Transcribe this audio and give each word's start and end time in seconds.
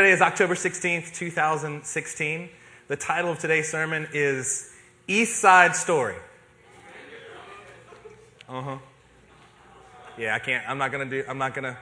Today 0.00 0.12
is 0.12 0.22
October 0.22 0.54
16th, 0.54 1.14
2016. 1.14 2.48
The 2.88 2.96
title 2.96 3.32
of 3.32 3.38
today's 3.38 3.70
sermon 3.70 4.08
is 4.14 4.72
East 5.06 5.38
Side 5.38 5.76
Story. 5.76 6.16
Uh 8.48 8.62
huh. 8.62 8.78
Yeah, 10.16 10.34
I 10.34 10.38
can't. 10.38 10.66
I'm 10.66 10.78
not 10.78 10.90
gonna 10.90 11.04
do. 11.04 11.22
I'm 11.28 11.36
not 11.36 11.52
gonna 11.52 11.76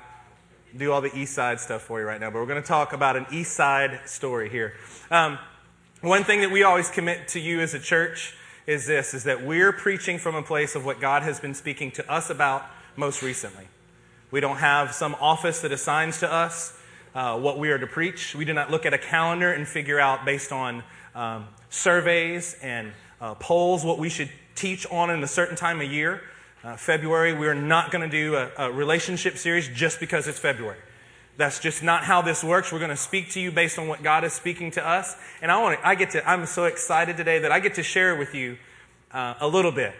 do 0.76 0.90
all 0.90 1.00
the 1.00 1.16
East 1.16 1.32
Side 1.32 1.60
stuff 1.60 1.82
for 1.82 2.00
you 2.00 2.06
right 2.06 2.20
now. 2.20 2.28
But 2.28 2.40
we're 2.40 2.46
gonna 2.46 2.60
talk 2.60 2.92
about 2.92 3.14
an 3.14 3.26
East 3.30 3.52
Side 3.52 4.00
story 4.06 4.50
here. 4.50 4.74
Um, 5.12 5.38
one 6.00 6.24
thing 6.24 6.40
that 6.40 6.50
we 6.50 6.64
always 6.64 6.90
commit 6.90 7.28
to 7.28 7.38
you 7.38 7.60
as 7.60 7.72
a 7.72 7.78
church 7.78 8.34
is 8.66 8.84
this: 8.84 9.14
is 9.14 9.22
that 9.24 9.44
we're 9.44 9.72
preaching 9.72 10.18
from 10.18 10.34
a 10.34 10.42
place 10.42 10.74
of 10.74 10.84
what 10.84 11.00
God 11.00 11.22
has 11.22 11.38
been 11.38 11.54
speaking 11.54 11.92
to 11.92 12.10
us 12.10 12.30
about 12.30 12.66
most 12.96 13.22
recently. 13.22 13.68
We 14.32 14.40
don't 14.40 14.56
have 14.56 14.92
some 14.92 15.14
office 15.20 15.60
that 15.60 15.70
assigns 15.70 16.18
to 16.18 16.32
us 16.32 16.76
uh, 17.14 17.38
what 17.38 17.58
we 17.58 17.70
are 17.70 17.78
to 17.78 17.86
preach. 17.86 18.34
We 18.34 18.44
do 18.44 18.52
not 18.52 18.70
look 18.70 18.86
at 18.86 18.94
a 18.94 18.98
calendar 18.98 19.52
and 19.52 19.66
figure 19.66 19.98
out 19.98 20.24
based 20.24 20.52
on 20.52 20.82
um, 21.14 21.48
surveys 21.70 22.56
and 22.62 22.92
uh, 23.20 23.34
polls 23.34 23.84
what 23.84 23.98
we 23.98 24.08
should 24.08 24.30
teach 24.54 24.86
on 24.90 25.10
in 25.10 25.22
a 25.22 25.26
certain 25.26 25.56
time 25.56 25.80
of 25.80 25.90
year. 25.90 26.22
Uh, 26.64 26.76
February, 26.76 27.32
we 27.32 27.46
are 27.46 27.54
not 27.54 27.90
going 27.90 28.02
to 28.02 28.10
do 28.10 28.34
a, 28.34 28.50
a 28.58 28.72
relationship 28.72 29.36
series 29.38 29.68
just 29.68 30.00
because 30.00 30.26
it's 30.26 30.38
February. 30.38 30.78
That's 31.36 31.60
just 31.60 31.84
not 31.84 32.02
how 32.02 32.20
this 32.20 32.42
works. 32.42 32.72
We're 32.72 32.80
going 32.80 32.90
to 32.90 32.96
speak 32.96 33.30
to 33.30 33.40
you 33.40 33.52
based 33.52 33.78
on 33.78 33.86
what 33.86 34.02
God 34.02 34.24
is 34.24 34.32
speaking 34.32 34.72
to 34.72 34.86
us. 34.86 35.14
And 35.40 35.52
I 35.52 35.62
want 35.62 35.78
to, 35.78 35.86
I 35.86 35.94
get 35.94 36.10
to, 36.10 36.28
I'm 36.28 36.46
so 36.46 36.64
excited 36.64 37.16
today 37.16 37.38
that 37.40 37.52
I 37.52 37.60
get 37.60 37.74
to 37.74 37.84
share 37.84 38.16
with 38.16 38.34
you 38.34 38.58
uh, 39.12 39.34
a 39.40 39.46
little 39.46 39.70
bit. 39.70 39.94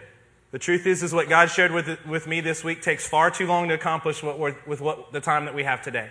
The 0.51 0.59
truth 0.59 0.85
is, 0.85 1.01
is 1.01 1.13
what 1.13 1.29
God 1.29 1.49
shared 1.49 1.71
with, 1.71 2.05
with 2.05 2.27
me 2.27 2.41
this 2.41 2.63
week 2.63 2.81
takes 2.81 3.07
far 3.07 3.31
too 3.31 3.47
long 3.47 3.69
to 3.69 3.75
accomplish 3.75 4.23
what 4.23 4.39
with 4.67 4.81
what 4.81 5.13
the 5.13 5.21
time 5.21 5.45
that 5.45 5.53
we 5.53 5.63
have 5.63 5.81
today. 5.81 6.09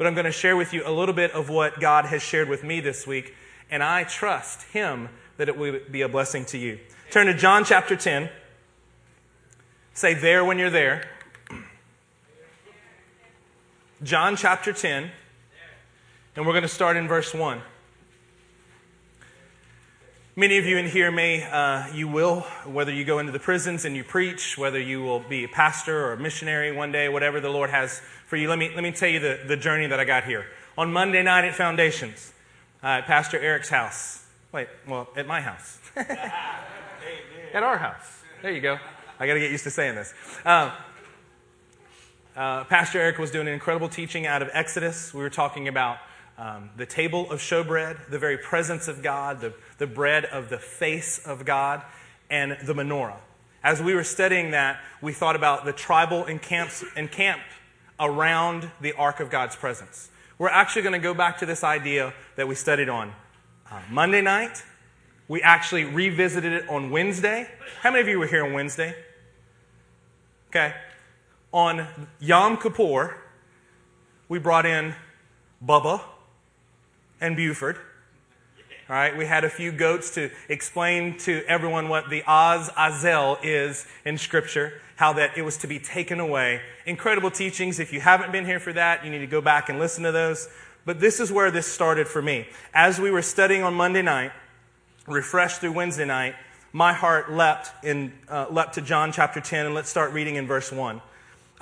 But 0.00 0.06
I'm 0.06 0.14
going 0.14 0.24
to 0.24 0.32
share 0.32 0.56
with 0.56 0.72
you 0.72 0.82
a 0.86 0.90
little 0.90 1.14
bit 1.14 1.32
of 1.32 1.50
what 1.50 1.78
God 1.78 2.06
has 2.06 2.22
shared 2.22 2.48
with 2.48 2.64
me 2.64 2.80
this 2.80 3.06
week, 3.06 3.34
and 3.70 3.82
I 3.82 4.04
trust 4.04 4.62
Him 4.62 5.10
that 5.36 5.50
it 5.50 5.58
will 5.58 5.78
be 5.90 6.00
a 6.00 6.08
blessing 6.08 6.46
to 6.46 6.56
you. 6.56 6.78
Turn 7.10 7.26
to 7.26 7.34
John 7.34 7.66
chapter 7.66 7.94
10. 7.96 8.30
Say 9.92 10.14
there 10.14 10.42
when 10.42 10.58
you're 10.58 10.70
there. 10.70 11.06
John 14.02 14.36
chapter 14.36 14.72
10, 14.72 15.10
and 16.34 16.46
we're 16.46 16.54
going 16.54 16.62
to 16.62 16.68
start 16.68 16.96
in 16.96 17.06
verse 17.06 17.34
1. 17.34 17.60
Many 20.34 20.56
of 20.56 20.64
you 20.64 20.78
in 20.78 20.86
here 20.88 21.12
may, 21.12 21.42
uh, 21.42 21.92
you 21.92 22.08
will, 22.08 22.40
whether 22.64 22.90
you 22.90 23.04
go 23.04 23.18
into 23.18 23.32
the 23.32 23.38
prisons 23.38 23.84
and 23.84 23.94
you 23.94 24.04
preach, 24.04 24.56
whether 24.56 24.80
you 24.80 25.02
will 25.02 25.20
be 25.20 25.44
a 25.44 25.48
pastor 25.48 26.06
or 26.06 26.14
a 26.14 26.16
missionary 26.16 26.72
one 26.72 26.90
day, 26.90 27.10
whatever 27.10 27.40
the 27.40 27.50
Lord 27.50 27.68
has 27.68 28.00
for 28.30 28.36
you. 28.36 28.48
Let 28.48 28.60
me, 28.60 28.70
let 28.72 28.84
me 28.84 28.92
tell 28.92 29.08
you 29.08 29.18
the, 29.18 29.40
the 29.44 29.56
journey 29.56 29.88
that 29.88 29.98
I 29.98 30.04
got 30.04 30.22
here. 30.22 30.46
On 30.78 30.92
Monday 30.92 31.20
night 31.20 31.44
at 31.44 31.56
Foundations, 31.56 32.32
uh, 32.80 32.86
at 32.86 33.06
Pastor 33.06 33.36
Eric's 33.40 33.68
house. 33.68 34.24
Wait, 34.52 34.68
well, 34.86 35.08
at 35.16 35.26
my 35.26 35.40
house. 35.40 35.80
at 35.96 36.32
our 37.54 37.76
house. 37.76 38.22
There 38.40 38.52
you 38.52 38.60
go. 38.60 38.78
I 39.18 39.26
got 39.26 39.34
to 39.34 39.40
get 39.40 39.50
used 39.50 39.64
to 39.64 39.70
saying 39.70 39.96
this. 39.96 40.14
Uh, 40.44 40.70
uh, 42.36 42.62
Pastor 42.64 43.00
Eric 43.00 43.18
was 43.18 43.32
doing 43.32 43.48
an 43.48 43.52
incredible 43.52 43.88
teaching 43.88 44.26
out 44.26 44.42
of 44.42 44.50
Exodus. 44.52 45.12
We 45.12 45.22
were 45.22 45.28
talking 45.28 45.66
about 45.66 45.98
um, 46.38 46.70
the 46.76 46.86
table 46.86 47.28
of 47.32 47.40
showbread, 47.40 48.10
the 48.10 48.18
very 48.20 48.38
presence 48.38 48.86
of 48.86 49.02
God, 49.02 49.40
the, 49.40 49.54
the 49.78 49.88
bread 49.88 50.24
of 50.24 50.50
the 50.50 50.58
face 50.58 51.18
of 51.26 51.44
God, 51.44 51.82
and 52.30 52.52
the 52.64 52.74
menorah. 52.74 53.18
As 53.64 53.82
we 53.82 53.92
were 53.92 54.04
studying 54.04 54.52
that, 54.52 54.80
we 55.02 55.12
thought 55.12 55.34
about 55.34 55.64
the 55.64 55.72
tribal 55.72 56.26
encamps, 56.26 56.84
encamp 56.96 57.40
around 58.00 58.70
the 58.80 58.92
ark 58.94 59.20
of 59.20 59.30
God's 59.30 59.54
presence. 59.54 60.10
We're 60.38 60.48
actually 60.48 60.82
going 60.82 60.94
to 60.94 60.98
go 60.98 61.12
back 61.12 61.38
to 61.38 61.46
this 61.46 61.62
idea 61.62 62.14
that 62.36 62.48
we 62.48 62.54
studied 62.54 62.88
on 62.88 63.12
uh, 63.70 63.80
Monday 63.90 64.22
night. 64.22 64.64
We 65.28 65.42
actually 65.42 65.84
revisited 65.84 66.52
it 66.52 66.68
on 66.68 66.90
Wednesday. 66.90 67.48
How 67.82 67.90
many 67.90 68.00
of 68.00 68.08
you 68.08 68.18
were 68.18 68.26
here 68.26 68.44
on 68.44 68.52
Wednesday? 68.52 68.96
Okay. 70.48 70.74
On 71.52 71.86
Yom 72.18 72.56
Kippur, 72.56 73.16
we 74.28 74.38
brought 74.38 74.66
in 74.66 74.94
Bubba 75.64 76.00
and 77.20 77.36
Buford. 77.36 77.76
All 78.88 78.96
right, 78.96 79.16
we 79.16 79.24
had 79.24 79.44
a 79.44 79.48
few 79.50 79.70
goats 79.70 80.14
to 80.14 80.30
explain 80.48 81.16
to 81.18 81.44
everyone 81.46 81.88
what 81.88 82.10
the 82.10 82.24
Azazel 82.26 83.38
is 83.40 83.86
in 84.04 84.18
Scripture, 84.18 84.80
how 85.00 85.14
that 85.14 85.38
it 85.38 85.40
was 85.40 85.56
to 85.56 85.66
be 85.66 85.78
taken 85.78 86.20
away. 86.20 86.60
Incredible 86.84 87.30
teachings. 87.30 87.80
If 87.80 87.90
you 87.90 88.02
haven't 88.02 88.32
been 88.32 88.44
here 88.44 88.60
for 88.60 88.74
that, 88.74 89.02
you 89.02 89.10
need 89.10 89.20
to 89.20 89.26
go 89.26 89.40
back 89.40 89.70
and 89.70 89.78
listen 89.78 90.04
to 90.04 90.12
those. 90.12 90.46
But 90.84 91.00
this 91.00 91.20
is 91.20 91.32
where 91.32 91.50
this 91.50 91.66
started 91.66 92.06
for 92.06 92.20
me. 92.20 92.46
As 92.74 93.00
we 93.00 93.10
were 93.10 93.22
studying 93.22 93.62
on 93.62 93.72
Monday 93.72 94.02
night, 94.02 94.30
refreshed 95.06 95.62
through 95.62 95.72
Wednesday 95.72 96.04
night, 96.04 96.34
my 96.74 96.92
heart 96.92 97.32
leapt, 97.32 97.72
in, 97.82 98.12
uh, 98.28 98.48
leapt 98.50 98.74
to 98.74 98.82
John 98.82 99.10
chapter 99.10 99.40
10, 99.40 99.64
and 99.64 99.74
let's 99.74 99.88
start 99.88 100.12
reading 100.12 100.34
in 100.34 100.46
verse 100.46 100.70
1. 100.70 101.00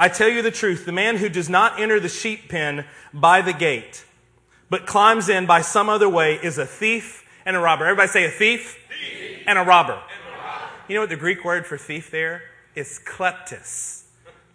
I 0.00 0.08
tell 0.08 0.28
you 0.28 0.42
the 0.42 0.50
truth, 0.50 0.84
the 0.84 0.90
man 0.90 1.18
who 1.18 1.28
does 1.28 1.48
not 1.48 1.78
enter 1.78 2.00
the 2.00 2.08
sheep 2.08 2.48
pen 2.48 2.86
by 3.14 3.40
the 3.40 3.52
gate, 3.52 4.04
but 4.68 4.84
climbs 4.84 5.28
in 5.28 5.46
by 5.46 5.60
some 5.60 5.88
other 5.88 6.08
way 6.08 6.40
is 6.42 6.58
a 6.58 6.66
thief 6.66 7.24
and 7.46 7.54
a 7.54 7.60
robber. 7.60 7.84
Everybody 7.84 8.08
say 8.08 8.24
a 8.24 8.30
thief, 8.30 8.84
thief. 8.88 9.42
And, 9.46 9.58
a 9.58 9.60
and 9.60 9.68
a 9.68 9.70
robber. 9.70 10.02
You 10.88 10.96
know 10.96 11.02
what 11.02 11.10
the 11.10 11.16
Greek 11.16 11.44
word 11.44 11.68
for 11.68 11.78
thief 11.78 12.10
there 12.10 12.42
is 12.74 13.00
kleptis, 13.04 14.02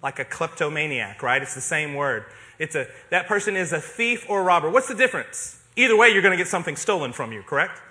like 0.02 0.20
a 0.20 0.26
kleptomaniac, 0.26 1.22
right? 1.24 1.42
It's 1.42 1.56
the 1.56 1.62
same 1.62 1.96
word. 1.96 2.26
It's 2.60 2.76
a, 2.76 2.88
that 3.10 3.28
person 3.28 3.56
is 3.56 3.74
a 3.74 3.82
thief 3.82 4.26
or 4.30 4.42
a 4.42 4.44
robber. 4.44 4.70
What's 4.70 4.88
the 4.88 4.96
difference? 4.96 5.60
Either 5.76 5.98
way, 5.98 6.10
you're 6.10 6.22
going 6.22 6.32
to 6.32 6.38
get 6.38 6.48
something 6.48 6.76
stolen 6.76 7.14
from 7.14 7.32
you, 7.32 7.42
correct? 7.42 7.82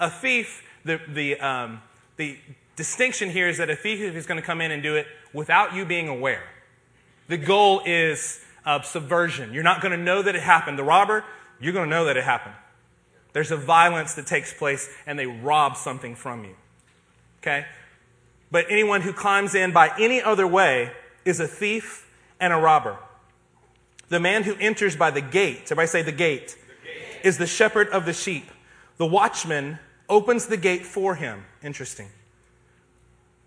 A 0.00 0.10
thief, 0.10 0.64
the, 0.84 1.00
the, 1.08 1.38
um, 1.38 1.80
the 2.16 2.36
distinction 2.76 3.30
here 3.30 3.48
is 3.48 3.58
that 3.58 3.70
a 3.70 3.76
thief 3.76 4.00
is 4.00 4.26
going 4.26 4.40
to 4.40 4.46
come 4.46 4.60
in 4.60 4.70
and 4.70 4.82
do 4.82 4.96
it 4.96 5.06
without 5.32 5.74
you 5.74 5.84
being 5.84 6.08
aware. 6.08 6.42
The 7.28 7.36
goal 7.36 7.82
is 7.86 8.40
uh, 8.66 8.82
subversion. 8.82 9.54
You're 9.54 9.62
not 9.62 9.80
going 9.80 9.96
to 9.96 10.02
know 10.02 10.22
that 10.22 10.34
it 10.34 10.42
happened. 10.42 10.78
The 10.78 10.84
robber, 10.84 11.24
you're 11.60 11.72
going 11.72 11.88
to 11.88 11.90
know 11.90 12.04
that 12.06 12.16
it 12.16 12.24
happened. 12.24 12.54
There's 13.32 13.50
a 13.50 13.56
violence 13.56 14.14
that 14.14 14.26
takes 14.26 14.52
place 14.52 14.90
and 15.06 15.18
they 15.18 15.26
rob 15.26 15.76
something 15.76 16.14
from 16.14 16.44
you. 16.44 16.54
Okay? 17.40 17.66
But 18.52 18.66
anyone 18.68 19.00
who 19.00 19.12
climbs 19.12 19.56
in 19.56 19.72
by 19.72 19.90
any 19.98 20.22
other 20.22 20.46
way 20.46 20.92
is 21.24 21.40
a 21.40 21.48
thief 21.48 22.08
and 22.38 22.52
a 22.52 22.56
robber. 22.56 22.96
The 24.08 24.20
man 24.20 24.44
who 24.44 24.54
enters 24.60 24.94
by 24.94 25.10
the 25.10 25.20
gate, 25.20 25.62
everybody 25.64 25.88
say 25.88 26.02
the 26.02 26.12
gate, 26.12 26.48
the 26.48 26.88
gate, 26.88 27.24
is 27.24 27.38
the 27.38 27.46
shepherd 27.48 27.88
of 27.88 28.04
the 28.04 28.12
sheep. 28.12 28.48
The 28.98 29.06
watchman 29.06 29.80
opens 30.08 30.46
the 30.46 30.56
gate 30.56 30.86
for 30.86 31.16
him. 31.16 31.44
Interesting. 31.64 32.10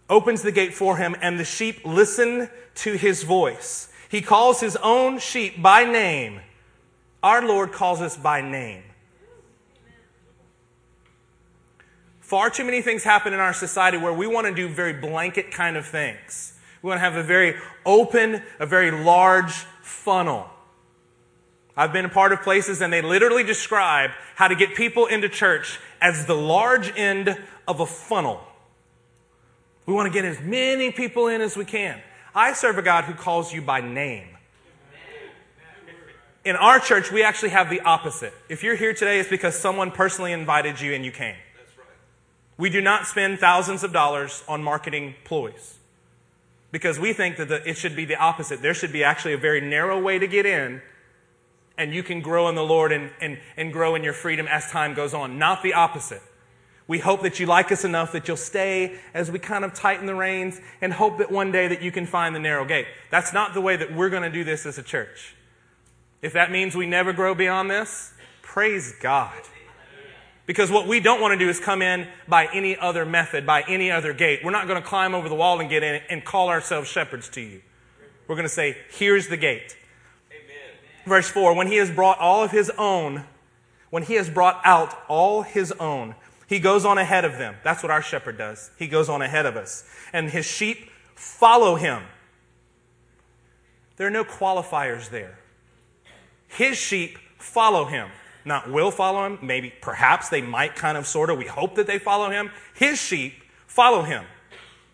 Opens 0.10 0.42
the 0.42 0.52
gate 0.52 0.74
for 0.74 0.98
him, 0.98 1.16
and 1.22 1.40
the 1.40 1.46
sheep 1.46 1.86
listen 1.86 2.50
to 2.76 2.94
his 2.94 3.24
voice. 3.24 3.88
He 4.10 4.22
calls 4.22 4.60
his 4.60 4.76
own 4.78 5.20
sheep 5.20 5.62
by 5.62 5.86
name 5.86 6.42
our 7.26 7.44
Lord 7.44 7.72
calls 7.72 8.02
us 8.02 8.16
by 8.16 8.42
name. 8.42 8.84
Far 12.26 12.50
too 12.50 12.64
many 12.64 12.82
things 12.82 13.04
happen 13.04 13.34
in 13.34 13.40
our 13.40 13.54
society 13.54 13.98
where 13.98 14.12
we 14.12 14.26
want 14.26 14.48
to 14.48 14.54
do 14.54 14.68
very 14.68 14.94
blanket 14.94 15.52
kind 15.52 15.78
of 15.78 15.86
things. 15.86 16.54
We 16.82 16.88
want 16.90 16.98
to 16.98 17.04
have 17.04 17.16
a 17.16 17.24
very 17.24 17.56
open, 17.86 18.42
a 18.60 18.66
very 18.66 18.90
large 18.90 19.54
funnel. 19.84 20.50
I've 21.78 21.94
been 21.94 22.06
a 22.06 22.10
part 22.10 22.32
of 22.34 22.42
places 22.42 22.82
and 22.82 22.92
they 22.92 23.04
literally 23.04 23.44
describe 23.44 24.10
how 24.34 24.48
to 24.48 24.56
get 24.56 24.74
people 24.74 25.06
into 25.06 25.30
church 25.30 25.80
as 26.02 26.26
the 26.26 26.34
large 26.34 26.92
end 26.98 27.38
of 27.68 27.80
a 27.80 27.86
funnel. 27.86 28.42
We 29.86 29.94
want 29.94 30.12
to 30.12 30.14
get 30.14 30.26
as 30.26 30.40
many 30.42 30.92
people 30.92 31.28
in 31.28 31.42
as 31.42 31.56
we 31.56 31.64
can. 31.64 32.02
I 32.34 32.54
serve 32.54 32.80
a 32.80 32.82
God 32.82 33.04
who 33.04 33.14
calls 33.14 33.54
you 33.54 33.62
by 33.62 33.82
name 33.82 34.36
in 36.46 36.56
our 36.56 36.80
church, 36.80 37.12
we 37.12 37.24
actually 37.24 37.50
have 37.50 37.72
the 37.72 37.82
opposite. 37.82 38.32
If 38.50 38.64
you're 38.64 38.76
here 38.76 38.94
today, 38.94 39.20
it's 39.20 39.30
because 39.30 39.58
someone 39.58 39.90
personally 39.90 40.32
invited 40.32 40.80
you 40.80 40.94
and 40.94 41.04
you 41.04 41.12
came. 41.12 41.36
We 42.58 42.70
do 42.70 42.82
not 42.82 43.06
spend 43.06 43.40
thousands 43.40 43.84
of 43.84 43.92
dollars 43.92 44.44
on 44.48 44.64
marketing 44.64 45.16
ploys 45.26 45.78
because 46.72 47.00
we 47.00 47.14
think 47.14 47.38
that 47.38 47.50
the, 47.50 47.68
it 47.68 47.78
should 47.78 47.96
be 47.96 48.06
the 48.06 48.16
opposite. 48.16 48.62
There 48.62 48.74
should 48.74 48.94
be 48.94 49.04
actually 49.04 49.34
a 49.34 49.38
very 49.38 49.62
narrow 49.62 50.02
way 50.02 50.20
to 50.20 50.28
get 50.28 50.46
in, 50.46 50.82
and 51.78 51.94
you 51.94 52.04
can 52.04 52.22
grow 52.22 52.48
in 52.48 52.56
the 52.56 52.64
Lord 52.64 52.92
and, 52.92 53.12
and, 53.20 53.40
and 53.58 53.74
grow 53.74 53.96
in 53.96 54.04
your 54.04 54.14
freedom 54.14 54.48
as 54.48 54.70
time 54.72 54.94
goes 54.94 55.14
on, 55.14 55.38
not 55.38 55.64
the 55.64 55.74
opposite. 55.74 56.22
We 56.88 57.00
hope 57.00 57.24
that 57.24 57.40
you 57.40 57.46
like 57.46 57.72
us 57.72 57.84
enough 57.84 58.12
that 58.12 58.28
you'll 58.28 58.38
stay 58.38 59.00
as 59.14 59.32
we 59.32 59.40
kind 59.40 59.66
of 59.66 59.74
tighten 59.74 60.06
the 60.06 60.14
reins 60.14 60.62
and 60.82 60.94
hope 60.94 61.18
that 61.18 61.32
one 61.32 61.52
day 61.52 61.68
that 61.68 61.82
you 61.82 61.92
can 61.92 62.06
find 62.06 62.36
the 62.36 62.40
narrow 62.40 62.64
gate. 62.64 62.86
That's 63.10 63.34
not 63.34 63.54
the 63.54 63.62
way 63.62 63.76
that 63.76 63.94
we're 63.94 64.10
going 64.10 64.24
to 64.24 64.30
do 64.30 64.44
this 64.44 64.66
as 64.66 64.78
a 64.78 64.84
church. 64.84 65.36
If 66.22 66.34
that 66.34 66.52
means 66.52 66.76
we 66.76 66.86
never 66.86 67.12
grow 67.12 67.34
beyond 67.34 67.72
this, 67.72 68.14
praise 68.42 68.94
God. 69.02 69.42
Because 70.46 70.70
what 70.70 70.88
we 70.88 71.00
don't 71.00 71.22
want 71.22 71.32
to 71.32 71.44
do 71.44 71.50
is 71.50 71.60
come 71.60 71.82
in 71.82 72.08
by 72.28 72.48
any 72.54 72.78
other 72.78 73.06
method, 73.06 73.46
by 73.46 73.64
any 73.64 73.90
other 73.90 74.14
gate. 74.14 74.42
We're 74.44 74.52
not 74.52 74.68
going 74.68 74.82
to 74.82 74.88
climb 74.88 75.16
over 75.16 75.28
the 75.28 75.36
wall 75.36 75.60
and 75.60 75.70
get 75.70 75.82
in 75.82 76.02
and 76.10 76.24
call 76.24 76.50
ourselves 76.50 76.88
shepherds 76.88 77.30
to 77.30 77.42
you. 77.42 77.62
We're 78.28 78.36
going 78.36 78.48
to 78.48 78.54
say, 78.54 78.78
here's 78.92 79.28
the 79.28 79.38
gate. 79.38 79.76
Amen. 80.32 80.78
Verse 81.06 81.30
4 81.30 81.56
When 81.56 81.68
he 81.68 81.78
has 81.78 81.90
brought 81.90 82.20
all 82.20 82.44
of 82.44 82.52
his 82.52 82.72
own 82.78 83.26
when 83.96 84.04
he 84.04 84.16
has 84.16 84.30
brought 84.30 84.60
out 84.66 84.94
all 85.08 85.44
his 85.44 85.72
own, 85.74 86.16
he 86.48 86.60
goes 86.60 86.84
on 86.84 86.98
ahead 86.98 87.24
of 87.24 87.38
them. 87.38 87.56
That's 87.64 87.82
what 87.82 87.94
our 87.94 88.02
shepherd 88.02 88.38
does. 88.38 88.72
He 88.78 88.88
goes 88.88 89.08
on 89.08 89.22
ahead 89.22 89.46
of 89.46 89.56
us. 89.56 89.86
And 90.12 90.30
his 90.30 90.46
sheep 90.46 90.90
follow 91.16 91.76
him. 91.76 92.04
There 93.96 94.06
are 94.06 94.12
no 94.12 94.26
qualifiers 94.26 95.10
there. 95.10 95.40
His 96.50 96.78
sheep 96.78 97.18
follow 97.38 97.86
him. 97.86 98.10
Not 98.46 98.72
will 98.72 98.92
follow 98.92 99.26
him, 99.26 99.40
maybe, 99.42 99.74
perhaps 99.82 100.30
they 100.30 100.42
might 100.42 100.76
kind 100.76 100.98
of, 100.98 101.08
sort 101.08 101.30
of. 101.30 101.38
We 101.38 101.48
hope 101.48 101.76
that 101.76 101.88
they 101.88 101.98
follow 101.98 102.30
him. 102.30 102.52
His 102.76 103.02
sheep 103.02 103.34
follow 103.66 104.04
him. 104.04 104.24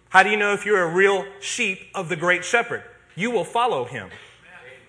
How 0.09 0.23
do 0.23 0.29
you 0.29 0.37
know 0.37 0.53
if 0.53 0.65
you're 0.65 0.81
a 0.81 0.93
real 0.93 1.25
sheep 1.41 1.79
of 1.93 2.09
the 2.09 2.15
great 2.15 2.45
shepherd? 2.45 2.83
You 3.15 3.29
will 3.29 3.43
follow 3.43 3.85
him. 3.85 4.09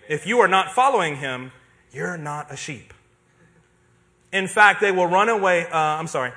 If 0.09 0.27
you 0.27 0.41
are 0.41 0.49
not 0.49 0.73
following 0.73 1.17
him, 1.17 1.53
you're 1.93 2.17
not 2.17 2.53
a 2.53 2.57
sheep. 2.57 2.95
In 4.33 4.49
fact, 4.49 4.81
they 4.81 4.93
will 4.93 5.07
run 5.07 5.29
away, 5.29 5.67
uh, 5.67 5.77
I'm 5.77 6.07
sorry, 6.07 6.33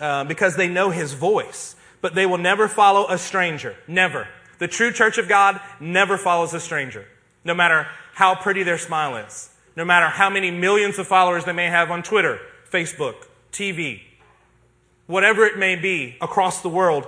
uh, 0.00 0.24
because 0.24 0.56
they 0.56 0.68
know 0.68 0.90
his 0.90 1.14
voice, 1.14 1.76
but 2.00 2.14
they 2.14 2.26
will 2.26 2.38
never 2.38 2.66
follow 2.66 3.06
a 3.08 3.16
stranger. 3.16 3.76
Never. 3.86 4.26
The 4.58 4.68
true 4.68 4.92
church 4.92 5.18
of 5.18 5.28
God 5.28 5.60
never 5.80 6.18
follows 6.18 6.52
a 6.54 6.60
stranger, 6.60 7.06
no 7.44 7.54
matter 7.54 7.86
how 8.14 8.34
pretty 8.34 8.62
their 8.62 8.78
smile 8.78 9.16
is, 9.16 9.50
no 9.76 9.84
matter 9.84 10.06
how 10.06 10.30
many 10.30 10.50
millions 10.50 10.98
of 10.98 11.06
followers 11.06 11.44
they 11.44 11.52
may 11.52 11.66
have 11.66 11.90
on 11.90 12.02
Twitter, 12.02 12.40
Facebook, 12.70 13.26
TV, 13.52 14.00
whatever 15.06 15.44
it 15.44 15.58
may 15.58 15.76
be 15.76 16.16
across 16.20 16.62
the 16.62 16.68
world. 16.68 17.06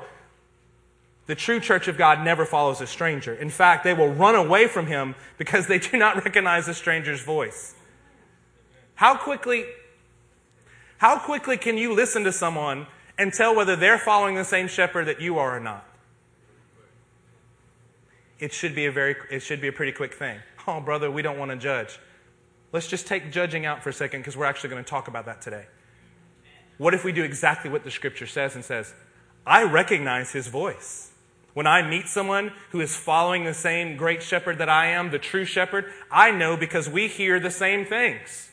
The 1.27 1.35
true 1.35 1.61
church 1.61 1.89
of 1.89 1.99
God 1.99 2.25
never 2.25 2.47
follows 2.47 2.81
a 2.81 2.87
stranger. 2.87 3.35
In 3.35 3.51
fact, 3.51 3.85
they 3.85 3.93
will 3.93 4.09
run 4.09 4.35
away 4.35 4.67
from 4.67 4.87
him 4.87 5.15
because 5.37 5.67
they 5.67 5.79
do 5.79 5.99
not 5.99 6.17
recognize 6.25 6.69
a 6.69 6.75
stranger's 6.75 7.23
voice. 7.23 7.75
How 8.95 9.17
quickly 9.17 9.65
how 10.99 11.17
quickly 11.21 11.57
can 11.57 11.79
you 11.79 11.95
listen 11.95 12.25
to 12.25 12.33
someone 12.33 12.89
and 13.17 13.33
tell 13.33 13.55
whether 13.55 13.77
they're 13.77 13.99
following 13.99 14.35
the 14.35 14.45
same 14.45 14.67
shepherd 14.67 15.07
that 15.07 15.21
you 15.21 15.39
are 15.39 15.57
or 15.57 15.61
not? 15.61 15.85
It 18.41 18.53
should 18.53 18.75
be 18.75 18.87
a 18.87 18.93
very 18.93 19.15
it 19.31 19.41
should 19.41 19.61
be 19.61 19.69
a 19.69 19.73
pretty 19.73 19.93
quick 19.93 20.15
thing. 20.15 20.41
Oh, 20.67 20.81
brother, 20.81 21.11
we 21.11 21.23
don't 21.23 21.39
want 21.39 21.51
to 21.51 21.57
judge. 21.57 21.99
Let's 22.73 22.87
just 22.87 23.07
take 23.07 23.33
judging 23.33 23.65
out 23.65 23.83
for 23.83 23.89
a 23.89 23.93
second 23.93 24.21
because 24.21 24.37
we're 24.37 24.45
actually 24.45 24.71
going 24.71 24.85
to 24.85 24.89
talk 24.89 25.09
about 25.09 25.27
that 25.27 25.41
today. 25.41 25.67
What 26.77 26.95
if 26.95 27.05
we 27.05 27.13
do 27.13 27.25
exactly 27.25 27.71
what 27.71 27.85
the 27.85 27.91
scripture 27.91 28.27
says 28.27 28.55
and 28.55 28.65
says, 28.65 28.95
I 29.47 29.65
recognize 29.65 30.33
his 30.33 30.49
voice. 30.49 31.11
When 31.55 31.67
I 31.67 31.83
meet 31.83 32.07
someone 32.07 32.53
who 32.71 32.81
is 32.81 32.95
following 32.95 33.45
the 33.45 33.55
same 33.55 33.97
great 33.97 34.23
shepherd 34.23 34.59
that 34.59 34.69
I 34.69 34.89
am, 34.89 35.11
the 35.11 35.19
true 35.19 35.45
shepherd, 35.45 35.87
I 36.11 36.31
know 36.31 36.57
because 36.57 36.89
we 36.89 37.09
hear 37.09 37.41
the 37.41 37.51
same 37.51 37.85
things. 37.85 38.51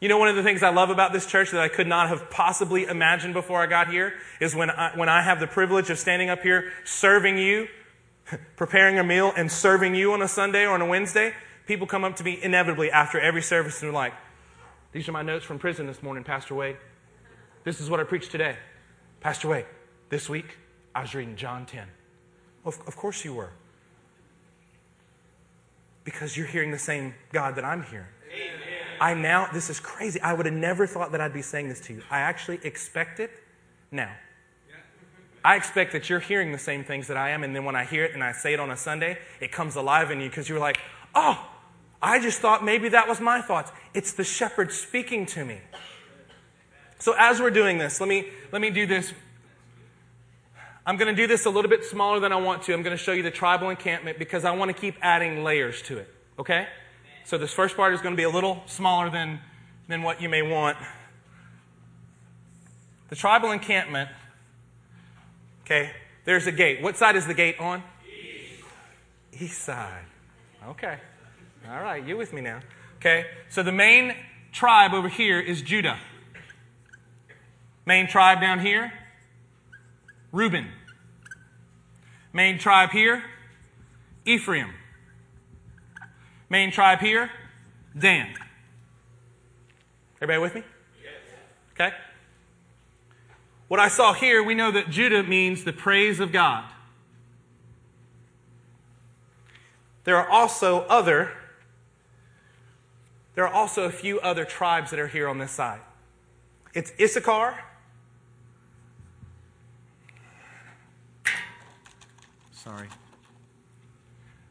You 0.00 0.08
know, 0.08 0.16
one 0.16 0.28
of 0.28 0.36
the 0.36 0.42
things 0.42 0.62
I 0.62 0.70
love 0.70 0.88
about 0.88 1.12
this 1.12 1.26
church 1.26 1.50
that 1.50 1.60
I 1.60 1.68
could 1.68 1.86
not 1.86 2.08
have 2.08 2.30
possibly 2.30 2.84
imagined 2.84 3.34
before 3.34 3.60
I 3.60 3.66
got 3.66 3.90
here 3.90 4.14
is 4.40 4.54
when 4.54 4.70
I, 4.70 4.92
when 4.96 5.10
I 5.10 5.20
have 5.20 5.40
the 5.40 5.46
privilege 5.46 5.90
of 5.90 5.98
standing 5.98 6.30
up 6.30 6.40
here 6.40 6.72
serving 6.84 7.36
you, 7.36 7.68
preparing 8.56 8.98
a 8.98 9.04
meal, 9.04 9.34
and 9.36 9.52
serving 9.52 9.94
you 9.94 10.14
on 10.14 10.22
a 10.22 10.28
Sunday 10.28 10.64
or 10.64 10.72
on 10.72 10.80
a 10.80 10.86
Wednesday. 10.86 11.34
People 11.70 11.86
come 11.86 12.02
up 12.02 12.16
to 12.16 12.24
me 12.24 12.36
inevitably 12.42 12.90
after 12.90 13.20
every 13.20 13.42
service 13.42 13.80
and 13.80 13.86
they're 13.86 13.94
like, 13.94 14.12
These 14.90 15.08
are 15.08 15.12
my 15.12 15.22
notes 15.22 15.44
from 15.44 15.60
prison 15.60 15.86
this 15.86 16.02
morning, 16.02 16.24
Pastor 16.24 16.52
Wade. 16.52 16.76
This 17.62 17.80
is 17.80 17.88
what 17.88 18.00
I 18.00 18.02
preached 18.02 18.32
today. 18.32 18.56
Pastor 19.20 19.46
Wade, 19.46 19.66
this 20.08 20.28
week 20.28 20.58
I 20.96 21.02
was 21.02 21.14
reading 21.14 21.36
John 21.36 21.66
10. 21.66 21.86
Well, 22.64 22.74
of, 22.74 22.88
of 22.88 22.96
course 22.96 23.24
you 23.24 23.34
were. 23.34 23.50
Because 26.02 26.36
you're 26.36 26.48
hearing 26.48 26.72
the 26.72 26.78
same 26.78 27.14
God 27.32 27.54
that 27.54 27.64
I'm 27.64 27.84
hearing. 27.84 28.08
I 29.00 29.14
now, 29.14 29.48
this 29.52 29.70
is 29.70 29.78
crazy. 29.78 30.20
I 30.22 30.32
would 30.32 30.46
have 30.46 30.54
never 30.56 30.88
thought 30.88 31.12
that 31.12 31.20
I'd 31.20 31.32
be 31.32 31.40
saying 31.40 31.68
this 31.68 31.78
to 31.82 31.92
you. 31.92 32.02
I 32.10 32.18
actually 32.18 32.58
expect 32.64 33.20
it 33.20 33.30
now. 33.92 34.10
I 35.44 35.54
expect 35.54 35.92
that 35.92 36.10
you're 36.10 36.18
hearing 36.18 36.50
the 36.50 36.58
same 36.58 36.82
things 36.82 37.06
that 37.06 37.16
I 37.16 37.30
am, 37.30 37.44
and 37.44 37.54
then 37.54 37.64
when 37.64 37.76
I 37.76 37.84
hear 37.84 38.04
it 38.04 38.12
and 38.12 38.24
I 38.24 38.32
say 38.32 38.54
it 38.54 38.58
on 38.58 38.72
a 38.72 38.76
Sunday, 38.76 39.18
it 39.40 39.52
comes 39.52 39.76
alive 39.76 40.10
in 40.10 40.20
you 40.20 40.28
because 40.28 40.48
you're 40.48 40.58
like, 40.58 40.80
oh, 41.14 41.46
I 42.02 42.18
just 42.20 42.40
thought 42.40 42.64
maybe 42.64 42.90
that 42.90 43.08
was 43.08 43.20
my 43.20 43.40
thoughts. 43.40 43.72
It's 43.92 44.12
the 44.12 44.24
shepherd 44.24 44.72
speaking 44.72 45.26
to 45.26 45.44
me. 45.44 45.58
So 46.98 47.14
as 47.18 47.40
we're 47.40 47.50
doing 47.50 47.78
this, 47.78 48.00
let 48.00 48.08
me, 48.08 48.28
let 48.52 48.60
me 48.62 48.70
do 48.70 48.86
this. 48.86 49.12
I'm 50.86 50.96
going 50.96 51.14
to 51.14 51.22
do 51.22 51.26
this 51.26 51.44
a 51.46 51.50
little 51.50 51.70
bit 51.70 51.84
smaller 51.84 52.20
than 52.20 52.32
I 52.32 52.36
want 52.36 52.62
to. 52.64 52.74
I'm 52.74 52.82
going 52.82 52.96
to 52.96 53.02
show 53.02 53.12
you 53.12 53.22
the 53.22 53.30
tribal 53.30 53.68
encampment 53.68 54.18
because 54.18 54.44
I 54.44 54.52
want 54.52 54.74
to 54.74 54.78
keep 54.78 54.96
adding 55.02 55.44
layers 55.44 55.82
to 55.82 55.98
it. 55.98 56.08
Okay? 56.38 56.66
So 57.24 57.38
this 57.38 57.52
first 57.52 57.76
part 57.76 57.94
is 57.94 58.00
going 58.00 58.14
to 58.14 58.16
be 58.16 58.24
a 58.24 58.30
little 58.30 58.62
smaller 58.66 59.10
than, 59.10 59.40
than 59.88 60.02
what 60.02 60.20
you 60.22 60.28
may 60.28 60.42
want. 60.42 60.78
The 63.08 63.16
tribal 63.16 63.50
encampment, 63.50 64.08
okay, 65.64 65.90
there's 66.24 66.46
a 66.46 66.52
gate. 66.52 66.80
What 66.80 66.96
side 66.96 67.16
is 67.16 67.26
the 67.26 67.34
gate 67.34 67.58
on? 67.60 67.82
East, 68.06 69.42
East 69.42 69.62
side. 69.62 70.04
Okay. 70.68 70.98
All 71.68 71.82
right, 71.82 72.04
you 72.04 72.16
with 72.16 72.32
me 72.32 72.40
now. 72.40 72.60
Okay, 72.96 73.26
so 73.48 73.62
the 73.62 73.72
main 73.72 74.14
tribe 74.52 74.92
over 74.92 75.08
here 75.08 75.40
is 75.40 75.62
Judah. 75.62 75.98
Main 77.86 78.06
tribe 78.06 78.40
down 78.40 78.60
here, 78.60 78.92
Reuben. 80.32 80.68
Main 82.32 82.58
tribe 82.58 82.90
here, 82.90 83.22
Ephraim. 84.24 84.70
Main 86.48 86.70
tribe 86.70 87.00
here, 87.00 87.30
Dan. 87.98 88.34
Everybody 90.16 90.40
with 90.40 90.54
me? 90.54 90.62
Yes. 91.02 91.12
Okay. 91.74 91.96
What 93.68 93.80
I 93.80 93.88
saw 93.88 94.12
here, 94.12 94.42
we 94.42 94.54
know 94.54 94.70
that 94.72 94.90
Judah 94.90 95.22
means 95.22 95.64
the 95.64 95.72
praise 95.72 96.20
of 96.20 96.32
God. 96.32 96.64
There 100.04 100.16
are 100.16 100.28
also 100.28 100.80
other 100.82 101.32
there 103.34 103.46
are 103.46 103.52
also 103.52 103.84
a 103.84 103.90
few 103.90 104.20
other 104.20 104.44
tribes 104.44 104.90
that 104.90 104.98
are 104.98 105.08
here 105.08 105.28
on 105.28 105.38
this 105.38 105.52
side. 105.52 105.80
It's 106.74 106.92
Issachar. 107.00 107.58
Sorry. 112.52 112.88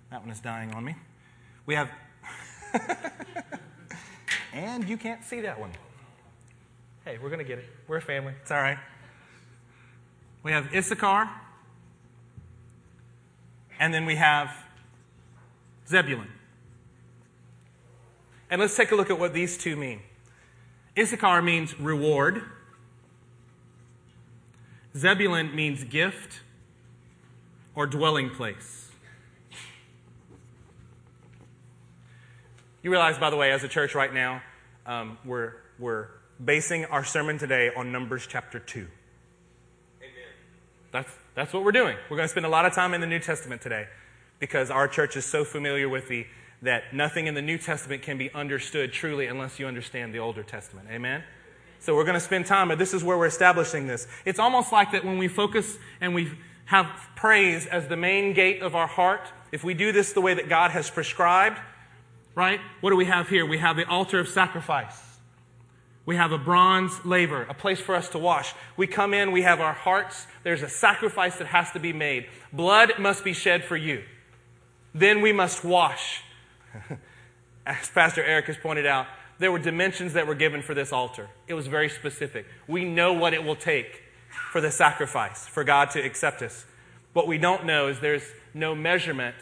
That 0.10 0.22
one 0.22 0.32
is 0.32 0.40
dying 0.40 0.74
on 0.74 0.84
me. 0.84 0.96
We 1.66 1.76
have, 1.76 1.92
and 4.54 4.90
you 4.90 4.98
can't 4.98 5.24
see 5.24 5.42
that 5.42 5.60
one. 5.60 5.72
Hey, 7.06 7.20
we're 7.22 7.30
going 7.30 7.40
to 7.40 7.46
get 7.46 7.60
it. 7.60 7.66
We're 7.88 7.98
a 7.98 8.02
family. 8.02 8.34
It's 8.42 8.52
all 8.52 8.58
right. 8.58 8.80
We 10.42 10.52
have 10.52 10.74
Issachar, 10.74 11.30
and 13.80 13.94
then 13.94 14.06
we 14.06 14.16
have 14.16 14.50
Zebulun. 15.88 16.28
And 18.50 18.60
let's 18.60 18.76
take 18.76 18.92
a 18.92 18.96
look 18.96 19.10
at 19.10 19.20
what 19.20 19.34
these 19.34 19.58
two 19.58 19.76
mean. 19.76 20.02
Issachar 20.98 21.42
means 21.42 21.80
reward. 21.80 22.44
Zebulun 24.98 25.56
means 25.56 25.84
gift 25.84 26.42
or 27.76 27.86
dwelling 27.86 28.32
place. 28.32 28.92
You 32.82 32.92
realize, 32.92 33.18
by 33.18 33.30
the 33.30 33.36
way, 33.36 33.52
as 33.52 33.64
a 33.64 33.68
church 33.68 33.94
right 33.94 34.14
now, 34.14 34.42
um, 34.86 35.18
we're, 35.26 35.54
we're 35.78 36.08
basing 36.44 36.86
our 36.86 37.04
sermon 37.04 37.38
today 37.38 37.70
on 37.76 37.92
Numbers 37.92 38.26
chapter 38.28 38.58
2. 38.58 38.80
Amen. 38.80 38.90
That's, 40.92 41.12
that's 41.36 41.54
what 41.54 41.64
we're 41.64 41.74
doing. 41.74 41.98
We're 42.10 42.18
going 42.18 42.28
to 42.28 42.32
spend 42.32 42.46
a 42.46 42.50
lot 42.50 42.66
of 42.66 42.74
time 42.74 42.94
in 42.94 43.02
the 43.02 43.08
New 43.08 43.20
Testament 43.20 43.62
today 43.62 43.88
because 44.40 44.72
our 44.72 44.88
church 44.88 45.18
is 45.18 45.26
so 45.26 45.44
familiar 45.44 45.90
with 45.90 46.08
the 46.08 46.26
that 46.62 46.94
nothing 46.94 47.28
in 47.28 47.36
the 47.36 47.42
New 47.42 47.58
Testament 47.58 48.02
can 48.02 48.18
be 48.18 48.32
understood 48.34 48.92
truly 48.92 49.28
unless 49.28 49.60
you 49.60 49.68
understand 49.68 50.14
the 50.14 50.20
Older 50.20 50.44
Testament. 50.44 50.88
Amen? 50.92 51.24
So 51.80 51.96
we're 51.96 52.04
going 52.04 52.16
to 52.16 52.20
spend 52.20 52.46
time, 52.46 52.68
but 52.68 52.78
this 52.78 52.94
is 52.94 53.04
where 53.04 53.18
we're 53.18 53.28
establishing 53.28 53.88
this. 53.88 54.08
It's 54.26 54.40
almost 54.40 54.72
like 54.72 54.92
that 54.92 55.06
when 55.06 55.18
we 55.18 55.30
focus 55.30 55.78
and 56.02 56.14
we 56.14 56.32
have 56.66 56.88
praise 57.16 57.66
as 57.66 57.88
the 57.88 57.96
main 57.96 58.34
gate 58.34 58.62
of 58.62 58.76
our 58.76 58.88
heart, 58.88 59.32
if 59.52 59.64
we 59.64 59.74
do 59.74 59.92
this 59.92 60.12
the 60.12 60.22
way 60.22 60.34
that 60.34 60.50
God 60.50 60.72
has 60.72 60.90
prescribed, 60.90 61.58
right? 62.36 62.60
What 62.82 62.90
do 62.90 62.96
we 62.96 63.06
have 63.06 63.30
here? 63.30 63.46
We 63.46 63.58
have 63.60 63.78
the 63.78 63.88
altar 63.88 64.20
of 64.20 64.28
sacrifice. 64.28 65.02
We 66.06 66.16
have 66.16 66.32
a 66.32 66.38
bronze 66.38 67.06
laver, 67.06 67.44
a 67.44 67.54
place 67.54 67.80
for 67.80 67.96
us 67.96 68.10
to 68.10 68.18
wash. 68.18 68.54
We 68.76 68.88
come 68.88 69.14
in, 69.14 69.32
we 69.32 69.44
have 69.44 69.62
our 69.62 69.74
hearts. 69.74 70.28
There's 70.44 70.64
a 70.64 70.70
sacrifice 70.70 71.38
that 71.38 71.48
has 71.48 71.72
to 71.72 71.80
be 71.80 71.94
made. 71.94 72.28
Blood 72.52 72.94
must 73.00 73.24
be 73.24 73.34
shed 73.34 73.64
for 73.64 73.78
you. 73.78 74.04
Then 74.94 75.22
we 75.22 75.32
must 75.32 75.64
wash. 75.64 76.24
As 77.66 77.90
Pastor 77.90 78.24
Eric 78.24 78.46
has 78.46 78.58
pointed 78.58 78.86
out, 78.86 79.08
there 79.38 79.52
were 79.52 79.60
dimensions 79.60 80.14
that 80.14 80.28
were 80.28 80.36
given 80.36 80.62
for 80.62 80.74
this 80.74 80.92
altar. 80.92 81.30
It 81.48 81.54
was 81.54 81.68
very 81.68 81.90
specific. 81.90 82.46
We 82.68 82.84
know 82.84 83.14
what 83.14 83.34
it 83.34 83.44
will 83.44 83.56
take 83.56 84.04
for 84.52 84.60
the 84.60 84.72
sacrifice, 84.72 85.48
for 85.48 85.64
God 85.64 85.92
to 85.92 86.02
accept 86.02 86.42
us. 86.42 86.66
What 87.14 87.28
we 87.28 87.38
don't 87.38 87.66
know 87.66 87.88
is 87.88 88.00
there's 88.00 88.24
no 88.54 88.76
measurement 88.76 89.36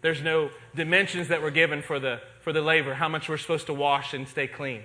there's 0.00 0.22
no 0.22 0.50
dimensions 0.74 1.28
that 1.28 1.42
were 1.42 1.50
given 1.50 1.82
for 1.82 1.98
the, 1.98 2.20
for 2.40 2.52
the 2.52 2.60
laver, 2.60 2.94
how 2.94 3.08
much 3.08 3.28
we're 3.28 3.36
supposed 3.36 3.66
to 3.66 3.74
wash 3.74 4.14
and 4.14 4.28
stay 4.28 4.46
clean. 4.46 4.82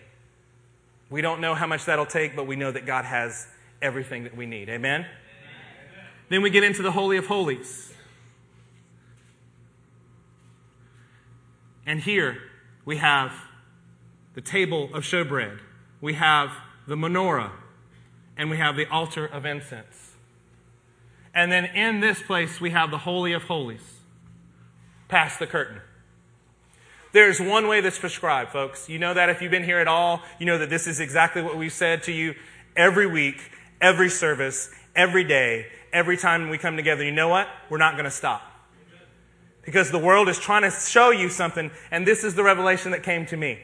We 1.09 1.21
don't 1.21 1.39
know 1.39 1.53
how 1.53 1.67
much 1.67 1.85
that'll 1.85 2.07
take, 2.07 2.35
but 2.35 2.47
we 2.47 2.55
know 2.55 2.71
that 2.71 2.85
God 2.85 3.05
has 3.05 3.47
everything 3.81 4.23
that 4.23 4.35
we 4.35 4.47
need. 4.47 4.69
Amen? 4.69 5.01
Amen. 5.01 5.07
Then 6.29 6.41
we 6.41 6.50
get 6.50 6.63
into 6.63 6.81
the 6.81 6.91
Holy 6.91 7.17
of 7.17 7.27
Holies. 7.27 7.92
And 11.85 11.99
here 11.99 12.37
we 12.85 12.97
have 12.97 13.33
the 14.33 14.41
table 14.41 14.89
of 14.93 15.03
showbread, 15.03 15.59
we 16.01 16.13
have 16.13 16.51
the 16.87 16.95
menorah, 16.95 17.51
and 18.37 18.49
we 18.49 18.57
have 18.57 18.75
the 18.75 18.87
altar 18.87 19.25
of 19.25 19.45
incense. 19.45 20.13
And 21.33 21.51
then 21.51 21.65
in 21.65 21.99
this 21.99 22.21
place, 22.21 22.61
we 22.61 22.71
have 22.71 22.91
the 22.91 22.99
Holy 22.99 23.33
of 23.33 23.43
Holies, 23.43 24.01
past 25.07 25.39
the 25.39 25.47
curtain. 25.47 25.81
There's 27.11 27.39
one 27.39 27.67
way 27.67 27.81
that's 27.81 27.99
prescribed, 27.99 28.51
folks. 28.51 28.89
You 28.89 28.97
know 28.97 29.13
that 29.13 29.29
if 29.29 29.41
you've 29.41 29.51
been 29.51 29.63
here 29.63 29.79
at 29.79 29.87
all, 29.87 30.21
you 30.39 30.47
know 30.47 30.57
that 30.57 30.69
this 30.69 30.87
is 30.87 30.99
exactly 30.99 31.43
what 31.43 31.57
we've 31.57 31.71
said 31.71 32.03
to 32.03 32.11
you 32.11 32.33
every 32.75 33.05
week, 33.05 33.51
every 33.79 34.09
service, 34.09 34.69
every 34.95 35.23
day, 35.23 35.67
every 35.91 36.17
time 36.17 36.49
we 36.49 36.57
come 36.57 36.75
together. 36.75 37.03
You 37.03 37.11
know 37.11 37.29
what? 37.29 37.47
We're 37.69 37.77
not 37.77 37.93
going 37.93 38.05
to 38.05 38.11
stop. 38.11 38.41
Because 39.63 39.91
the 39.91 40.00
world 40.00 40.29
is 40.29 40.39
trying 40.39 40.63
to 40.63 40.72
show 40.72 41.10
you 41.12 41.29
something, 41.29 41.72
and 41.89 42.05
this 42.05 42.24
is 42.24 42.36
the 42.36 42.43
revelation 42.43 42.91
that 42.91 43.01
came 43.03 43.25
to 43.27 43.38
me. 43.38 43.60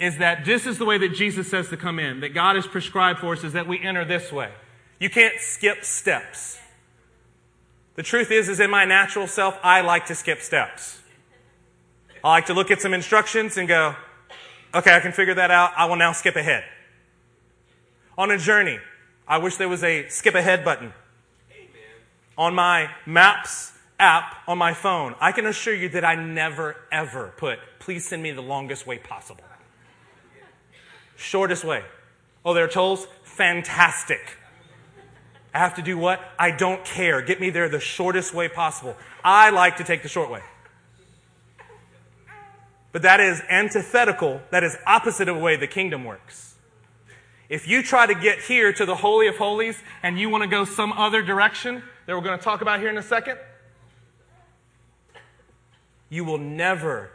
Is 0.00 0.18
that 0.18 0.44
this 0.44 0.66
is 0.66 0.78
the 0.78 0.84
way 0.84 0.98
that 0.98 1.10
Jesus 1.14 1.48
says 1.48 1.68
to 1.68 1.76
come 1.76 1.98
in, 1.98 2.20
that 2.20 2.30
God 2.30 2.56
has 2.56 2.66
prescribed 2.66 3.20
for 3.20 3.34
us, 3.34 3.44
is 3.44 3.52
that 3.52 3.68
we 3.68 3.80
enter 3.80 4.04
this 4.04 4.32
way. 4.32 4.50
You 4.98 5.10
can't 5.10 5.38
skip 5.38 5.84
steps. 5.84 6.58
The 7.94 8.02
truth 8.02 8.30
is, 8.30 8.48
is 8.48 8.58
in 8.58 8.70
my 8.70 8.84
natural 8.84 9.26
self, 9.26 9.58
I 9.62 9.82
like 9.82 10.06
to 10.06 10.14
skip 10.14 10.40
steps. 10.40 11.00
I 12.24 12.30
like 12.30 12.46
to 12.46 12.54
look 12.54 12.70
at 12.70 12.80
some 12.80 12.94
instructions 12.94 13.56
and 13.56 13.68
go, 13.68 13.94
okay, 14.74 14.94
I 14.94 15.00
can 15.00 15.12
figure 15.12 15.34
that 15.34 15.50
out. 15.50 15.72
I 15.76 15.84
will 15.84 15.96
now 15.96 16.12
skip 16.12 16.36
ahead. 16.36 16.64
On 18.16 18.30
a 18.30 18.38
journey, 18.38 18.78
I 19.28 19.38
wish 19.38 19.56
there 19.56 19.68
was 19.68 19.84
a 19.84 20.08
skip 20.08 20.34
ahead 20.34 20.64
button. 20.64 20.92
Amen. 21.52 21.68
On 22.38 22.54
my 22.54 22.90
maps 23.04 23.72
app 24.02 24.34
on 24.48 24.58
my 24.58 24.74
phone, 24.74 25.14
I 25.20 25.30
can 25.30 25.46
assure 25.46 25.74
you 25.74 25.88
that 25.90 26.04
I 26.04 26.16
never 26.16 26.76
ever 26.90 27.32
put, 27.36 27.60
please 27.78 28.06
send 28.06 28.22
me 28.22 28.32
the 28.32 28.42
longest 28.42 28.84
way 28.86 28.98
possible. 28.98 29.44
Shortest 31.16 31.64
way. 31.64 31.84
Oh, 32.44 32.52
there 32.52 32.64
are 32.64 32.68
tolls? 32.68 33.06
Fantastic. 33.22 34.36
I 35.54 35.58
have 35.58 35.76
to 35.76 35.82
do 35.82 35.96
what? 35.96 36.20
I 36.36 36.50
don't 36.50 36.84
care. 36.84 37.22
Get 37.22 37.40
me 37.40 37.50
there 37.50 37.68
the 37.68 37.78
shortest 37.78 38.34
way 38.34 38.48
possible. 38.48 38.96
I 39.22 39.50
like 39.50 39.76
to 39.76 39.84
take 39.84 40.02
the 40.02 40.08
short 40.08 40.30
way. 40.30 40.42
But 42.90 43.02
that 43.02 43.20
is 43.20 43.40
antithetical, 43.48 44.40
that 44.50 44.64
is 44.64 44.76
opposite 44.86 45.28
of 45.28 45.36
the 45.36 45.42
way 45.42 45.56
the 45.56 45.68
kingdom 45.68 46.04
works. 46.04 46.56
If 47.48 47.68
you 47.68 47.82
try 47.82 48.06
to 48.06 48.14
get 48.14 48.40
here 48.40 48.72
to 48.72 48.84
the 48.84 48.96
Holy 48.96 49.28
of 49.28 49.36
Holies 49.36 49.80
and 50.02 50.18
you 50.18 50.28
want 50.28 50.42
to 50.42 50.48
go 50.48 50.64
some 50.64 50.92
other 50.92 51.22
direction 51.22 51.82
that 52.06 52.16
we're 52.16 52.22
going 52.22 52.38
to 52.38 52.44
talk 52.44 52.62
about 52.62 52.80
here 52.80 52.88
in 52.88 52.98
a 52.98 53.02
second, 53.02 53.38
you 56.12 56.24
will 56.24 56.36
never 56.36 57.10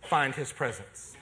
find 0.00 0.34
his 0.34 0.50
presence. 0.54 1.14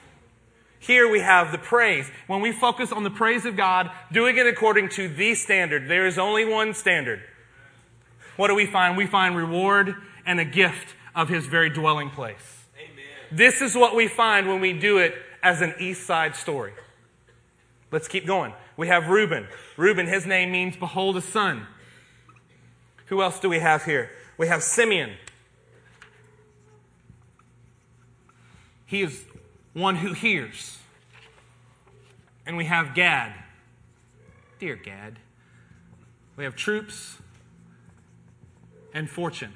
Here 0.79 1.11
we 1.11 1.19
have 1.19 1.51
the 1.51 1.57
praise. 1.57 2.09
When 2.25 2.39
we 2.39 2.53
focus 2.53 2.93
on 2.93 3.03
the 3.03 3.09
praise 3.09 3.43
of 3.43 3.57
God, 3.57 3.91
doing 4.13 4.37
it 4.37 4.47
according 4.47 4.87
to 4.91 5.09
the 5.09 5.35
standard, 5.35 5.89
there 5.89 6.07
is 6.07 6.17
only 6.17 6.45
one 6.45 6.73
standard. 6.73 7.21
What 8.37 8.47
do 8.47 8.55
we 8.55 8.65
find? 8.65 8.95
We 8.95 9.07
find 9.07 9.35
reward 9.35 9.93
and 10.25 10.39
a 10.39 10.45
gift 10.45 10.95
of 11.13 11.27
his 11.27 11.47
very 11.47 11.69
dwelling 11.69 12.11
place. 12.11 12.63
This 13.29 13.61
is 13.61 13.75
what 13.75 13.93
we 13.93 14.07
find 14.07 14.47
when 14.47 14.61
we 14.61 14.71
do 14.71 14.97
it 14.97 15.13
as 15.43 15.61
an 15.61 15.73
East 15.81 16.07
Side 16.07 16.33
story. 16.33 16.71
Let's 17.91 18.07
keep 18.07 18.25
going. 18.25 18.53
We 18.77 18.87
have 18.87 19.09
Reuben. 19.09 19.47
Reuben, 19.75 20.07
his 20.07 20.25
name 20.25 20.49
means 20.53 20.77
behold 20.77 21.17
a 21.17 21.21
son. 21.21 21.67
Who 23.07 23.21
else 23.21 23.37
do 23.41 23.49
we 23.49 23.59
have 23.59 23.83
here? 23.83 24.11
We 24.37 24.47
have 24.47 24.63
Simeon. 24.63 25.11
He 28.87 29.03
is 29.03 29.25
one 29.73 29.97
who 29.97 30.13
hears. 30.13 30.79
And 32.45 32.57
we 32.57 32.65
have 32.65 32.95
Gad. 32.95 33.33
Dear 34.57 34.75
Gad. 34.75 35.19
We 36.35 36.45
have 36.45 36.55
troops 36.55 37.17
and 38.93 39.09
fortune. 39.09 39.53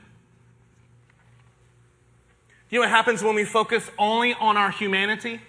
You 2.70 2.80
know 2.80 2.84
what 2.84 2.90
happens 2.90 3.24
when 3.24 3.36
we 3.36 3.46
focus 3.46 3.90
only 3.98 4.34
on 4.34 4.58
our 4.58 4.70
humanity? 4.70 5.42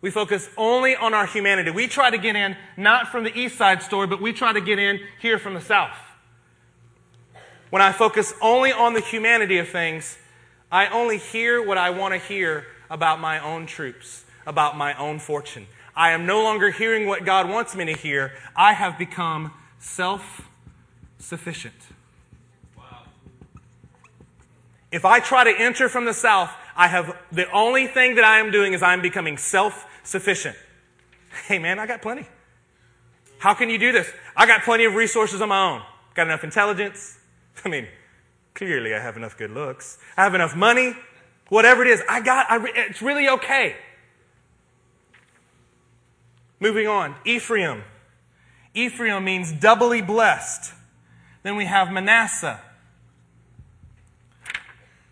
We 0.00 0.10
focus 0.10 0.48
only 0.56 0.96
on 0.96 1.12
our 1.12 1.26
humanity. 1.26 1.70
We 1.70 1.86
try 1.86 2.10
to 2.10 2.18
get 2.18 2.36
in 2.36 2.56
not 2.76 3.08
from 3.08 3.24
the 3.24 3.36
east 3.38 3.58
side 3.58 3.82
story, 3.82 4.06
but 4.06 4.22
we 4.22 4.32
try 4.32 4.52
to 4.52 4.60
get 4.60 4.78
in 4.78 5.00
here 5.20 5.38
from 5.38 5.54
the 5.54 5.60
south. 5.60 5.96
When 7.68 7.82
I 7.82 7.92
focus 7.92 8.32
only 8.40 8.72
on 8.72 8.94
the 8.94 9.00
humanity 9.00 9.58
of 9.58 9.68
things, 9.68 10.18
I 10.70 10.86
only 10.88 11.18
hear 11.18 11.64
what 11.64 11.78
I 11.78 11.90
want 11.90 12.14
to 12.14 12.18
hear 12.18 12.66
about 12.88 13.20
my 13.20 13.38
own 13.38 13.66
troops, 13.66 14.24
about 14.46 14.76
my 14.76 14.94
own 14.94 15.18
fortune. 15.18 15.66
I 15.96 16.12
am 16.12 16.26
no 16.26 16.42
longer 16.42 16.70
hearing 16.70 17.06
what 17.06 17.24
God 17.24 17.48
wants 17.48 17.74
me 17.74 17.84
to 17.86 17.92
hear. 17.92 18.32
I 18.56 18.72
have 18.72 18.98
become 18.98 19.52
self 19.78 20.48
sufficient. 21.18 21.74
If 24.92 25.04
I 25.04 25.20
try 25.20 25.44
to 25.44 25.56
enter 25.56 25.88
from 25.88 26.04
the 26.04 26.14
south, 26.14 26.50
I 26.76 26.88
have 26.88 27.16
the 27.30 27.50
only 27.52 27.86
thing 27.86 28.16
that 28.16 28.24
I 28.24 28.38
am 28.38 28.50
doing 28.50 28.72
is 28.72 28.82
I'm 28.82 29.02
becoming 29.02 29.36
self 29.36 29.86
sufficient. 30.02 30.56
Hey 31.46 31.58
man, 31.58 31.78
I 31.78 31.86
got 31.86 32.02
plenty. 32.02 32.26
How 33.38 33.54
can 33.54 33.70
you 33.70 33.78
do 33.78 33.92
this? 33.92 34.10
I 34.36 34.46
got 34.46 34.62
plenty 34.62 34.84
of 34.84 34.94
resources 34.94 35.40
on 35.40 35.48
my 35.48 35.70
own. 35.70 35.82
Got 36.14 36.26
enough 36.26 36.44
intelligence. 36.44 37.18
I 37.64 37.68
mean, 37.68 37.86
clearly 38.54 38.94
I 38.94 39.00
have 39.00 39.16
enough 39.16 39.36
good 39.36 39.50
looks. 39.50 39.98
I 40.16 40.24
have 40.24 40.34
enough 40.34 40.56
money. 40.56 40.94
Whatever 41.48 41.82
it 41.82 41.88
is, 41.88 42.02
I 42.08 42.20
got, 42.20 42.46
I, 42.50 42.64
it's 42.74 43.02
really 43.02 43.28
okay. 43.28 43.76
Moving 46.60 46.86
on, 46.86 47.16
Ephraim. 47.24 47.82
Ephraim 48.74 49.24
means 49.24 49.52
doubly 49.52 50.02
blessed. 50.02 50.72
Then 51.42 51.56
we 51.56 51.64
have 51.64 51.90
Manasseh 51.90 52.60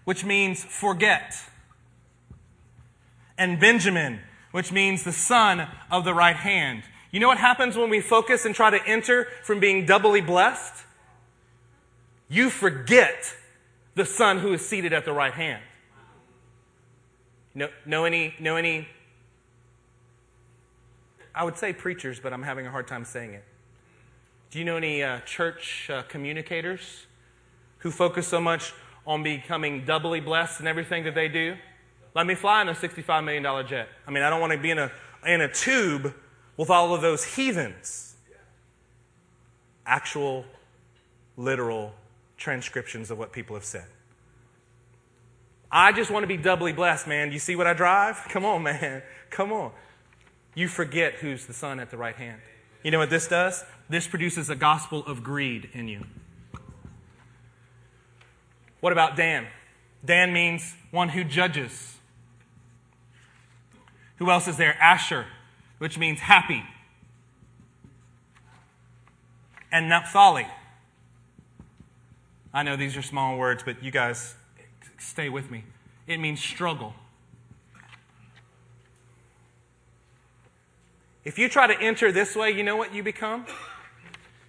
which 0.09 0.25
means 0.25 0.65
forget, 0.65 1.35
and 3.37 3.61
Benjamin, 3.61 4.21
which 4.53 4.73
means 4.73 5.05
the 5.05 5.13
son 5.13 5.69
of 5.91 6.07
the 6.07 6.15
right 6.15 6.35
hand. 6.35 6.83
You 7.11 7.21
know 7.21 7.29
what 7.29 7.37
happens 7.37 7.77
when 7.77 7.91
we 7.91 8.01
focus 8.01 8.47
and 8.47 8.55
try 8.55 8.71
to 8.71 8.83
enter 8.87 9.27
from 9.43 9.61
being 9.61 9.85
doubly 9.85 10.23
blessed? 10.23 10.87
You 12.29 12.51
forget 12.51 13.35
the 13.95 14.05
son 14.05 14.39
who 14.39 14.53
is 14.53 14.67
seated 14.67 14.93
at 14.93 15.05
the 15.05 15.13
right 15.13 15.33
hand. 15.33 15.63
Know, 17.55 17.69
know 17.87 18.05
any, 18.05 18.35
know 18.39 18.57
any, 18.57 18.87
I 21.35 21.45
would 21.45 21.57
say 21.57 21.73
preachers, 21.73 22.21
but 22.21 22.33
I'm 22.33 22.43
having 22.43 22.67
a 22.67 22.71
hard 22.71 22.87
time 22.87 23.05
saying 23.05 23.35
it. 23.35 23.45
Do 24.51 24.59
you 24.59 24.65
know 24.65 24.77
any 24.77 25.03
uh, 25.03 25.21
church 25.21 25.91
uh, 25.91 26.03
communicators 26.03 27.07
who 27.79 27.91
focus 27.91 28.29
so 28.29 28.41
much 28.41 28.73
on 29.07 29.23
becoming 29.23 29.85
doubly 29.85 30.21
blessed 30.21 30.61
in 30.61 30.67
everything 30.67 31.05
that 31.05 31.15
they 31.15 31.29
do? 31.29 31.57
Let 32.15 32.27
me 32.27 32.35
fly 32.35 32.63
in 32.63 32.69
a 32.69 32.73
$65 32.73 33.25
million 33.25 33.67
jet. 33.67 33.89
I 34.07 34.11
mean, 34.11 34.23
I 34.23 34.31
don't 34.31 34.41
want 34.41 34.53
to 34.53 34.59
be 34.59 34.71
in 34.71 34.79
a, 34.79 34.91
in 35.27 35.41
a 35.41 35.53
tube 35.53 36.15
with 36.57 36.71
all 36.71 36.95
of 36.95 37.01
those 37.01 37.25
heathens. 37.25 38.17
Actual, 39.87 40.45
literal 41.37 41.95
transcriptions 42.39 43.11
of 43.11 43.19
what 43.19 43.33
people 43.33 43.55
have 43.57 43.65
said. 43.65 43.87
I 45.71 45.93
just 45.93 46.11
want 46.11 46.23
to 46.23 46.27
be 46.27 46.39
doubly 46.39 46.73
blessed, 46.73 47.07
man. 47.07 47.31
You 47.31 47.39
see 47.39 47.55
what 47.55 47.67
I 47.67 47.75
drive? 47.75 48.17
Come 48.31 48.45
on, 48.45 48.63
man. 48.63 49.03
Come 49.29 49.53
on. 49.53 49.73
You 50.55 50.69
forget 50.69 51.15
who's 51.15 51.47
the 51.47 51.53
son 51.53 51.79
at 51.79 51.91
the 51.91 51.99
right 51.99 52.17
hand. 52.17 52.41
You 52.83 52.91
know 52.91 52.99
what 52.99 53.11
this 53.11 53.29
does? 53.29 53.65
This 53.91 54.07
produces 54.07 54.49
a 54.49 54.57
gospel 54.57 55.05
of 55.07 55.23
greed 55.23 55.69
in 55.73 55.89
you. 55.89 56.05
What 58.81 58.93
about 58.93 59.17
Dan? 59.17 59.47
Dan 60.05 60.33
means 60.33 60.75
one 60.91 61.11
who 61.11 61.25
judges. 61.25 61.97
Who 64.17 64.31
else 64.31 64.49
is 64.49 64.57
there? 64.57 64.77
Asher, 64.81 65.27
which 65.79 65.99
means 65.99 66.21
happy. 66.21 66.63
And 69.71 69.89
Naphtali. 69.89 70.47
I 72.53 72.63
know 72.63 72.77
these 72.77 72.97
are 72.97 73.03
small 73.03 73.37
words, 73.37 73.63
but 73.63 73.83
you 73.83 73.91
guys 73.91 74.35
stay 74.99 75.29
with 75.29 75.51
me. 75.51 75.65
It 76.07 76.19
means 76.19 76.41
struggle. 76.41 76.95
If 81.25 81.39
you 81.39 81.49
try 81.49 81.67
to 81.67 81.79
enter 81.79 82.11
this 82.11 82.35
way, 82.35 82.53
you 82.53 82.63
know 82.63 82.77
what 82.77 82.95
you 82.95 83.03
become? 83.03 83.45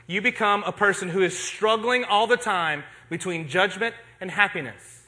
You 0.07 0.21
become 0.21 0.63
a 0.63 0.71
person 0.71 1.09
who 1.09 1.21
is 1.21 1.37
struggling 1.37 2.05
all 2.05 2.25
the 2.25 2.37
time 2.37 2.83
between 3.09 3.49
judgment 3.49 3.93
and 4.21 4.31
happiness. 4.31 5.03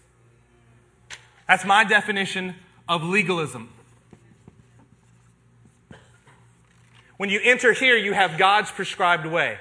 That's 1.47 1.65
my 1.65 1.83
definition 1.83 2.55
of 2.87 3.03
legalism. 3.03 3.69
When 7.17 7.29
you 7.29 7.39
enter 7.43 7.71
here, 7.71 7.95
you 7.95 8.13
have 8.13 8.37
God's 8.37 8.71
prescribed 8.71 9.25
way. 9.25 9.57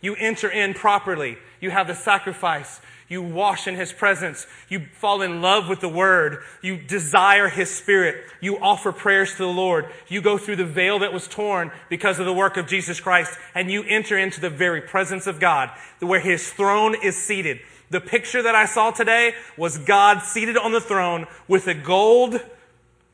You 0.00 0.14
enter 0.16 0.48
in 0.48 0.74
properly. 0.74 1.38
You 1.60 1.70
have 1.70 1.88
the 1.88 1.94
sacrifice. 1.94 2.80
You 3.08 3.22
wash 3.22 3.66
in 3.66 3.74
His 3.74 3.92
presence. 3.92 4.46
You 4.68 4.86
fall 4.92 5.22
in 5.22 5.40
love 5.40 5.68
with 5.68 5.80
the 5.80 5.88
Word. 5.88 6.42
You 6.62 6.76
desire 6.76 7.48
His 7.48 7.74
Spirit. 7.74 8.24
You 8.40 8.58
offer 8.58 8.92
prayers 8.92 9.32
to 9.32 9.38
the 9.38 9.46
Lord. 9.46 9.86
You 10.08 10.20
go 10.20 10.36
through 10.36 10.56
the 10.56 10.66
veil 10.66 10.98
that 10.98 11.12
was 11.12 11.26
torn 11.26 11.72
because 11.88 12.18
of 12.18 12.26
the 12.26 12.32
work 12.32 12.56
of 12.56 12.66
Jesus 12.66 13.00
Christ 13.00 13.38
and 13.54 13.70
you 13.70 13.82
enter 13.84 14.18
into 14.18 14.40
the 14.40 14.50
very 14.50 14.82
presence 14.82 15.26
of 15.26 15.40
God 15.40 15.70
where 16.00 16.20
His 16.20 16.52
throne 16.52 16.94
is 17.02 17.16
seated. 17.16 17.60
The 17.90 18.00
picture 18.00 18.42
that 18.42 18.54
I 18.54 18.66
saw 18.66 18.90
today 18.90 19.32
was 19.56 19.78
God 19.78 20.22
seated 20.22 20.58
on 20.58 20.72
the 20.72 20.80
throne 20.80 21.26
with 21.48 21.66
a 21.66 21.74
gold 21.74 22.38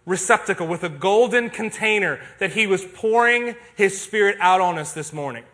receptacle, 0.04 0.66
with 0.66 0.82
a 0.82 0.88
golden 0.88 1.48
container 1.48 2.20
that 2.40 2.52
He 2.52 2.66
was 2.66 2.84
pouring 2.84 3.54
His 3.76 4.00
Spirit 4.00 4.36
out 4.40 4.60
on 4.60 4.76
us 4.76 4.92
this 4.92 5.12
morning. 5.12 5.44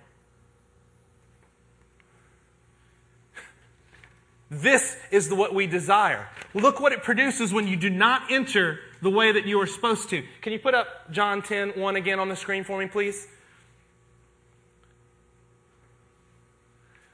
This 4.51 4.97
is 5.13 5.33
what 5.33 5.55
we 5.55 5.69
desire. 5.69 6.29
Look 6.55 6.81
what 6.81 6.93
it 6.93 7.05
produces 7.05 7.53
when 7.53 7.69
you 7.69 7.77
do 7.77 7.89
not 7.89 8.31
enter 8.31 8.81
the 9.01 9.11
way 9.11 9.31
that 9.31 9.47
you 9.47 9.61
are 9.61 9.67
supposed 9.67 10.11
to. 10.11 10.25
Can 10.43 10.53
you 10.53 10.59
put 10.59 10.75
up 10.75 11.11
John 11.13 11.41
10, 11.41 11.71
1 11.71 11.97
again 11.97 12.19
on 12.19 12.29
the 12.29 12.37
screen 12.37 12.65
for 12.65 12.79
me, 12.79 12.87
please? 12.87 13.29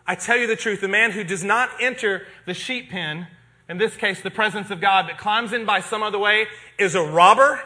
I 0.06 0.14
tell 0.14 0.36
you 0.36 0.46
the 0.46 0.56
truth, 0.56 0.80
the 0.80 0.88
man 0.88 1.10
who 1.10 1.24
does 1.24 1.44
not 1.44 1.68
enter 1.80 2.26
the 2.46 2.54
sheep 2.54 2.90
pen, 2.90 3.26
in 3.68 3.76
this 3.76 3.96
case 3.96 4.22
the 4.22 4.30
presence 4.30 4.70
of 4.70 4.80
God, 4.80 5.06
but 5.08 5.18
climbs 5.18 5.52
in 5.52 5.66
by 5.66 5.80
some 5.80 6.02
other 6.02 6.18
way, 6.18 6.46
is 6.78 6.94
a 6.94 7.02
robber 7.02 7.60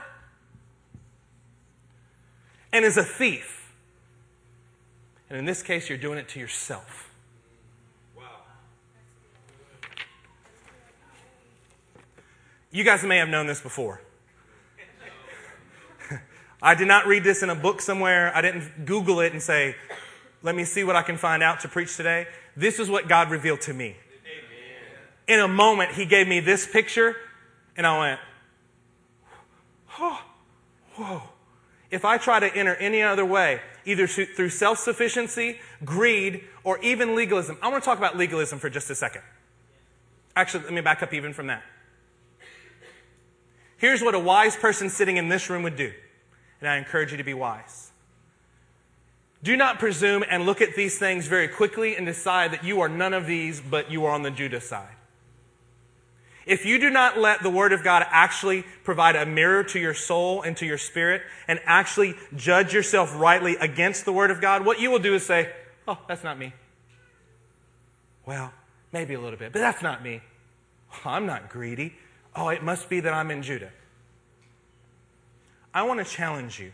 and 2.72 2.84
is 2.84 2.96
a 2.96 3.04
thief. 3.04 3.72
And 5.28 5.38
in 5.38 5.44
this 5.44 5.62
case, 5.62 5.88
you're 5.88 5.98
doing 5.98 6.18
it 6.18 6.28
to 6.30 6.40
yourself. 6.40 7.09
You 12.72 12.84
guys 12.84 13.02
may 13.02 13.16
have 13.16 13.28
known 13.28 13.46
this 13.46 13.60
before. 13.60 14.00
I 16.62 16.74
did 16.76 16.86
not 16.86 17.06
read 17.06 17.24
this 17.24 17.42
in 17.42 17.50
a 17.50 17.54
book 17.54 17.80
somewhere. 17.80 18.34
I 18.34 18.40
didn't 18.40 18.86
Google 18.86 19.20
it 19.20 19.32
and 19.32 19.42
say, 19.42 19.74
let 20.42 20.54
me 20.54 20.64
see 20.64 20.84
what 20.84 20.94
I 20.94 21.02
can 21.02 21.16
find 21.16 21.42
out 21.42 21.60
to 21.60 21.68
preach 21.68 21.96
today. 21.96 22.26
This 22.56 22.78
is 22.78 22.88
what 22.88 23.08
God 23.08 23.30
revealed 23.30 23.60
to 23.62 23.74
me. 23.74 23.96
In 25.26 25.40
a 25.40 25.48
moment, 25.48 25.92
He 25.92 26.06
gave 26.06 26.28
me 26.28 26.40
this 26.40 26.66
picture, 26.66 27.16
and 27.76 27.86
I 27.86 27.98
went, 27.98 28.20
oh, 29.98 30.22
whoa. 30.94 31.22
If 31.90 32.04
I 32.04 32.18
try 32.18 32.38
to 32.38 32.54
enter 32.54 32.76
any 32.76 33.02
other 33.02 33.24
way, 33.24 33.60
either 33.84 34.06
through 34.06 34.50
self 34.50 34.78
sufficiency, 34.78 35.58
greed, 35.84 36.44
or 36.62 36.78
even 36.78 37.16
legalism, 37.16 37.58
I 37.60 37.68
want 37.68 37.82
to 37.82 37.84
talk 37.84 37.98
about 37.98 38.16
legalism 38.16 38.60
for 38.60 38.70
just 38.70 38.88
a 38.90 38.94
second. 38.94 39.22
Actually, 40.36 40.64
let 40.64 40.72
me 40.72 40.80
back 40.80 41.02
up 41.02 41.12
even 41.12 41.32
from 41.32 41.48
that. 41.48 41.64
Here's 43.80 44.02
what 44.02 44.14
a 44.14 44.18
wise 44.18 44.56
person 44.56 44.90
sitting 44.90 45.16
in 45.16 45.30
this 45.30 45.48
room 45.48 45.62
would 45.62 45.76
do, 45.76 45.90
and 46.60 46.68
I 46.68 46.76
encourage 46.76 47.12
you 47.12 47.16
to 47.16 47.24
be 47.24 47.32
wise. 47.32 47.90
Do 49.42 49.56
not 49.56 49.78
presume 49.78 50.22
and 50.28 50.44
look 50.44 50.60
at 50.60 50.76
these 50.76 50.98
things 50.98 51.26
very 51.26 51.48
quickly 51.48 51.96
and 51.96 52.04
decide 52.04 52.52
that 52.52 52.62
you 52.62 52.82
are 52.82 52.90
none 52.90 53.14
of 53.14 53.24
these, 53.24 53.58
but 53.58 53.90
you 53.90 54.04
are 54.04 54.12
on 54.12 54.22
the 54.22 54.30
Judah 54.30 54.60
side. 54.60 54.96
If 56.44 56.66
you 56.66 56.78
do 56.78 56.90
not 56.90 57.16
let 57.16 57.42
the 57.42 57.48
Word 57.48 57.72
of 57.72 57.82
God 57.82 58.04
actually 58.10 58.64
provide 58.84 59.16
a 59.16 59.24
mirror 59.24 59.64
to 59.64 59.78
your 59.78 59.94
soul 59.94 60.42
and 60.42 60.54
to 60.58 60.66
your 60.66 60.76
spirit 60.76 61.22
and 61.48 61.58
actually 61.64 62.16
judge 62.36 62.74
yourself 62.74 63.18
rightly 63.18 63.56
against 63.56 64.04
the 64.04 64.12
Word 64.12 64.30
of 64.30 64.42
God, 64.42 64.66
what 64.66 64.78
you 64.78 64.90
will 64.90 64.98
do 64.98 65.14
is 65.14 65.24
say, 65.24 65.50
Oh, 65.88 65.96
that's 66.06 66.22
not 66.22 66.38
me. 66.38 66.52
Well, 68.26 68.52
maybe 68.92 69.14
a 69.14 69.20
little 69.20 69.38
bit, 69.38 69.54
but 69.54 69.60
that's 69.60 69.82
not 69.82 70.02
me. 70.02 70.20
I'm 71.02 71.24
not 71.24 71.48
greedy. 71.48 71.94
Oh, 72.36 72.48
it 72.48 72.62
must 72.62 72.88
be 72.88 73.00
that 73.00 73.12
I'm 73.12 73.30
in 73.30 73.42
Judah. 73.42 73.70
I 75.72 75.82
want 75.82 76.04
to 76.04 76.04
challenge 76.04 76.58
you. 76.58 76.72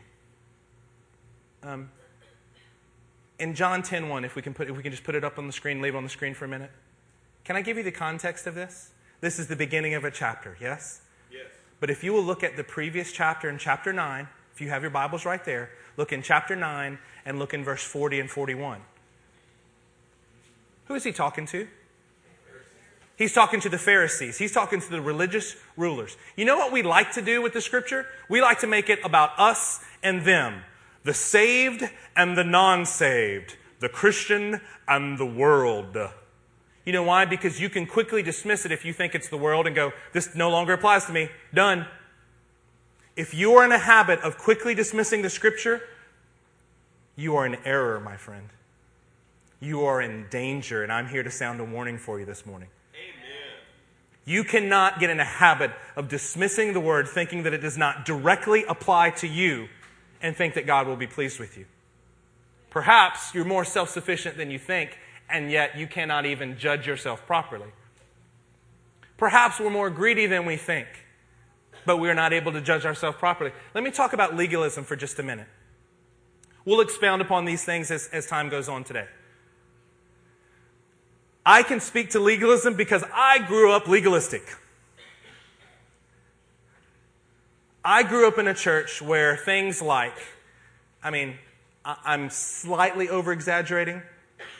Um, 1.62 1.90
in 3.38 3.54
John 3.54 3.82
10 3.82 4.08
1, 4.08 4.24
if 4.24 4.36
we, 4.36 4.42
can 4.42 4.54
put, 4.54 4.70
if 4.70 4.76
we 4.76 4.82
can 4.82 4.92
just 4.92 5.04
put 5.04 5.14
it 5.14 5.24
up 5.24 5.38
on 5.38 5.46
the 5.46 5.52
screen, 5.52 5.82
leave 5.82 5.94
it 5.94 5.98
on 5.98 6.04
the 6.04 6.08
screen 6.08 6.34
for 6.34 6.44
a 6.44 6.48
minute. 6.48 6.70
Can 7.44 7.56
I 7.56 7.62
give 7.62 7.76
you 7.76 7.82
the 7.82 7.92
context 7.92 8.46
of 8.46 8.54
this? 8.54 8.90
This 9.20 9.38
is 9.38 9.46
the 9.46 9.56
beginning 9.56 9.94
of 9.94 10.04
a 10.04 10.10
chapter, 10.10 10.56
yes? 10.60 11.00
Yes. 11.30 11.46
But 11.80 11.90
if 11.90 12.02
you 12.02 12.12
will 12.12 12.22
look 12.22 12.42
at 12.42 12.56
the 12.56 12.64
previous 12.64 13.12
chapter 13.12 13.48
in 13.48 13.58
chapter 13.58 13.92
9, 13.92 14.28
if 14.54 14.60
you 14.60 14.68
have 14.70 14.82
your 14.82 14.90
Bibles 14.90 15.24
right 15.24 15.44
there, 15.44 15.70
look 15.96 16.12
in 16.12 16.22
chapter 16.22 16.56
9 16.56 16.98
and 17.24 17.38
look 17.38 17.52
in 17.52 17.62
verse 17.62 17.82
40 17.82 18.20
and 18.20 18.30
41. 18.30 18.80
Who 20.86 20.94
is 20.94 21.04
he 21.04 21.12
talking 21.12 21.46
to? 21.46 21.68
He's 23.16 23.32
talking 23.32 23.60
to 23.60 23.68
the 23.68 23.78
Pharisees. 23.78 24.36
He's 24.36 24.52
talking 24.52 24.80
to 24.80 24.90
the 24.90 25.00
religious 25.00 25.56
rulers. 25.76 26.16
You 26.36 26.44
know 26.44 26.58
what 26.58 26.70
we 26.70 26.82
like 26.82 27.12
to 27.12 27.22
do 27.22 27.40
with 27.40 27.54
the 27.54 27.62
scripture? 27.62 28.06
We 28.28 28.42
like 28.42 28.60
to 28.60 28.66
make 28.66 28.90
it 28.90 28.98
about 29.04 29.30
us 29.38 29.80
and 30.02 30.22
them, 30.22 30.62
the 31.02 31.14
saved 31.14 31.88
and 32.14 32.36
the 32.36 32.44
non 32.44 32.84
saved, 32.84 33.56
the 33.80 33.88
Christian 33.88 34.60
and 34.86 35.18
the 35.18 35.26
world. 35.26 35.96
You 36.84 36.92
know 36.92 37.02
why? 37.02 37.24
Because 37.24 37.58
you 37.58 37.70
can 37.70 37.86
quickly 37.86 38.22
dismiss 38.22 38.66
it 38.66 38.70
if 38.70 38.84
you 38.84 38.92
think 38.92 39.14
it's 39.14 39.28
the 39.28 39.38
world 39.38 39.66
and 39.66 39.74
go, 39.74 39.92
this 40.12 40.34
no 40.34 40.50
longer 40.50 40.74
applies 40.74 41.06
to 41.06 41.12
me. 41.12 41.30
Done. 41.54 41.86
If 43.16 43.32
you 43.32 43.54
are 43.54 43.64
in 43.64 43.72
a 43.72 43.78
habit 43.78 44.20
of 44.20 44.36
quickly 44.36 44.74
dismissing 44.74 45.22
the 45.22 45.30
scripture, 45.30 45.80
you 47.16 47.34
are 47.36 47.46
in 47.46 47.56
error, 47.64 47.98
my 47.98 48.18
friend. 48.18 48.50
You 49.58 49.84
are 49.84 50.02
in 50.02 50.26
danger, 50.28 50.82
and 50.82 50.92
I'm 50.92 51.08
here 51.08 51.22
to 51.22 51.30
sound 51.30 51.60
a 51.60 51.64
warning 51.64 51.96
for 51.96 52.20
you 52.20 52.26
this 52.26 52.44
morning. 52.44 52.68
You 54.26 54.42
cannot 54.42 54.98
get 54.98 55.08
in 55.08 55.20
a 55.20 55.24
habit 55.24 55.70
of 55.94 56.08
dismissing 56.08 56.74
the 56.74 56.80
word, 56.80 57.08
thinking 57.08 57.44
that 57.44 57.54
it 57.54 57.62
does 57.62 57.78
not 57.78 58.04
directly 58.04 58.64
apply 58.64 59.10
to 59.10 59.28
you, 59.28 59.68
and 60.20 60.36
think 60.36 60.54
that 60.54 60.66
God 60.66 60.88
will 60.88 60.96
be 60.96 61.06
pleased 61.06 61.38
with 61.38 61.56
you. 61.56 61.64
Perhaps 62.70 63.34
you're 63.34 63.44
more 63.44 63.64
self 63.64 63.88
sufficient 63.88 64.36
than 64.36 64.50
you 64.50 64.58
think, 64.58 64.98
and 65.30 65.50
yet 65.50 65.78
you 65.78 65.86
cannot 65.86 66.26
even 66.26 66.58
judge 66.58 66.86
yourself 66.86 67.24
properly. 67.24 67.68
Perhaps 69.16 69.60
we're 69.60 69.70
more 69.70 69.90
greedy 69.90 70.26
than 70.26 70.44
we 70.44 70.56
think, 70.56 70.88
but 71.86 71.98
we're 71.98 72.14
not 72.14 72.32
able 72.32 72.52
to 72.52 72.60
judge 72.60 72.84
ourselves 72.84 73.16
properly. 73.18 73.52
Let 73.74 73.84
me 73.84 73.92
talk 73.92 74.12
about 74.12 74.36
legalism 74.36 74.84
for 74.84 74.96
just 74.96 75.20
a 75.20 75.22
minute. 75.22 75.46
We'll 76.64 76.80
expound 76.80 77.22
upon 77.22 77.44
these 77.44 77.64
things 77.64 77.92
as, 77.92 78.08
as 78.12 78.26
time 78.26 78.48
goes 78.48 78.68
on 78.68 78.82
today. 78.82 79.06
I 81.48 81.62
can 81.62 81.78
speak 81.78 82.10
to 82.10 82.18
legalism 82.18 82.74
because 82.74 83.04
I 83.14 83.38
grew 83.38 83.70
up 83.70 83.86
legalistic. 83.86 84.42
I 87.84 88.02
grew 88.02 88.26
up 88.26 88.36
in 88.36 88.48
a 88.48 88.54
church 88.54 89.00
where 89.00 89.36
things 89.36 89.80
like, 89.80 90.16
I 91.04 91.10
mean, 91.10 91.38
I'm 91.84 92.30
slightly 92.30 93.08
over 93.08 93.30
exaggerating, 93.30 94.02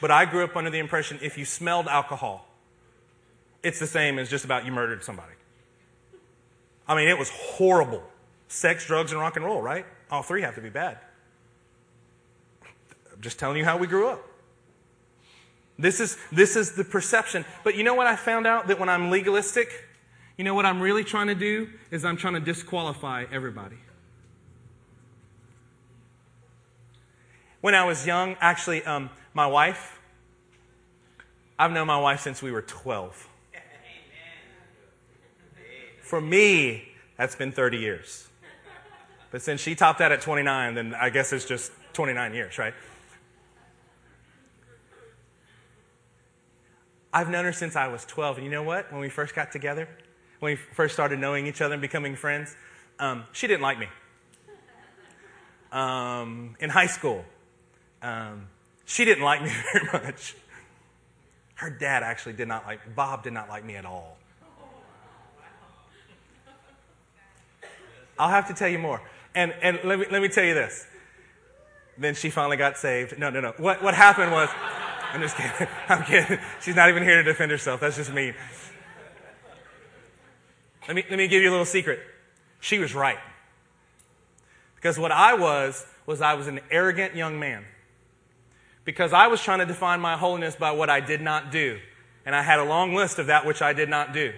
but 0.01 0.13
I 0.13 0.27
grew 0.27 0.45
up 0.45 0.55
under 0.55 0.71
the 0.71 0.79
impression 0.79 1.19
if 1.21 1.37
you 1.37 1.45
smelled 1.45 1.89
alcohol, 1.89 2.47
it's 3.65 3.81
the 3.81 3.89
same 3.89 4.21
as 4.21 4.31
just 4.31 4.45
about 4.45 4.65
you 4.65 4.71
murdered 4.71 5.03
somebody. 5.03 5.33
I 6.87 6.95
mean, 6.95 7.09
it 7.09 7.19
was 7.19 7.31
horrible. 7.31 8.05
Sex, 8.47 8.87
drugs, 8.87 9.11
and 9.11 9.21
rock 9.21 9.35
and 9.35 9.45
roll, 9.45 9.61
right? 9.61 9.85
All 10.09 10.23
three 10.23 10.43
have 10.43 10.55
to 10.55 10.61
be 10.61 10.71
bad. 10.71 10.99
I'm 13.13 13.21
just 13.21 13.41
telling 13.41 13.57
you 13.57 13.65
how 13.65 13.77
we 13.77 13.89
grew 13.89 14.07
up. 14.07 14.25
This 15.79 16.01
is, 16.01 16.17
this 16.33 16.57
is 16.57 16.73
the 16.73 16.85
perception. 16.85 17.45
But 17.65 17.77
you 17.77 17.85
know 17.85 17.95
what 17.95 18.07
I 18.07 18.17
found 18.17 18.47
out? 18.47 18.69
That 18.69 18.79
when 18.79 18.89
I'm 18.89 19.11
legalistic, 19.11 19.69
you 20.37 20.45
know 20.45 20.55
what 20.55 20.67
I'm 20.67 20.81
really 20.81 21.05
trying 21.05 21.27
to 21.27 21.35
do? 21.35 21.69
Is 21.91 22.05
I'm 22.05 22.17
trying 22.17 22.35
to 22.35 22.41
disqualify 22.41 23.27
everybody. 23.31 23.77
When 27.61 27.75
I 27.75 27.85
was 27.85 28.07
young, 28.07 28.37
actually, 28.41 28.85
um, 28.85 29.11
my 29.35 29.47
wife, 29.47 29.99
I've 31.59 31.73
known 31.73 31.87
my 31.87 31.99
wife 31.99 32.21
since 32.21 32.43
we 32.43 32.53
were 32.53 32.63
12. 32.63 33.29
For 36.01 36.21
me, 36.21 36.89
that's 37.17 37.35
been 37.35 37.51
30 37.51 37.79
years. 37.79 38.29
But 39.33 39.43
since 39.43 39.61
she 39.61 39.75
topped 39.75 40.01
out 40.01 40.13
at 40.13 40.21
29, 40.21 40.75
then 40.75 40.95
I 40.95 41.11
guess 41.11 41.33
it's 41.33 41.45
just 41.45 41.73
29 41.95 42.35
years, 42.35 42.59
right? 42.59 42.75
I've 47.13 47.29
known 47.29 47.45
her 47.45 47.53
since 47.53 47.77
I 47.77 47.89
was 47.89 48.05
12. 48.05 48.39
And 48.39 48.45
you 48.45 48.51
know 48.51 48.63
what? 48.63 48.93
When 48.93 49.01
we 49.01 49.09
first 49.09 49.35
got 49.35 49.53
together, 49.53 49.89
when 50.41 50.53
we 50.53 50.57
first 50.57 50.95
started 50.95 51.19
knowing 51.19 51.47
each 51.47 51.61
other 51.61 51.75
and 51.75 51.83
becoming 51.83 52.17
friends, 52.17 52.57
um, 52.99 53.25
she 53.33 53.47
didn't 53.47 53.63
like 53.63 53.79
me. 53.79 53.87
Um, 55.73 56.57
in 56.61 56.71
high 56.71 56.87
school, 56.87 57.25
um, 58.03 58.47
she 58.85 59.05
didn't 59.05 59.25
like 59.25 59.43
me 59.43 59.51
very 59.73 60.05
much. 60.05 60.35
Her 61.55 61.71
dad 61.71 62.03
actually 62.03 62.35
did 62.35 62.49
not 62.49 62.67
like, 62.67 62.95
Bob 62.95 63.23
did 63.23 63.33
not 63.33 63.49
like 63.49 63.65
me 63.65 63.77
at 63.77 63.85
all. 63.85 64.17
I'll 68.19 68.31
have 68.31 68.49
to 68.49 68.55
tell 68.55 68.69
you 68.69 68.79
more. 68.79 69.03
And, 69.35 69.55
and 69.61 69.79
let, 69.85 69.99
me, 69.99 70.07
let 70.11 70.23
me 70.23 70.29
tell 70.29 70.45
you 70.45 70.55
this. 70.55 70.87
then 71.99 72.15
she 72.15 72.31
finally 72.31 72.57
got 72.57 72.79
saved. 72.79 73.19
No, 73.19 73.29
no, 73.29 73.41
no. 73.41 73.53
What, 73.59 73.83
what 73.83 73.95
happened 73.95 74.33
was, 74.33 74.49
I'm 75.13 75.21
just 75.21 75.37
kidding. 75.37 75.69
I'm 75.89 76.03
kidding. 76.05 76.39
She's 76.61 76.77
not 76.77 76.89
even 76.89 77.03
here 77.03 77.17
to 77.17 77.23
defend 77.23 77.51
herself. 77.51 77.81
That's 77.81 77.97
just 77.97 78.13
me. 78.13 78.33
Let 80.89 80.95
me, 80.95 81.05
let 81.11 81.17
me 81.19 81.29
give 81.29 81.43
you 81.43 81.51
a 81.51 81.53
little 81.53 81.65
secret. 81.65 82.01
She 82.61 82.79
was 82.79 82.95
right. 82.95 83.19
Because 84.77 84.99
what 84.99 85.11
I 85.11 85.35
was, 85.35 85.85
was 86.07 86.21
I 86.21 86.35
was 86.35 86.47
an 86.47 86.61
arrogant 86.71 87.17
young 87.17 87.39
man. 87.39 87.65
Because 88.85 89.13
I 89.13 89.27
was 89.27 89.43
trying 89.43 89.59
to 89.59 89.67
define 89.67 90.01
my 90.01 90.17
holiness 90.17 90.55
by 90.55 90.71
what 90.71 90.89
I 90.89 91.01
did 91.01 91.21
not 91.21 91.51
do. 91.51 91.81
And 92.25 92.35
I 92.35 92.43
had 92.43 92.61
a 92.61 92.65
long 92.65 92.95
list 92.95 93.19
of 93.19 93.27
that 93.27 93.45
which 93.45 93.63
I 93.63 93.73
did 93.73 93.89
not 93.89 94.13
do. 94.13 94.33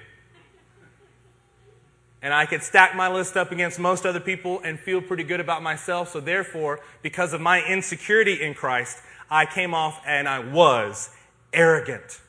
And 2.20 2.35
I 2.35 2.46
could 2.46 2.62
stack 2.62 2.96
my 2.96 3.09
list 3.09 3.37
up 3.37 3.52
against 3.52 3.78
most 3.78 4.04
other 4.04 4.20
people 4.20 4.61
and 4.64 4.81
feel 4.81 5.00
pretty 5.00 5.22
good 5.22 5.40
about 5.40 5.62
myself. 5.62 6.11
So, 6.11 6.20
therefore, 6.20 6.81
because 7.02 7.33
of 7.33 7.40
my 7.40 7.62
insecurity 7.62 8.42
in 8.42 8.54
Christ, 8.54 8.98
I 9.30 9.46
came 9.46 9.74
off 9.74 10.00
and 10.06 10.28
I 10.28 10.38
was 10.40 11.10
arrogant. 11.52 12.20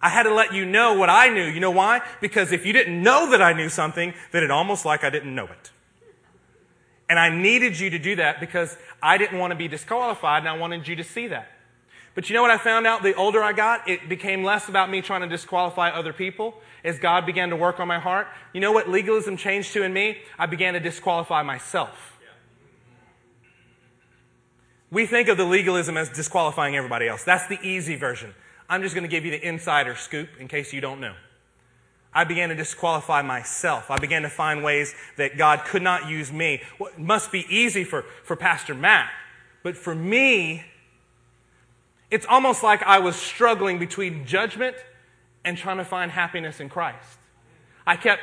I 0.00 0.08
had 0.08 0.24
to 0.24 0.34
let 0.34 0.52
you 0.54 0.64
know 0.64 0.94
what 0.94 1.10
I 1.10 1.28
knew. 1.28 1.44
You 1.44 1.60
know 1.60 1.72
why? 1.72 2.02
Because 2.20 2.52
if 2.52 2.64
you 2.64 2.72
didn't 2.72 3.02
know 3.02 3.30
that 3.30 3.42
I 3.42 3.52
knew 3.52 3.68
something, 3.68 4.14
then 4.30 4.44
it 4.44 4.50
almost 4.50 4.84
like 4.84 5.02
I 5.02 5.10
didn't 5.10 5.34
know 5.34 5.46
it. 5.46 5.70
And 7.08 7.18
I 7.18 7.30
needed 7.30 7.80
you 7.80 7.90
to 7.90 7.98
do 7.98 8.16
that 8.16 8.38
because 8.38 8.76
I 9.02 9.18
didn't 9.18 9.38
want 9.38 9.50
to 9.52 9.56
be 9.56 9.66
disqualified 9.66 10.42
and 10.42 10.48
I 10.48 10.56
wanted 10.56 10.86
you 10.86 10.96
to 10.96 11.04
see 11.04 11.26
that. 11.28 11.48
But 12.14 12.28
you 12.28 12.34
know 12.34 12.42
what 12.42 12.50
I 12.50 12.58
found 12.58 12.86
out 12.86 13.02
the 13.02 13.14
older 13.14 13.42
I 13.42 13.52
got? 13.52 13.88
It 13.88 14.08
became 14.08 14.44
less 14.44 14.68
about 14.68 14.90
me 14.90 15.00
trying 15.02 15.22
to 15.22 15.28
disqualify 15.28 15.90
other 15.90 16.12
people 16.12 16.54
as 16.84 16.98
God 16.98 17.24
began 17.26 17.50
to 17.50 17.56
work 17.56 17.80
on 17.80 17.88
my 17.88 17.98
heart. 17.98 18.26
You 18.52 18.60
know 18.60 18.72
what 18.72 18.88
legalism 18.88 19.36
changed 19.36 19.72
to 19.74 19.82
in 19.82 19.92
me? 19.92 20.18
I 20.38 20.46
began 20.46 20.74
to 20.74 20.80
disqualify 20.80 21.42
myself. 21.42 22.17
We 24.90 25.06
think 25.06 25.28
of 25.28 25.36
the 25.36 25.44
legalism 25.44 25.96
as 25.96 26.08
disqualifying 26.08 26.76
everybody 26.76 27.08
else. 27.08 27.24
That's 27.24 27.46
the 27.46 27.58
easy 27.62 27.96
version. 27.96 28.34
I'm 28.68 28.82
just 28.82 28.94
going 28.94 29.02
to 29.02 29.08
give 29.08 29.24
you 29.24 29.30
the 29.30 29.46
insider 29.46 29.94
scoop 29.94 30.28
in 30.38 30.48
case 30.48 30.72
you 30.72 30.80
don't 30.80 31.00
know. 31.00 31.14
I 32.12 32.24
began 32.24 32.48
to 32.48 32.54
disqualify 32.54 33.22
myself. 33.22 33.90
I 33.90 33.98
began 33.98 34.22
to 34.22 34.30
find 34.30 34.64
ways 34.64 34.94
that 35.16 35.36
God 35.36 35.64
could 35.64 35.82
not 35.82 36.08
use 36.08 36.32
me. 36.32 36.62
Well, 36.78 36.90
it 36.90 36.98
must 36.98 37.30
be 37.30 37.46
easy 37.48 37.84
for, 37.84 38.02
for 38.24 38.34
Pastor 38.34 38.74
Matt, 38.74 39.10
but 39.62 39.76
for 39.76 39.94
me, 39.94 40.64
it's 42.10 42.26
almost 42.26 42.62
like 42.62 42.82
I 42.82 42.98
was 42.98 43.14
struggling 43.14 43.78
between 43.78 44.26
judgment 44.26 44.76
and 45.44 45.56
trying 45.56 45.76
to 45.76 45.84
find 45.84 46.10
happiness 46.10 46.60
in 46.60 46.68
Christ. 46.68 47.18
I 47.86 47.96
kept 47.96 48.22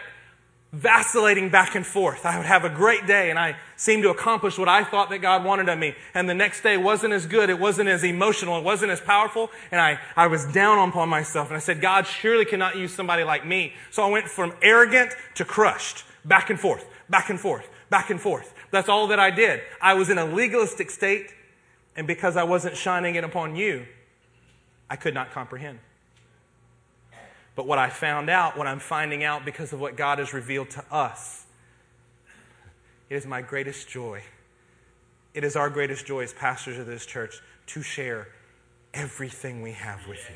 vacillating 0.75 1.49
back 1.49 1.75
and 1.75 1.85
forth. 1.85 2.25
I 2.25 2.37
would 2.37 2.45
have 2.45 2.65
a 2.65 2.69
great 2.69 3.07
day 3.07 3.29
and 3.29 3.39
I 3.39 3.55
seemed 3.77 4.03
to 4.03 4.09
accomplish 4.09 4.57
what 4.57 4.67
I 4.67 4.83
thought 4.83 5.09
that 5.09 5.19
God 5.19 5.45
wanted 5.45 5.69
of 5.69 5.79
me. 5.79 5.95
And 6.13 6.27
the 6.27 6.33
next 6.33 6.61
day 6.61 6.75
wasn't 6.75 7.13
as 7.13 7.25
good. 7.25 7.49
It 7.49 7.59
wasn't 7.59 7.87
as 7.87 8.03
emotional. 8.03 8.57
It 8.57 8.63
wasn't 8.63 8.91
as 8.91 8.99
powerful. 8.99 9.49
And 9.71 9.79
I, 9.79 9.99
I 10.17 10.27
was 10.27 10.45
down 10.51 10.89
upon 10.89 11.07
myself. 11.07 11.47
And 11.47 11.55
I 11.55 11.59
said, 11.59 11.79
God 11.79 12.05
surely 12.05 12.43
cannot 12.43 12.75
use 12.75 12.93
somebody 12.93 13.23
like 13.23 13.45
me. 13.45 13.73
So 13.89 14.03
I 14.03 14.09
went 14.09 14.27
from 14.27 14.53
arrogant 14.61 15.11
to 15.35 15.45
crushed, 15.45 16.03
back 16.25 16.49
and 16.49 16.59
forth, 16.59 16.85
back 17.09 17.29
and 17.29 17.39
forth, 17.39 17.69
back 17.89 18.09
and 18.09 18.19
forth. 18.19 18.53
That's 18.71 18.89
all 18.89 19.07
that 19.07 19.19
I 19.19 19.31
did. 19.31 19.61
I 19.81 19.93
was 19.93 20.09
in 20.09 20.17
a 20.17 20.25
legalistic 20.25 20.91
state. 20.91 21.33
And 21.95 22.05
because 22.05 22.35
I 22.35 22.43
wasn't 22.43 22.75
shining 22.75 23.15
it 23.15 23.23
upon 23.23 23.55
you, 23.55 23.85
I 24.89 24.97
could 24.97 25.13
not 25.13 25.31
comprehend. 25.31 25.79
But 27.55 27.67
what 27.67 27.79
I 27.79 27.89
found 27.89 28.29
out, 28.29 28.57
what 28.57 28.67
I'm 28.67 28.79
finding 28.79 29.23
out 29.23 29.45
because 29.45 29.71
of 29.71 29.79
what 29.79 29.95
God 29.95 30.19
has 30.19 30.33
revealed 30.33 30.69
to 30.71 30.83
us, 30.91 31.45
it 33.09 33.15
is 33.15 33.25
my 33.25 33.41
greatest 33.41 33.87
joy. 33.87 34.23
It 35.33 35.43
is 35.43 35.55
our 35.55 35.69
greatest 35.69 36.05
joy 36.05 36.23
as 36.23 36.33
pastors 36.33 36.77
of 36.77 36.85
this 36.85 37.05
church 37.05 37.41
to 37.67 37.81
share 37.81 38.27
everything 38.93 39.61
we 39.61 39.71
have 39.71 40.07
with 40.07 40.29
you. 40.29 40.35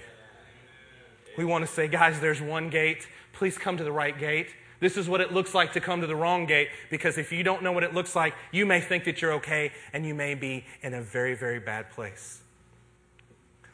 We 1.38 1.46
want 1.46 1.66
to 1.66 1.72
say, 1.72 1.88
guys, 1.88 2.20
there's 2.20 2.42
one 2.42 2.70
gate. 2.70 3.08
Please 3.34 3.58
come 3.58 3.78
to 3.78 3.84
the 3.84 3.92
right 3.92 4.18
gate. 4.18 4.48
This 4.80 4.98
is 4.98 5.10
what 5.10 5.20
it 5.20 5.34
looks 5.34 5.54
like 5.54 5.74
to 5.74 5.82
come 5.82 6.02
to 6.02 6.08
the 6.08 6.16
wrong 6.16 6.46
gate 6.46 6.70
because 6.90 7.18
if 7.18 7.32
you 7.32 7.44
don't 7.44 7.64
know 7.64 7.72
what 7.72 7.84
it 7.84 7.94
looks 7.94 8.16
like, 8.16 8.34
you 8.52 8.66
may 8.66 8.80
think 8.80 9.04
that 9.06 9.22
you're 9.22 9.34
okay 9.34 9.72
and 9.92 10.06
you 10.06 10.16
may 10.16 10.36
be 10.36 10.66
in 10.82 10.94
a 10.94 11.02
very, 11.02 11.36
very 11.36 11.60
bad 11.60 11.92
place. 11.92 12.42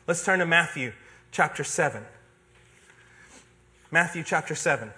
Let's 0.08 0.24
turn 0.24 0.40
to 0.40 0.46
Matthew 0.46 0.94
chapter 1.32 1.64
7. 1.64 2.04
Matthew 3.96 4.24
chapter 4.24 4.56
7. 4.56 4.92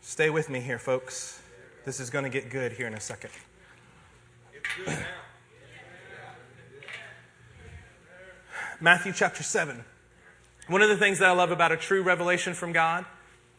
Stay 0.00 0.30
with 0.30 0.48
me 0.48 0.60
here, 0.60 0.78
folks. 0.78 1.42
This 1.84 2.00
is 2.00 2.08
going 2.08 2.24
to 2.24 2.30
get 2.30 2.48
good 2.48 2.72
here 2.72 2.86
in 2.86 2.94
a 2.94 3.00
second. 3.00 3.28
Matthew 8.80 9.12
chapter 9.12 9.42
7. 9.42 9.84
One 10.68 10.80
of 10.80 10.88
the 10.88 10.96
things 10.96 11.18
that 11.18 11.28
I 11.28 11.32
love 11.32 11.50
about 11.50 11.70
a 11.70 11.76
true 11.76 12.02
revelation 12.02 12.54
from 12.54 12.72
God 12.72 13.04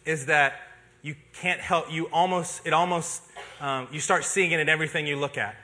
is 0.03 0.25
that 0.25 0.59
you 1.03 1.15
can't 1.33 1.59
help, 1.59 1.91
you 1.91 2.05
almost, 2.05 2.65
it 2.65 2.73
almost, 2.73 3.21
um, 3.61 3.87
you 3.91 3.99
start 3.99 4.23
seeing 4.23 4.49
it 4.49 4.59
in 4.59 4.67
everything 4.67 5.05
you 5.05 5.15
look 5.15 5.37
at. 5.37 5.55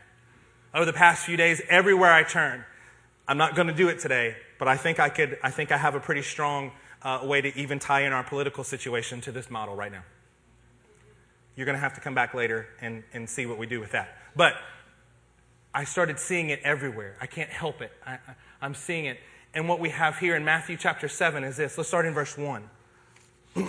Over 0.76 0.86
the 0.86 0.94
past 0.94 1.26
few 1.26 1.38
days, 1.38 1.60
everywhere 1.70 2.14
I 2.14 2.22
turn, 2.22 2.66
I'm 3.28 3.40
not 3.40 3.56
going 3.56 3.68
to 3.68 3.74
do 3.74 3.88
it 3.88 3.98
today, 3.98 4.36
but 4.60 4.68
I 4.68 4.78
think 4.78 5.00
I 5.00 5.10
could, 5.10 5.40
I 5.42 5.50
think 5.50 5.72
I 5.72 5.78
have 5.78 5.96
a 5.96 6.00
pretty 6.00 6.22
strong 6.22 6.72
uh, 7.04 7.20
way 7.24 7.42
to 7.42 7.58
even 7.58 7.80
tie 7.80 8.02
in 8.02 8.13
our 8.13 8.24
political 8.24 8.63
situation 8.63 9.22
to 9.22 9.32
this 9.32 9.50
model 9.50 9.76
right 9.76 9.92
now. 9.92 10.04
You're 11.56 11.66
going 11.66 11.76
to 11.76 11.82
have 11.82 11.94
to 11.96 12.02
come 12.02 12.16
back 12.16 12.34
later 12.34 12.68
and, 12.82 13.04
and 13.13 13.30
see 13.30 13.46
what 13.46 13.58
we 13.58 13.68
do 13.68 13.80
with 13.80 13.92
that. 13.92 14.18
But 14.36 14.54
I 15.74 15.84
started 15.84 16.20
seeing 16.20 16.50
it 16.50 16.60
everywhere. 16.63 17.16
I 17.22 17.28
can't 17.28 17.50
help 17.50 17.82
it. 17.82 17.92
I, 18.06 18.20
I, 18.62 18.66
am 18.66 18.74
seeing 18.74 19.06
it. 19.06 19.20
And 19.54 19.70
what 19.70 19.80
we 19.80 19.89
have 19.89 20.18
here 20.18 20.36
in 20.36 20.44
Matthew 20.44 20.78
chapter 20.78 21.08
7 21.08 21.44
is 21.44 21.58
this. 21.58 21.78
Let's 21.78 21.88
start 21.88 22.06
in 22.06 22.13
verse 22.13 22.38
1. 22.38 22.70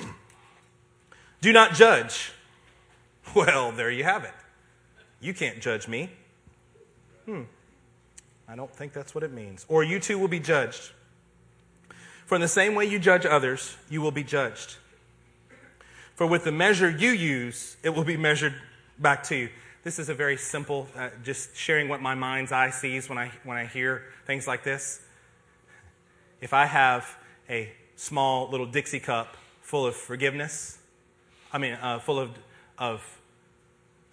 do 1.41 1.53
not 1.53 1.75
judge. 1.75 2.33
Well, 3.35 3.73
there 3.73 3.91
you 3.91 4.05
have 4.05 4.25
it. 4.25 4.35
You 5.19 5.33
can't 5.33 5.59
judge 5.59 5.89
me. 5.89 6.11
Hmm. 7.25 7.45
I 8.47 8.55
don't 8.55 8.71
think 8.71 8.93
that's 8.93 9.15
what 9.15 9.25
it 9.25 9.33
means. 9.33 9.65
Or 9.67 9.83
you 9.83 9.99
too 9.99 10.19
will 10.19 10.29
be 10.29 10.41
judged. 10.41 10.93
For 12.35 12.37
in 12.37 12.41
the 12.41 12.49
same 12.49 12.75
way 12.75 12.87
you 12.87 12.99
judge 12.99 13.25
others, 13.25 13.77
you 13.89 14.03
will 14.03 14.11
be 14.11 14.25
judged. 14.25 14.75
For 16.17 16.27
with 16.27 16.43
the 16.43 16.51
measure 16.51 16.91
you 16.91 17.11
use, 17.11 17.77
it 17.85 17.91
will 17.91 18.03
be 18.03 18.17
measured 18.17 18.57
back 18.99 19.23
to 19.29 19.37
you. 19.37 19.51
This 19.85 20.01
is 20.01 20.09
a 20.09 20.15
very 20.15 20.37
simple, 20.37 20.89
uh, 20.97 21.11
just 21.23 21.55
sharing 21.57 21.89
what 21.89 22.03
my 22.03 22.17
mind's 22.17 22.51
eye 22.51 22.71
sees 22.71 23.09
when 23.09 23.19
I, 23.19 23.31
when 23.45 23.57
I 23.57 23.67
hear 23.67 24.03
things 24.27 24.49
like 24.49 24.65
this. 24.65 25.01
If 26.41 26.53
I 26.53 26.67
have 26.67 27.07
a 27.49 27.71
small 27.95 28.51
little 28.51 28.67
Dixie 28.67 28.99
cup 28.99 29.37
full 29.63 29.87
of 29.87 29.95
forgiveness, 29.95 30.79
I 31.53 31.59
mean, 31.59 31.75
uh, 31.75 32.01
full 32.01 32.19
of, 32.19 32.31
of 32.79 33.21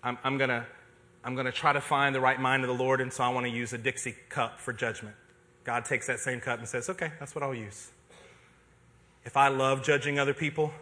I'm, 0.03 0.19
I'm 0.23 0.37
going 0.37 0.51
to 0.51 0.63
I'm 1.23 1.33
going 1.33 1.47
to 1.47 1.51
try 1.51 1.73
to 1.73 1.81
find 1.81 2.13
the 2.13 2.21
right 2.21 2.39
mind 2.39 2.61
of 2.61 2.67
the 2.67 2.83
Lord, 2.83 3.01
and 3.01 3.11
so 3.11 3.23
I 3.23 3.29
want 3.29 3.47
to 3.47 3.51
use 3.51 3.73
a 3.73 3.79
Dixie 3.79 4.15
cup 4.29 4.59
for 4.59 4.73
judgment. 4.73 5.15
God 5.63 5.85
takes 5.85 6.05
that 6.05 6.19
same 6.19 6.39
cup 6.39 6.59
and 6.59 6.67
says, 6.67 6.87
okay, 6.87 7.13
that's 7.19 7.33
what 7.33 7.43
I'll 7.43 7.55
use. 7.55 7.89
If 9.23 9.37
I 9.37 9.49
love 9.49 9.83
judging 9.83 10.19
other 10.19 10.33
people, 10.33 10.73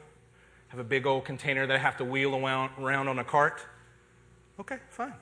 have 0.69 0.79
a 0.79 0.83
big 0.83 1.05
old 1.05 1.25
container 1.25 1.67
that 1.67 1.75
I 1.75 1.79
have 1.79 1.97
to 1.97 2.05
wheel 2.05 2.35
around 2.35 3.07
on 3.07 3.19
a 3.19 3.23
cart, 3.23 3.59
okay, 4.59 4.77
fine. 4.89 5.13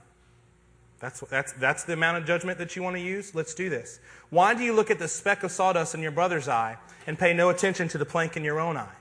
That's, 0.99 1.19
that's, 1.21 1.53
that's 1.53 1.83
the 1.83 1.93
amount 1.93 2.17
of 2.17 2.25
judgment 2.25 2.57
that 2.57 2.75
you 2.75 2.83
want 2.83 2.95
to 2.95 3.01
use? 3.01 3.35
Let's 3.35 3.53
do 3.53 3.69
this. 3.69 3.99
Why 4.29 4.55
do 4.55 4.63
you 4.63 4.73
look 4.73 4.89
at 4.89 4.99
the 4.99 5.07
speck 5.07 5.43
of 5.43 5.51
sawdust 5.51 5.93
in 5.93 6.01
your 6.01 6.11
brother's 6.11 6.47
eye 6.47 6.77
and 7.05 7.19
pay 7.19 7.33
no 7.33 7.49
attention 7.49 7.87
to 7.89 7.97
the 7.97 8.05
plank 8.05 8.35
in 8.35 8.43
your 8.43 8.59
own 8.59 8.77
eye? 8.77 8.95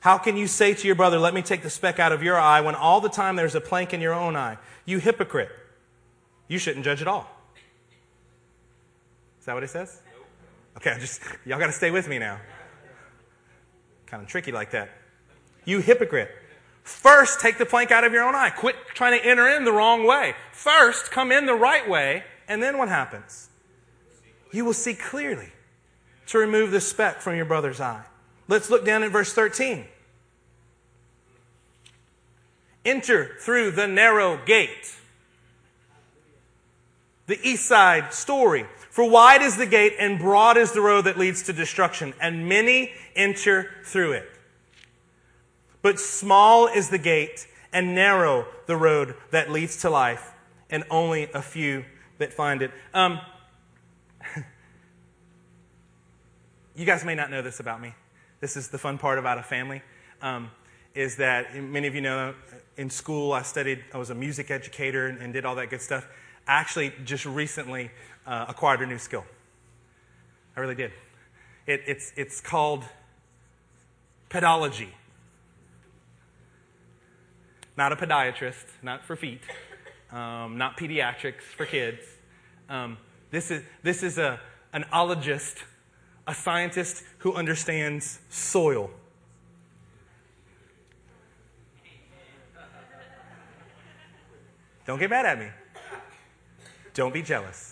How 0.00 0.18
can 0.18 0.36
you 0.36 0.46
say 0.46 0.74
to 0.74 0.86
your 0.86 0.96
brother, 0.96 1.18
Let 1.18 1.34
me 1.34 1.42
take 1.42 1.62
the 1.62 1.70
speck 1.70 1.98
out 1.98 2.12
of 2.12 2.22
your 2.22 2.38
eye, 2.38 2.60
when 2.60 2.74
all 2.74 3.00
the 3.00 3.08
time 3.08 3.36
there's 3.36 3.54
a 3.54 3.60
plank 3.60 3.92
in 3.92 4.00
your 4.00 4.14
own 4.14 4.36
eye? 4.36 4.56
You 4.84 4.98
hypocrite. 4.98 5.50
You 6.48 6.58
shouldn't 6.58 6.84
judge 6.84 7.00
at 7.02 7.08
all. 7.08 7.30
Is 9.40 9.46
that 9.46 9.54
what 9.54 9.62
it 9.62 9.70
says? 9.70 10.00
Okay, 10.76 10.96
just 11.00 11.22
y'all 11.44 11.58
got 11.58 11.66
to 11.66 11.72
stay 11.72 11.90
with 11.90 12.08
me 12.08 12.18
now 12.18 12.38
kind 14.10 14.22
of 14.22 14.28
tricky 14.28 14.52
like 14.52 14.72
that. 14.72 14.90
You 15.64 15.80
hypocrite. 15.80 16.30
First, 16.82 17.40
take 17.40 17.58
the 17.58 17.66
plank 17.66 17.90
out 17.90 18.04
of 18.04 18.12
your 18.12 18.24
own 18.24 18.34
eye. 18.34 18.50
Quit 18.50 18.74
trying 18.94 19.18
to 19.18 19.24
enter 19.24 19.48
in 19.48 19.64
the 19.64 19.72
wrong 19.72 20.04
way. 20.04 20.34
First, 20.52 21.10
come 21.10 21.30
in 21.30 21.46
the 21.46 21.54
right 21.54 21.88
way, 21.88 22.24
and 22.48 22.62
then 22.62 22.78
what 22.78 22.88
happens? 22.88 23.48
You 24.52 24.64
will 24.64 24.72
see 24.72 24.94
clearly 24.94 25.50
to 26.26 26.38
remove 26.38 26.72
the 26.72 26.80
speck 26.80 27.20
from 27.20 27.36
your 27.36 27.44
brother's 27.44 27.80
eye. 27.80 28.04
Let's 28.48 28.68
look 28.68 28.84
down 28.84 29.04
at 29.04 29.12
verse 29.12 29.32
13. 29.32 29.84
Enter 32.84 33.36
through 33.40 33.72
the 33.72 33.86
narrow 33.86 34.38
gate. 34.44 34.96
The 37.26 37.38
east 37.46 37.66
side 37.66 38.12
story. 38.12 38.66
For 38.90 39.08
wide 39.08 39.40
is 39.40 39.56
the 39.56 39.66
gate 39.66 39.94
and 39.98 40.18
broad 40.18 40.56
is 40.56 40.72
the 40.72 40.80
road 40.80 41.04
that 41.04 41.16
leads 41.16 41.44
to 41.44 41.52
destruction, 41.52 42.12
and 42.20 42.48
many 42.48 42.92
enter 43.14 43.70
through 43.84 44.12
it. 44.12 44.28
But 45.80 46.00
small 46.00 46.66
is 46.66 46.90
the 46.90 46.98
gate 46.98 47.46
and 47.72 47.94
narrow 47.94 48.46
the 48.66 48.76
road 48.76 49.14
that 49.30 49.50
leads 49.50 49.76
to 49.82 49.90
life, 49.90 50.32
and 50.68 50.82
only 50.90 51.30
a 51.32 51.40
few 51.40 51.84
that 52.18 52.32
find 52.32 52.62
it. 52.62 52.72
Um, 52.92 53.20
you 56.74 56.84
guys 56.84 57.04
may 57.04 57.14
not 57.14 57.30
know 57.30 57.42
this 57.42 57.60
about 57.60 57.80
me. 57.80 57.94
This 58.40 58.56
is 58.56 58.68
the 58.68 58.78
fun 58.78 58.98
part 58.98 59.20
about 59.20 59.38
a 59.38 59.42
family. 59.44 59.82
Um, 60.20 60.50
is 60.96 61.16
that 61.16 61.54
many 61.54 61.86
of 61.86 61.94
you 61.94 62.00
know 62.00 62.34
in 62.76 62.90
school 62.90 63.32
I 63.32 63.42
studied, 63.42 63.84
I 63.94 63.98
was 63.98 64.10
a 64.10 64.14
music 64.16 64.50
educator 64.50 65.06
and, 65.06 65.22
and 65.22 65.32
did 65.32 65.44
all 65.44 65.54
that 65.54 65.70
good 65.70 65.80
stuff. 65.80 66.08
I 66.48 66.54
actually 66.54 66.92
just 67.04 67.24
recently 67.24 67.92
uh, 68.26 68.46
acquired 68.48 68.80
a 68.80 68.86
new 68.86 68.98
skill. 68.98 69.24
I 70.56 70.60
really 70.60 70.74
did. 70.74 70.92
It, 71.66 71.82
it's, 71.86 72.12
it's 72.16 72.40
called 72.40 72.84
pedology. 74.28 74.88
Not 77.76 77.92
a 77.92 77.96
podiatrist, 77.96 78.64
not 78.82 79.04
for 79.04 79.16
feet, 79.16 79.42
um, 80.12 80.58
not 80.58 80.76
pediatrics 80.76 81.42
for 81.42 81.66
kids. 81.66 82.04
Um, 82.68 82.98
this 83.30 83.50
is, 83.50 83.62
this 83.82 84.02
is 84.02 84.18
a, 84.18 84.40
an 84.72 84.84
ologist, 84.92 85.62
a 86.26 86.34
scientist 86.34 87.04
who 87.18 87.34
understands 87.34 88.20
soil. 88.28 88.90
Don't 94.86 94.98
get 94.98 95.10
mad 95.10 95.24
at 95.24 95.38
me. 95.38 95.46
Don't 96.94 97.14
be 97.14 97.22
jealous. 97.22 97.69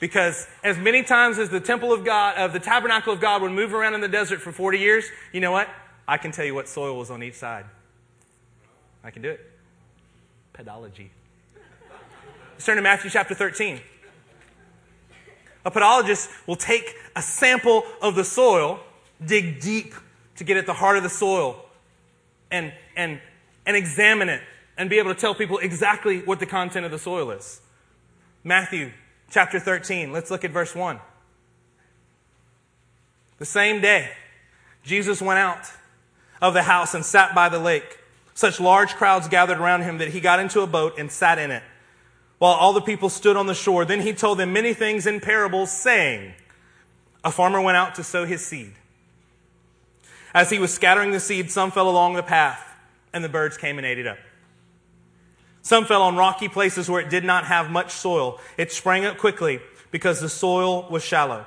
Because 0.00 0.46
as 0.62 0.78
many 0.78 1.02
times 1.02 1.38
as 1.38 1.50
the 1.50 1.60
temple 1.60 1.92
of 1.92 2.04
God, 2.04 2.36
of 2.36 2.52
the 2.52 2.60
tabernacle 2.60 3.12
of 3.12 3.20
God 3.20 3.42
would 3.42 3.52
move 3.52 3.74
around 3.74 3.94
in 3.94 4.00
the 4.00 4.08
desert 4.08 4.40
for 4.40 4.52
40 4.52 4.78
years, 4.78 5.04
you 5.32 5.40
know 5.40 5.50
what? 5.50 5.68
I 6.06 6.18
can 6.18 6.30
tell 6.30 6.44
you 6.44 6.54
what 6.54 6.68
soil 6.68 6.96
was 6.96 7.10
on 7.10 7.22
each 7.22 7.34
side. 7.34 7.64
I 9.02 9.10
can 9.10 9.22
do 9.22 9.30
it. 9.30 9.40
Pedology. 10.54 11.08
Let's 12.52 12.66
turn 12.66 12.76
to 12.76 12.82
Matthew 12.82 13.10
chapter 13.10 13.34
13. 13.34 13.80
A 15.64 15.70
pedologist 15.70 16.30
will 16.46 16.56
take 16.56 16.94
a 17.14 17.22
sample 17.22 17.84
of 18.00 18.14
the 18.14 18.24
soil, 18.24 18.80
dig 19.24 19.60
deep 19.60 19.94
to 20.36 20.44
get 20.44 20.56
at 20.56 20.66
the 20.66 20.72
heart 20.72 20.96
of 20.96 21.02
the 21.02 21.10
soil, 21.10 21.64
and, 22.50 22.72
and, 22.96 23.20
and 23.66 23.76
examine 23.76 24.28
it 24.28 24.40
and 24.76 24.88
be 24.88 24.98
able 24.98 25.12
to 25.12 25.20
tell 25.20 25.34
people 25.34 25.58
exactly 25.58 26.20
what 26.20 26.38
the 26.38 26.46
content 26.46 26.86
of 26.86 26.92
the 26.92 26.98
soil 26.98 27.30
is. 27.32 27.60
Matthew 28.44 28.92
chapter 29.30 29.60
13, 29.60 30.12
let's 30.12 30.30
look 30.30 30.44
at 30.44 30.50
verse 30.50 30.74
1. 30.74 30.98
The 33.38 33.44
same 33.44 33.80
day, 33.80 34.10
Jesus 34.82 35.22
went 35.22 35.38
out 35.38 35.70
of 36.40 36.54
the 36.54 36.62
house 36.62 36.94
and 36.94 37.04
sat 37.04 37.34
by 37.34 37.48
the 37.48 37.58
lake. 37.58 37.98
Such 38.34 38.60
large 38.60 38.94
crowds 38.94 39.28
gathered 39.28 39.58
around 39.58 39.82
him 39.82 39.98
that 39.98 40.08
he 40.08 40.20
got 40.20 40.40
into 40.40 40.60
a 40.60 40.66
boat 40.66 40.98
and 40.98 41.10
sat 41.10 41.38
in 41.38 41.50
it, 41.50 41.62
while 42.38 42.54
all 42.54 42.72
the 42.72 42.80
people 42.80 43.08
stood 43.08 43.36
on 43.36 43.46
the 43.46 43.54
shore. 43.54 43.84
Then 43.84 44.00
he 44.00 44.12
told 44.12 44.38
them 44.38 44.52
many 44.52 44.74
things 44.74 45.06
in 45.06 45.20
parables, 45.20 45.70
saying, 45.70 46.34
A 47.24 47.30
farmer 47.30 47.60
went 47.60 47.76
out 47.76 47.94
to 47.96 48.04
sow 48.04 48.24
his 48.24 48.44
seed. 48.44 48.74
As 50.34 50.50
he 50.50 50.58
was 50.58 50.72
scattering 50.72 51.10
the 51.10 51.20
seed, 51.20 51.50
some 51.50 51.70
fell 51.70 51.88
along 51.88 52.14
the 52.14 52.22
path, 52.22 52.64
and 53.12 53.24
the 53.24 53.28
birds 53.28 53.56
came 53.56 53.78
and 53.78 53.86
ate 53.86 53.98
it 53.98 54.06
up. 54.06 54.18
Some 55.68 55.84
fell 55.84 56.00
on 56.00 56.16
rocky 56.16 56.48
places 56.48 56.88
where 56.88 57.02
it 57.02 57.10
did 57.10 57.24
not 57.24 57.44
have 57.44 57.70
much 57.70 57.92
soil. 57.92 58.40
It 58.56 58.72
sprang 58.72 59.04
up 59.04 59.18
quickly 59.18 59.60
because 59.90 60.18
the 60.18 60.28
soil 60.30 60.88
was 60.88 61.04
shallow. 61.04 61.44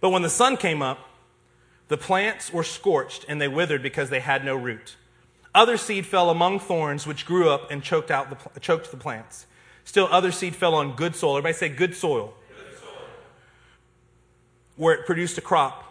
But 0.00 0.10
when 0.10 0.22
the 0.22 0.30
sun 0.30 0.56
came 0.56 0.82
up, 0.82 1.00
the 1.88 1.96
plants 1.96 2.52
were 2.52 2.62
scorched 2.62 3.24
and 3.26 3.40
they 3.40 3.48
withered 3.48 3.82
because 3.82 4.08
they 4.08 4.20
had 4.20 4.44
no 4.44 4.54
root. 4.54 4.94
Other 5.52 5.76
seed 5.76 6.06
fell 6.06 6.30
among 6.30 6.60
thorns, 6.60 7.08
which 7.08 7.26
grew 7.26 7.50
up 7.50 7.72
and 7.72 7.82
choked, 7.82 8.12
out 8.12 8.30
the, 8.30 8.60
choked 8.60 8.88
the 8.92 8.96
plants. 8.96 9.46
Still, 9.82 10.06
other 10.12 10.30
seed 10.30 10.54
fell 10.54 10.76
on 10.76 10.94
good 10.94 11.16
soil. 11.16 11.36
Everybody 11.36 11.54
say 11.54 11.70
good 11.70 11.96
soil. 11.96 12.34
Good 12.50 12.78
soil. 12.78 12.88
Where 14.76 14.94
it 14.94 15.06
produced 15.06 15.38
a 15.38 15.40
crop 15.40 15.82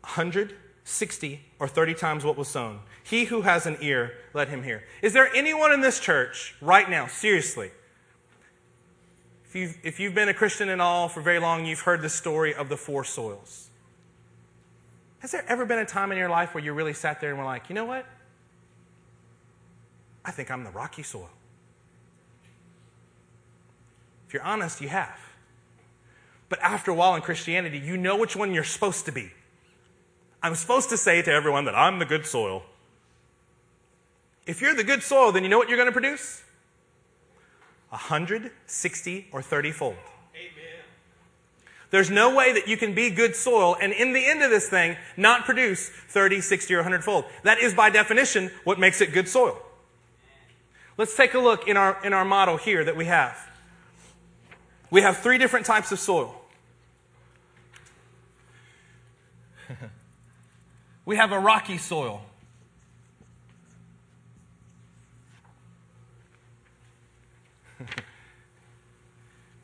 100, 0.00 0.56
60, 0.82 1.40
or 1.60 1.68
30 1.68 1.94
times 1.94 2.24
what 2.24 2.36
was 2.36 2.48
sown. 2.48 2.80
He 3.08 3.26
who 3.26 3.42
has 3.42 3.66
an 3.66 3.76
ear, 3.80 4.14
let 4.34 4.48
him 4.48 4.64
hear. 4.64 4.82
Is 5.00 5.12
there 5.12 5.32
anyone 5.32 5.72
in 5.72 5.80
this 5.80 6.00
church 6.00 6.56
right 6.60 6.90
now, 6.90 7.06
seriously? 7.06 7.70
If 9.44 9.54
you've, 9.54 9.78
if 9.84 10.00
you've 10.00 10.14
been 10.14 10.28
a 10.28 10.34
Christian 10.34 10.68
at 10.68 10.80
all 10.80 11.08
for 11.08 11.20
very 11.20 11.38
long, 11.38 11.64
you've 11.66 11.82
heard 11.82 12.02
the 12.02 12.08
story 12.08 12.52
of 12.52 12.68
the 12.68 12.76
four 12.76 13.04
soils. 13.04 13.70
Has 15.20 15.30
there 15.30 15.44
ever 15.46 15.64
been 15.64 15.78
a 15.78 15.86
time 15.86 16.10
in 16.10 16.18
your 16.18 16.28
life 16.28 16.52
where 16.52 16.64
you 16.64 16.72
really 16.72 16.94
sat 16.94 17.20
there 17.20 17.30
and 17.30 17.38
were 17.38 17.44
like, 17.44 17.68
you 17.68 17.76
know 17.76 17.84
what? 17.84 18.06
I 20.24 20.32
think 20.32 20.50
I'm 20.50 20.64
the 20.64 20.70
rocky 20.70 21.04
soil. 21.04 21.30
If 24.26 24.34
you're 24.34 24.42
honest, 24.42 24.80
you 24.80 24.88
have. 24.88 25.16
But 26.48 26.58
after 26.60 26.90
a 26.90 26.94
while 26.94 27.14
in 27.14 27.22
Christianity, 27.22 27.78
you 27.78 27.96
know 27.96 28.16
which 28.16 28.34
one 28.34 28.52
you're 28.52 28.64
supposed 28.64 29.04
to 29.04 29.12
be. 29.12 29.30
I'm 30.42 30.56
supposed 30.56 30.88
to 30.90 30.96
say 30.96 31.22
to 31.22 31.30
everyone 31.30 31.66
that 31.66 31.76
I'm 31.76 32.00
the 32.00 32.04
good 32.04 32.26
soil. 32.26 32.64
If 34.46 34.60
you're 34.60 34.74
the 34.74 34.84
good 34.84 35.02
soil, 35.02 35.32
then 35.32 35.42
you 35.42 35.48
know 35.48 35.58
what 35.58 35.68
you're 35.68 35.76
going 35.76 35.88
to 35.88 35.92
produce? 35.92 36.42
160 37.90 39.28
or 39.32 39.42
30 39.42 39.72
fold. 39.72 39.96
Amen. 40.34 40.84
There's 41.90 42.10
no 42.10 42.34
way 42.34 42.52
that 42.52 42.68
you 42.68 42.76
can 42.76 42.94
be 42.94 43.10
good 43.10 43.34
soil 43.34 43.76
and 43.80 43.92
in 43.92 44.12
the 44.12 44.24
end 44.24 44.42
of 44.42 44.50
this 44.50 44.68
thing 44.68 44.96
not 45.16 45.44
produce 45.44 45.88
30, 45.88 46.40
60, 46.40 46.74
or 46.74 46.78
100 46.78 47.04
fold. 47.04 47.24
That 47.42 47.58
is 47.58 47.74
by 47.74 47.90
definition 47.90 48.50
what 48.64 48.78
makes 48.78 49.00
it 49.00 49.12
good 49.12 49.28
soil. 49.28 49.60
Let's 50.98 51.16
take 51.16 51.34
a 51.34 51.38
look 51.38 51.68
in 51.68 51.76
our, 51.76 51.98
in 52.04 52.12
our 52.12 52.24
model 52.24 52.56
here 52.56 52.84
that 52.84 52.96
we 52.96 53.04
have. 53.06 53.36
We 54.90 55.02
have 55.02 55.18
three 55.18 55.38
different 55.38 55.66
types 55.66 55.92
of 55.92 55.98
soil. 55.98 56.40
We 61.04 61.14
have 61.14 61.30
a 61.30 61.38
rocky 61.38 61.78
soil. 61.78 62.24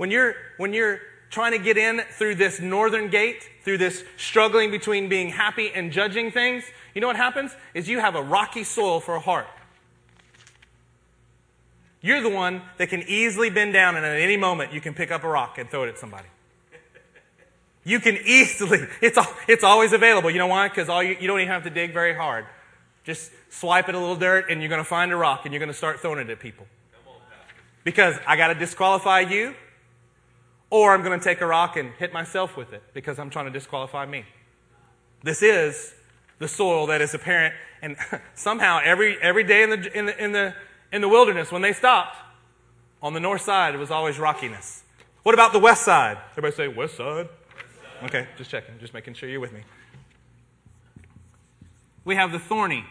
When 0.03 0.11
you're 0.11 0.35
when 0.57 0.73
you're 0.73 0.99
trying 1.31 1.53
to 1.53 1.61
get 1.61 1.79
in 1.79 2.01
through 2.19 2.35
this 2.35 2.59
northern 2.59 3.09
gate, 3.09 3.49
through 3.63 3.79
this 3.79 4.03
struggling 4.17 4.73
between 4.73 5.09
being 5.09 5.29
happy 5.29 5.71
and 5.73 5.93
judging 5.93 6.33
things, 6.33 6.65
you 6.93 7.01
know 7.01 7.07
what 7.07 7.15
happens? 7.15 7.53
Is 7.73 7.89
you 7.89 8.01
have 8.01 8.17
a 8.17 8.23
rocky 8.23 8.65
soil 8.65 8.99
for 8.99 9.15
a 9.15 9.21
heart. 9.21 9.47
You're 12.01 12.21
the 12.21 12.31
one 12.31 12.63
that 12.79 12.89
can 12.89 13.05
easily 13.07 13.49
bend 13.49 13.75
down 13.75 13.95
and 13.95 14.05
at 14.05 14.19
any 14.19 14.37
moment 14.37 14.73
you 14.73 14.81
can 14.81 14.93
pick 14.93 15.13
up 15.13 15.23
a 15.23 15.29
rock 15.29 15.57
and 15.57 15.71
throw 15.71 15.85
it 15.85 15.89
at 15.91 15.99
somebody. 16.01 16.27
You 17.85 18.01
can 18.01 18.19
easily, 18.27 18.81
it's, 19.01 19.21
it's 19.47 19.63
always 19.63 19.93
available. 19.93 20.33
You 20.33 20.39
know 20.39 20.49
why? 20.49 20.69
Because 20.69 20.89
all 20.89 21.01
you, 21.01 21.17
you 21.21 21.29
don't 21.29 21.39
even 21.39 21.53
have 21.53 21.63
to 21.63 21.71
dig 21.71 21.93
very 21.93 22.13
hard. 22.13 22.45
Just 23.05 23.31
swipe 23.51 23.89
it 23.89 23.95
a 23.95 24.01
little 24.01 24.17
dirt 24.17 24.51
and 24.51 24.61
you're 24.61 24.69
going 24.69 24.81
to 24.81 24.85
find 24.85 25.13
a 25.13 25.17
rock 25.17 25.43
and 25.45 25.55
you're 25.55 25.61
going 25.61 25.71
to 25.71 25.79
start 25.79 26.01
throwing 26.01 26.19
it 26.19 26.29
at 26.29 26.41
people. 26.41 26.67
Because 27.85 28.17
I 28.27 28.35
got 28.35 28.49
to 28.49 28.57
disqualify 28.57 29.21
you, 29.21 29.55
or 30.73 30.95
I'm 30.95 31.03
going 31.03 31.19
to 31.19 31.23
take 31.23 31.43
a 31.43 31.47
rock 31.47 31.77
and 31.77 31.93
hit 31.99 32.15
myself 32.15 32.57
with 32.57 32.73
it 32.73 32.83
because 32.95 33.19
I'm 33.19 33.29
trying 33.29 33.45
to 33.45 33.51
disqualify 33.51 34.07
me. 34.07 34.25
This 35.23 35.43
is 35.43 35.93
the 36.39 36.49
soil 36.49 36.87
that 36.87 37.03
is 37.03 37.13
apparent. 37.13 37.55
And 37.83 37.99
somehow, 38.35 38.81
every, 38.83 39.21
every 39.21 39.45
day 39.45 39.65
in 39.65 39.69
the, 39.71 39.99
in, 39.99 40.07
the, 40.07 40.25
in, 40.25 40.33
the, 40.33 40.55
in 40.91 41.03
the 41.03 41.11
wilderness, 41.11 41.53
when 41.53 41.61
they 41.61 41.75
stopped, 41.75 42.17
on 43.03 43.13
the 43.13 43.21
north 43.21 43.43
side, 43.43 43.75
it 43.75 43.79
was 43.79 43.91
always 43.91 44.19
rockiness. 44.19 44.83
What 45.25 45.35
about 45.35 45.53
the 45.53 45.59
west 45.59 45.83
side? 45.83 46.17
Everybody 46.31 46.55
say, 46.55 46.69
west 46.69 46.97
side. 46.97 47.29
Okay, 48.05 48.27
just 48.39 48.51
checking, 48.51 48.79
just 48.81 48.95
making 48.95 49.13
sure 49.13 49.29
you're 49.29 49.41
with 49.41 49.53
me. 49.53 49.61
We 52.07 52.15
have 52.15 52.33
the 52.33 52.39
thorny 52.39 52.87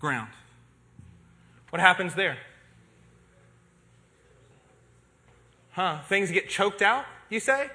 ground. 0.00 0.30
What 1.68 1.80
happens 1.80 2.14
there? 2.14 2.38
Huh? 5.78 6.00
Things 6.08 6.32
get 6.32 6.48
choked 6.48 6.82
out, 6.82 7.04
you 7.30 7.38
say? 7.38 7.70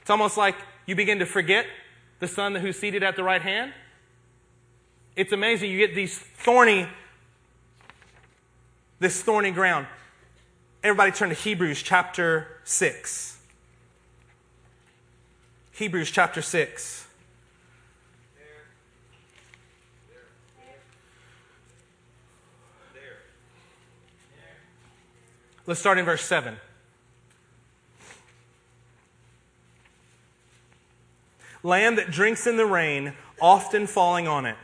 It's 0.00 0.10
almost 0.10 0.36
like 0.36 0.56
you 0.86 0.96
begin 0.96 1.20
to 1.20 1.24
forget 1.24 1.66
the 2.18 2.26
son 2.26 2.56
who's 2.56 2.76
seated 2.76 3.04
at 3.04 3.14
the 3.14 3.22
right 3.22 3.40
hand. 3.40 3.72
It's 5.14 5.30
amazing. 5.30 5.70
You 5.70 5.78
get 5.78 5.94
these 5.94 6.18
thorny, 6.18 6.88
this 8.98 9.22
thorny 9.22 9.52
ground. 9.52 9.86
Everybody 10.82 11.12
turn 11.12 11.28
to 11.28 11.36
Hebrews 11.36 11.80
chapter 11.80 12.48
6. 12.64 13.38
Hebrews 15.74 16.10
chapter 16.10 16.42
6. 16.42 17.06
Let's 25.68 25.78
start 25.78 25.98
in 25.98 26.04
verse 26.04 26.24
7. 26.24 26.56
Land 31.64 31.98
that 31.98 32.10
drinks 32.10 32.46
in 32.46 32.56
the 32.56 32.66
rain, 32.66 33.14
often 33.40 33.88
falling 33.88 34.28
on 34.28 34.46
it, 34.46 34.56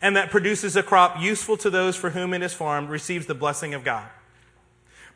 and 0.00 0.16
that 0.16 0.30
produces 0.30 0.76
a 0.76 0.82
crop 0.82 1.20
useful 1.20 1.56
to 1.58 1.68
those 1.68 1.96
for 1.96 2.10
whom 2.10 2.32
it 2.32 2.42
is 2.42 2.54
farmed, 2.54 2.88
receives 2.88 3.26
the 3.26 3.34
blessing 3.34 3.74
of 3.74 3.84
God. 3.84 4.08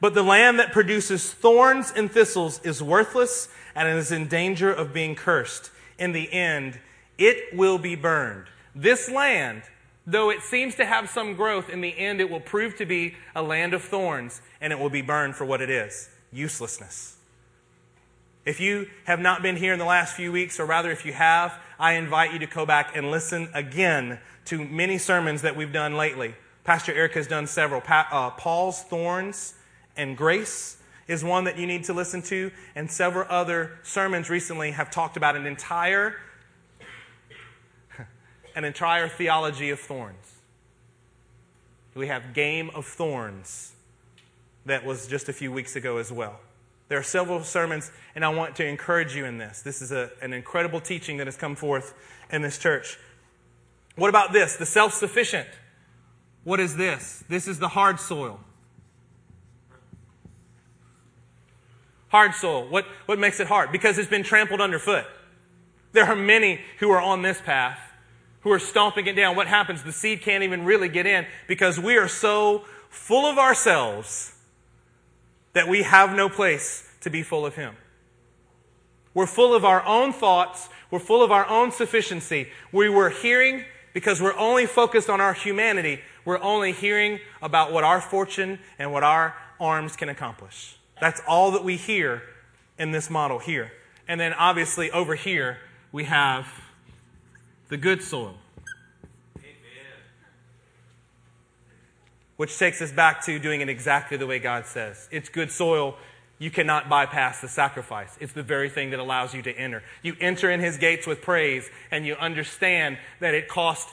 But 0.01 0.15
the 0.15 0.23
land 0.23 0.59
that 0.59 0.73
produces 0.73 1.33
thorns 1.33 1.93
and 1.95 2.11
thistles 2.11 2.61
is 2.65 2.83
worthless 2.83 3.49
and 3.75 3.89
is 3.89 4.13
in 4.13 4.27
danger 4.27 4.73
of 4.73 4.93
being 4.93 5.15
cursed. 5.15 5.71
In 5.99 6.13
the 6.13 6.33
end, 6.33 6.81
it 7.17 7.57
will 7.57 7.79
be 7.79 7.95
burned. 7.95 8.47
This 8.75 9.09
land, 9.09 9.63
though 10.07 10.31
it 10.31 10.43
seems 10.43 10.75
to 10.77 10.87
have 10.87 11.11
some 11.11 11.35
growth, 11.35 11.69
in 11.69 11.81
the 11.81 11.97
end 11.97 12.21
it 12.21 12.31
will 12.31 12.41
prove 12.41 12.77
to 12.79 12.87
be 12.87 13.15
a 13.35 13.43
land 13.43 13.75
of 13.75 13.83
thorns 13.83 14.41
and 14.61 14.73
it 14.73 14.79
will 14.79 14.91
be 14.91 15.03
burned 15.03 15.37
for 15.37 15.45
what 15.45 15.61
it 15.61 15.71
is 15.71 16.11
uselessness. 16.33 17.18
If 18.45 18.61
you 18.61 18.89
have 19.05 19.21
not 19.21 19.43
been 19.43 19.57
here 19.57 19.73
in 19.73 19.79
the 19.79 19.85
last 19.85 20.17
few 20.17 20.33
weeks, 20.33 20.59
or 20.59 20.65
rather 20.65 20.91
if 20.91 21.05
you 21.05 21.13
have, 21.13 21.59
I 21.79 21.93
invite 21.95 22.33
you 22.33 22.39
to 22.41 22.47
go 22.47 22.65
back 22.65 22.97
and 22.97 23.11
listen 23.11 23.49
again 23.55 24.19
to 24.47 24.65
many 24.65 24.99
sermons 24.99 25.43
that 25.43 25.57
we've 25.57 25.73
done 25.73 25.97
lately. 25.97 26.35
Pastor 26.65 26.93
Eric 26.93 27.13
has 27.15 27.27
done 27.27 27.47
several. 27.47 27.81
Pa- 27.81 28.09
uh, 28.11 28.31
Paul's 28.31 28.83
Thorns 28.83 29.55
and 29.97 30.17
Grace 30.17 30.79
is 31.07 31.25
one 31.25 31.45
that 31.45 31.59
you 31.59 31.67
need 31.67 31.85
to 31.85 31.93
listen 31.93 32.23
to, 32.23 32.51
and 32.75 32.91
several 32.91 33.27
other 33.29 33.79
sermons 33.83 34.29
recently 34.31 34.71
have 34.73 34.91
talked 34.91 35.17
about 35.17 35.37
an 35.37 35.47
entire 35.47 36.17
an 38.55 38.65
entire 38.65 39.09
theology 39.09 39.71
of 39.71 39.81
thorns. 39.81 40.35
We 41.95 42.07
have 42.07 42.35
Game 42.35 42.71
of 42.75 42.87
Thorns 42.87 43.73
that 44.67 44.85
was 44.85 45.09
just 45.09 45.29
a 45.29 45.33
few 45.33 45.51
weeks 45.51 45.75
ago 45.75 45.97
as 45.97 46.13
well. 46.13 46.39
There 46.89 46.99
are 46.99 47.03
several 47.03 47.45
sermons, 47.45 47.91
and 48.15 48.25
I 48.25 48.31
want 48.31 48.57
to 48.57 48.67
encourage 48.67 49.15
you 49.15 49.27
in 49.27 49.39
this. 49.39 49.61
This 49.63 49.83
is 49.83 49.93
a, 49.93 50.11
an 50.23 50.33
incredible 50.33 50.81
teaching 50.81 51.19
that 51.19 51.27
has 51.27 51.37
come 51.37 51.55
forth 51.55 51.95
in 52.31 52.43
this 52.43 52.59
church. 52.59 52.99
What 53.97 54.09
about 54.09 54.33
this? 54.33 54.57
The 54.57 54.67
self 54.67 54.95
sufficient. 54.95 55.49
What 56.45 56.61
is 56.61 56.77
this? 56.77 57.25
This 57.29 57.47
is 57.47 57.59
the 57.59 57.69
hard 57.69 58.01
soil. 58.01 58.41
Hard 62.09 62.35
soil. 62.35 62.67
What, 62.69 62.87
what 63.05 63.19
makes 63.19 63.39
it 63.39 63.49
hard? 63.49 63.71
Because 63.71 63.99
it's 63.99 64.09
been 64.09 64.23
trampled 64.23 64.63
underfoot. 64.63 65.05
There 65.93 66.07
are 66.07 66.17
many 66.17 66.61
who 66.79 66.91
are 66.91 67.01
on 67.01 67.21
this 67.23 67.41
path 67.41 67.79
who 68.41 68.53
are 68.53 68.59
stomping 68.59 69.07
it 69.07 69.15
down. 69.15 69.37
What 69.37 69.47
happens? 69.47 69.83
The 69.83 69.93
seed 69.93 70.23
can't 70.23 70.43
even 70.43 70.65
really 70.65 70.89
get 70.89 71.07
in 71.07 71.27
because 71.47 71.79
we 71.79 71.97
are 71.97 72.09
so 72.09 72.65
full 72.89 73.27
of 73.27 73.37
ourselves 73.37 74.33
that 75.59 75.67
we 75.67 75.83
have 75.83 76.15
no 76.15 76.29
place 76.29 76.89
to 77.01 77.11
be 77.11 77.21
full 77.21 77.45
of 77.45 77.57
Him. 77.57 77.75
We're 79.13 79.27
full 79.27 79.57
of 79.57 79.65
our 79.65 79.85
own 79.85 80.13
thoughts. 80.13 80.69
We're 80.89 81.01
full 81.01 81.21
of 81.21 81.33
our 81.33 81.49
own 81.49 81.73
sufficiency. 81.73 82.51
We 82.71 82.89
were 82.89 83.11
hearing 83.11 83.65
because 83.93 84.23
we're 84.23 84.37
only 84.37 84.67
focused 84.67 85.11
on 85.11 85.21
our 85.21 85.33
humanity. 85.33 86.01
We're 86.25 86.41
only 86.41 86.71
hearing 86.71 87.19
about 87.43 87.73
what 87.73 87.83
our 87.83 88.01
fortune 88.01 88.61
and 88.79 88.93
what 88.93 89.03
our 89.03 89.35
arms 89.59 89.97
can 89.97 90.09
accomplish. 90.09 90.77
That's 91.01 91.21
all 91.27 91.51
that 91.51 91.65
we 91.65 91.77
hear 91.77 92.23
in 92.79 92.93
this 92.93 93.11
model 93.11 93.41
here. 93.41 93.73
And 94.07 94.21
then 94.21 94.35
obviously 94.35 94.93
over 94.93 95.17
here, 95.17 95.59
we 95.91 96.05
have 96.05 96.47
the 97.69 97.77
good 97.77 98.01
soil. 98.01 98.37
Which 102.39 102.57
takes 102.57 102.81
us 102.81 102.93
back 102.93 103.25
to 103.27 103.39
doing 103.41 103.63
it 103.63 103.69
exactly 103.69 104.17
the 104.17 104.27
way 104.27 104.39
God 104.39 104.65
says. 104.65 105.09
It's 105.11 105.29
good 105.29 105.51
soil. 105.51 105.97
You 106.39 106.53
cannot 106.53 106.89
bypass 106.89 107.41
the 107.41 107.49
sacrifice. 107.49 108.17
It's 108.21 108.33
the 108.33 108.45
very 108.45 108.71
thing 108.71 108.91
that 108.91 109.01
allows 109.01 109.35
you 109.35 109.43
to 109.43 109.53
enter. 109.53 109.83
You 110.05 110.15
enter 110.21 110.49
in 110.49 110.61
his 110.61 110.77
gates 110.77 111.05
with 111.05 111.21
praise 111.21 111.69
and 111.91 112.07
you 112.07 112.15
understand 112.15 112.99
that 113.19 113.35
it 113.35 113.49
cost 113.49 113.89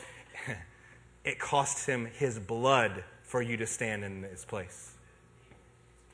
it 1.25 1.39
cost 1.39 1.87
him 1.87 2.05
his 2.05 2.37
blood 2.37 3.03
for 3.23 3.41
you 3.41 3.57
to 3.57 3.65
stand 3.65 4.03
in 4.03 4.21
his 4.21 4.45
place. 4.45 4.93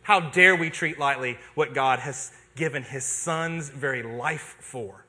How 0.04 0.22
dare 0.22 0.56
we 0.56 0.70
treat 0.70 0.98
lightly 0.98 1.38
what 1.54 1.74
God 1.74 2.00
has 2.00 2.32
given 2.56 2.84
his 2.84 3.04
son's 3.04 3.67
very 3.67 4.04
life 4.04 4.56
for? 4.62 5.06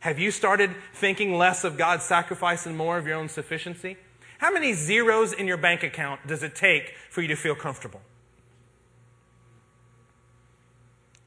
Have 0.00 0.18
you 0.18 0.30
started 0.30 0.74
thinking 0.94 1.36
less 1.36 1.62
of 1.62 1.76
God's 1.76 2.04
sacrifice 2.04 2.64
and 2.64 2.74
more 2.74 2.96
of 2.96 3.06
your 3.06 3.16
own 3.16 3.28
sufficiency? 3.28 3.98
How 4.38 4.50
many 4.50 4.72
zeros 4.74 5.32
in 5.32 5.46
your 5.46 5.56
bank 5.56 5.82
account 5.82 6.26
does 6.26 6.42
it 6.42 6.54
take 6.54 6.94
for 7.10 7.22
you 7.22 7.28
to 7.28 7.36
feel 7.36 7.54
comfortable? 7.54 8.00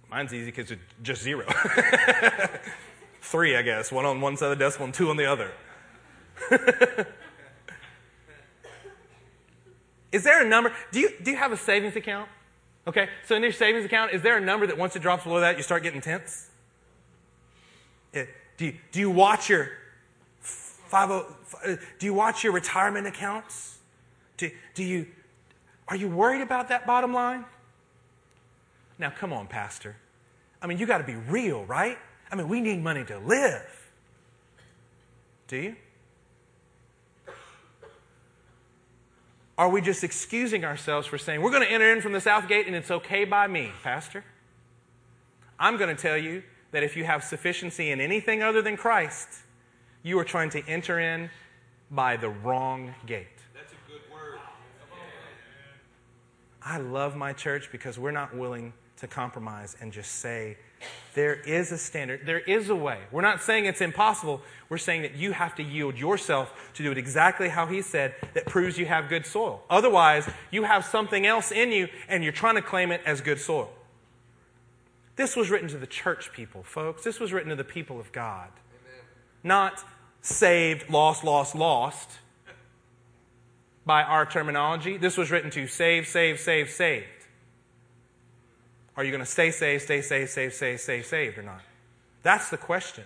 Mine's 0.09 0.33
easy 0.33 0.45
because 0.47 0.71
it's 0.71 0.81
just 1.03 1.21
zero. 1.21 1.45
Three, 3.21 3.55
I 3.55 3.61
guess. 3.61 3.91
One 3.91 4.05
on 4.05 4.21
one 4.21 4.37
side 4.37 4.51
of 4.51 4.57
the 4.57 4.65
decimal 4.65 4.85
and 4.85 4.93
two 4.93 5.09
on 5.09 5.17
the 5.17 5.25
other. 5.25 5.51
is 10.11 10.23
there 10.23 10.43
a 10.43 10.47
number? 10.47 10.73
Do 10.91 10.99
you, 10.99 11.11
do 11.21 11.31
you 11.31 11.37
have 11.37 11.51
a 11.51 11.57
savings 11.57 11.95
account? 11.95 12.29
Okay, 12.87 13.09
so 13.27 13.35
in 13.35 13.43
your 13.43 13.51
savings 13.51 13.85
account, 13.85 14.13
is 14.13 14.23
there 14.23 14.37
a 14.37 14.41
number 14.41 14.65
that 14.65 14.77
once 14.77 14.95
it 14.95 15.01
drops 15.01 15.25
below 15.25 15.41
that, 15.41 15.57
you 15.57 15.63
start 15.63 15.83
getting 15.83 16.01
tense? 16.01 16.49
It, 18.13 18.29
do, 18.57 18.65
you, 18.65 18.77
do 18.91 18.99
you 18.99 19.11
watch 19.11 19.47
your 19.49 19.69
50, 20.89 21.13
uh, 21.13 21.75
do 21.99 22.06
you 22.06 22.13
watch 22.13 22.43
your 22.43 22.54
retirement 22.54 23.08
accounts? 23.08 23.80
Do, 24.38 24.49
do 24.73 24.84
you, 24.84 25.08
are 25.88 25.95
you 25.95 26.08
worried 26.08 26.41
about 26.41 26.69
that 26.69 26.88
bottom 26.88 27.13
line? 27.13 27.45
Now, 28.97 29.10
come 29.10 29.32
on, 29.32 29.47
Pastor. 29.47 29.95
I 30.62 30.67
mean, 30.67 30.78
you 30.78 30.86
got 30.86 30.97
to 30.99 31.04
be 31.04 31.15
real, 31.15 31.65
right? 31.65 31.97
I 32.32 32.36
mean, 32.36 32.47
we 32.47 32.62
need 32.62 32.84
money 32.84 33.06
to 33.06 33.17
live. 33.19 33.91
Do 35.47 35.58
you? 35.58 35.75
Are 39.58 39.69
we 39.69 39.82
just 39.82 40.04
excusing 40.04 40.63
ourselves 40.63 41.06
for 41.06 41.17
saying, 41.17 41.41
we're 41.41 41.52
going 41.52 41.63
to 41.63 41.71
enter 41.71 41.91
in 41.91 42.02
from 42.02 42.13
the 42.13 42.21
south 42.21 42.47
gate 42.47 42.65
and 42.67 42.75
it's 42.75 42.91
okay 42.91 43.25
by 43.25 43.47
me, 43.47 43.71
Pastor? 43.84 44.23
I'm 45.60 45.75
going 45.75 45.93
to 45.93 46.02
tell 46.02 46.17
you 46.17 46.43
that 46.71 46.84
if 46.84 46.95
you 46.95 47.04
have 47.04 47.23
sufficiency 47.23 47.91
in 47.91 47.99
anything 47.99 48.41
other 48.41 48.62
than 48.62 48.78
Christ, 48.78 49.28
you 50.03 50.17
are 50.19 50.23
trying 50.23 50.49
to 50.51 50.65
enter 50.67 50.99
in 50.99 51.29
by 51.91 52.17
the 52.17 52.29
wrong 52.29 52.93
gate. 53.05 53.27
That's 53.53 53.73
a 53.73 53.91
good 53.91 54.01
word. 54.12 54.39
I 56.62 56.77
love 56.77 57.15
my 57.15 57.33
church 57.33 57.69
because 57.71 57.97
we're 57.97 58.12
not 58.12 58.35
willing 58.35 58.73
to 58.97 59.07
compromise 59.07 59.75
and 59.81 59.91
just 59.91 60.13
say, 60.13 60.57
there 61.13 61.35
is 61.35 61.71
a 61.71 61.77
standard, 61.77 62.21
there 62.25 62.39
is 62.39 62.69
a 62.69 62.75
way. 62.75 62.99
We're 63.12 63.21
not 63.21 63.41
saying 63.41 63.65
it's 63.65 63.81
impossible. 63.81 64.41
We're 64.69 64.77
saying 64.77 65.01
that 65.01 65.15
you 65.15 65.31
have 65.31 65.55
to 65.55 65.63
yield 65.63 65.97
yourself 65.97 66.71
to 66.75 66.83
do 66.83 66.91
it 66.91 66.97
exactly 66.97 67.49
how 67.49 67.65
He 67.65 67.81
said 67.81 68.15
that 68.33 68.45
proves 68.45 68.77
you 68.77 68.85
have 68.85 69.09
good 69.09 69.25
soil. 69.25 69.63
Otherwise, 69.69 70.29
you 70.51 70.63
have 70.63 70.85
something 70.85 71.25
else 71.25 71.51
in 71.51 71.71
you 71.71 71.88
and 72.07 72.23
you're 72.23 72.33
trying 72.33 72.55
to 72.55 72.62
claim 72.62 72.91
it 72.91 73.01
as 73.05 73.19
good 73.21 73.39
soil. 73.39 73.69
This 75.15 75.35
was 75.35 75.49
written 75.49 75.67
to 75.69 75.77
the 75.77 75.88
church 75.88 76.31
people, 76.31 76.63
folks. 76.63 77.03
This 77.03 77.19
was 77.19 77.33
written 77.33 77.49
to 77.49 77.55
the 77.55 77.65
people 77.65 77.99
of 77.99 78.12
God. 78.13 78.49
Not 79.43 79.84
saved, 80.21 80.89
lost, 80.89 81.23
lost, 81.23 81.56
lost 81.56 82.10
by 83.86 84.04
our 84.04 84.25
terminology. 84.25 84.97
This 84.97 85.17
was 85.17 85.32
written 85.32 85.49
to 85.52 85.67
save, 85.67 86.08
save, 86.08 86.39
save, 86.39 86.69
saved. 86.69 87.06
Are 88.95 89.04
you 89.04 89.12
going 89.12 89.23
to 89.23 89.30
stay 89.30 89.52
saved, 89.52 89.84
stay 89.84 90.02
saved, 90.02 90.30
save, 90.30 90.54
save, 90.54 90.80
save, 90.80 91.06
saved 91.06 91.38
or 91.38 91.43
not? 91.43 91.62
That's 92.21 92.49
the 92.49 92.58
question. 92.58 93.06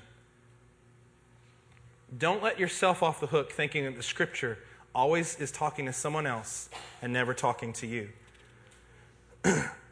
Don't 2.18 2.44
let 2.44 2.60
yourself 2.60 3.04
off 3.04 3.20
the 3.20 3.28
hook 3.28 3.52
thinking 3.52 3.86
that 3.86 3.96
the 3.96 4.04
scripture 4.04 4.58
always 4.94 5.40
is 5.40 5.52
talking 5.52 5.86
to 5.86 5.94
someone 5.94 6.28
else 6.28 6.70
and 7.02 7.14
never 7.14 7.34
talking 7.34 7.74
to 7.74 7.88
you. 7.88 8.10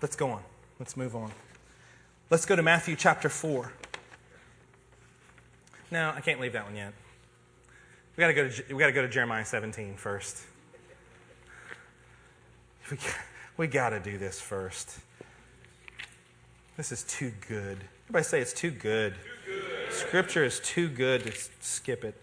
Let's 0.00 0.16
go 0.16 0.30
on. 0.30 0.42
Let's 0.78 0.96
move 0.96 1.16
on. 1.16 1.32
Let's 2.30 2.46
go 2.46 2.54
to 2.54 2.62
Matthew 2.62 2.94
chapter 2.94 3.28
4. 3.28 3.72
No, 5.90 6.12
I 6.14 6.20
can't 6.20 6.40
leave 6.40 6.52
that 6.52 6.66
one 6.66 6.76
yet. 6.76 6.92
We 8.16 8.22
got 8.22 8.28
to 8.28 8.34
go 8.34 8.48
to 8.48 8.74
we 8.74 8.80
got 8.80 8.86
to 8.86 8.92
go 8.92 9.02
to 9.02 9.08
Jeremiah 9.08 9.44
17 9.44 9.96
first. 9.96 10.44
We, 12.90 12.98
we 13.56 13.66
got 13.66 13.90
to 13.90 14.00
do 14.00 14.18
this 14.18 14.40
first. 14.40 14.98
This 16.76 16.92
is 16.92 17.02
too 17.04 17.32
good. 17.48 17.78
Everybody 18.04 18.24
say 18.24 18.40
it's 18.40 18.52
too 18.52 18.70
good. 18.70 19.14
Too 19.44 19.52
good. 19.52 19.92
Scripture 19.92 20.44
is 20.44 20.60
too 20.60 20.88
good 20.88 21.24
to 21.24 21.32
skip 21.60 22.04
it. 22.04 22.14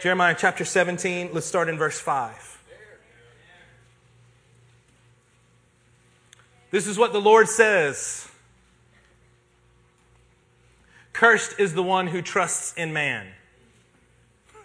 Jeremiah 0.00 0.34
chapter 0.38 0.64
17, 0.64 1.30
let's 1.32 1.46
start 1.46 1.68
in 1.68 1.78
verse 1.78 2.00
5. 2.00 2.51
This 6.72 6.86
is 6.86 6.98
what 6.98 7.12
the 7.12 7.20
Lord 7.20 7.48
says 7.48 8.28
Cursed 11.12 11.60
is 11.60 11.74
the 11.74 11.82
one 11.82 12.08
who 12.08 12.22
trusts 12.22 12.74
in 12.76 12.92
man. 12.92 13.28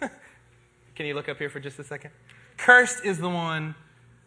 Can 0.96 1.06
you 1.06 1.14
look 1.14 1.28
up 1.28 1.38
here 1.38 1.50
for 1.50 1.60
just 1.60 1.78
a 1.78 1.84
second? 1.84 2.10
Cursed 2.56 3.04
is 3.04 3.18
the 3.18 3.28
one 3.28 3.76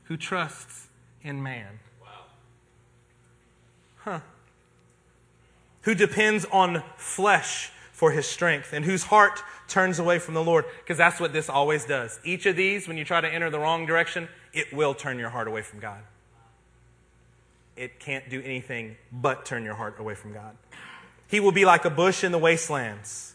who 0.03 0.15
trusts 0.15 0.87
in 1.23 1.43
man. 1.43 1.79
Wow. 2.01 2.07
Huh. 3.97 4.19
Who 5.81 5.95
depends 5.95 6.45
on 6.45 6.83
flesh 6.95 7.71
for 7.91 8.11
his 8.11 8.27
strength, 8.27 8.73
and 8.73 8.85
whose 8.85 9.03
heart 9.03 9.43
turns 9.67 9.99
away 9.99 10.19
from 10.19 10.33
the 10.35 10.43
Lord. 10.43 10.65
Because 10.79 10.97
that's 10.97 11.19
what 11.19 11.33
this 11.33 11.49
always 11.49 11.85
does. 11.85 12.19
Each 12.23 12.45
of 12.45 12.55
these, 12.55 12.87
when 12.87 12.97
you 12.97 13.03
try 13.03 13.21
to 13.21 13.27
enter 13.27 13.49
the 13.49 13.59
wrong 13.59 13.85
direction, 13.85 14.27
it 14.53 14.71
will 14.71 14.93
turn 14.93 15.17
your 15.19 15.29
heart 15.29 15.47
away 15.47 15.63
from 15.63 15.79
God. 15.79 16.01
It 17.81 17.99
can't 17.99 18.29
do 18.29 18.39
anything 18.43 18.95
but 19.11 19.43
turn 19.43 19.63
your 19.63 19.73
heart 19.73 19.95
away 19.97 20.13
from 20.13 20.33
God. 20.33 20.55
He 21.27 21.39
will 21.39 21.51
be 21.51 21.65
like 21.65 21.83
a 21.83 21.89
bush 21.89 22.23
in 22.23 22.31
the 22.31 22.37
wastelands, 22.37 23.33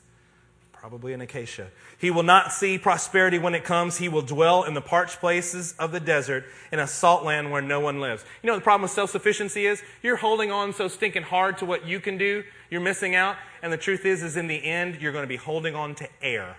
probably 0.72 1.12
an 1.12 1.20
acacia. 1.20 1.72
He 1.98 2.12
will 2.12 2.22
not 2.22 2.52
see 2.52 2.78
prosperity 2.78 3.40
when 3.40 3.56
it 3.56 3.64
comes. 3.64 3.96
He 3.96 4.08
will 4.08 4.22
dwell 4.22 4.62
in 4.62 4.74
the 4.74 4.80
parched 4.80 5.18
places 5.18 5.74
of 5.80 5.90
the 5.90 5.98
desert 5.98 6.44
in 6.70 6.78
a 6.78 6.86
salt 6.86 7.24
land 7.24 7.50
where 7.50 7.60
no 7.60 7.80
one 7.80 8.00
lives. 8.00 8.24
You 8.40 8.46
know 8.46 8.54
the 8.54 8.62
problem 8.62 8.82
with 8.82 8.92
self 8.92 9.10
sufficiency 9.10 9.66
is? 9.66 9.82
You're 10.00 10.14
holding 10.14 10.52
on 10.52 10.72
so 10.72 10.86
stinking 10.86 11.24
hard 11.24 11.58
to 11.58 11.66
what 11.66 11.84
you 11.84 11.98
can 11.98 12.16
do, 12.16 12.44
you're 12.70 12.80
missing 12.80 13.16
out. 13.16 13.34
And 13.62 13.72
the 13.72 13.76
truth 13.76 14.06
is, 14.06 14.22
is 14.22 14.36
in 14.36 14.46
the 14.46 14.64
end, 14.64 15.00
you're 15.00 15.10
going 15.10 15.24
to 15.24 15.28
be 15.28 15.34
holding 15.34 15.74
on 15.74 15.96
to 15.96 16.08
air. 16.22 16.56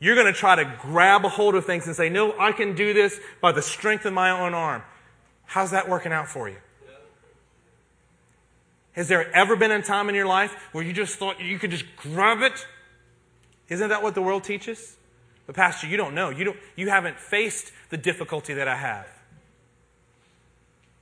You're 0.00 0.16
going 0.16 0.26
to 0.26 0.32
try 0.32 0.56
to 0.56 0.64
grab 0.80 1.24
a 1.24 1.28
hold 1.28 1.54
of 1.54 1.64
things 1.64 1.86
and 1.86 1.94
say, 1.94 2.08
No, 2.08 2.36
I 2.40 2.50
can 2.50 2.74
do 2.74 2.92
this 2.92 3.20
by 3.40 3.52
the 3.52 3.62
strength 3.62 4.04
of 4.04 4.12
my 4.12 4.30
own 4.30 4.52
arm. 4.52 4.82
How's 5.48 5.70
that 5.70 5.88
working 5.88 6.12
out 6.12 6.28
for 6.28 6.48
you? 6.48 6.58
Has 8.92 9.08
there 9.08 9.34
ever 9.34 9.56
been 9.56 9.70
a 9.70 9.80
time 9.80 10.10
in 10.10 10.14
your 10.14 10.26
life 10.26 10.54
where 10.72 10.84
you 10.84 10.92
just 10.92 11.16
thought 11.16 11.40
you 11.40 11.58
could 11.58 11.70
just 11.70 11.84
grab 11.96 12.42
it? 12.42 12.66
Isn't 13.70 13.88
that 13.88 14.02
what 14.02 14.14
the 14.14 14.20
world 14.20 14.44
teaches? 14.44 14.96
But, 15.46 15.56
Pastor, 15.56 15.86
you 15.86 15.96
don't 15.96 16.14
know. 16.14 16.28
You, 16.28 16.44
don't, 16.44 16.56
you 16.76 16.90
haven't 16.90 17.18
faced 17.18 17.72
the 17.88 17.96
difficulty 17.96 18.52
that 18.54 18.68
I 18.68 18.76
have. 18.76 19.08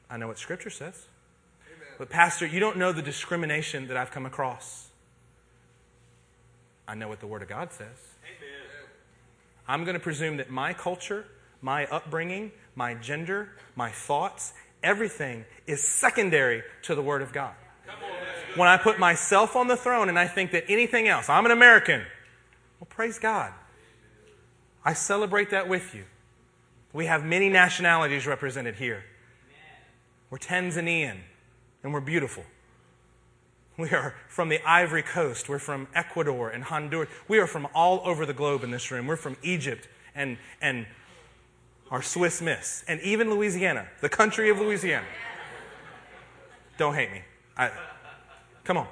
I 0.08 0.16
know 0.16 0.28
what 0.28 0.38
Scripture 0.38 0.70
says. 0.70 1.06
Amen. 1.66 1.88
But, 1.98 2.08
Pastor, 2.08 2.46
you 2.46 2.60
don't 2.60 2.76
know 2.76 2.92
the 2.92 3.02
discrimination 3.02 3.88
that 3.88 3.96
I've 3.96 4.12
come 4.12 4.26
across. 4.26 4.90
I 6.86 6.94
know 6.94 7.08
what 7.08 7.18
the 7.18 7.26
Word 7.26 7.42
of 7.42 7.48
God 7.48 7.72
says. 7.72 7.88
Amen. 8.22 8.88
I'm 9.66 9.82
going 9.82 9.94
to 9.94 10.00
presume 10.00 10.36
that 10.36 10.50
my 10.50 10.72
culture, 10.72 11.24
my 11.60 11.86
upbringing, 11.86 12.52
my 12.76 12.94
gender, 12.94 13.48
my 13.74 13.90
thoughts, 13.90 14.52
everything 14.82 15.44
is 15.66 15.82
secondary 15.82 16.62
to 16.82 16.94
the 16.94 17.02
Word 17.02 17.22
of 17.22 17.32
God. 17.32 17.54
When 18.54 18.68
I 18.68 18.76
put 18.76 18.98
myself 18.98 19.56
on 19.56 19.66
the 19.66 19.76
throne 19.76 20.08
and 20.08 20.18
I 20.18 20.28
think 20.28 20.52
that 20.52 20.64
anything 20.68 21.08
else, 21.08 21.28
I'm 21.28 21.44
an 21.44 21.50
American, 21.50 22.02
well, 22.78 22.86
praise 22.88 23.18
God. 23.18 23.52
I 24.84 24.92
celebrate 24.92 25.50
that 25.50 25.68
with 25.68 25.94
you. 25.94 26.04
We 26.92 27.06
have 27.06 27.24
many 27.24 27.48
nationalities 27.48 28.26
represented 28.26 28.76
here. 28.76 29.04
We're 30.30 30.38
Tanzanian, 30.38 31.18
and 31.82 31.92
we're 31.92 32.00
beautiful. 32.00 32.44
We 33.76 33.90
are 33.90 34.14
from 34.28 34.48
the 34.48 34.66
Ivory 34.66 35.02
Coast. 35.02 35.48
We're 35.48 35.58
from 35.58 35.88
Ecuador 35.94 36.48
and 36.48 36.64
Honduras. 36.64 37.10
We 37.28 37.38
are 37.38 37.46
from 37.46 37.68
all 37.74 38.00
over 38.04 38.24
the 38.24 38.32
globe 38.32 38.64
in 38.64 38.70
this 38.70 38.90
room. 38.90 39.06
We're 39.06 39.16
from 39.16 39.36
Egypt 39.42 39.86
and, 40.14 40.38
and 40.62 40.86
our 41.90 42.02
Swiss 42.02 42.42
Miss, 42.42 42.84
and 42.88 43.00
even 43.00 43.30
Louisiana, 43.30 43.88
the 44.00 44.08
country 44.08 44.50
of 44.50 44.58
Louisiana. 44.58 45.06
Don't 46.78 46.94
hate 46.94 47.12
me. 47.12 47.22
I, 47.56 47.70
come 48.64 48.76
on 48.76 48.88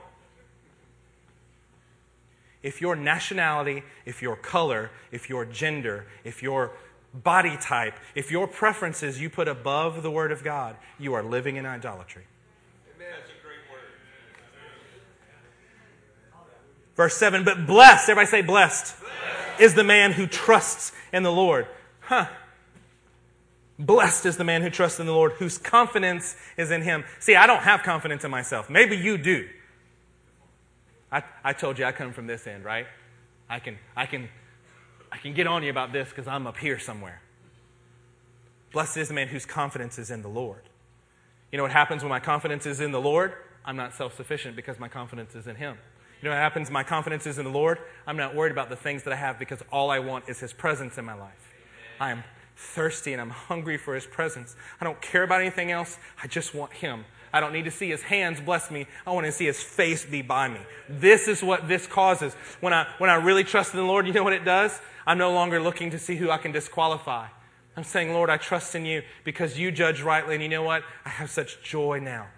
if 2.65 2.81
your 2.81 2.97
nationality, 2.97 3.85
if 4.07 4.23
your 4.23 4.35
color, 4.35 4.91
if 5.13 5.29
your 5.29 5.45
gender, 5.45 6.07
if 6.25 6.43
your 6.43 6.73
body 7.13 7.59
type, 7.59 7.95
if 8.15 8.31
your 8.31 8.49
preferences 8.49 9.21
you 9.21 9.29
put 9.29 9.47
above 9.47 10.03
the 10.03 10.11
Word 10.11 10.33
of 10.33 10.43
God, 10.43 10.75
you 10.99 11.13
are 11.13 11.23
living 11.23 11.57
in 11.57 11.67
idolatry. 11.67 12.25
Verse 16.97 17.17
7 17.17 17.45
But 17.45 17.67
blessed, 17.67 18.09
everybody 18.09 18.31
say 18.31 18.41
blessed, 18.41 18.99
blessed, 18.99 19.61
is 19.61 19.75
the 19.75 19.85
man 19.85 20.13
who 20.13 20.27
trusts 20.27 20.93
in 21.13 21.23
the 21.23 21.33
Lord. 21.33 21.67
Huh. 22.01 22.29
Blessed 23.79 24.27
is 24.27 24.37
the 24.37 24.45
man 24.45 24.63
who 24.63 24.71
trusts 24.71 25.01
in 25.01 25.07
the 25.07 25.13
Lord, 25.13 25.33
whose 25.33 25.59
confidence 25.59 26.37
is 26.57 26.71
in 26.71 26.83
him. 26.83 27.05
See, 27.19 27.35
I 27.35 27.47
don't 27.47 27.63
have 27.63 27.83
confidence 27.83 28.25
in 28.25 28.31
myself. 28.31 28.71
Maybe 28.71 28.97
you 28.97 29.19
do. 29.19 29.49
I, 31.11 31.23
I 31.43 31.53
told 31.53 31.79
you 31.79 31.85
I 31.85 31.93
come 31.93 32.13
from 32.13 32.27
this 32.27 32.47
end, 32.47 32.65
right? 32.65 32.87
I 33.49 33.59
can, 33.59 33.79
I 33.97 34.07
can, 34.07 34.29
I 35.11 35.17
can 35.19 35.35
get 35.35 35.47
on 35.47 35.63
you 35.63 35.71
about 35.71 35.93
this 35.93 36.09
because 36.09 36.29
I'm 36.29 36.47
up 36.47 36.57
here 36.57 36.79
somewhere. 36.79 37.21
Blessed 38.73 38.97
is 38.97 39.09
the 39.09 39.15
man 39.15 39.29
whose 39.29 39.47
confidence 39.47 39.99
is 39.99 40.11
in 40.11 40.23
the 40.23 40.29
Lord. 40.29 40.63
You 41.53 41.59
know 41.59 41.63
what 41.63 41.73
happens 41.73 42.03
when 42.03 42.11
my 42.11 42.21
confidence 42.21 42.67
is 42.67 42.81
in 42.81 42.91
the 42.91 43.01
Lord? 43.01 43.33
I'm 43.65 43.77
not 43.77 43.95
self 43.95 44.17
sufficient 44.17 44.57
because 44.57 44.79
my 44.79 44.89
confidence 44.89 45.35
is 45.37 45.47
in 45.47 45.55
Him. 45.57 45.77
You 46.21 46.29
know 46.29 46.35
what 46.35 46.43
happens? 46.43 46.71
My 46.71 46.83
confidence 46.83 47.27
is 47.27 47.39
in 47.39 47.45
the 47.45 47.51
Lord. 47.51 47.79
I'm 48.07 48.17
not 48.17 48.35
worried 48.35 48.51
about 48.53 48.71
the 48.71 48.77
things 48.77 49.05
that 49.05 49.13
I 49.13 49.17
have 49.17 49.39
because 49.39 49.63
all 49.71 49.91
I 49.91 50.01
want 50.01 50.29
is 50.29 50.41
His 50.41 50.53
presence 50.53 50.99
in 50.99 51.05
my 51.05 51.15
life. 51.15 51.53
I 52.01 52.11
am 52.11 52.25
thirsty 52.57 53.13
and 53.13 53.21
I'm 53.21 53.31
hungry 53.31 53.77
for 53.77 53.95
His 53.95 54.07
presence. 54.07 54.57
I 54.81 54.85
don't 54.85 55.01
care 55.01 55.23
about 55.23 55.41
anything 55.41 55.71
else. 55.71 55.99
I 56.23 56.27
just 56.27 56.55
want 56.55 56.73
Him. 56.73 57.05
I 57.35 57.41
don't 57.41 57.53
need 57.53 57.65
to 57.65 57.71
see 57.73 57.91
his 57.91 58.01
hands 58.01 58.41
bless 58.41 58.71
me. 58.71 58.87
I 59.05 59.11
want 59.11 59.27
to 59.27 59.33
see 59.33 59.47
his 59.47 59.61
face 59.61 60.05
be 60.05 60.23
by 60.23 60.47
me. 60.47 60.61
This 60.89 61.27
is 61.27 61.43
what 61.43 61.67
this 61.67 61.85
causes. 61.85 62.33
When 62.61 62.73
I, 62.73 62.87
when 62.99 63.11
I 63.11 63.17
really 63.17 63.43
trust 63.43 63.75
in 63.75 63.81
the 63.81 63.85
Lord, 63.85 64.07
you 64.07 64.13
know 64.13 64.23
what 64.23 64.35
it 64.35 64.45
does? 64.45 64.81
I'm 65.05 65.19
no 65.19 65.33
longer 65.33 65.59
looking 65.59 65.91
to 65.91 65.99
see 65.99 66.15
who 66.15 66.31
I 66.31 66.39
can 66.39 66.53
disqualify. 66.53 67.27
I'm 67.77 67.83
saying, 67.83 68.13
Lord, 68.13 68.31
I 68.31 68.37
trust 68.37 68.77
in 68.77 68.87
you 68.87 69.03
because 69.25 69.59
you 69.59 69.73
judge 69.73 70.01
rightly. 70.01 70.35
And 70.35 70.45
you 70.45 70.49
know 70.49 70.63
what? 70.63 70.85
I 71.05 71.09
have 71.09 71.29
such 71.29 71.61
joy 71.61 71.99
now. 71.99 72.29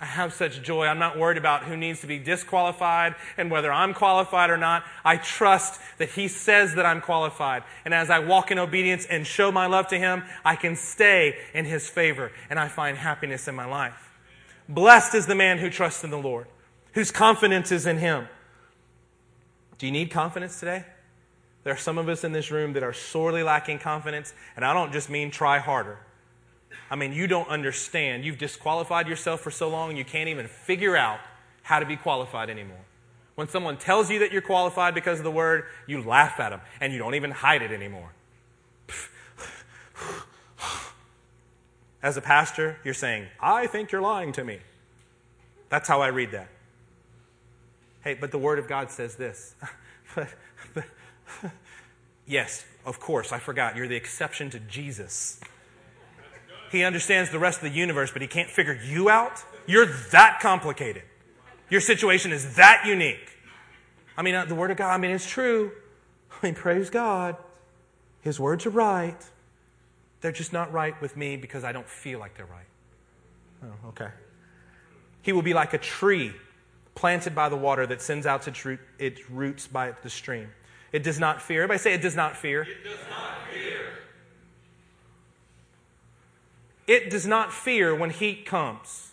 I 0.00 0.06
have 0.06 0.34
such 0.34 0.62
joy. 0.62 0.86
I'm 0.86 0.98
not 0.98 1.18
worried 1.18 1.38
about 1.38 1.64
who 1.64 1.76
needs 1.76 2.00
to 2.00 2.06
be 2.06 2.18
disqualified 2.18 3.14
and 3.36 3.50
whether 3.50 3.72
I'm 3.72 3.94
qualified 3.94 4.50
or 4.50 4.56
not. 4.56 4.84
I 5.04 5.16
trust 5.16 5.80
that 5.98 6.10
He 6.10 6.28
says 6.28 6.74
that 6.74 6.84
I'm 6.84 7.00
qualified. 7.00 7.62
And 7.84 7.94
as 7.94 8.10
I 8.10 8.18
walk 8.18 8.50
in 8.50 8.58
obedience 8.58 9.06
and 9.06 9.26
show 9.26 9.52
my 9.52 9.66
love 9.66 9.88
to 9.88 9.98
Him, 9.98 10.24
I 10.44 10.56
can 10.56 10.76
stay 10.76 11.36
in 11.54 11.64
His 11.64 11.88
favor 11.88 12.32
and 12.50 12.58
I 12.58 12.68
find 12.68 12.98
happiness 12.98 13.48
in 13.48 13.54
my 13.54 13.66
life. 13.66 14.04
Blessed 14.68 15.14
is 15.14 15.26
the 15.26 15.34
man 15.34 15.58
who 15.58 15.68
trusts 15.68 16.04
in 16.04 16.10
the 16.10 16.18
Lord, 16.18 16.46
whose 16.92 17.10
confidence 17.10 17.70
is 17.70 17.86
in 17.86 17.98
him. 17.98 18.28
Do 19.78 19.86
you 19.86 19.92
need 19.92 20.10
confidence 20.10 20.58
today? 20.58 20.84
There 21.64 21.72
are 21.72 21.78
some 21.78 21.98
of 21.98 22.08
us 22.08 22.24
in 22.24 22.32
this 22.32 22.50
room 22.50 22.72
that 22.74 22.82
are 22.82 22.92
sorely 22.92 23.42
lacking 23.42 23.78
confidence, 23.78 24.32
and 24.56 24.64
I 24.64 24.72
don't 24.72 24.92
just 24.92 25.10
mean 25.10 25.30
try 25.30 25.58
harder. 25.58 25.98
I 26.90 26.96
mean, 26.96 27.12
you 27.12 27.26
don't 27.26 27.48
understand. 27.48 28.24
You've 28.24 28.38
disqualified 28.38 29.08
yourself 29.08 29.40
for 29.40 29.50
so 29.50 29.68
long, 29.68 29.96
you 29.96 30.04
can't 30.04 30.28
even 30.28 30.48
figure 30.48 30.96
out 30.96 31.20
how 31.62 31.78
to 31.78 31.86
be 31.86 31.96
qualified 31.96 32.50
anymore. 32.50 32.84
When 33.34 33.48
someone 33.48 33.78
tells 33.78 34.10
you 34.10 34.20
that 34.20 34.32
you're 34.32 34.42
qualified 34.42 34.94
because 34.94 35.18
of 35.18 35.24
the 35.24 35.30
word, 35.30 35.64
you 35.86 36.02
laugh 36.02 36.38
at 36.38 36.50
them, 36.50 36.60
and 36.80 36.92
you 36.92 36.98
don't 36.98 37.14
even 37.14 37.30
hide 37.30 37.62
it 37.62 37.72
anymore. 37.72 38.12
As 42.02 42.16
a 42.16 42.20
pastor, 42.20 42.76
you're 42.84 42.94
saying, 42.94 43.26
I 43.40 43.66
think 43.66 43.90
you're 43.90 44.02
lying 44.02 44.32
to 44.32 44.44
me. 44.44 44.58
That's 45.70 45.88
how 45.88 46.02
I 46.02 46.08
read 46.08 46.32
that. 46.32 46.48
Hey, 48.02 48.12
but 48.12 48.30
the 48.30 48.38
Word 48.38 48.58
of 48.58 48.68
God 48.68 48.90
says 48.90 49.16
this. 49.16 49.54
but, 50.14 50.28
but, 50.74 50.84
yes, 52.26 52.66
of 52.84 53.00
course, 53.00 53.32
I 53.32 53.38
forgot. 53.38 53.74
You're 53.74 53.88
the 53.88 53.96
exception 53.96 54.50
to 54.50 54.60
Jesus. 54.60 55.40
He 56.74 56.82
understands 56.82 57.30
the 57.30 57.38
rest 57.38 57.62
of 57.62 57.72
the 57.72 57.78
universe, 57.78 58.10
but 58.10 58.20
he 58.20 58.26
can't 58.26 58.50
figure 58.50 58.76
you 58.84 59.08
out. 59.08 59.40
You're 59.64 59.86
that 60.10 60.40
complicated. 60.40 61.04
Your 61.70 61.80
situation 61.80 62.32
is 62.32 62.56
that 62.56 62.82
unique. 62.84 63.38
I 64.16 64.22
mean, 64.22 64.34
uh, 64.34 64.44
the 64.44 64.56
Word 64.56 64.72
of 64.72 64.76
God, 64.76 64.92
I 64.92 64.98
mean, 64.98 65.12
it's 65.12 65.28
true. 65.30 65.70
I 66.32 66.46
mean, 66.46 66.56
praise 66.56 66.90
God. 66.90 67.36
His 68.22 68.40
words 68.40 68.66
are 68.66 68.70
right. 68.70 69.16
They're 70.20 70.32
just 70.32 70.52
not 70.52 70.72
right 70.72 71.00
with 71.00 71.16
me 71.16 71.36
because 71.36 71.62
I 71.62 71.70
don't 71.70 71.86
feel 71.86 72.18
like 72.18 72.36
they're 72.36 72.44
right. 72.44 72.66
Oh, 73.62 73.90
okay. 73.90 74.08
He 75.22 75.30
will 75.30 75.42
be 75.42 75.54
like 75.54 75.74
a 75.74 75.78
tree 75.78 76.32
planted 76.96 77.36
by 77.36 77.50
the 77.50 77.56
water 77.56 77.86
that 77.86 78.02
sends 78.02 78.26
out 78.26 78.48
its 78.98 79.30
roots 79.30 79.68
by 79.68 79.92
the 80.02 80.10
stream. 80.10 80.48
It 80.90 81.04
does 81.04 81.20
not 81.20 81.40
fear. 81.40 81.62
Everybody 81.62 81.78
say, 81.78 81.94
It 81.94 82.02
does 82.02 82.16
not 82.16 82.36
fear. 82.36 82.62
It 82.62 82.82
does 82.82 82.98
not 83.08 83.46
fear. 83.52 83.73
It 86.86 87.10
does 87.10 87.26
not 87.26 87.52
fear 87.52 87.94
when 87.94 88.10
heat 88.10 88.44
comes. 88.44 89.12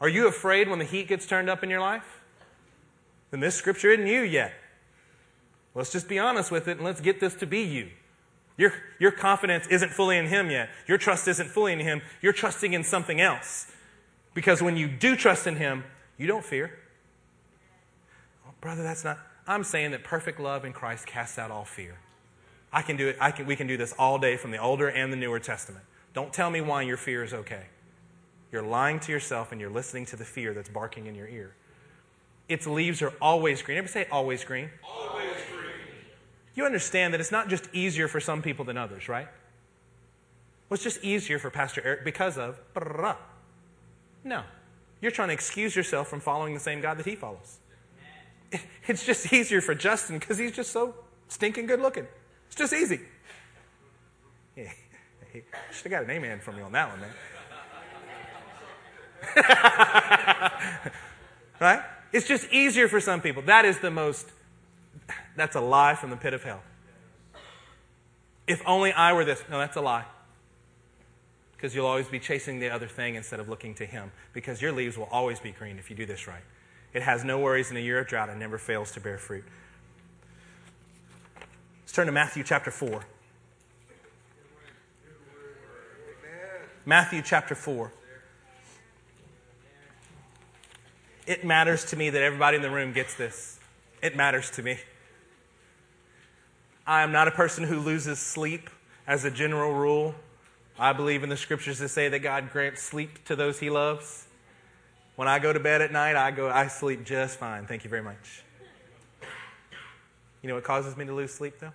Are 0.00 0.08
you 0.08 0.28
afraid 0.28 0.68
when 0.68 0.78
the 0.78 0.84
heat 0.84 1.08
gets 1.08 1.26
turned 1.26 1.48
up 1.48 1.62
in 1.62 1.70
your 1.70 1.80
life? 1.80 2.20
Then 3.30 3.40
this 3.40 3.54
scripture 3.54 3.90
isn't 3.90 4.06
you 4.06 4.22
yet. 4.22 4.52
Let's 5.74 5.92
just 5.92 6.08
be 6.08 6.18
honest 6.18 6.50
with 6.50 6.66
it 6.66 6.78
and 6.78 6.84
let's 6.84 7.00
get 7.00 7.20
this 7.20 7.34
to 7.36 7.46
be 7.46 7.60
you. 7.60 7.90
Your, 8.56 8.72
your 8.98 9.12
confidence 9.12 9.66
isn't 9.68 9.90
fully 9.90 10.18
in 10.18 10.26
Him 10.26 10.50
yet. 10.50 10.70
Your 10.88 10.98
trust 10.98 11.28
isn't 11.28 11.48
fully 11.48 11.72
in 11.72 11.78
Him. 11.78 12.02
You're 12.20 12.32
trusting 12.32 12.72
in 12.72 12.82
something 12.82 13.20
else. 13.20 13.70
Because 14.34 14.60
when 14.60 14.76
you 14.76 14.88
do 14.88 15.14
trust 15.14 15.46
in 15.46 15.56
Him, 15.56 15.84
you 16.16 16.26
don't 16.26 16.44
fear. 16.44 16.78
Brother, 18.60 18.82
that's 18.82 19.04
not. 19.04 19.18
I'm 19.46 19.62
saying 19.62 19.92
that 19.92 20.02
perfect 20.02 20.40
love 20.40 20.64
in 20.64 20.72
Christ 20.72 21.06
casts 21.06 21.38
out 21.38 21.50
all 21.50 21.64
fear. 21.64 21.98
I 22.72 22.82
can 22.82 22.96
do 22.96 23.08
it. 23.08 23.16
I 23.20 23.30
can, 23.30 23.46
we 23.46 23.56
can 23.56 23.66
do 23.66 23.76
this 23.76 23.94
all 23.98 24.18
day 24.18 24.36
from 24.36 24.50
the 24.50 24.58
Older 24.58 24.88
and 24.88 25.12
the 25.12 25.16
Newer 25.16 25.38
Testament. 25.38 25.84
Don't 26.14 26.32
tell 26.32 26.50
me 26.50 26.60
why 26.60 26.82
your 26.82 26.96
fear 26.96 27.22
is 27.22 27.32
okay. 27.32 27.66
You're 28.50 28.62
lying 28.62 28.98
to 29.00 29.12
yourself 29.12 29.52
and 29.52 29.60
you're 29.60 29.70
listening 29.70 30.06
to 30.06 30.16
the 30.16 30.24
fear 30.24 30.54
that's 30.54 30.68
barking 30.68 31.06
in 31.06 31.14
your 31.14 31.28
ear. 31.28 31.54
its 32.48 32.66
leaves 32.66 33.02
are 33.02 33.12
always 33.20 33.60
green. 33.60 33.76
Everybody 33.78 34.04
say 34.04 34.10
always 34.10 34.42
green. 34.42 34.70
Always 34.82 35.36
green. 35.52 35.72
You 36.54 36.64
understand 36.64 37.12
that 37.12 37.20
it's 37.20 37.30
not 37.30 37.48
just 37.48 37.68
easier 37.74 38.08
for 38.08 38.20
some 38.20 38.40
people 38.40 38.64
than 38.64 38.78
others, 38.78 39.08
right? 39.08 39.28
Well, 40.68 40.76
it's 40.76 40.82
just 40.82 41.04
easier 41.04 41.38
for 41.38 41.50
Pastor 41.50 41.82
Eric 41.84 42.04
because 42.04 42.38
of. 42.38 42.58
No. 44.24 44.42
You're 45.00 45.10
trying 45.12 45.28
to 45.28 45.34
excuse 45.34 45.76
yourself 45.76 46.08
from 46.08 46.20
following 46.20 46.54
the 46.54 46.60
same 46.60 46.80
God 46.80 46.98
that 46.98 47.06
he 47.06 47.16
follows. 47.16 47.58
It's 48.86 49.04
just 49.04 49.30
easier 49.34 49.60
for 49.60 49.74
Justin 49.74 50.18
because 50.18 50.38
he's 50.38 50.52
just 50.52 50.70
so 50.70 50.94
stinking 51.28 51.66
good 51.66 51.80
looking. 51.80 52.06
It's 52.46 52.56
just 52.56 52.72
easy. 52.72 53.00
Should 55.72 55.90
have 55.90 55.92
got 55.92 56.04
an 56.04 56.10
amen 56.10 56.40
from 56.40 56.56
you 56.56 56.64
on 56.64 56.72
that 56.72 56.90
one, 56.90 57.00
man. 57.00 57.10
right? 61.60 61.82
It's 62.12 62.26
just 62.26 62.50
easier 62.52 62.88
for 62.88 63.00
some 63.00 63.20
people. 63.20 63.42
That 63.42 63.64
is 63.64 63.78
the 63.78 63.90
most, 63.90 64.28
that's 65.36 65.56
a 65.56 65.60
lie 65.60 65.94
from 65.94 66.10
the 66.10 66.16
pit 66.16 66.34
of 66.34 66.42
hell. 66.42 66.62
If 68.46 68.62
only 68.66 68.92
I 68.92 69.12
were 69.12 69.24
this. 69.24 69.42
No, 69.50 69.58
that's 69.58 69.76
a 69.76 69.80
lie. 69.80 70.06
Because 71.52 71.74
you'll 71.74 71.86
always 71.86 72.08
be 72.08 72.18
chasing 72.18 72.60
the 72.60 72.70
other 72.70 72.86
thing 72.86 73.16
instead 73.16 73.40
of 73.40 73.48
looking 73.48 73.74
to 73.74 73.84
Him. 73.84 74.10
Because 74.32 74.62
your 74.62 74.72
leaves 74.72 74.96
will 74.96 75.08
always 75.10 75.38
be 75.38 75.50
green 75.50 75.78
if 75.78 75.90
you 75.90 75.96
do 75.96 76.06
this 76.06 76.26
right. 76.26 76.42
It 76.94 77.02
has 77.02 77.24
no 77.24 77.38
worries 77.38 77.70
in 77.70 77.76
a 77.76 77.80
year 77.80 77.98
of 77.98 78.06
drought 78.06 78.30
and 78.30 78.40
never 78.40 78.56
fails 78.56 78.92
to 78.92 79.00
bear 79.00 79.18
fruit. 79.18 79.44
Let's 81.82 81.92
turn 81.92 82.06
to 82.06 82.12
Matthew 82.12 82.42
chapter 82.42 82.70
4. 82.70 83.04
Matthew 86.88 87.20
chapter 87.20 87.54
4. 87.54 87.92
It 91.26 91.44
matters 91.44 91.84
to 91.84 91.96
me 91.96 92.08
that 92.08 92.22
everybody 92.22 92.56
in 92.56 92.62
the 92.62 92.70
room 92.70 92.94
gets 92.94 93.14
this. 93.14 93.60
It 94.00 94.16
matters 94.16 94.50
to 94.52 94.62
me. 94.62 94.78
I 96.86 97.02
am 97.02 97.12
not 97.12 97.28
a 97.28 97.30
person 97.30 97.64
who 97.64 97.78
loses 97.78 98.18
sleep 98.18 98.70
as 99.06 99.26
a 99.26 99.30
general 99.30 99.74
rule. 99.74 100.14
I 100.78 100.94
believe 100.94 101.22
in 101.22 101.28
the 101.28 101.36
scriptures 101.36 101.78
that 101.80 101.90
say 101.90 102.08
that 102.08 102.20
God 102.20 102.50
grants 102.50 102.80
sleep 102.80 103.22
to 103.26 103.36
those 103.36 103.60
he 103.60 103.68
loves. 103.68 104.26
When 105.16 105.28
I 105.28 105.40
go 105.40 105.52
to 105.52 105.60
bed 105.60 105.82
at 105.82 105.92
night, 105.92 106.16
I 106.16 106.30
go 106.30 106.48
I 106.48 106.68
sleep 106.68 107.04
just 107.04 107.38
fine. 107.38 107.66
Thank 107.66 107.84
you 107.84 107.90
very 107.90 108.02
much. 108.02 108.44
You 110.40 110.48
know 110.48 110.54
what 110.54 110.64
causes 110.64 110.96
me 110.96 111.04
to 111.04 111.12
lose 111.12 111.34
sleep 111.34 111.58
though? 111.60 111.72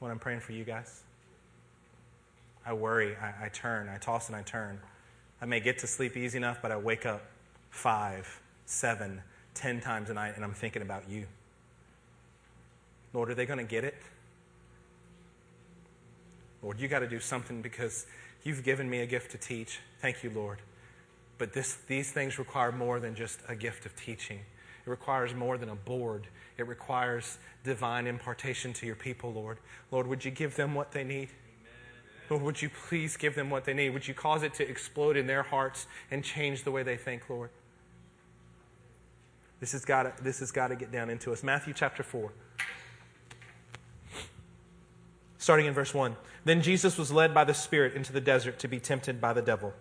When 0.00 0.10
I'm 0.10 0.18
praying 0.18 0.40
for 0.40 0.52
you 0.52 0.64
guys. 0.64 1.02
I 2.64 2.72
worry, 2.72 3.16
I, 3.16 3.46
I 3.46 3.48
turn, 3.48 3.88
I 3.88 3.98
toss 3.98 4.28
and 4.28 4.36
I 4.36 4.42
turn. 4.42 4.78
I 5.40 5.46
may 5.46 5.60
get 5.60 5.78
to 5.78 5.86
sleep 5.86 6.16
easy 6.16 6.36
enough, 6.36 6.58
but 6.60 6.70
I 6.70 6.76
wake 6.76 7.06
up 7.06 7.22
five, 7.70 8.40
seven, 8.66 9.22
ten 9.54 9.80
times 9.80 10.10
a 10.10 10.14
night 10.14 10.34
and 10.36 10.44
I'm 10.44 10.52
thinking 10.52 10.82
about 10.82 11.08
you. 11.08 11.26
Lord, 13.12 13.30
are 13.30 13.34
they 13.34 13.46
going 13.46 13.58
to 13.58 13.64
get 13.64 13.84
it? 13.84 13.94
Lord, 16.62 16.78
you 16.78 16.88
got 16.88 17.00
to 17.00 17.08
do 17.08 17.20
something 17.20 17.62
because 17.62 18.06
you've 18.44 18.62
given 18.62 18.88
me 18.88 19.00
a 19.00 19.06
gift 19.06 19.32
to 19.32 19.38
teach. 19.38 19.80
Thank 20.00 20.22
you, 20.22 20.30
Lord. 20.30 20.58
But 21.38 21.54
this, 21.54 21.78
these 21.86 22.12
things 22.12 22.38
require 22.38 22.70
more 22.70 23.00
than 23.00 23.14
just 23.14 23.40
a 23.48 23.56
gift 23.56 23.86
of 23.86 23.96
teaching. 23.96 24.40
It 24.86 24.90
requires 24.90 25.34
more 25.34 25.56
than 25.56 25.70
a 25.70 25.74
board. 25.74 26.26
It 26.58 26.66
requires 26.66 27.38
divine 27.64 28.06
impartation 28.06 28.74
to 28.74 28.86
your 28.86 28.94
people, 28.94 29.32
Lord. 29.32 29.58
Lord, 29.90 30.06
would 30.06 30.24
you 30.24 30.30
give 30.30 30.56
them 30.56 30.74
what 30.74 30.92
they 30.92 31.02
need? 31.02 31.30
Lord, 32.30 32.42
would 32.44 32.62
you 32.62 32.70
please 32.70 33.16
give 33.16 33.34
them 33.34 33.50
what 33.50 33.64
they 33.64 33.74
need? 33.74 33.90
Would 33.90 34.06
you 34.06 34.14
cause 34.14 34.44
it 34.44 34.54
to 34.54 34.68
explode 34.68 35.16
in 35.16 35.26
their 35.26 35.42
hearts 35.42 35.86
and 36.12 36.22
change 36.22 36.62
the 36.62 36.70
way 36.70 36.84
they 36.84 36.96
think, 36.96 37.28
Lord? 37.28 37.50
This 39.58 39.72
has 39.72 39.84
got 39.84 40.04
to, 40.04 40.22
this 40.22 40.38
has 40.38 40.52
got 40.52 40.68
to 40.68 40.76
get 40.76 40.92
down 40.92 41.10
into 41.10 41.32
us. 41.32 41.42
Matthew 41.42 41.74
chapter 41.74 42.04
4. 42.04 42.32
Starting 45.38 45.66
in 45.66 45.74
verse 45.74 45.92
1. 45.92 46.16
Then 46.44 46.62
Jesus 46.62 46.96
was 46.96 47.10
led 47.10 47.34
by 47.34 47.44
the 47.44 47.52
Spirit 47.52 47.94
into 47.94 48.12
the 48.12 48.20
desert 48.20 48.60
to 48.60 48.68
be 48.68 48.78
tempted 48.78 49.20
by 49.20 49.32
the 49.32 49.42
devil. 49.42 49.74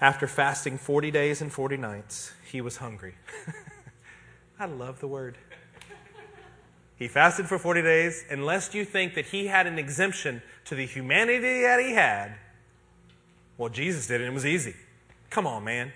After 0.00 0.28
fasting 0.28 0.78
40 0.78 1.10
days 1.10 1.40
and 1.40 1.50
40 1.50 1.76
nights, 1.78 2.32
he 2.44 2.60
was 2.60 2.76
hungry. 2.76 3.14
I 4.60 4.66
love 4.66 5.00
the 5.00 5.08
word. 5.08 5.38
He 6.98 7.06
fasted 7.06 7.46
for 7.46 7.58
40 7.58 7.82
days, 7.82 8.24
and 8.28 8.44
lest 8.44 8.74
you 8.74 8.84
think 8.84 9.14
that 9.14 9.26
he 9.26 9.46
had 9.46 9.66
an 9.66 9.78
exemption 9.78 10.42
to 10.64 10.74
the 10.74 10.84
humanity 10.84 11.62
that 11.62 11.78
he 11.80 11.92
had, 11.92 12.34
well, 13.56 13.68
Jesus 13.68 14.06
did 14.06 14.20
it, 14.20 14.24
and 14.24 14.32
it 14.32 14.34
was 14.34 14.46
easy. 14.46 14.74
Come 15.30 15.46
on, 15.46 15.64
man. 15.64 15.92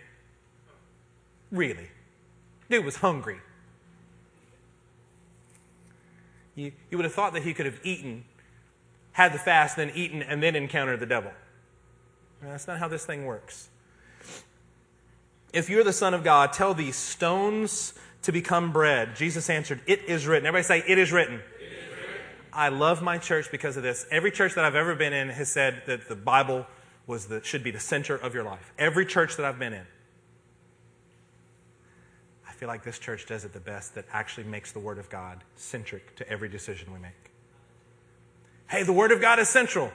Really. 1.50 1.88
Dude 2.70 2.84
was 2.84 2.96
hungry. 2.96 3.38
You, 6.54 6.72
you 6.90 6.98
would 6.98 7.04
have 7.04 7.14
thought 7.14 7.32
that 7.32 7.42
he 7.42 7.54
could 7.54 7.66
have 7.66 7.80
eaten, 7.82 8.24
had 9.12 9.32
the 9.32 9.38
fast, 9.38 9.76
then 9.76 9.90
eaten, 9.94 10.22
and 10.22 10.42
then 10.42 10.54
encountered 10.54 11.00
the 11.00 11.06
devil. 11.06 11.32
That's 12.42 12.66
not 12.66 12.78
how 12.78 12.88
this 12.88 13.06
thing 13.06 13.24
works. 13.24 13.68
If 15.52 15.68
you're 15.68 15.84
the 15.84 15.92
Son 15.92 16.14
of 16.14 16.24
God, 16.24 16.52
tell 16.52 16.74
these 16.74 16.96
stones 16.96 17.94
to 18.22 18.32
become 18.32 18.72
bread. 18.72 19.16
Jesus 19.16 19.50
answered, 19.50 19.80
It 19.86 20.04
is 20.04 20.26
written. 20.26 20.46
Everybody 20.46 20.82
say, 20.82 20.84
It 20.86 20.98
is 20.98 21.12
written. 21.12 21.34
It 21.34 21.64
is 21.64 21.90
written. 21.90 22.20
I 22.52 22.68
love 22.68 23.02
my 23.02 23.18
church 23.18 23.50
because 23.50 23.76
of 23.76 23.82
this. 23.82 24.06
Every 24.10 24.30
church 24.30 24.54
that 24.54 24.64
I've 24.64 24.74
ever 24.74 24.94
been 24.94 25.12
in 25.12 25.28
has 25.30 25.50
said 25.50 25.82
that 25.86 26.08
the 26.08 26.16
Bible 26.16 26.66
was 27.06 27.26
the, 27.26 27.42
should 27.42 27.64
be 27.64 27.70
the 27.70 27.80
center 27.80 28.14
of 28.14 28.34
your 28.34 28.44
life. 28.44 28.72
Every 28.78 29.06
church 29.06 29.36
that 29.36 29.46
I've 29.46 29.58
been 29.58 29.72
in. 29.72 29.86
I 32.48 32.52
feel 32.52 32.68
like 32.68 32.84
this 32.84 32.98
church 32.98 33.26
does 33.26 33.44
it 33.44 33.52
the 33.52 33.60
best 33.60 33.96
that 33.96 34.04
actually 34.12 34.44
makes 34.44 34.72
the 34.72 34.78
Word 34.78 34.98
of 34.98 35.10
God 35.10 35.42
centric 35.56 36.14
to 36.16 36.28
every 36.28 36.48
decision 36.48 36.92
we 36.92 37.00
make. 37.00 37.32
Hey, 38.68 38.84
the 38.84 38.92
Word 38.92 39.10
of 39.10 39.20
God 39.20 39.38
is 39.38 39.48
central. 39.48 39.90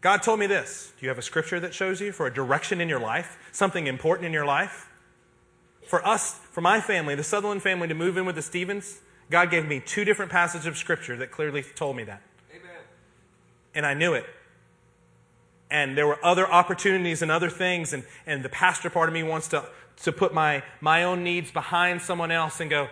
God 0.00 0.22
told 0.22 0.38
me 0.38 0.46
this. 0.46 0.92
Do 0.98 1.04
you 1.04 1.10
have 1.10 1.18
a 1.18 1.22
scripture 1.22 1.60
that 1.60 1.74
shows 1.74 2.00
you 2.00 2.12
for 2.12 2.26
a 2.26 2.32
direction 2.32 2.80
in 2.80 2.88
your 2.88 3.00
life, 3.00 3.38
something 3.52 3.86
important 3.86 4.26
in 4.26 4.32
your 4.32 4.46
life? 4.46 4.88
For 5.86 6.06
us, 6.06 6.38
for 6.56 6.62
my 6.62 6.80
family, 6.80 7.14
the 7.14 7.22
Sutherland 7.22 7.62
family, 7.62 7.86
to 7.86 7.92
move 7.92 8.16
in 8.16 8.24
with 8.24 8.34
the 8.34 8.40
Stevens, 8.40 9.02
God 9.30 9.50
gave 9.50 9.68
me 9.68 9.78
two 9.78 10.06
different 10.06 10.32
passages 10.32 10.66
of 10.66 10.78
scripture 10.78 11.14
that 11.18 11.30
clearly 11.30 11.62
told 11.62 11.96
me 11.96 12.04
that. 12.04 12.22
Amen. 12.50 12.80
And 13.74 13.84
I 13.84 13.92
knew 13.92 14.14
it. 14.14 14.24
And 15.70 15.98
there 15.98 16.06
were 16.06 16.18
other 16.24 16.50
opportunities 16.50 17.20
and 17.20 17.30
other 17.30 17.50
things, 17.50 17.92
and, 17.92 18.04
and 18.24 18.42
the 18.42 18.48
pastor 18.48 18.88
part 18.88 19.10
of 19.10 19.12
me 19.12 19.22
wants 19.22 19.48
to, 19.48 19.66
to 20.04 20.12
put 20.12 20.32
my, 20.32 20.62
my 20.80 21.04
own 21.04 21.22
needs 21.22 21.52
behind 21.52 22.00
someone 22.00 22.30
else 22.30 22.58
and 22.58 22.70
go, 22.70 22.88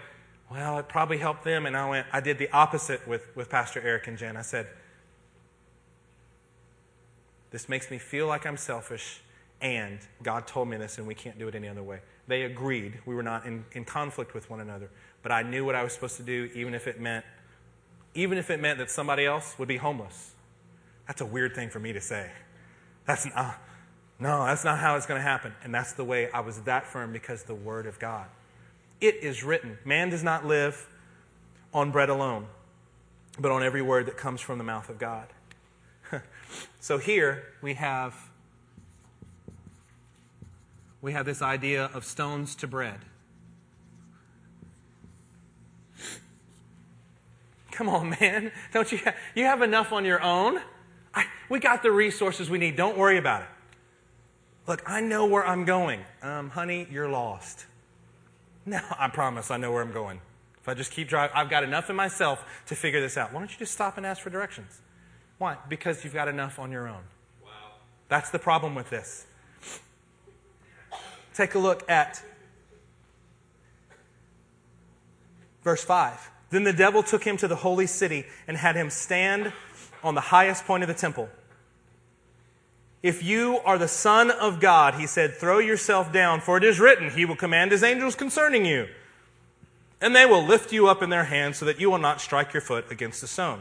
well, 0.51 0.77
it 0.77 0.87
probably 0.87 1.17
helped 1.17 1.45
them. 1.45 1.65
And 1.65 1.75
I 1.75 1.89
went, 1.89 2.07
I 2.13 2.21
did 2.21 2.37
the 2.37 2.51
opposite 2.51 3.09
with, 3.09 3.35
with 3.35 3.49
Pastor 3.49 3.81
Eric 3.81 4.09
and 4.09 4.19
Jen. 4.19 4.37
I 4.37 4.43
said, 4.43 4.67
this 7.51 7.67
makes 7.67 7.91
me 7.91 7.97
feel 7.97 8.27
like 8.27 8.45
I'm 8.45 8.59
selfish, 8.59 9.23
and 9.63 10.01
God 10.23 10.47
told 10.47 10.69
me 10.69 10.77
this, 10.77 10.99
and 10.99 11.07
we 11.07 11.15
can't 11.15 11.39
do 11.39 11.49
it 11.49 11.55
any 11.55 11.69
other 11.69 11.83
way. 11.83 12.01
They 12.27 12.43
agreed. 12.43 13.01
We 13.07 13.15
were 13.15 13.23
not 13.23 13.47
in, 13.47 13.65
in 13.73 13.85
conflict 13.85 14.35
with 14.35 14.49
one 14.49 14.61
another. 14.61 14.91
But 15.23 15.33
I 15.33 15.43
knew 15.43 15.65
what 15.65 15.75
I 15.75 15.83
was 15.83 15.93
supposed 15.93 16.17
to 16.17 16.23
do, 16.23 16.51
even 16.55 16.75
if 16.75 16.87
it 16.87 17.01
meant, 17.01 17.25
even 18.15 18.39
if 18.39 18.51
it 18.51 18.61
meant 18.61 18.79
that 18.79 18.91
somebody 18.91 19.27
else 19.27 19.59
would 19.59 19.69
be 19.69 19.77
homeless. 19.77 20.33
That's 21.07 21.21
a 21.21 21.27
weird 21.27 21.55
thing 21.55 21.71
for 21.71 21.79
me 21.79 21.93
to 21.93 22.01
say. 22.01 22.31
That's 23.07 23.27
not, 23.27 23.61
no, 24.19 24.45
that's 24.47 24.65
not 24.65 24.79
how 24.79 24.97
it's 24.97 25.07
going 25.07 25.19
to 25.19 25.27
happen. 25.27 25.53
And 25.63 25.75
that's 25.75 25.93
the 25.93 26.05
way 26.05 26.31
I 26.31 26.41
was 26.41 26.61
that 26.63 26.87
firm 26.87 27.13
because 27.13 27.43
the 27.43 27.55
Word 27.55 27.87
of 27.87 27.99
God. 27.99 28.27
It 29.01 29.17
is 29.17 29.45
written 29.45 29.79
man 29.85 30.09
does 30.09 30.23
not 30.23 30.47
live 30.47 30.89
on 31.75 31.91
bread 31.91 32.09
alone, 32.09 32.47
but 33.39 33.51
on 33.51 33.63
every 33.63 33.83
word 33.83 34.07
that 34.07 34.17
comes 34.17 34.41
from 34.41 34.59
the 34.59 34.65
mouth 34.65 34.89
of 34.89 34.99
God. 34.99 35.27
so 36.81 36.99
here 36.99 37.43
we 37.61 37.75
have 37.75 38.15
we 41.05 41.13
have 41.13 41.27
this 41.27 41.43
idea 41.43 41.91
of 41.93 42.03
stones 42.03 42.55
to 42.55 42.67
bread. 42.67 42.99
Come 47.73 47.91
on, 47.91 48.17
man. 48.19 48.51
Don't 48.73 48.91
you 48.91 48.97
have, 48.99 49.15
you 49.35 49.45
have 49.45 49.61
enough 49.61 49.93
on 49.93 50.07
your 50.07 50.23
own? 50.23 50.61
I, 51.15 51.27
we 51.51 51.61
got 51.61 51.83
the 51.83 51.93
resources 51.93 52.49
we 52.49 52.57
need. 52.57 52.77
Don't 52.77 52.97
worry 52.97 53.19
about 53.19 53.43
it. 53.43 53.49
Look, 54.67 54.83
I 54.87 55.03
know 55.03 55.27
where 55.27 55.47
I'm 55.47 55.67
going. 55.67 56.01
Um, 56.23 56.49
honey, 56.49 56.87
you're 56.91 57.11
lost. 57.11 57.67
No, 58.65 58.81
I 58.99 59.09
promise 59.09 59.51
I 59.51 59.59
know 59.59 59.73
where 59.73 59.83
I'm 59.83 59.93
going. 59.93 60.23
If 60.63 60.71
I 60.71 60.73
just 60.73 60.91
keep 60.91 61.09
driving, 61.09 61.37
I've 61.37 61.51
got 61.51 61.65
enough 61.65 61.91
in 61.91 61.97
myself 61.97 62.43
to 62.69 62.75
figure 62.75 63.03
this 63.03 63.19
out. 63.19 63.31
Why 63.31 63.41
don't 63.41 63.53
you 63.53 63.59
just 63.59 63.75
stop 63.75 63.99
and 63.99 64.07
ask 64.07 64.23
for 64.23 64.31
directions? 64.31 64.81
Why? 65.37 65.59
Because 65.69 66.03
you've 66.03 66.15
got 66.15 66.29
enough 66.29 66.59
on 66.59 66.73
your 66.73 66.89
own. 66.89 67.03
Wow. 67.45 67.51
That's 68.09 68.31
the 68.31 68.39
problem 68.39 68.75
with 68.75 68.89
this. 68.89 69.27
Take 71.35 71.55
a 71.55 71.59
look 71.59 71.89
at 71.91 72.23
verse 75.63 75.85
5. 75.85 76.31
Then 76.51 76.65
the 76.65 76.73
devil 76.73 77.03
took 77.03 77.25
him 77.25 77.37
to 77.39 77.49
the 77.49 77.57
holy 77.57 77.87
city 77.87 78.25
and 78.47 78.57
had 78.57 78.77
him 78.77 78.91
stand 78.91 79.53
on 80.03 80.15
the 80.15 80.21
highest 80.21 80.65
point 80.65 80.85
of 80.85 80.89
the 80.89 80.95
temple. 80.95 81.29
If 83.03 83.23
you 83.23 83.59
are 83.67 83.77
the 83.77 83.89
Son 83.89 84.31
of 84.31 84.61
God, 84.61 84.95
he 84.95 85.07
said, 85.07 85.35
throw 85.35 85.59
yourself 85.59 86.13
down, 86.13 86.41
for 86.41 86.57
it 86.57 86.65
is 86.65 86.81
written, 86.81 87.11
He 87.11 87.27
will 87.27 87.37
command 87.37 87.71
His 87.71 87.83
angels 87.83 88.15
concerning 88.15 88.65
you. 88.65 88.89
And 90.01 90.17
they 90.17 90.25
will 90.25 90.43
lift 90.43 90.73
you 90.73 90.89
up 90.89 91.03
in 91.03 91.11
their 91.11 91.25
hands 91.25 91.59
so 91.59 91.67
that 91.67 91.79
you 91.79 91.91
will 91.91 91.99
not 91.99 92.21
strike 92.21 92.55
your 92.55 92.63
foot 92.63 92.91
against 92.91 93.23
a 93.23 93.27
stone. 93.27 93.61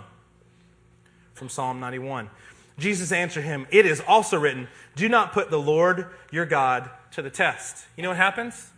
From 1.34 1.50
Psalm 1.50 1.80
91. 1.80 2.30
Jesus 2.78 3.12
answered 3.12 3.44
him, 3.44 3.68
It 3.70 3.86
is 3.86 4.02
also 4.08 4.40
written, 4.40 4.68
Do 4.96 5.10
not 5.10 5.34
put 5.34 5.50
the 5.50 5.60
Lord 5.60 6.08
your 6.32 6.46
God 6.46 6.90
to 7.14 7.22
the 7.22 7.30
test. 7.30 7.86
You 7.95 8.03
know 8.03 8.09
what 8.09 8.18
happens? 8.18 8.72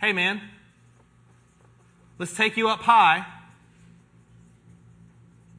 Hey, 0.00 0.12
man, 0.12 0.42
let's 2.18 2.34
take 2.34 2.56
you 2.56 2.68
up 2.68 2.80
high 2.80 3.26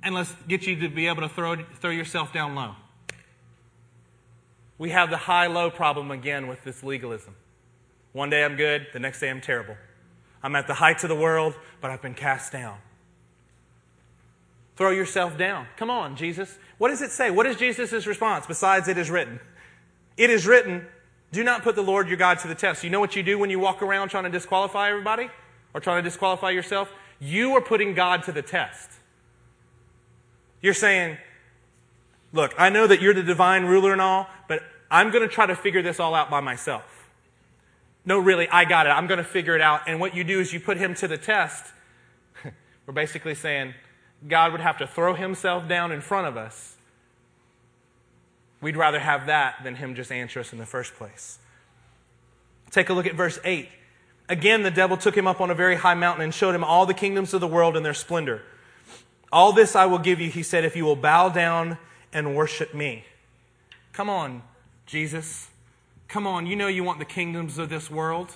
and 0.03 0.13
let's 0.13 0.33
get 0.47 0.67
you 0.67 0.79
to 0.81 0.89
be 0.89 1.07
able 1.07 1.21
to 1.21 1.29
throw, 1.29 1.55
throw 1.79 1.91
yourself 1.91 2.33
down 2.33 2.55
low. 2.55 2.75
We 4.77 4.91
have 4.91 5.09
the 5.09 5.17
high 5.17 5.47
low 5.47 5.71
problem 5.71 6.11
again 6.11 6.47
with 6.47 6.63
this 6.63 6.83
legalism. 6.83 7.35
One 8.13 8.29
day 8.29 8.43
I'm 8.43 8.55
good, 8.55 8.87
the 8.93 8.99
next 8.99 9.19
day 9.19 9.29
I'm 9.29 9.41
terrible. 9.41 9.75
I'm 10.41 10.55
at 10.55 10.67
the 10.67 10.75
heights 10.75 11.03
of 11.03 11.09
the 11.09 11.15
world, 11.15 11.55
but 11.81 11.91
I've 11.91 12.01
been 12.01 12.13
cast 12.13 12.51
down. 12.51 12.77
Throw 14.75 14.91
yourself 14.91 15.37
down. 15.37 15.67
Come 15.75 15.89
on, 15.89 16.15
Jesus. 16.15 16.57
What 16.77 16.89
does 16.89 17.01
it 17.01 17.09
say? 17.09 17.31
What 17.31 17.47
is 17.47 17.57
Jesus' 17.57 18.05
response 18.05 18.45
besides 18.45 18.87
it 18.87 18.97
is 18.97 19.09
written? 19.09 19.39
It 20.15 20.29
is 20.29 20.45
written, 20.45 20.85
do 21.31 21.43
not 21.43 21.63
put 21.63 21.75
the 21.75 21.83
Lord 21.83 22.07
your 22.07 22.17
God 22.17 22.39
to 22.39 22.47
the 22.47 22.55
test. 22.55 22.83
You 22.83 22.89
know 22.89 22.99
what 22.99 23.15
you 23.15 23.23
do 23.23 23.37
when 23.37 23.49
you 23.49 23.59
walk 23.59 23.81
around 23.81 24.09
trying 24.09 24.23
to 24.23 24.29
disqualify 24.29 24.89
everybody 24.89 25.29
or 25.73 25.81
trying 25.81 26.01
to 26.01 26.09
disqualify 26.09 26.51
yourself? 26.51 26.91
You 27.19 27.55
are 27.55 27.61
putting 27.61 27.93
God 27.93 28.23
to 28.23 28.31
the 28.31 28.41
test. 28.41 28.91
You're 30.61 30.73
saying, 30.73 31.17
look, 32.31 32.53
I 32.57 32.69
know 32.69 32.87
that 32.87 33.01
you're 33.01 33.13
the 33.13 33.23
divine 33.23 33.65
ruler 33.65 33.91
and 33.91 34.01
all, 34.01 34.27
but 34.47 34.61
I'm 34.89 35.11
going 35.11 35.27
to 35.27 35.33
try 35.33 35.45
to 35.45 35.55
figure 35.55 35.81
this 35.81 35.99
all 35.99 36.15
out 36.15 36.29
by 36.29 36.39
myself. 36.39 37.09
No, 38.05 38.17
really, 38.19 38.47
I 38.47 38.63
got 38.63 38.87
it. 38.87 38.91
I'm 38.91 39.07
going 39.07 39.17
to 39.17 39.23
figure 39.23 39.53
it 39.53 39.61
out. 39.61 39.81
And 39.85 39.99
what 39.99 40.15
you 40.15 40.23
do 40.23 40.39
is 40.39 40.53
you 40.53 40.61
put 40.61 40.77
him 40.77 40.95
to 40.95 41.09
the 41.09 41.17
test. 41.17 41.65
We're 42.85 42.93
basically 42.93 43.35
saying 43.35 43.73
God 44.25 44.53
would 44.53 44.61
have 44.61 44.77
to 44.77 44.87
throw 44.87 45.13
himself 45.13 45.67
down 45.67 45.91
in 45.91 45.99
front 45.99 46.27
of 46.27 46.37
us. 46.37 46.76
We'd 48.61 48.75
rather 48.75 48.99
have 48.99 49.27
that 49.27 49.63
than 49.63 49.75
him 49.75 49.95
just 49.95 50.11
answer 50.11 50.39
us 50.39 50.51
in 50.51 50.59
the 50.59 50.65
first 50.65 50.95
place. 50.95 51.37
Take 52.71 52.89
a 52.89 52.93
look 52.93 53.05
at 53.05 53.15
verse 53.15 53.39
8. 53.43 53.69
Again, 54.29 54.63
the 54.63 54.71
devil 54.71 54.97
took 54.97 55.15
him 55.15 55.27
up 55.27 55.39
on 55.39 55.49
a 55.49 55.55
very 55.55 55.75
high 55.75 55.93
mountain 55.93 56.23
and 56.23 56.33
showed 56.33 56.53
him 56.53 56.63
all 56.63 56.85
the 56.85 56.93
kingdoms 56.93 57.33
of 57.33 57.41
the 57.41 57.47
world 57.47 57.77
and 57.77 57.85
their 57.85 57.93
splendor. 57.93 58.41
All 59.31 59.53
this 59.53 59.75
I 59.75 59.85
will 59.85 59.99
give 59.99 60.19
you, 60.19 60.29
he 60.29 60.43
said, 60.43 60.65
if 60.65 60.75
you 60.75 60.85
will 60.85 60.95
bow 60.95 61.29
down 61.29 61.77
and 62.11 62.35
worship 62.35 62.73
me. 62.73 63.05
Come 63.93 64.09
on, 64.09 64.43
Jesus. 64.85 65.47
Come 66.07 66.25
on, 66.25 66.45
you 66.45 66.55
know 66.55 66.67
you 66.67 66.83
want 66.83 66.99
the 66.99 67.05
kingdoms 67.05 67.57
of 67.57 67.69
this 67.69 67.91
world. 67.91 68.35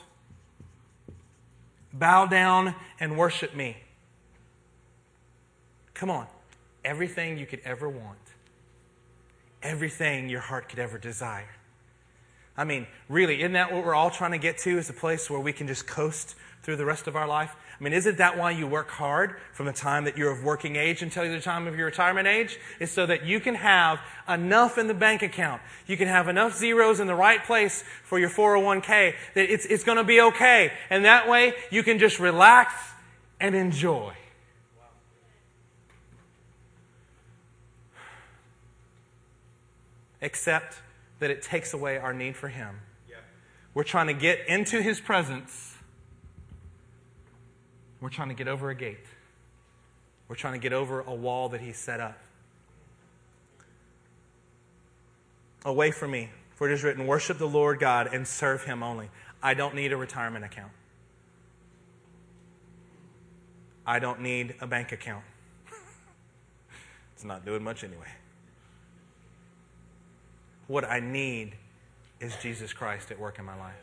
Bow 1.93 2.25
down 2.25 2.75
and 2.99 3.17
worship 3.17 3.55
me. 3.55 3.77
Come 5.93 6.09
on. 6.09 6.27
Everything 6.83 7.37
you 7.37 7.45
could 7.45 7.61
ever 7.63 7.87
want, 7.87 8.17
everything 9.63 10.29
your 10.29 10.41
heart 10.41 10.69
could 10.69 10.79
ever 10.79 10.97
desire. 10.97 11.49
I 12.57 12.63
mean, 12.63 12.87
really, 13.07 13.41
isn't 13.41 13.53
that 13.53 13.71
what 13.71 13.85
we're 13.85 13.95
all 13.95 14.11
trying 14.11 14.31
to 14.31 14.37
get 14.37 14.57
to? 14.59 14.77
Is 14.77 14.89
a 14.89 14.93
place 14.93 15.29
where 15.29 15.39
we 15.39 15.53
can 15.53 15.67
just 15.67 15.87
coast 15.87 16.35
through 16.63 16.75
the 16.75 16.85
rest 16.85 17.07
of 17.07 17.15
our 17.15 17.27
life? 17.27 17.55
I 17.79 17.83
mean, 17.83 17.93
isn't 17.93 18.19
that 18.19 18.37
why 18.37 18.51
you 18.51 18.67
work 18.67 18.89
hard 18.89 19.37
from 19.53 19.65
the 19.65 19.73
time 19.73 20.03
that 20.03 20.15
you're 20.15 20.31
of 20.31 20.43
working 20.43 20.75
age 20.75 21.01
until 21.01 21.23
the 21.23 21.39
time 21.39 21.65
of 21.65 21.75
your 21.75 21.87
retirement 21.87 22.27
age? 22.27 22.59
Is 22.79 22.91
so 22.91 23.05
that 23.07 23.25
you 23.25 23.39
can 23.39 23.55
have 23.55 23.99
enough 24.29 24.77
in 24.77 24.87
the 24.87 24.93
bank 24.93 25.23
account. 25.23 25.61
You 25.87 25.97
can 25.97 26.07
have 26.07 26.27
enough 26.27 26.55
zeros 26.55 26.99
in 26.99 27.07
the 27.07 27.15
right 27.15 27.43
place 27.43 27.83
for 28.03 28.19
your 28.19 28.29
401k 28.29 29.15
that 29.33 29.51
it's, 29.51 29.65
it's 29.65 29.83
going 29.83 29.97
to 29.97 30.03
be 30.03 30.21
okay. 30.21 30.71
And 30.91 31.05
that 31.05 31.27
way 31.27 31.53
you 31.71 31.81
can 31.81 31.97
just 31.97 32.19
relax 32.19 32.73
and 33.39 33.55
enjoy. 33.55 34.13
Except 40.21 40.77
that 41.19 41.29
it 41.29 41.41
takes 41.41 41.73
away 41.73 41.97
our 41.97 42.13
need 42.13 42.35
for 42.35 42.47
Him. 42.47 42.79
We're 43.73 43.83
trying 43.83 44.07
to 44.07 44.13
get 44.13 44.47
into 44.47 44.81
His 44.81 44.99
presence 44.99 45.71
we're 48.01 48.09
trying 48.09 48.29
to 48.29 48.33
get 48.33 48.47
over 48.47 48.71
a 48.71 48.75
gate. 48.75 49.05
We're 50.27 50.35
trying 50.35 50.53
to 50.53 50.59
get 50.59 50.73
over 50.73 51.01
a 51.01 51.13
wall 51.13 51.49
that 51.49 51.61
He 51.61 51.71
set 51.71 51.99
up. 51.99 52.17
Away 55.63 55.91
from 55.91 56.09
me, 56.09 56.31
for 56.55 56.67
it 56.67 56.73
is 56.73 56.83
written, 56.83 57.05
Worship 57.05 57.37
the 57.37 57.47
Lord 57.47 57.79
God 57.79 58.09
and 58.11 58.27
serve 58.27 58.63
Him 58.63 58.81
only. 58.81 59.09
I 59.43 59.53
don't 59.53 59.75
need 59.75 59.93
a 59.93 59.97
retirement 59.97 60.43
account. 60.43 60.71
I 63.85 63.99
don't 63.99 64.21
need 64.21 64.55
a 64.61 64.67
bank 64.67 64.91
account. 64.91 65.23
it's 67.13 67.23
not 67.23 67.45
doing 67.45 67.63
much 67.63 67.83
anyway. 67.83 68.07
What 70.71 70.89
I 70.89 71.01
need 71.01 71.55
is 72.21 72.33
Jesus 72.37 72.71
Christ 72.71 73.11
at 73.11 73.19
work 73.19 73.39
in 73.39 73.43
my 73.43 73.59
life. 73.59 73.75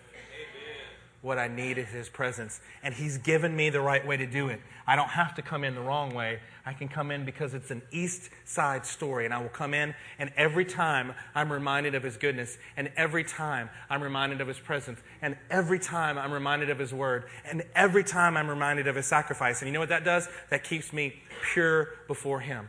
What 1.20 1.36
I 1.38 1.46
need 1.46 1.76
is 1.76 1.88
His 1.88 2.08
presence. 2.08 2.62
And 2.82 2.94
He's 2.94 3.18
given 3.18 3.54
me 3.54 3.68
the 3.68 3.82
right 3.82 4.06
way 4.06 4.16
to 4.16 4.24
do 4.24 4.48
it. 4.48 4.58
I 4.86 4.96
don't 4.96 5.10
have 5.10 5.34
to 5.34 5.42
come 5.42 5.64
in 5.64 5.74
the 5.74 5.82
wrong 5.82 6.14
way. 6.14 6.40
I 6.64 6.72
can 6.72 6.88
come 6.88 7.10
in 7.10 7.26
because 7.26 7.52
it's 7.52 7.70
an 7.70 7.82
east 7.92 8.30
side 8.46 8.86
story. 8.86 9.26
And 9.26 9.34
I 9.34 9.42
will 9.42 9.50
come 9.50 9.74
in, 9.74 9.94
and 10.18 10.32
every 10.34 10.64
time 10.64 11.12
I'm 11.34 11.52
reminded 11.52 11.94
of 11.94 12.04
His 12.04 12.16
goodness. 12.16 12.56
And 12.74 12.90
every 12.96 13.22
time 13.22 13.68
I'm 13.90 14.02
reminded 14.02 14.40
of 14.40 14.48
His 14.48 14.58
presence. 14.58 14.98
And 15.20 15.36
every 15.50 15.78
time 15.78 16.16
I'm 16.16 16.32
reminded 16.32 16.70
of 16.70 16.78
His 16.78 16.94
word. 16.94 17.24
And 17.44 17.64
every 17.74 18.02
time 18.02 18.34
I'm 18.34 18.48
reminded 18.48 18.86
of 18.86 18.96
His 18.96 19.04
sacrifice. 19.04 19.60
And 19.60 19.68
you 19.68 19.74
know 19.74 19.80
what 19.80 19.90
that 19.90 20.06
does? 20.06 20.26
That 20.48 20.64
keeps 20.64 20.94
me 20.94 21.20
pure 21.52 21.90
before 22.06 22.40
Him. 22.40 22.68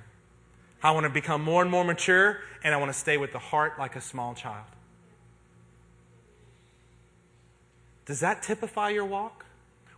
I 0.82 0.92
want 0.92 1.06
to 1.06 1.10
become 1.10 1.44
more 1.44 1.62
and 1.62 1.70
more 1.70 1.84
mature, 1.84 2.40
and 2.64 2.74
I 2.74 2.78
want 2.78 2.92
to 2.92 2.98
stay 2.98 3.18
with 3.18 3.32
the 3.32 3.40
heart 3.40 3.78
like 3.78 3.96
a 3.96 4.02
small 4.02 4.34
child. 4.34 4.66
Does 8.06 8.22
that 8.22 8.42
typify 8.42 8.90
your 8.90 9.06
walk? 9.06 9.46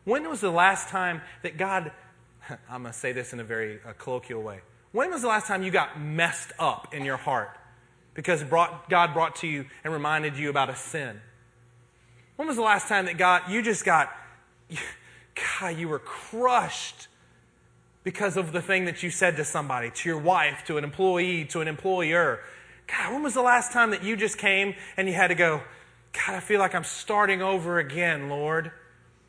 When 0.03 0.27
was 0.27 0.41
the 0.41 0.51
last 0.51 0.89
time 0.89 1.21
that 1.43 1.57
God, 1.57 1.91
I'm 2.69 2.81
going 2.81 2.93
to 2.93 2.99
say 2.99 3.11
this 3.11 3.31
in 3.31 3.39
a 3.39 3.43
very 3.43 3.79
uh, 3.87 3.93
colloquial 3.97 4.41
way, 4.41 4.61
when 4.91 5.11
was 5.11 5.21
the 5.21 5.27
last 5.27 5.47
time 5.47 5.63
you 5.63 5.71
got 5.71 6.01
messed 6.01 6.51
up 6.59 6.93
in 6.93 7.05
your 7.05 7.17
heart 7.17 7.57
because 8.13 8.43
brought, 8.43 8.89
God 8.89 9.13
brought 9.13 9.37
to 9.37 9.47
you 9.47 9.65
and 9.83 9.93
reminded 9.93 10.37
you 10.37 10.49
about 10.49 10.69
a 10.69 10.75
sin? 10.75 11.21
When 12.35 12.47
was 12.47 12.57
the 12.57 12.63
last 12.63 12.87
time 12.87 13.05
that 13.05 13.17
God, 13.17 13.43
you 13.49 13.61
just 13.61 13.85
got, 13.85 14.11
God, 15.59 15.77
you 15.77 15.87
were 15.87 15.99
crushed 15.99 17.07
because 18.03 18.37
of 18.37 18.51
the 18.51 18.61
thing 18.61 18.85
that 18.85 19.03
you 19.03 19.09
said 19.09 19.37
to 19.37 19.45
somebody, 19.45 19.91
to 19.91 20.09
your 20.09 20.17
wife, 20.17 20.63
to 20.65 20.77
an 20.77 20.83
employee, 20.83 21.45
to 21.45 21.61
an 21.61 21.67
employer? 21.67 22.39
God, 22.87 23.13
when 23.13 23.23
was 23.23 23.33
the 23.33 23.41
last 23.41 23.71
time 23.71 23.91
that 23.91 24.03
you 24.03 24.15
just 24.15 24.37
came 24.37 24.75
and 24.97 25.07
you 25.07 25.13
had 25.13 25.27
to 25.27 25.35
go, 25.35 25.61
God, 26.13 26.35
I 26.35 26.39
feel 26.39 26.59
like 26.59 26.75
I'm 26.75 26.83
starting 26.83 27.41
over 27.41 27.79
again, 27.79 28.29
Lord. 28.29 28.71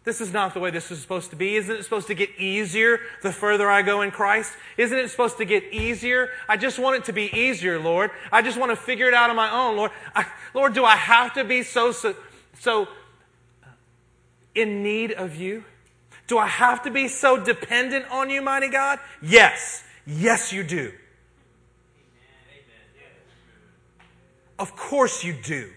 This 0.04 0.20
is 0.20 0.32
not 0.32 0.52
the 0.52 0.58
way 0.58 0.72
this 0.72 0.90
is 0.90 1.00
supposed 1.00 1.30
to 1.30 1.36
be. 1.36 1.54
Isn't 1.54 1.76
it 1.76 1.84
supposed 1.84 2.08
to 2.08 2.14
get 2.14 2.30
easier 2.36 2.98
the 3.22 3.32
further 3.32 3.70
I 3.70 3.82
go 3.82 4.02
in 4.02 4.10
Christ? 4.10 4.52
Isn't 4.76 4.98
it 4.98 5.08
supposed 5.10 5.36
to 5.38 5.44
get 5.44 5.62
easier? 5.72 6.30
I 6.48 6.56
just 6.56 6.80
want 6.80 6.96
it 6.96 7.04
to 7.04 7.12
be 7.12 7.30
easier, 7.32 7.78
Lord. 7.78 8.10
I 8.32 8.42
just 8.42 8.58
want 8.58 8.70
to 8.70 8.76
figure 8.76 9.06
it 9.06 9.14
out 9.14 9.30
on 9.30 9.36
my 9.36 9.50
own, 9.52 9.76
Lord. 9.76 9.92
I, 10.14 10.26
Lord, 10.54 10.74
do 10.74 10.84
I 10.84 10.96
have 10.96 11.34
to 11.34 11.44
be 11.44 11.62
so, 11.62 11.92
so, 11.92 12.16
so 12.58 12.88
in 14.56 14.82
need 14.82 15.12
of 15.12 15.36
you? 15.36 15.62
Do 16.32 16.38
I 16.38 16.46
have 16.46 16.84
to 16.84 16.90
be 16.90 17.08
so 17.08 17.36
dependent 17.36 18.10
on 18.10 18.30
you, 18.30 18.40
mighty 18.40 18.70
God? 18.70 18.98
Yes. 19.20 19.84
Yes, 20.06 20.50
you 20.50 20.64
do. 20.64 20.90
Of 24.58 24.74
course 24.74 25.22
you 25.22 25.34
do. 25.34 25.68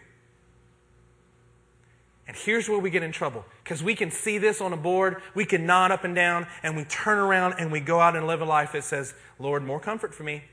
And 2.26 2.38
here's 2.38 2.70
where 2.70 2.80
we 2.80 2.89
get 2.89 3.03
in 3.03 3.12
trouble 3.12 3.43
because 3.66 3.84
we 3.84 3.95
can 3.95 4.12
see 4.12 4.38
this 4.38 4.62
on 4.62 4.72
a 4.72 4.78
board, 4.78 5.22
we 5.34 5.43
can 5.43 5.66
nod 5.66 5.91
up 5.91 6.06
and 6.06 6.16
down, 6.16 6.47
and 6.64 6.78
we 6.78 6.86
turn 6.86 7.18
around 7.18 7.56
and 7.60 7.70
we 7.70 7.82
go 7.82 7.99
out 7.99 8.16
and 8.16 8.26
live 8.26 8.39
a 8.39 8.45
life 8.45 8.72
that 8.72 8.86
says, 8.86 9.14
Lord, 9.38 9.62
more 9.62 9.82
comfort 9.82 10.16
for 10.16 10.24
me. 10.24 10.45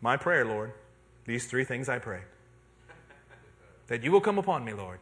My 0.00 0.16
prayer, 0.16 0.44
Lord, 0.44 0.74
these 1.24 1.44
three 1.46 1.64
things 1.64 1.88
I 1.88 1.98
pray. 1.98 2.20
That 3.88 4.04
you 4.04 4.12
will 4.12 4.20
come 4.20 4.38
upon 4.38 4.64
me, 4.64 4.74
Lord, 4.74 5.00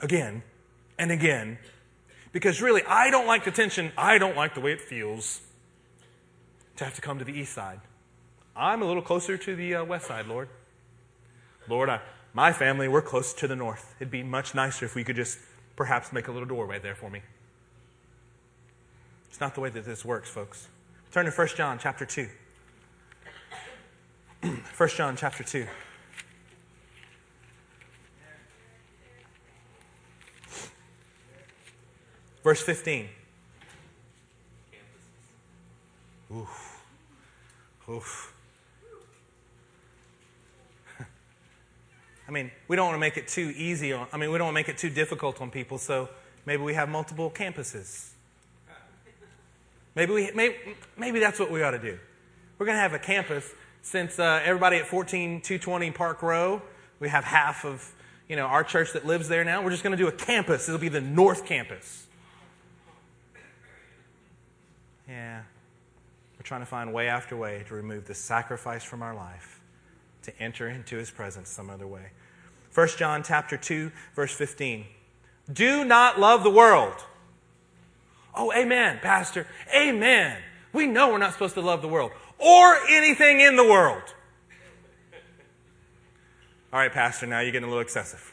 again 0.00 0.42
and 0.98 1.12
again. 1.12 1.58
Because 2.34 2.60
really, 2.60 2.82
I 2.82 3.10
don't 3.10 3.28
like 3.28 3.44
the 3.44 3.52
tension, 3.52 3.92
I 3.96 4.18
don't 4.18 4.36
like 4.36 4.54
the 4.54 4.60
way 4.60 4.72
it 4.72 4.80
feels 4.80 5.40
to 6.76 6.84
have 6.84 6.92
to 6.96 7.00
come 7.00 7.20
to 7.20 7.24
the 7.24 7.32
east 7.32 7.52
side. 7.52 7.80
I'm 8.56 8.82
a 8.82 8.84
little 8.84 9.02
closer 9.02 9.38
to 9.38 9.54
the 9.54 9.76
uh, 9.76 9.84
west 9.84 10.08
side, 10.08 10.26
Lord. 10.26 10.48
Lord, 11.68 11.88
I, 11.88 12.00
my 12.32 12.52
family, 12.52 12.88
we're 12.88 13.02
close 13.02 13.32
to 13.34 13.46
the 13.46 13.54
north. 13.54 13.94
It'd 14.00 14.10
be 14.10 14.24
much 14.24 14.52
nicer 14.52 14.84
if 14.84 14.96
we 14.96 15.04
could 15.04 15.14
just 15.14 15.38
perhaps 15.76 16.12
make 16.12 16.26
a 16.26 16.32
little 16.32 16.48
doorway 16.48 16.80
there 16.80 16.96
for 16.96 17.08
me. 17.08 17.22
It's 19.30 19.40
not 19.40 19.54
the 19.54 19.60
way 19.60 19.70
that 19.70 19.84
this 19.84 20.04
works, 20.04 20.28
folks. 20.28 20.66
Turn 21.12 21.26
to 21.26 21.30
1 21.30 21.48
John 21.56 21.78
chapter 21.78 22.04
2. 22.04 22.28
1 24.76 24.88
John 24.88 25.16
chapter 25.16 25.44
2. 25.44 25.68
Verse 32.44 32.62
15. 32.62 33.08
Oof. 36.32 36.82
Oof. 37.88 38.34
I 42.28 42.30
mean, 42.30 42.50
we 42.68 42.76
don't 42.76 42.86
want 42.86 42.96
to 42.96 43.00
make 43.00 43.16
it 43.16 43.28
too 43.28 43.52
easy 43.56 43.94
on, 43.94 44.06
I 44.12 44.18
mean, 44.18 44.30
we 44.30 44.36
don't 44.36 44.48
want 44.48 44.54
to 44.54 44.58
make 44.60 44.68
it 44.68 44.76
too 44.76 44.90
difficult 44.90 45.40
on 45.40 45.50
people, 45.50 45.78
so 45.78 46.10
maybe 46.44 46.62
we 46.62 46.74
have 46.74 46.90
multiple 46.90 47.30
campuses. 47.30 48.10
Maybe, 49.94 50.12
we, 50.12 50.30
maybe, 50.34 50.56
maybe 50.98 51.20
that's 51.20 51.40
what 51.40 51.50
we 51.50 51.62
ought 51.62 51.70
to 51.70 51.78
do. 51.78 51.98
We're 52.58 52.66
going 52.66 52.76
to 52.76 52.82
have 52.82 52.92
a 52.92 52.98
campus 52.98 53.50
since 53.80 54.18
uh, 54.18 54.40
everybody 54.44 54.76
at 54.76 54.86
14220 54.86 55.90
Park 55.92 56.22
Row, 56.22 56.60
we 57.00 57.08
have 57.08 57.24
half 57.24 57.64
of 57.64 57.94
you 58.28 58.36
know, 58.36 58.46
our 58.46 58.64
church 58.64 58.92
that 58.94 59.06
lives 59.06 59.28
there 59.28 59.44
now. 59.44 59.62
We're 59.62 59.70
just 59.70 59.82
going 59.82 59.96
to 59.96 60.02
do 60.02 60.08
a 60.08 60.12
campus. 60.12 60.68
It'll 60.68 60.80
be 60.80 60.88
the 60.88 61.00
North 61.00 61.46
Campus. 61.46 62.03
Yeah. 65.08 65.42
We're 66.36 66.42
trying 66.42 66.62
to 66.62 66.66
find 66.66 66.92
way 66.92 67.08
after 67.08 67.36
way 67.36 67.64
to 67.68 67.74
remove 67.74 68.06
the 68.06 68.14
sacrifice 68.14 68.82
from 68.82 69.02
our 69.02 69.14
life 69.14 69.60
to 70.22 70.38
enter 70.40 70.68
into 70.68 70.96
his 70.96 71.10
presence 71.10 71.48
some 71.50 71.70
other 71.70 71.86
way. 71.86 72.10
1 72.74 72.88
John 72.96 73.22
chapter 73.22 73.56
2 73.56 73.92
verse 74.14 74.34
15. 74.34 74.86
Do 75.52 75.84
not 75.84 76.18
love 76.18 76.42
the 76.42 76.50
world. 76.50 77.04
Oh, 78.34 78.52
amen, 78.52 78.98
pastor. 79.00 79.46
Amen. 79.74 80.36
We 80.72 80.86
know 80.86 81.08
we're 81.08 81.18
not 81.18 81.32
supposed 81.32 81.54
to 81.54 81.60
love 81.60 81.82
the 81.82 81.88
world 81.88 82.10
or 82.38 82.76
anything 82.88 83.40
in 83.40 83.56
the 83.56 83.64
world. 83.64 84.02
All 86.72 86.80
right, 86.80 86.90
pastor, 86.90 87.26
now 87.26 87.40
you're 87.40 87.52
getting 87.52 87.68
a 87.68 87.70
little 87.70 87.82
excessive. 87.82 88.32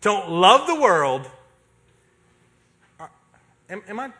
Don't 0.00 0.30
love 0.30 0.68
the 0.68 0.80
world. 0.80 1.28
Am, 3.68 3.82
am 3.88 3.98
I 3.98 4.12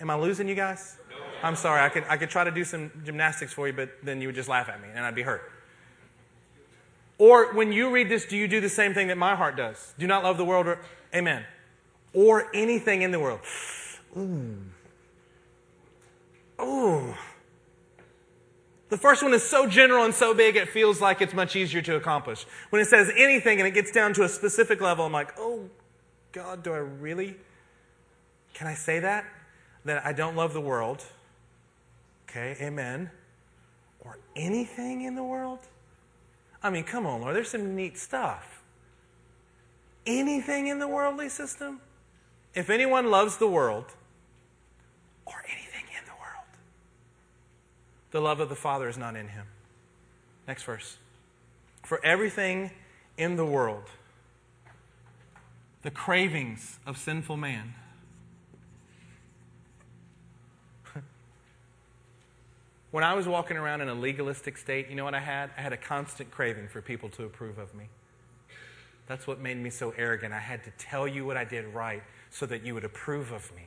am 0.00 0.10
I 0.10 0.16
losing 0.16 0.48
you 0.48 0.54
guys? 0.54 0.96
I'm 1.42 1.56
sorry. 1.56 1.82
I 1.82 1.88
could, 1.88 2.04
I 2.08 2.16
could 2.16 2.30
try 2.30 2.44
to 2.44 2.50
do 2.50 2.64
some 2.64 2.90
gymnastics 3.04 3.52
for 3.52 3.66
you, 3.66 3.72
but 3.72 3.90
then 4.02 4.20
you 4.20 4.28
would 4.28 4.34
just 4.34 4.48
laugh 4.48 4.68
at 4.68 4.80
me 4.80 4.88
and 4.94 5.04
I'd 5.04 5.14
be 5.14 5.22
hurt. 5.22 5.50
Or 7.18 7.52
when 7.54 7.72
you 7.72 7.90
read 7.90 8.08
this, 8.08 8.26
do 8.26 8.36
you 8.36 8.48
do 8.48 8.60
the 8.60 8.68
same 8.68 8.94
thing 8.94 9.08
that 9.08 9.18
my 9.18 9.36
heart 9.36 9.56
does? 9.56 9.94
Do 9.98 10.06
not 10.06 10.24
love 10.24 10.36
the 10.36 10.44
world 10.44 10.66
or, 10.66 10.80
amen. 11.14 11.44
Or 12.12 12.48
anything 12.54 13.02
in 13.02 13.10
the 13.10 13.20
world. 13.20 13.40
Ooh. 14.16 14.56
Ooh. 16.60 17.14
The 18.88 18.98
first 18.98 19.22
one 19.22 19.34
is 19.34 19.42
so 19.42 19.66
general 19.66 20.04
and 20.04 20.14
so 20.14 20.34
big, 20.34 20.56
it 20.56 20.68
feels 20.68 21.00
like 21.00 21.20
it's 21.20 21.34
much 21.34 21.56
easier 21.56 21.82
to 21.82 21.96
accomplish. 21.96 22.46
When 22.70 22.80
it 22.80 22.86
says 22.86 23.10
anything 23.16 23.58
and 23.58 23.66
it 23.66 23.72
gets 23.72 23.90
down 23.90 24.14
to 24.14 24.22
a 24.22 24.28
specific 24.28 24.80
level, 24.80 25.04
I'm 25.04 25.12
like, 25.12 25.34
oh, 25.38 25.68
God, 26.32 26.62
do 26.62 26.72
I 26.72 26.78
really? 26.78 27.36
Can 28.54 28.66
I 28.66 28.74
say 28.74 29.00
that? 29.00 29.24
That 29.84 30.04
I 30.04 30.12
don't 30.12 30.36
love 30.36 30.52
the 30.52 30.60
world. 30.60 31.04
Okay, 32.28 32.56
amen. 32.60 33.10
Or 34.00 34.18
anything 34.34 35.02
in 35.02 35.14
the 35.14 35.22
world? 35.22 35.60
I 36.62 36.70
mean, 36.70 36.84
come 36.84 37.06
on, 37.06 37.20
Lord, 37.20 37.36
there's 37.36 37.50
some 37.50 37.76
neat 37.76 37.98
stuff. 37.98 38.62
Anything 40.06 40.66
in 40.66 40.78
the 40.78 40.88
worldly 40.88 41.28
system? 41.28 41.80
If 42.54 42.70
anyone 42.70 43.10
loves 43.10 43.36
the 43.36 43.48
world, 43.48 43.84
or 45.26 45.42
anything 45.46 45.84
in 45.98 46.04
the 46.06 46.12
world, 46.12 46.46
the 48.10 48.20
love 48.20 48.40
of 48.40 48.48
the 48.48 48.54
Father 48.54 48.88
is 48.88 48.96
not 48.96 49.16
in 49.16 49.28
him. 49.28 49.46
Next 50.46 50.62
verse. 50.62 50.96
For 51.82 52.04
everything 52.04 52.70
in 53.18 53.36
the 53.36 53.44
world, 53.44 53.84
the 55.82 55.90
cravings 55.90 56.78
of 56.86 56.96
sinful 56.96 57.36
man, 57.36 57.74
When 62.94 63.02
I 63.02 63.14
was 63.14 63.26
walking 63.26 63.56
around 63.56 63.80
in 63.80 63.88
a 63.88 63.94
legalistic 63.94 64.56
state, 64.56 64.88
you 64.88 64.94
know 64.94 65.02
what 65.02 65.16
I 65.16 65.20
had? 65.20 65.50
I 65.58 65.62
had 65.62 65.72
a 65.72 65.76
constant 65.76 66.30
craving 66.30 66.68
for 66.68 66.80
people 66.80 67.08
to 67.08 67.24
approve 67.24 67.58
of 67.58 67.74
me. 67.74 67.88
That's 69.08 69.26
what 69.26 69.40
made 69.40 69.56
me 69.56 69.68
so 69.68 69.92
arrogant. 69.98 70.32
I 70.32 70.38
had 70.38 70.62
to 70.62 70.70
tell 70.78 71.08
you 71.08 71.24
what 71.24 71.36
I 71.36 71.42
did 71.42 71.66
right 71.74 72.04
so 72.30 72.46
that 72.46 72.64
you 72.64 72.72
would 72.72 72.84
approve 72.84 73.32
of 73.32 73.52
me. 73.56 73.64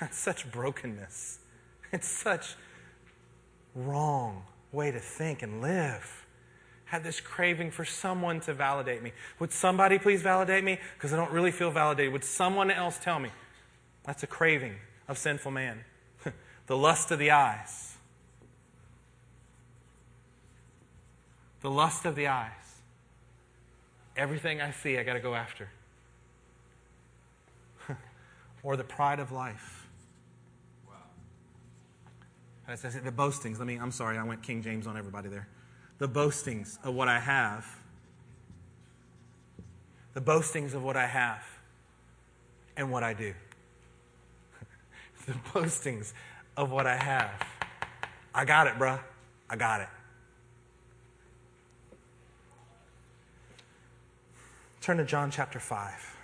God, 0.00 0.08
such 0.12 0.50
brokenness. 0.50 1.38
It's 1.92 2.08
such 2.08 2.56
wrong 3.76 4.46
way 4.72 4.90
to 4.90 4.98
think 4.98 5.42
and 5.42 5.62
live. 5.62 6.26
Had 6.86 7.04
this 7.04 7.20
craving 7.20 7.70
for 7.70 7.84
someone 7.84 8.40
to 8.40 8.52
validate 8.52 9.00
me. 9.00 9.12
Would 9.38 9.52
somebody 9.52 10.00
please 10.00 10.22
validate 10.22 10.64
me? 10.64 10.80
Because 10.96 11.12
I 11.12 11.16
don't 11.16 11.30
really 11.30 11.52
feel 11.52 11.70
validated. 11.70 12.12
Would 12.12 12.24
someone 12.24 12.72
else 12.72 12.98
tell 13.00 13.20
me? 13.20 13.30
That's 14.02 14.24
a 14.24 14.26
craving 14.26 14.74
of 15.06 15.18
sinful 15.18 15.52
man. 15.52 15.84
the 16.66 16.76
lust 16.76 17.12
of 17.12 17.20
the 17.20 17.30
eyes 17.30 17.90
the 21.62 21.70
lust 21.70 22.04
of 22.04 22.14
the 22.16 22.26
eyes. 22.26 22.50
Everything 24.16 24.60
I 24.60 24.72
see, 24.72 24.98
I 24.98 25.04
got 25.04 25.14
to 25.14 25.20
go 25.20 25.34
after. 25.34 25.68
or 28.62 28.76
the 28.76 28.84
pride 28.84 29.20
of 29.20 29.32
life. 29.32 29.86
Wow. 30.86 30.94
I 32.68 32.74
the 32.76 33.12
boastings. 33.12 33.58
Let 33.58 33.66
me. 33.66 33.76
I'm 33.76 33.92
sorry. 33.92 34.18
I 34.18 34.24
went 34.24 34.42
King 34.42 34.62
James 34.62 34.86
on 34.86 34.98
everybody 34.98 35.28
there. 35.28 35.48
The 35.98 36.08
boastings 36.08 36.78
of 36.84 36.94
what 36.94 37.08
I 37.08 37.20
have. 37.20 37.64
The 40.14 40.20
boastings 40.20 40.74
of 40.74 40.82
what 40.82 40.96
I 40.98 41.06
have, 41.06 41.42
and 42.76 42.90
what 42.90 43.02
I 43.02 43.14
do. 43.14 43.32
the 45.26 45.34
boastings 45.54 46.12
of 46.54 46.70
what 46.70 46.86
I 46.86 46.96
have. 46.96 47.30
I 48.34 48.44
got 48.44 48.66
it, 48.66 48.74
bruh. 48.74 49.00
I 49.48 49.56
got 49.56 49.80
it. 49.80 49.88
Turn 54.82 54.96
to 54.96 55.04
John 55.04 55.30
chapter 55.30 55.60
5. 55.60 56.16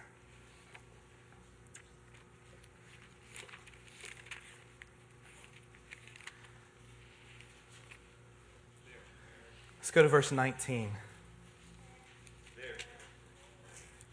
Let's 9.79 9.93
go 9.93 10.03
to 10.03 10.09
verse 10.09 10.33
19. 10.33 10.91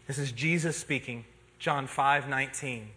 This 0.06 0.16
is 0.16 0.30
Jesus 0.30 0.76
speaking, 0.76 1.24
John 1.58 1.88
5 1.88 2.28
19. 2.28 2.90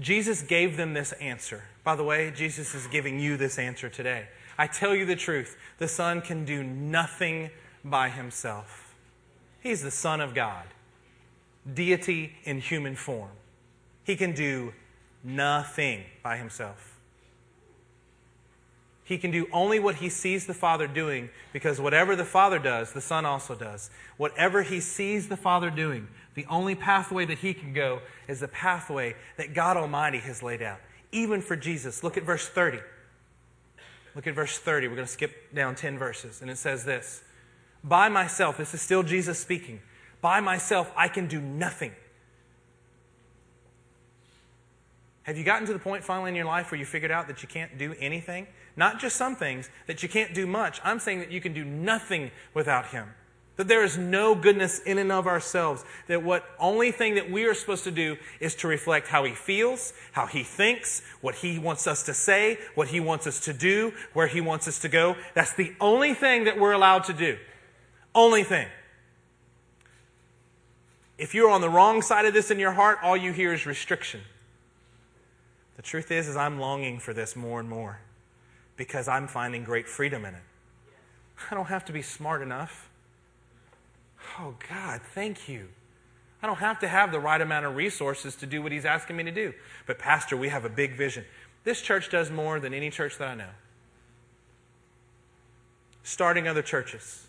Jesus 0.00 0.42
gave 0.42 0.76
them 0.76 0.92
this 0.92 1.12
answer. 1.12 1.62
By 1.84 1.94
the 1.94 2.02
way, 2.02 2.32
Jesus 2.32 2.74
is 2.74 2.88
giving 2.88 3.20
you 3.20 3.36
this 3.36 3.60
answer 3.60 3.88
today. 3.88 4.26
I 4.58 4.66
tell 4.66 4.92
you 4.92 5.06
the 5.06 5.14
truth 5.14 5.56
the 5.78 5.86
Son 5.86 6.20
can 6.20 6.44
do 6.44 6.64
nothing 6.64 7.50
by 7.84 8.08
himself. 8.08 8.94
He's 9.60 9.82
the 9.82 9.90
Son 9.90 10.20
of 10.20 10.34
God, 10.34 10.66
deity 11.72 12.36
in 12.44 12.60
human 12.60 12.96
form. 12.96 13.30
He 14.04 14.16
can 14.16 14.32
do 14.32 14.72
nothing 15.22 16.04
by 16.22 16.36
himself. 16.36 16.92
He 19.04 19.18
can 19.18 19.30
do 19.30 19.46
only 19.52 19.78
what 19.78 19.96
he 19.96 20.08
sees 20.08 20.46
the 20.46 20.54
Father 20.54 20.86
doing 20.86 21.28
because 21.52 21.80
whatever 21.80 22.16
the 22.16 22.24
Father 22.24 22.58
does, 22.58 22.92
the 22.92 23.00
Son 23.00 23.26
also 23.26 23.54
does. 23.54 23.90
Whatever 24.16 24.62
he 24.62 24.80
sees 24.80 25.28
the 25.28 25.36
Father 25.36 25.70
doing, 25.70 26.08
the 26.34 26.46
only 26.46 26.74
pathway 26.74 27.26
that 27.26 27.38
he 27.38 27.52
can 27.52 27.72
go 27.72 28.00
is 28.28 28.40
the 28.40 28.48
pathway 28.48 29.14
that 29.36 29.54
God 29.54 29.76
Almighty 29.76 30.18
has 30.20 30.42
laid 30.42 30.62
out. 30.62 30.78
Even 31.10 31.42
for 31.42 31.56
Jesus. 31.56 32.02
Look 32.02 32.16
at 32.16 32.22
verse 32.22 32.48
30. 32.48 32.78
Look 34.14 34.26
at 34.26 34.34
verse 34.34 34.58
30. 34.58 34.88
We're 34.88 34.94
going 34.94 35.06
to 35.06 35.12
skip 35.12 35.52
down 35.54 35.74
10 35.74 35.98
verses. 35.98 36.40
And 36.40 36.50
it 36.50 36.56
says 36.56 36.84
this 36.84 37.22
by 37.84 38.08
myself, 38.08 38.58
this 38.58 38.74
is 38.74 38.80
still 38.80 39.02
Jesus 39.02 39.38
speaking, 39.38 39.80
by 40.20 40.40
myself, 40.40 40.90
I 40.96 41.08
can 41.08 41.26
do 41.26 41.40
nothing. 41.40 41.92
Have 45.24 45.36
you 45.36 45.44
gotten 45.44 45.66
to 45.66 45.72
the 45.72 45.78
point 45.78 46.02
finally 46.02 46.30
in 46.30 46.34
your 46.34 46.46
life 46.46 46.70
where 46.70 46.78
you 46.78 46.84
figured 46.84 47.10
out 47.10 47.28
that 47.28 47.42
you 47.42 47.48
can't 47.48 47.78
do 47.78 47.94
anything? 48.00 48.46
Not 48.76 48.98
just 48.98 49.16
some 49.16 49.36
things, 49.36 49.70
that 49.86 50.02
you 50.02 50.08
can't 50.08 50.34
do 50.34 50.46
much. 50.46 50.80
I'm 50.82 50.98
saying 50.98 51.20
that 51.20 51.30
you 51.30 51.40
can 51.40 51.52
do 51.52 51.64
nothing 51.64 52.30
without 52.54 52.86
Him. 52.86 53.08
That 53.56 53.68
there 53.68 53.84
is 53.84 53.98
no 53.98 54.34
goodness 54.34 54.80
in 54.80 54.98
and 54.98 55.12
of 55.12 55.26
ourselves. 55.26 55.84
That 56.08 56.22
what 56.22 56.44
only 56.58 56.90
thing 56.90 57.14
that 57.16 57.30
we 57.30 57.44
are 57.44 57.54
supposed 57.54 57.84
to 57.84 57.90
do 57.90 58.16
is 58.40 58.54
to 58.56 58.68
reflect 58.68 59.08
how 59.08 59.24
He 59.24 59.34
feels, 59.34 59.92
how 60.12 60.26
He 60.26 60.42
thinks, 60.42 61.02
what 61.20 61.36
He 61.36 61.58
wants 61.58 61.86
us 61.86 62.02
to 62.04 62.14
say, 62.14 62.58
what 62.74 62.88
He 62.88 62.98
wants 62.98 63.26
us 63.26 63.40
to 63.40 63.52
do, 63.52 63.92
where 64.14 64.26
He 64.26 64.40
wants 64.40 64.66
us 64.66 64.78
to 64.80 64.88
go. 64.88 65.16
That's 65.34 65.52
the 65.52 65.74
only 65.80 66.14
thing 66.14 66.44
that 66.44 66.58
we're 66.58 66.72
allowed 66.72 67.04
to 67.04 67.12
do. 67.12 67.38
Only 68.14 68.44
thing. 68.44 68.68
If 71.18 71.34
you're 71.34 71.50
on 71.50 71.60
the 71.60 71.70
wrong 71.70 72.02
side 72.02 72.24
of 72.24 72.34
this 72.34 72.50
in 72.50 72.58
your 72.58 72.72
heart, 72.72 72.98
all 73.02 73.16
you 73.16 73.32
hear 73.32 73.52
is 73.52 73.64
restriction. 73.64 74.20
The 75.76 75.82
truth 75.82 76.10
is, 76.10 76.28
is 76.28 76.36
I'm 76.36 76.58
longing 76.58 76.98
for 76.98 77.14
this 77.14 77.36
more 77.36 77.60
and 77.60 77.68
more 77.68 78.00
because 78.76 79.08
I'm 79.08 79.28
finding 79.28 79.64
great 79.64 79.88
freedom 79.88 80.24
in 80.24 80.34
it. 80.34 80.42
I 81.50 81.54
don't 81.54 81.66
have 81.66 81.84
to 81.86 81.92
be 81.92 82.02
smart 82.02 82.42
enough. 82.42 82.90
Oh 84.38 84.54
God, 84.68 85.00
thank 85.14 85.48
you. 85.48 85.68
I 86.42 86.46
don't 86.46 86.58
have 86.58 86.80
to 86.80 86.88
have 86.88 87.12
the 87.12 87.20
right 87.20 87.40
amount 87.40 87.66
of 87.66 87.76
resources 87.76 88.34
to 88.36 88.46
do 88.46 88.62
what 88.62 88.72
he's 88.72 88.84
asking 88.84 89.16
me 89.16 89.22
to 89.24 89.30
do. 89.30 89.54
But, 89.86 89.98
Pastor, 89.98 90.36
we 90.36 90.48
have 90.48 90.64
a 90.64 90.68
big 90.68 90.96
vision. 90.96 91.24
This 91.62 91.80
church 91.80 92.10
does 92.10 92.30
more 92.30 92.58
than 92.58 92.74
any 92.74 92.90
church 92.90 93.16
that 93.18 93.28
I 93.28 93.34
know. 93.36 93.50
Starting 96.02 96.48
other 96.48 96.62
churches, 96.62 97.28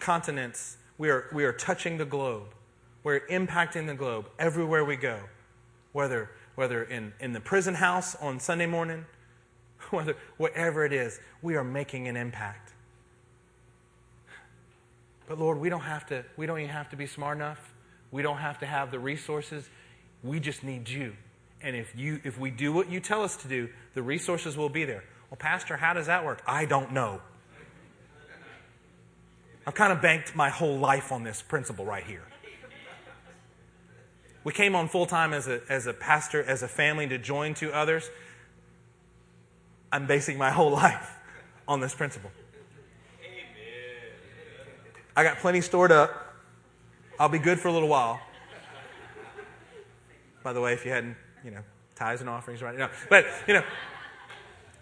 continents, 0.00 0.76
we 0.98 1.10
are, 1.10 1.26
we 1.32 1.44
are 1.44 1.52
touching 1.52 1.98
the 1.98 2.04
globe. 2.04 2.54
We're 3.02 3.20
impacting 3.28 3.86
the 3.86 3.94
globe 3.94 4.28
everywhere 4.38 4.84
we 4.84 4.96
go, 4.96 5.20
whether, 5.92 6.30
whether 6.54 6.82
in, 6.82 7.12
in 7.20 7.32
the 7.32 7.40
prison 7.40 7.74
house 7.74 8.14
on 8.16 8.40
Sunday 8.40 8.66
morning, 8.66 9.06
whether, 9.90 10.16
whatever 10.36 10.84
it 10.84 10.92
is, 10.92 11.18
we 11.40 11.56
are 11.56 11.64
making 11.64 12.08
an 12.08 12.16
impact. 12.16 12.72
But 15.26 15.38
Lord, 15.38 15.58
we 15.58 15.68
don't 15.68 15.80
have 15.82 16.06
to, 16.06 16.24
we 16.36 16.46
don't 16.46 16.58
even 16.58 16.70
have 16.70 16.90
to 16.90 16.96
be 16.96 17.06
smart 17.06 17.36
enough. 17.36 17.72
We 18.10 18.22
don't 18.22 18.38
have 18.38 18.58
to 18.58 18.66
have 18.66 18.90
the 18.90 18.98
resources. 18.98 19.68
We 20.24 20.40
just 20.40 20.64
need 20.64 20.88
you. 20.88 21.14
And 21.62 21.76
if 21.76 21.94
you 21.96 22.20
if 22.24 22.38
we 22.38 22.50
do 22.50 22.72
what 22.72 22.90
you 22.90 23.00
tell 23.00 23.22
us 23.22 23.36
to 23.38 23.48
do, 23.48 23.68
the 23.94 24.02
resources 24.02 24.56
will 24.56 24.68
be 24.68 24.84
there. 24.84 25.04
Well, 25.30 25.36
Pastor, 25.38 25.76
how 25.76 25.92
does 25.92 26.06
that 26.06 26.24
work? 26.24 26.42
I 26.46 26.64
don't 26.64 26.92
know. 26.92 27.20
I've 29.66 29.74
kind 29.74 29.92
of 29.92 30.00
banked 30.00 30.34
my 30.34 30.48
whole 30.48 30.78
life 30.78 31.12
on 31.12 31.22
this 31.22 31.42
principle 31.42 31.84
right 31.84 32.04
here. 32.04 32.24
We 34.42 34.52
came 34.52 34.74
on 34.74 34.88
full 34.88 35.06
time 35.06 35.34
as 35.34 35.48
a, 35.48 35.60
as 35.68 35.86
a 35.86 35.92
pastor, 35.92 36.42
as 36.42 36.62
a 36.62 36.68
family 36.68 37.06
to 37.08 37.18
join 37.18 37.54
two 37.54 37.70
others. 37.72 38.10
I'm 39.92 40.06
basing 40.06 40.38
my 40.38 40.50
whole 40.50 40.70
life 40.84 41.16
on 41.68 41.80
this 41.80 41.94
principle. 41.94 42.30
I 45.16 45.24
got 45.24 45.38
plenty 45.38 45.60
stored 45.60 45.92
up. 45.92 46.34
I'll 47.18 47.28
be 47.28 47.38
good 47.38 47.60
for 47.60 47.68
a 47.68 47.72
little 47.72 47.88
while. 47.88 48.20
By 50.42 50.54
the 50.54 50.60
way, 50.60 50.72
if 50.72 50.86
you 50.86 50.90
hadn't, 50.90 51.16
you 51.44 51.50
know, 51.50 51.60
tithes 51.94 52.22
and 52.22 52.30
offerings 52.30 52.62
right 52.62 52.78
now. 52.78 52.88
But, 53.10 53.26
you 53.46 53.52
know, 53.52 53.62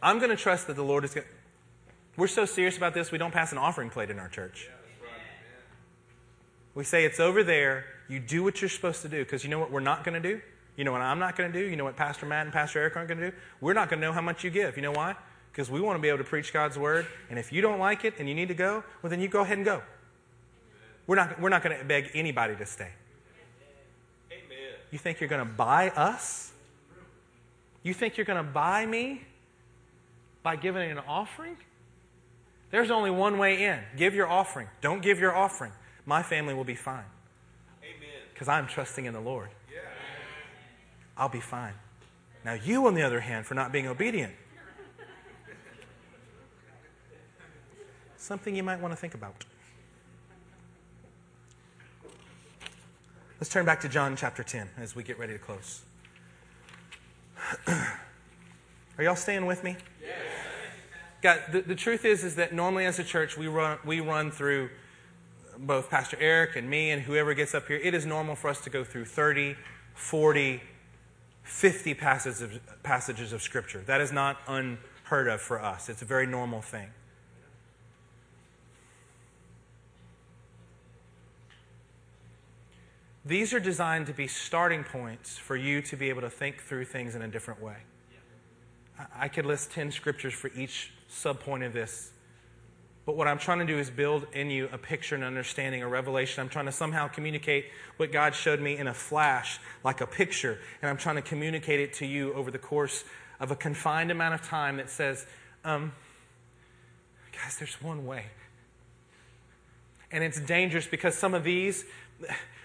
I'm 0.00 0.18
going 0.18 0.30
to 0.30 0.36
trust 0.36 0.68
that 0.68 0.76
the 0.76 0.84
Lord 0.84 1.04
is 1.04 1.14
going 1.14 1.26
to. 1.26 1.32
We're 2.18 2.26
so 2.26 2.46
serious 2.46 2.76
about 2.76 2.94
this, 2.94 3.12
we 3.12 3.16
don't 3.16 3.32
pass 3.32 3.52
an 3.52 3.58
offering 3.58 3.90
plate 3.90 4.10
in 4.10 4.18
our 4.18 4.28
church. 4.28 4.68
We 6.74 6.82
say 6.82 7.04
it's 7.04 7.20
over 7.20 7.44
there. 7.44 7.84
You 8.08 8.18
do 8.18 8.42
what 8.42 8.60
you're 8.60 8.68
supposed 8.68 9.02
to 9.02 9.08
do. 9.08 9.22
Because 9.22 9.44
you 9.44 9.50
know 9.50 9.60
what 9.60 9.70
we're 9.70 9.78
not 9.78 10.02
going 10.02 10.20
to 10.20 10.28
do? 10.28 10.40
You 10.76 10.82
know 10.82 10.90
what 10.90 11.00
I'm 11.00 11.20
not 11.20 11.36
going 11.36 11.52
to 11.52 11.58
do? 11.58 11.64
You 11.64 11.76
know 11.76 11.84
what 11.84 11.96
Pastor 11.96 12.26
Matt 12.26 12.46
and 12.46 12.52
Pastor 12.52 12.80
Eric 12.80 12.96
aren't 12.96 13.08
going 13.08 13.20
to 13.20 13.30
do? 13.30 13.36
We're 13.60 13.72
not 13.72 13.88
going 13.88 14.00
to 14.00 14.06
know 14.06 14.12
how 14.12 14.20
much 14.20 14.42
you 14.42 14.50
give. 14.50 14.74
You 14.74 14.82
know 14.82 14.90
why? 14.90 15.14
Because 15.52 15.70
we 15.70 15.80
want 15.80 15.96
to 15.96 16.02
be 16.02 16.08
able 16.08 16.18
to 16.18 16.24
preach 16.24 16.52
God's 16.52 16.76
word. 16.76 17.06
And 17.30 17.38
if 17.38 17.52
you 17.52 17.62
don't 17.62 17.78
like 17.78 18.04
it 18.04 18.14
and 18.18 18.28
you 18.28 18.34
need 18.34 18.48
to 18.48 18.54
go, 18.54 18.82
well, 19.00 19.10
then 19.10 19.20
you 19.20 19.28
go 19.28 19.42
ahead 19.42 19.58
and 19.58 19.64
go. 19.64 19.80
We're 21.06 21.16
not, 21.16 21.40
we're 21.40 21.50
not 21.50 21.62
going 21.62 21.78
to 21.78 21.84
beg 21.84 22.10
anybody 22.14 22.56
to 22.56 22.66
stay. 22.66 22.90
Amen. 24.32 24.58
You 24.90 24.98
think 24.98 25.20
you're 25.20 25.28
going 25.28 25.46
to 25.46 25.52
buy 25.52 25.90
us? 25.90 26.50
You 27.84 27.94
think 27.94 28.16
you're 28.16 28.26
going 28.26 28.44
to 28.44 28.52
buy 28.52 28.86
me 28.86 29.22
by 30.42 30.56
giving 30.56 30.90
an 30.90 30.98
offering? 31.06 31.56
There's 32.70 32.90
only 32.90 33.10
one 33.10 33.38
way 33.38 33.64
in. 33.64 33.78
Give 33.96 34.14
your 34.14 34.28
offering. 34.28 34.68
Don't 34.80 35.02
give 35.02 35.18
your 35.18 35.34
offering. 35.34 35.72
My 36.04 36.22
family 36.22 36.54
will 36.54 36.64
be 36.64 36.74
fine 36.74 37.04
Amen. 37.82 38.08
because 38.32 38.48
I'm 38.48 38.66
trusting 38.66 39.04
in 39.04 39.14
the 39.14 39.20
Lord. 39.20 39.48
Yeah. 39.72 39.80
I'll 41.16 41.28
be 41.28 41.40
fine. 41.40 41.74
Now, 42.44 42.54
you, 42.54 42.86
on 42.86 42.94
the 42.94 43.02
other 43.02 43.20
hand, 43.20 43.46
for 43.46 43.54
not 43.54 43.72
being 43.72 43.86
obedient, 43.86 44.32
something 48.16 48.54
you 48.54 48.62
might 48.62 48.80
want 48.80 48.92
to 48.92 48.96
think 48.96 49.14
about. 49.14 49.44
Let's 53.40 53.50
turn 53.50 53.64
back 53.64 53.80
to 53.82 53.88
John 53.88 54.16
chapter 54.16 54.42
10 54.42 54.68
as 54.78 54.96
we 54.96 55.02
get 55.02 55.18
ready 55.18 55.32
to 55.32 55.38
close. 55.38 55.82
Are 57.66 59.04
y'all 59.04 59.14
staying 59.14 59.46
with 59.46 59.62
me? 59.62 59.76
Yes. 60.02 60.37
God, 61.20 61.42
the, 61.50 61.62
the 61.62 61.74
truth 61.74 62.04
is, 62.04 62.22
is 62.22 62.36
that 62.36 62.52
normally 62.52 62.86
as 62.86 62.98
a 62.98 63.04
church, 63.04 63.36
we 63.36 63.48
run, 63.48 63.78
we 63.84 64.00
run 64.00 64.30
through 64.30 64.70
both 65.58 65.90
Pastor 65.90 66.16
Eric 66.20 66.54
and 66.56 66.70
me 66.70 66.90
and 66.90 67.02
whoever 67.02 67.34
gets 67.34 67.54
up 67.54 67.66
here. 67.66 67.76
It 67.76 67.94
is 67.94 68.06
normal 68.06 68.36
for 68.36 68.48
us 68.48 68.60
to 68.62 68.70
go 68.70 68.84
through 68.84 69.06
30, 69.06 69.56
40, 69.94 70.62
50 71.42 71.94
passages 71.94 72.42
of, 72.42 72.82
passages 72.82 73.32
of 73.32 73.42
Scripture. 73.42 73.82
That 73.86 74.00
is 74.00 74.12
not 74.12 74.38
unheard 74.46 75.28
of 75.28 75.40
for 75.40 75.60
us, 75.60 75.88
it's 75.88 76.02
a 76.02 76.06
very 76.06 76.26
normal 76.26 76.62
thing. 76.62 76.90
These 83.24 83.52
are 83.52 83.60
designed 83.60 84.06
to 84.06 84.14
be 84.14 84.26
starting 84.26 84.84
points 84.84 85.36
for 85.36 85.54
you 85.54 85.82
to 85.82 85.96
be 85.96 86.08
able 86.08 86.22
to 86.22 86.30
think 86.30 86.62
through 86.62 86.86
things 86.86 87.14
in 87.14 87.20
a 87.20 87.28
different 87.28 87.60
way. 87.60 87.76
I- 89.14 89.28
could 89.28 89.46
list 89.46 89.70
10 89.72 89.92
scriptures 89.92 90.34
for 90.34 90.50
each 90.54 90.92
subpoint 91.10 91.64
of 91.64 91.72
this. 91.72 92.12
But 93.06 93.16
what 93.16 93.26
I'm 93.26 93.38
trying 93.38 93.60
to 93.60 93.64
do 93.64 93.78
is 93.78 93.88
build 93.88 94.26
in 94.34 94.50
you 94.50 94.68
a 94.70 94.76
picture 94.76 95.14
and 95.14 95.24
understanding, 95.24 95.82
a 95.82 95.88
revelation. 95.88 96.42
I'm 96.42 96.50
trying 96.50 96.66
to 96.66 96.72
somehow 96.72 97.08
communicate 97.08 97.66
what 97.96 98.12
God 98.12 98.34
showed 98.34 98.60
me 98.60 98.76
in 98.76 98.86
a 98.86 98.92
flash, 98.92 99.58
like 99.82 100.02
a 100.02 100.06
picture, 100.06 100.58
and 100.82 100.90
I'm 100.90 100.98
trying 100.98 101.16
to 101.16 101.22
communicate 101.22 101.80
it 101.80 101.94
to 101.94 102.06
you 102.06 102.34
over 102.34 102.50
the 102.50 102.58
course 102.58 103.04
of 103.40 103.50
a 103.50 103.56
confined 103.56 104.10
amount 104.10 104.34
of 104.34 104.42
time 104.42 104.76
that 104.76 104.90
says, 104.90 105.26
um, 105.64 105.92
guys, 107.32 107.56
there's 107.58 107.80
one 107.80 108.04
way. 108.04 108.26
And 110.10 110.24
it's 110.24 110.40
dangerous 110.40 110.86
because 110.86 111.14
some 111.14 111.34
of 111.34 111.44
these, 111.44 111.84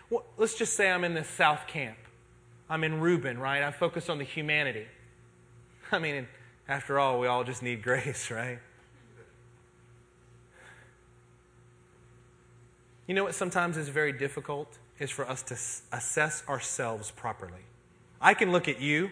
well, 0.10 0.26
let's 0.38 0.56
just 0.56 0.74
say 0.76 0.92
I'm 0.92 1.04
in 1.04 1.14
the 1.14 1.24
South 1.24 1.68
Camp. 1.68 1.98
I'm 2.70 2.84
in 2.84 3.00
Reuben, 3.00 3.38
right? 3.38 3.64
I 3.64 3.72
focus 3.72 4.10
on 4.10 4.18
the 4.18 4.24
humanity. 4.24 4.88
I 5.94 6.00
mean, 6.00 6.28
after 6.68 7.00
all, 7.00 7.20
we 7.20 7.28
all 7.28 7.44
just 7.44 7.62
need 7.62 7.84
grace, 7.84 8.32
right? 8.32 8.60
You 13.06 13.14
know 13.14 13.24
what 13.24 13.36
sometimes 13.36 13.78
is 13.78 13.90
very 13.90 14.12
difficult? 14.12 14.80
Is 15.00 15.12
for 15.12 15.30
us 15.30 15.44
to 15.44 15.56
assess 15.96 16.44
ourselves 16.48 17.12
properly. 17.12 17.66
I 18.22 18.34
can 18.34 18.52
look 18.52 18.68
at 18.68 18.80
you. 18.80 19.10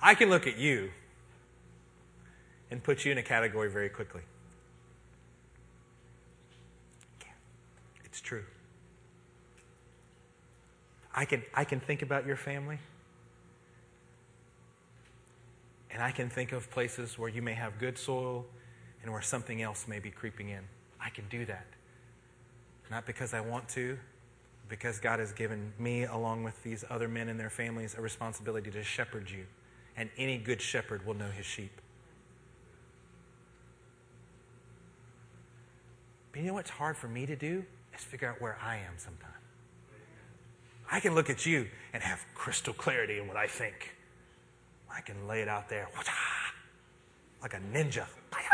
I 0.00 0.14
can 0.14 0.28
look 0.28 0.46
at 0.46 0.58
you 0.58 0.90
and 2.70 2.82
put 2.82 3.04
you 3.04 3.12
in 3.12 3.18
a 3.18 3.22
category 3.22 3.70
very 3.70 3.88
quickly. 3.88 4.22
It's 8.04 8.20
true. 8.20 8.44
I 11.14 11.24
can, 11.24 11.42
I 11.54 11.64
can 11.64 11.80
think 11.80 12.02
about 12.02 12.26
your 12.26 12.36
family. 12.36 12.78
And 15.90 16.02
I 16.02 16.10
can 16.10 16.30
think 16.30 16.52
of 16.52 16.70
places 16.70 17.18
where 17.18 17.28
you 17.28 17.42
may 17.42 17.52
have 17.52 17.78
good 17.78 17.98
soil 17.98 18.46
and 19.02 19.12
where 19.12 19.20
something 19.20 19.60
else 19.60 19.86
may 19.86 19.98
be 19.98 20.10
creeping 20.10 20.48
in. 20.48 20.62
I 21.00 21.10
can 21.10 21.28
do 21.28 21.44
that. 21.44 21.66
Not 22.90 23.06
because 23.06 23.34
I 23.34 23.40
want 23.40 23.68
to, 23.70 23.98
because 24.68 24.98
God 24.98 25.18
has 25.18 25.32
given 25.32 25.72
me, 25.78 26.04
along 26.04 26.44
with 26.44 26.62
these 26.62 26.84
other 26.88 27.08
men 27.08 27.28
and 27.28 27.38
their 27.38 27.50
families, 27.50 27.94
a 27.96 28.00
responsibility 28.00 28.70
to 28.70 28.82
shepherd 28.82 29.30
you. 29.30 29.44
And 29.96 30.08
any 30.16 30.38
good 30.38 30.62
shepherd 30.62 31.04
will 31.04 31.14
know 31.14 31.30
his 31.30 31.44
sheep. 31.44 31.78
But 36.32 36.40
you 36.40 36.46
know 36.46 36.54
what's 36.54 36.70
hard 36.70 36.96
for 36.96 37.08
me 37.08 37.26
to 37.26 37.36
do? 37.36 37.64
Is 37.94 38.02
figure 38.02 38.28
out 38.28 38.40
where 38.40 38.56
I 38.62 38.76
am 38.76 38.94
sometimes. 38.96 39.41
I 40.92 41.00
can 41.00 41.14
look 41.14 41.30
at 41.30 41.46
you 41.46 41.68
and 41.94 42.02
have 42.02 42.22
crystal 42.34 42.74
clarity 42.74 43.18
in 43.18 43.26
what 43.26 43.38
I 43.38 43.46
think. 43.46 43.96
I 44.94 45.00
can 45.00 45.26
lay 45.26 45.40
it 45.40 45.48
out 45.48 45.70
there 45.70 45.88
like 47.42 47.54
a 47.54 47.60
ninja. 47.74 48.04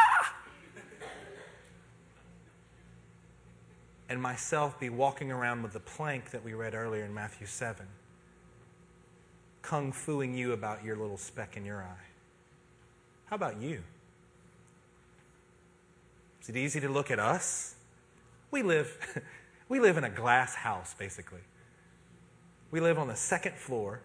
And 4.11 4.23
myself 4.23 4.81
be 4.81 4.89
walking 4.89 5.31
around 5.31 5.63
with 5.63 5.75
the 5.75 5.81
plank 5.81 6.31
that 6.31 6.43
we 6.43 6.55
read 6.55 6.75
earlier 6.75 7.05
in 7.05 7.13
Matthew 7.13 7.47
7, 7.47 7.85
kung 9.61 9.93
fuing 9.93 10.33
you 10.33 10.53
about 10.53 10.83
your 10.83 10.97
little 10.97 11.19
speck 11.19 11.59
in 11.59 11.65
your 11.67 11.83
eye. 11.83 12.07
How 13.27 13.37
about 13.37 13.61
you? 13.61 13.83
Is 16.41 16.49
it 16.49 16.57
easy 16.57 16.81
to 16.81 16.89
look 16.89 17.11
at 17.11 17.19
us? 17.19 17.75
We 18.51 18.63
live, 18.63 18.97
we 19.69 19.79
live 19.79 19.99
in 19.99 20.05
a 20.05 20.11
glass 20.11 20.55
house, 20.55 20.95
basically. 20.99 21.41
We 22.71 22.81
live 22.81 22.99
on 22.99 23.09
the 23.09 23.17
second 23.17 23.57
floor 23.57 24.01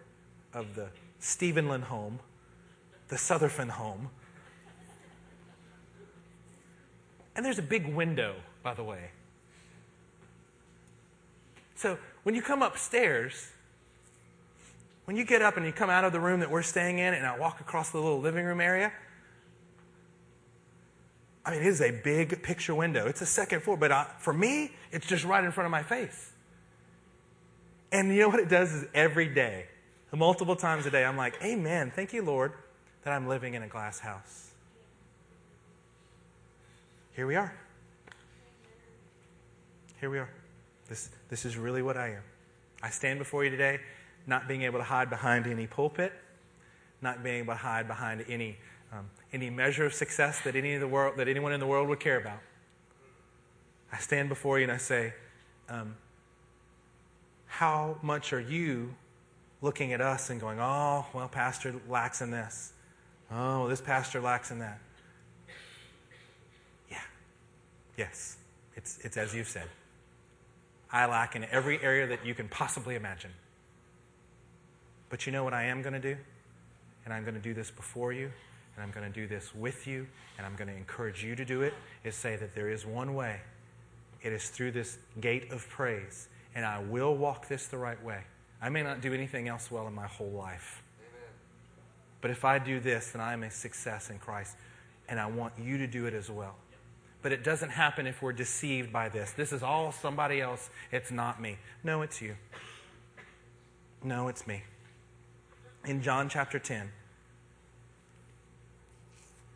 of 0.52 0.74
the 0.74 0.88
Stephenland 1.20 1.84
home, 1.84 2.20
the 3.08 3.18
Sutherland 3.18 3.72
home. 3.72 4.10
And 7.36 7.44
there's 7.44 7.58
a 7.58 7.62
big 7.62 7.86
window, 7.86 8.36
by 8.62 8.74
the 8.74 8.84
way. 8.84 9.10
So 11.74 11.98
when 12.22 12.34
you 12.34 12.42
come 12.42 12.62
upstairs, 12.62 13.50
when 15.04 15.16
you 15.16 15.24
get 15.24 15.42
up 15.42 15.56
and 15.56 15.66
you 15.66 15.72
come 15.72 15.90
out 15.90 16.04
of 16.04 16.12
the 16.12 16.20
room 16.20 16.40
that 16.40 16.50
we're 16.50 16.62
staying 16.62 16.98
in, 16.98 17.12
and 17.12 17.26
I 17.26 17.36
walk 17.38 17.60
across 17.60 17.90
the 17.90 17.98
little 17.98 18.20
living 18.20 18.44
room 18.44 18.60
area, 18.60 18.92
I 21.44 21.50
mean, 21.50 21.60
it 21.60 21.66
is 21.66 21.82
a 21.82 21.90
big 21.90 22.42
picture 22.42 22.74
window. 22.74 23.06
It's 23.06 23.20
a 23.20 23.26
second 23.26 23.62
floor, 23.62 23.76
but 23.76 23.92
I, 23.92 24.06
for 24.18 24.32
me, 24.32 24.72
it's 24.92 25.06
just 25.06 25.24
right 25.24 25.44
in 25.44 25.52
front 25.52 25.66
of 25.66 25.70
my 25.70 25.82
face. 25.82 26.32
And 27.94 28.12
you 28.12 28.22
know 28.22 28.28
what 28.28 28.40
it 28.40 28.48
does 28.48 28.72
is 28.72 28.86
every 28.92 29.28
day, 29.28 29.66
multiple 30.12 30.56
times 30.56 30.84
a 30.84 30.90
day, 30.90 31.04
I'm 31.04 31.16
like, 31.16 31.38
Amen. 31.44 31.92
Thank 31.94 32.12
you, 32.12 32.24
Lord, 32.24 32.52
that 33.04 33.12
I'm 33.12 33.28
living 33.28 33.54
in 33.54 33.62
a 33.62 33.68
glass 33.68 34.00
house. 34.00 34.50
Here 37.14 37.24
we 37.24 37.36
are. 37.36 37.54
Here 40.00 40.10
we 40.10 40.18
are. 40.18 40.28
This, 40.88 41.08
this 41.28 41.44
is 41.44 41.56
really 41.56 41.82
what 41.82 41.96
I 41.96 42.14
am. 42.14 42.22
I 42.82 42.90
stand 42.90 43.20
before 43.20 43.44
you 43.44 43.50
today 43.50 43.78
not 44.26 44.48
being 44.48 44.62
able 44.62 44.80
to 44.80 44.84
hide 44.84 45.08
behind 45.08 45.46
any 45.46 45.68
pulpit, 45.68 46.12
not 47.00 47.22
being 47.22 47.44
able 47.44 47.52
to 47.52 47.58
hide 47.58 47.86
behind 47.86 48.24
any, 48.28 48.56
um, 48.92 49.08
any 49.32 49.50
measure 49.50 49.86
of 49.86 49.94
success 49.94 50.40
that, 50.40 50.56
any 50.56 50.74
of 50.74 50.80
the 50.80 50.88
world, 50.88 51.16
that 51.18 51.28
anyone 51.28 51.52
in 51.52 51.60
the 51.60 51.66
world 51.66 51.88
would 51.88 52.00
care 52.00 52.18
about. 52.18 52.40
I 53.92 53.98
stand 53.98 54.28
before 54.28 54.58
you 54.58 54.64
and 54.64 54.72
I 54.72 54.78
say, 54.78 55.14
um, 55.68 55.94
How 57.58 57.96
much 58.02 58.32
are 58.32 58.40
you 58.40 58.94
looking 59.62 59.92
at 59.92 60.00
us 60.00 60.30
and 60.30 60.40
going, 60.40 60.58
Oh, 60.58 61.06
well, 61.12 61.28
Pastor 61.28 61.72
lacks 61.88 62.20
in 62.20 62.32
this. 62.32 62.72
Oh, 63.30 63.68
this 63.68 63.80
pastor 63.80 64.20
lacks 64.20 64.50
in 64.50 64.58
that. 64.58 64.80
Yeah. 66.90 66.98
Yes. 67.96 68.36
It's, 68.74 68.98
it's 69.02 69.16
as 69.16 69.32
you've 69.32 69.48
said. 69.48 69.68
I 70.90 71.06
lack 71.06 71.36
in 71.36 71.44
every 71.44 71.80
area 71.80 72.08
that 72.08 72.26
you 72.26 72.34
can 72.34 72.48
possibly 72.48 72.96
imagine. 72.96 73.30
But 75.08 75.24
you 75.26 75.32
know 75.32 75.44
what 75.44 75.54
I 75.54 75.66
am 75.66 75.80
going 75.80 75.94
to 75.94 76.00
do? 76.00 76.16
And 77.04 77.14
I'm 77.14 77.22
going 77.22 77.34
to 77.34 77.40
do 77.40 77.54
this 77.54 77.70
before 77.70 78.12
you, 78.12 78.32
and 78.74 78.84
I'm 78.84 78.90
going 78.90 79.06
to 79.06 79.12
do 79.12 79.28
this 79.28 79.54
with 79.54 79.86
you, 79.86 80.06
and 80.38 80.46
I'm 80.46 80.56
going 80.56 80.68
to 80.68 80.76
encourage 80.76 81.22
you 81.22 81.36
to 81.36 81.44
do 81.44 81.62
it, 81.62 81.74
is 82.02 82.16
say 82.16 82.34
that 82.34 82.56
there 82.56 82.68
is 82.68 82.84
one 82.84 83.14
way. 83.14 83.40
It 84.22 84.32
is 84.32 84.48
through 84.48 84.72
this 84.72 84.98
gate 85.20 85.52
of 85.52 85.68
praise, 85.68 86.28
and 86.54 86.64
I 86.64 86.78
will 86.78 87.16
walk 87.16 87.48
this 87.48 87.66
the 87.66 87.78
right 87.78 88.02
way. 88.04 88.20
I 88.60 88.68
may 88.68 88.82
not 88.82 89.00
do 89.00 89.12
anything 89.12 89.48
else 89.48 89.70
well 89.70 89.86
in 89.86 89.94
my 89.94 90.06
whole 90.06 90.30
life. 90.30 90.82
But 92.20 92.30
if 92.30 92.44
I 92.44 92.58
do 92.58 92.80
this, 92.80 93.10
then 93.10 93.20
I 93.20 93.32
am 93.34 93.42
a 93.42 93.50
success 93.50 94.08
in 94.08 94.18
Christ, 94.18 94.56
and 95.08 95.20
I 95.20 95.26
want 95.26 95.52
you 95.62 95.76
to 95.78 95.86
do 95.86 96.06
it 96.06 96.14
as 96.14 96.30
well. 96.30 96.54
But 97.20 97.32
it 97.32 97.44
doesn't 97.44 97.70
happen 97.70 98.06
if 98.06 98.22
we're 98.22 98.32
deceived 98.32 98.92
by 98.92 99.08
this. 99.08 99.32
This 99.32 99.52
is 99.52 99.62
all 99.62 99.92
somebody 99.92 100.40
else, 100.40 100.70
it's 100.90 101.10
not 101.10 101.40
me. 101.40 101.58
No, 101.82 102.02
it's 102.02 102.22
you. 102.22 102.36
No, 104.02 104.28
it's 104.28 104.46
me 104.46 104.62
in 105.86 106.02
John 106.02 106.28
chapter 106.28 106.58
10. 106.58 106.90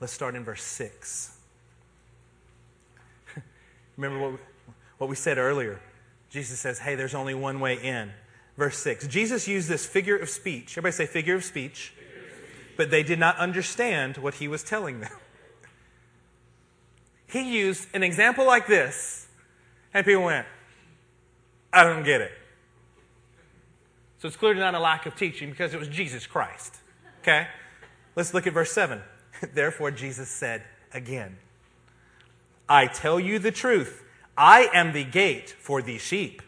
Let's 0.00 0.12
start 0.12 0.34
in 0.34 0.44
verse 0.44 0.62
6. 0.62 1.36
Remember 3.96 4.20
what 4.20 4.32
we, 4.32 4.38
what 4.98 5.10
we 5.10 5.16
said 5.16 5.38
earlier? 5.38 5.80
Jesus 6.30 6.58
says, 6.58 6.78
Hey, 6.78 6.94
there's 6.94 7.14
only 7.14 7.34
one 7.34 7.60
way 7.60 7.74
in. 7.74 8.12
Verse 8.56 8.78
6. 8.78 9.06
Jesus 9.06 9.46
used 9.46 9.68
this 9.68 9.86
figure 9.86 10.16
of 10.16 10.28
speech. 10.28 10.72
Everybody 10.72 10.92
say 10.92 11.06
figure 11.06 11.36
of 11.36 11.44
speech. 11.44 11.94
But 12.76 12.90
they 12.90 13.02
did 13.02 13.18
not 13.18 13.36
understand 13.38 14.16
what 14.18 14.34
he 14.34 14.48
was 14.48 14.62
telling 14.62 15.00
them. 15.00 15.12
He 17.30 17.58
used 17.58 17.88
an 17.92 18.02
example 18.02 18.46
like 18.46 18.66
this, 18.66 19.28
and 19.92 20.04
people 20.06 20.24
went, 20.24 20.46
I 21.70 21.84
don't 21.84 22.02
get 22.02 22.22
it. 22.22 22.32
So 24.18 24.28
it's 24.28 24.36
clearly 24.36 24.60
not 24.60 24.74
a 24.74 24.80
lack 24.80 25.06
of 25.06 25.14
teaching 25.14 25.50
because 25.50 25.74
it 25.74 25.78
was 25.78 25.88
Jesus 25.88 26.26
Christ. 26.26 26.76
Okay? 27.20 27.46
Let's 28.16 28.34
look 28.34 28.46
at 28.46 28.52
verse 28.52 28.72
7. 28.72 29.00
Therefore, 29.54 29.90
Jesus 29.90 30.28
said 30.28 30.64
again, 30.92 31.36
I 32.68 32.86
tell 32.86 33.20
you 33.20 33.38
the 33.38 33.52
truth. 33.52 34.02
I 34.38 34.70
am 34.72 34.92
the 34.92 35.02
gate 35.02 35.50
for 35.58 35.82
the 35.82 35.98
sheep. 35.98 36.42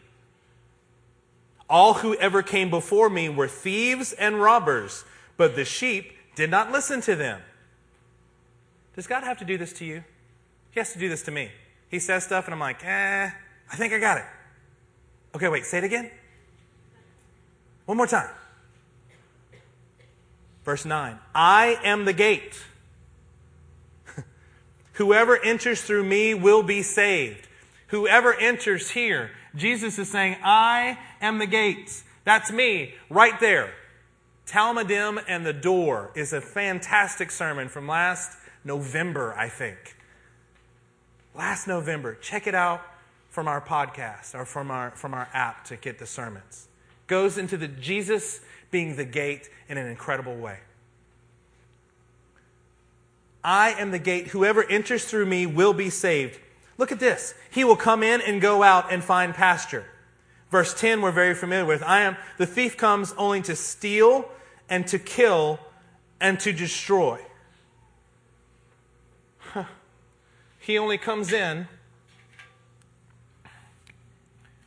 All 1.69 1.95
who 1.95 2.15
ever 2.15 2.41
came 2.41 2.69
before 2.69 3.09
me 3.09 3.27
were 3.27 3.49
thieves 3.49 4.13
and 4.13 4.41
robbers, 4.41 5.03
but 5.35 5.55
the 5.57 5.65
sheep 5.65 6.13
did 6.35 6.49
not 6.49 6.71
listen 6.71 7.01
to 7.01 7.15
them. 7.15 7.41
Does 8.95 9.07
God 9.07 9.23
have 9.23 9.37
to 9.39 9.45
do 9.45 9.57
this 9.57 9.73
to 9.73 9.85
you? 9.85 10.05
He 10.71 10.79
has 10.79 10.93
to 10.93 10.99
do 10.99 11.09
this 11.09 11.23
to 11.23 11.31
me. 11.31 11.51
He 11.89 11.99
says 11.99 12.23
stuff, 12.23 12.45
and 12.45 12.53
I'm 12.53 12.59
like, 12.59 12.83
eh, 12.85 13.29
I 13.71 13.75
think 13.75 13.93
I 13.93 13.99
got 13.99 14.17
it. 14.17 14.25
Okay, 15.35 15.49
wait, 15.49 15.65
say 15.65 15.79
it 15.79 15.83
again. 15.83 16.09
One 17.85 17.97
more 17.97 18.07
time. 18.07 18.29
Verse 20.63 20.85
9 20.85 21.19
I 21.35 21.77
am 21.83 22.05
the 22.05 22.13
gate. 22.13 22.61
Whoever 24.93 25.37
enters 25.37 25.81
through 25.81 26.05
me 26.05 26.33
will 26.33 26.63
be 26.63 26.83
saved. 26.83 27.49
Whoever 27.91 28.33
enters 28.33 28.89
here, 28.89 29.31
Jesus 29.55 29.99
is 29.99 30.09
saying, 30.09 30.37
I 30.43 30.97
am 31.21 31.37
the 31.37 31.45
gate. 31.45 32.03
That's 32.23 32.51
me, 32.51 32.95
right 33.09 33.39
there. 33.39 33.73
Talmudim 34.47 35.23
and 35.27 35.45
the 35.45 35.53
door 35.53 36.11
is 36.15 36.33
a 36.33 36.41
fantastic 36.41 37.31
sermon 37.31 37.69
from 37.69 37.87
last 37.87 38.37
November, 38.63 39.33
I 39.37 39.47
think. 39.47 39.95
Last 41.35 41.67
November. 41.67 42.15
Check 42.15 42.47
it 42.47 42.55
out 42.55 42.81
from 43.29 43.47
our 43.47 43.61
podcast 43.61 44.35
or 44.35 44.45
from 44.45 44.71
our, 44.71 44.91
from 44.91 45.13
our 45.13 45.29
app 45.33 45.63
to 45.65 45.77
get 45.77 45.99
the 45.99 46.05
sermons 46.05 46.67
goes 47.11 47.37
into 47.37 47.57
the 47.57 47.67
Jesus 47.67 48.39
being 48.71 48.95
the 48.95 49.03
gate 49.03 49.49
in 49.67 49.77
an 49.77 49.85
incredible 49.85 50.33
way. 50.37 50.57
I 53.43 53.71
am 53.73 53.91
the 53.91 53.99
gate. 53.99 54.27
Whoever 54.27 54.63
enters 54.63 55.03
through 55.03 55.25
me 55.25 55.45
will 55.45 55.73
be 55.73 55.89
saved. 55.89 56.39
Look 56.81 56.91
at 56.91 56.99
this. 56.99 57.35
He 57.51 57.63
will 57.63 57.75
come 57.75 58.01
in 58.01 58.21
and 58.21 58.41
go 58.41 58.63
out 58.63 58.91
and 58.91 59.03
find 59.03 59.35
pasture. 59.35 59.85
Verse 60.49 60.73
10 60.73 60.99
we're 61.03 61.11
very 61.11 61.35
familiar 61.35 61.63
with. 61.63 61.83
I 61.83 62.01
am 62.01 62.17
the 62.39 62.47
thief 62.47 62.75
comes 62.75 63.13
only 63.19 63.43
to 63.43 63.55
steal 63.55 64.27
and 64.67 64.87
to 64.87 64.97
kill 64.97 65.59
and 66.19 66.39
to 66.39 66.51
destroy. 66.51 67.19
Huh. 69.37 69.65
He 70.57 70.79
only 70.79 70.97
comes 70.97 71.31
in 71.31 71.67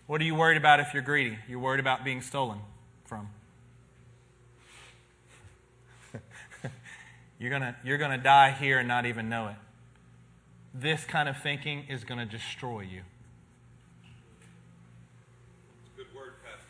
what 0.07 0.21
are 0.21 0.25
you 0.25 0.37
worried 0.37 0.57
about 0.57 0.79
if 0.79 0.95
you're 0.95 1.03
greedy? 1.03 1.37
You're 1.49 1.59
worried 1.59 1.81
about 1.81 2.05
being 2.05 2.21
stolen 2.21 2.61
from. 3.07 3.29
you're 7.41 7.51
going 7.51 7.75
you're 7.83 7.99
going 7.99 8.13
to 8.13 8.23
die 8.23 8.53
here 8.53 8.79
and 8.79 8.87
not 8.87 9.05
even 9.05 9.29
know 9.29 9.49
it. 9.49 9.57
This 10.75 11.05
kind 11.05 11.29
of 11.29 11.41
thinking 11.41 11.87
is 11.89 12.03
going 12.05 12.19
to 12.19 12.27
destroy 12.27 12.81
you. 12.81 13.03
Good 15.97 16.07
word, 16.15 16.33
Pastor. 16.45 16.67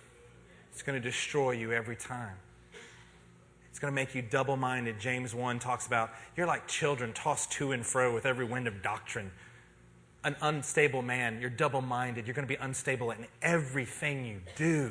It's 0.71 0.83
going 0.83 1.01
to 1.01 1.09
destroy 1.09 1.53
you 1.53 1.73
every 1.73 1.97
time. 1.97 2.37
It's 3.71 3.79
going 3.79 3.91
to 3.91 3.95
make 3.95 4.15
you 4.15 4.23
double 4.23 4.57
minded. 4.57 5.01
James 5.01 5.35
1 5.35 5.59
talks 5.59 5.87
about 5.87 6.11
you're 6.37 6.47
like 6.47 6.69
children 6.69 7.13
tossed 7.13 7.51
to 7.53 7.73
and 7.73 7.85
fro 7.85 8.15
with 8.15 8.27
every 8.27 8.45
wind 8.45 8.69
of 8.69 8.83
doctrine 8.83 9.31
an 10.25 10.35
unstable 10.41 11.03
man. 11.03 11.39
You're 11.41 11.51
double 11.51 11.83
minded. 11.83 12.27
You're 12.27 12.35
going 12.35 12.49
to 12.49 12.53
be 12.53 12.61
unstable 12.61 13.11
in 13.11 13.27
everything 13.43 14.25
you 14.25 14.41
do. 14.57 14.91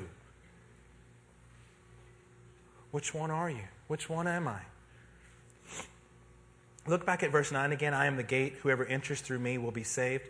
Which 2.91 3.13
one 3.13 3.31
are 3.31 3.49
you? 3.49 3.63
Which 3.87 4.09
one 4.09 4.27
am 4.27 4.47
I? 4.47 4.61
Look 6.85 7.05
back 7.05 7.23
at 7.23 7.31
verse 7.31 7.51
9 7.51 7.71
again. 7.71 7.93
I 7.93 8.07
am 8.07 8.17
the 8.17 8.23
gate. 8.23 8.55
Whoever 8.61 8.85
enters 8.85 9.21
through 9.21 9.39
me 9.39 9.57
will 9.57 9.71
be 9.71 9.83
saved. 9.83 10.23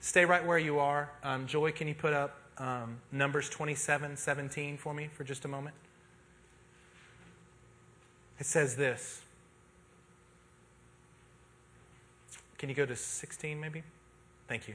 Stay 0.00 0.24
right 0.24 0.44
where 0.44 0.58
you 0.58 0.78
are. 0.78 1.10
Um, 1.22 1.46
Joy, 1.46 1.72
can 1.72 1.86
you 1.86 1.94
put 1.94 2.14
up 2.14 2.36
um, 2.56 2.98
Numbers 3.12 3.50
27 3.50 4.16
17 4.16 4.78
for 4.78 4.94
me 4.94 5.10
for 5.12 5.24
just 5.24 5.44
a 5.44 5.48
moment? 5.48 5.74
It 8.38 8.46
says 8.46 8.76
this. 8.76 9.20
Can 12.56 12.68
you 12.68 12.74
go 12.74 12.86
to 12.86 12.96
16 12.96 13.60
maybe? 13.60 13.82
Thank 14.48 14.66
you. 14.66 14.74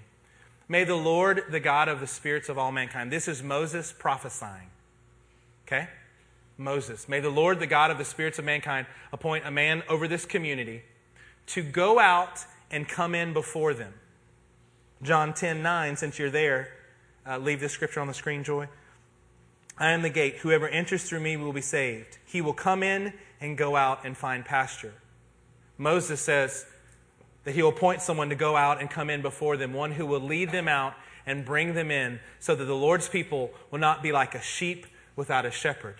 May 0.70 0.84
the 0.84 0.96
Lord, 0.96 1.44
the 1.50 1.60
God 1.60 1.88
of 1.90 2.00
the 2.00 2.08
spirits 2.08 2.48
of 2.48 2.58
all 2.58 2.72
mankind, 2.72 3.12
this 3.12 3.28
is 3.28 3.42
Moses 3.42 3.94
prophesying. 3.98 4.70
Okay? 5.68 5.88
Moses. 6.58 7.10
May 7.10 7.20
the 7.20 7.30
Lord, 7.30 7.60
the 7.60 7.68
God 7.68 7.90
of 7.90 7.98
the 7.98 8.06
spirits 8.06 8.38
of 8.38 8.46
mankind, 8.46 8.86
appoint 9.12 9.46
a 9.48 9.52
man 9.52 9.84
over 9.90 10.08
this 10.08 10.26
community 10.26 10.84
to 11.48 11.64
go 11.64 12.00
out 12.00 12.46
and 12.72 12.88
come 12.88 13.16
in 13.16 13.34
before 13.34 13.74
them. 13.74 13.94
John 15.02 15.34
10 15.34 15.62
9, 15.62 15.98
since 15.98 16.18
you're 16.18 16.30
there, 16.30 16.70
uh, 17.28 17.38
leave 17.38 17.60
this 17.60 17.74
scripture 17.74 18.00
on 18.00 18.08
the 18.08 18.14
screen, 18.14 18.44
Joy. 18.44 18.68
I 19.78 19.92
am 19.92 20.02
the 20.02 20.10
gate. 20.10 20.38
Whoever 20.38 20.68
enters 20.68 21.04
through 21.04 21.20
me 21.20 21.36
will 21.36 21.54
be 21.54 21.62
saved. 21.62 22.20
He 22.26 22.42
will 22.42 22.54
come 22.54 22.84
in 22.84 23.14
and 23.42 23.58
go 23.58 23.76
out 23.76 24.06
and 24.06 24.16
find 24.16 24.46
pasture. 24.46 24.94
Moses 25.78 26.22
says, 26.22 26.66
that 27.44 27.56
he 27.56 27.62
will 27.62 27.70
appoint 27.70 28.02
someone 28.02 28.30
to 28.30 28.36
go 28.36 28.56
out 28.56 28.80
and 28.80 28.90
come 28.90 29.10
in 29.10 29.22
before 29.22 29.58
them, 29.58 29.74
one 29.74 29.92
who 29.92 30.06
will 30.06 30.22
lead 30.22 30.52
them 30.52 30.68
out 30.68 30.94
and 31.26 31.46
bring 31.46 31.74
them 31.74 31.92
in, 31.92 32.20
so 32.40 32.56
that 32.56 32.66
the 32.66 32.76
Lord's 32.76 33.10
people 33.10 33.52
will 33.72 33.80
not 33.80 34.04
be 34.04 34.12
like 34.12 34.36
a 34.36 34.42
sheep 34.42 34.86
without 35.16 35.46
a 35.46 35.52
shepherd. 35.52 35.96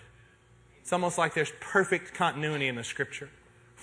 It's 0.80 0.92
almost 0.92 1.16
like 1.16 1.34
there's 1.34 1.52
perfect 1.60 2.14
continuity 2.14 2.68
in 2.68 2.76
the 2.76 2.84
scripture. 2.84 3.30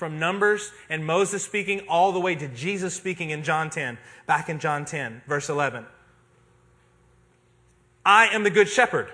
From 0.01 0.17
Numbers 0.17 0.71
and 0.89 1.05
Moses 1.05 1.45
speaking 1.45 1.81
all 1.87 2.11
the 2.11 2.19
way 2.19 2.33
to 2.33 2.47
Jesus 2.47 2.95
speaking 2.95 3.29
in 3.29 3.43
John 3.43 3.69
10, 3.69 3.99
back 4.25 4.49
in 4.49 4.57
John 4.57 4.83
10, 4.83 5.21
verse 5.27 5.47
11. 5.47 5.85
I 8.03 8.29
am 8.29 8.41
the 8.41 8.49
good 8.49 8.67
shepherd. 8.67 9.11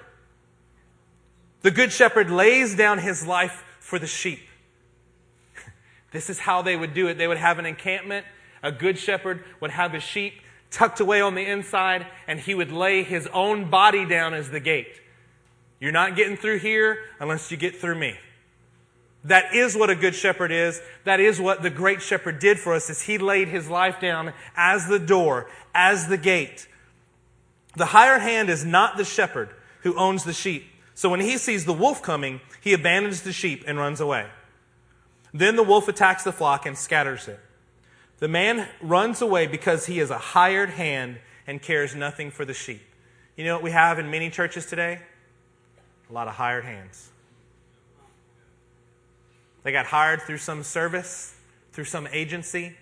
The 1.61 1.71
good 1.71 1.91
shepherd 1.91 2.31
lays 2.31 2.73
down 2.73 2.99
his 2.99 3.27
life 3.27 3.65
for 3.81 3.99
the 3.99 4.07
sheep. 4.07 4.39
This 6.11 6.29
is 6.29 6.39
how 6.39 6.61
they 6.61 6.77
would 6.77 6.93
do 6.93 7.09
it. 7.09 7.17
They 7.17 7.27
would 7.27 7.35
have 7.35 7.59
an 7.59 7.65
encampment. 7.65 8.25
A 8.63 8.71
good 8.71 8.97
shepherd 8.97 9.43
would 9.59 9.71
have 9.71 9.91
his 9.91 10.03
sheep 10.03 10.35
tucked 10.71 11.01
away 11.01 11.19
on 11.19 11.35
the 11.35 11.45
inside, 11.45 12.07
and 12.27 12.39
he 12.39 12.55
would 12.55 12.71
lay 12.71 13.03
his 13.03 13.27
own 13.33 13.69
body 13.69 14.05
down 14.05 14.33
as 14.33 14.51
the 14.51 14.61
gate. 14.61 15.01
You're 15.81 15.91
not 15.91 16.15
getting 16.15 16.37
through 16.37 16.59
here 16.59 16.99
unless 17.19 17.51
you 17.51 17.57
get 17.57 17.75
through 17.75 17.95
me. 17.95 18.17
That 19.23 19.53
is 19.53 19.75
what 19.75 19.89
a 19.89 19.95
good 19.95 20.15
shepherd 20.15 20.51
is. 20.51 20.81
That 21.03 21.19
is 21.19 21.39
what 21.39 21.61
the 21.61 21.69
great 21.69 22.01
shepherd 22.01 22.39
did 22.39 22.59
for 22.59 22.73
us 22.73 22.89
is 22.89 23.01
he 23.01 23.17
laid 23.17 23.47
his 23.47 23.69
life 23.69 23.99
down 23.99 24.33
as 24.55 24.87
the 24.87 24.99
door, 24.99 25.49
as 25.73 26.07
the 26.07 26.17
gate. 26.17 26.67
The 27.75 27.87
higher 27.87 28.19
hand 28.19 28.49
is 28.49 28.63
not 28.63 28.97
the 28.97 29.05
shepherd 29.05 29.49
who 29.81 29.97
owns 29.97 30.23
the 30.23 30.33
sheep. 30.33 30.65
So 30.95 31.09
when 31.09 31.19
he 31.19 31.37
sees 31.37 31.65
the 31.65 31.73
wolf 31.73 32.01
coming, 32.01 32.41
he 32.61 32.73
abandons 32.73 33.21
the 33.21 33.33
sheep 33.33 33.63
and 33.67 33.77
runs 33.77 33.99
away. 33.99 34.27
Then 35.33 35.55
the 35.55 35.63
wolf 35.63 35.87
attacks 35.87 36.23
the 36.23 36.31
flock 36.31 36.65
and 36.65 36.77
scatters 36.77 37.27
it. 37.27 37.39
The 38.19 38.27
man 38.27 38.67
runs 38.81 39.21
away 39.21 39.45
because 39.45 39.85
he 39.85 39.99
is 39.99 40.09
a 40.09 40.17
hired 40.17 40.71
hand 40.71 41.19
and 41.45 41.61
cares 41.61 41.93
nothing 41.93 42.31
for 42.31 42.45
the 42.45 42.53
sheep. 42.53 42.81
You 43.35 43.45
know 43.45 43.53
what 43.53 43.63
we 43.63 43.71
have 43.71 43.99
in 43.99 44.09
many 44.09 44.31
churches 44.31 44.65
today? 44.65 44.99
A 46.09 46.13
lot 46.13 46.27
of 46.27 46.33
hired 46.33 46.65
hands. 46.65 47.09
They 49.67 49.73
got 49.73 49.87
hired 49.87 50.21
through 50.21 50.37
some 50.37 50.63
service, 50.63 51.35
through 51.73 51.83
some 51.83 52.07
agency, 52.13 52.77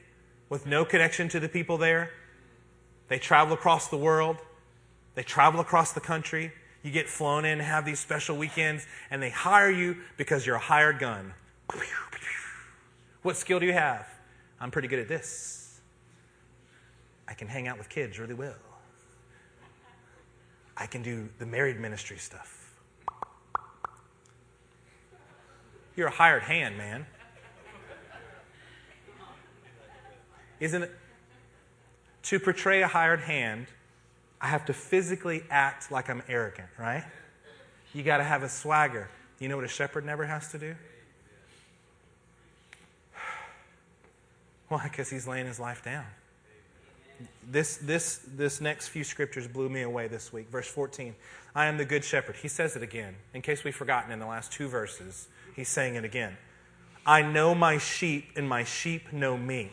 with 0.49 0.67
no 0.67 0.85
connection 0.85 1.27
to 1.29 1.39
the 1.39 1.49
people 1.49 1.79
there. 1.79 2.11
They 3.07 3.17
travel 3.17 3.55
across 3.55 3.87
the 3.87 3.97
world, 3.97 4.37
they 5.15 5.23
travel 5.23 5.61
across 5.61 5.93
the 5.93 5.99
country. 5.99 6.51
You 6.83 6.91
get 6.91 7.09
flown 7.09 7.43
in, 7.43 7.59
have 7.59 7.85
these 7.85 7.99
special 7.99 8.37
weekends, 8.37 8.85
and 9.09 9.19
they 9.19 9.31
hire 9.31 9.71
you 9.71 9.97
because 10.15 10.45
you're 10.45 10.57
a 10.57 10.59
hired 10.59 10.99
gun. 10.99 11.33
What 13.23 13.35
skill 13.35 13.59
do 13.59 13.65
you 13.65 13.73
have? 13.73 14.07
I'm 14.61 14.69
pretty 14.69 14.87
good 14.87 14.99
at 14.99 15.07
this. 15.07 15.81
I 17.27 17.33
can 17.33 17.47
hang 17.47 17.67
out 17.67 17.79
with 17.79 17.89
kids 17.89 18.19
really 18.19 18.35
well. 18.35 18.53
I 20.77 20.85
can 20.85 21.01
do 21.01 21.29
the 21.39 21.47
married 21.47 21.79
ministry 21.79 22.17
stuff. 22.17 22.54
You're 25.95 26.07
a 26.07 26.11
hired 26.11 26.43
hand, 26.43 26.77
man. 26.77 27.05
Isn't 30.59 30.83
it? 30.83 30.91
To 32.23 32.39
portray 32.39 32.81
a 32.81 32.87
hired 32.87 33.19
hand, 33.21 33.67
I 34.41 34.47
have 34.47 34.65
to 34.65 34.73
physically 34.73 35.43
act 35.49 35.91
like 35.91 36.09
I'm 36.09 36.23
arrogant, 36.27 36.69
right? 36.77 37.03
You 37.93 38.03
got 38.03 38.17
to 38.17 38.23
have 38.23 38.43
a 38.43 38.49
swagger. 38.49 39.09
You 39.39 39.47
know 39.47 39.55
what 39.55 39.65
a 39.65 39.69
shepherd 39.69 40.05
never 40.05 40.25
has 40.25 40.51
to 40.51 40.57
do? 40.57 40.75
Why? 44.69 44.83
Because 44.83 45.09
he's 45.09 45.27
laying 45.27 45.45
his 45.45 45.59
life 45.59 45.83
down. 45.83 46.05
This, 47.49 47.77
this, 47.77 48.25
this 48.35 48.59
next 48.59 48.89
few 48.89 49.03
scriptures 49.03 49.47
blew 49.47 49.69
me 49.69 49.83
away 49.83 50.07
this 50.07 50.33
week. 50.33 50.49
Verse 50.49 50.67
14 50.67 51.15
I 51.53 51.67
am 51.67 51.77
the 51.77 51.85
good 51.85 52.03
shepherd. 52.03 52.35
He 52.35 52.49
says 52.49 52.75
it 52.75 52.83
again. 52.83 53.15
In 53.33 53.41
case 53.41 53.63
we've 53.63 53.75
forgotten 53.75 54.11
in 54.11 54.19
the 54.19 54.25
last 54.25 54.51
two 54.51 54.67
verses, 54.67 55.27
he's 55.55 55.69
saying 55.69 55.95
it 55.95 56.03
again. 56.03 56.37
I 57.05 57.21
know 57.21 57.53
my 57.53 57.77
sheep, 57.77 58.31
and 58.35 58.49
my 58.49 58.63
sheep 58.63 59.13
know 59.13 59.37
me. 59.37 59.71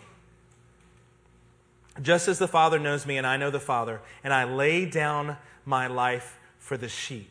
Just 2.00 2.28
as 2.28 2.38
the 2.38 2.48
Father 2.48 2.78
knows 2.78 3.06
me, 3.06 3.16
and 3.18 3.26
I 3.26 3.36
know 3.36 3.50
the 3.50 3.60
Father, 3.60 4.00
and 4.22 4.32
I 4.32 4.44
lay 4.44 4.86
down 4.86 5.36
my 5.64 5.86
life 5.86 6.38
for 6.58 6.76
the 6.76 6.88
sheep. 6.88 7.28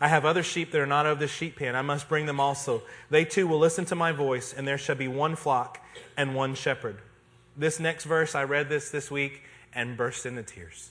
I 0.00 0.08
have 0.08 0.24
other 0.24 0.42
sheep 0.42 0.72
that 0.72 0.80
are 0.80 0.86
not 0.86 1.06
of 1.06 1.18
the 1.18 1.28
sheep 1.28 1.56
pen. 1.56 1.76
I 1.76 1.82
must 1.82 2.08
bring 2.08 2.26
them 2.26 2.40
also. 2.40 2.82
They 3.10 3.24
too 3.24 3.46
will 3.46 3.58
listen 3.58 3.84
to 3.86 3.94
my 3.94 4.12
voice, 4.12 4.52
and 4.52 4.66
there 4.66 4.78
shall 4.78 4.96
be 4.96 5.08
one 5.08 5.36
flock 5.36 5.80
and 6.16 6.34
one 6.34 6.54
shepherd. 6.54 6.98
This 7.56 7.78
next 7.78 8.04
verse, 8.04 8.34
I 8.34 8.44
read 8.44 8.68
this 8.68 8.90
this 8.90 9.10
week 9.10 9.42
and 9.74 9.96
burst 9.96 10.26
into 10.26 10.42
tears. 10.42 10.90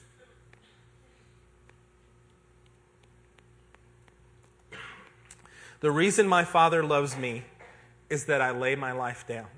The 5.84 5.90
reason 5.90 6.26
my 6.26 6.44
Father 6.44 6.82
loves 6.82 7.14
me 7.14 7.42
is 8.08 8.24
that 8.24 8.40
I 8.40 8.52
lay 8.52 8.74
my 8.74 8.92
life 8.92 9.26
down. 9.28 9.48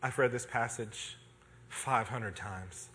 I've 0.00 0.16
read 0.16 0.30
this 0.30 0.46
passage 0.46 1.16
500 1.70 2.36
times. 2.36 2.88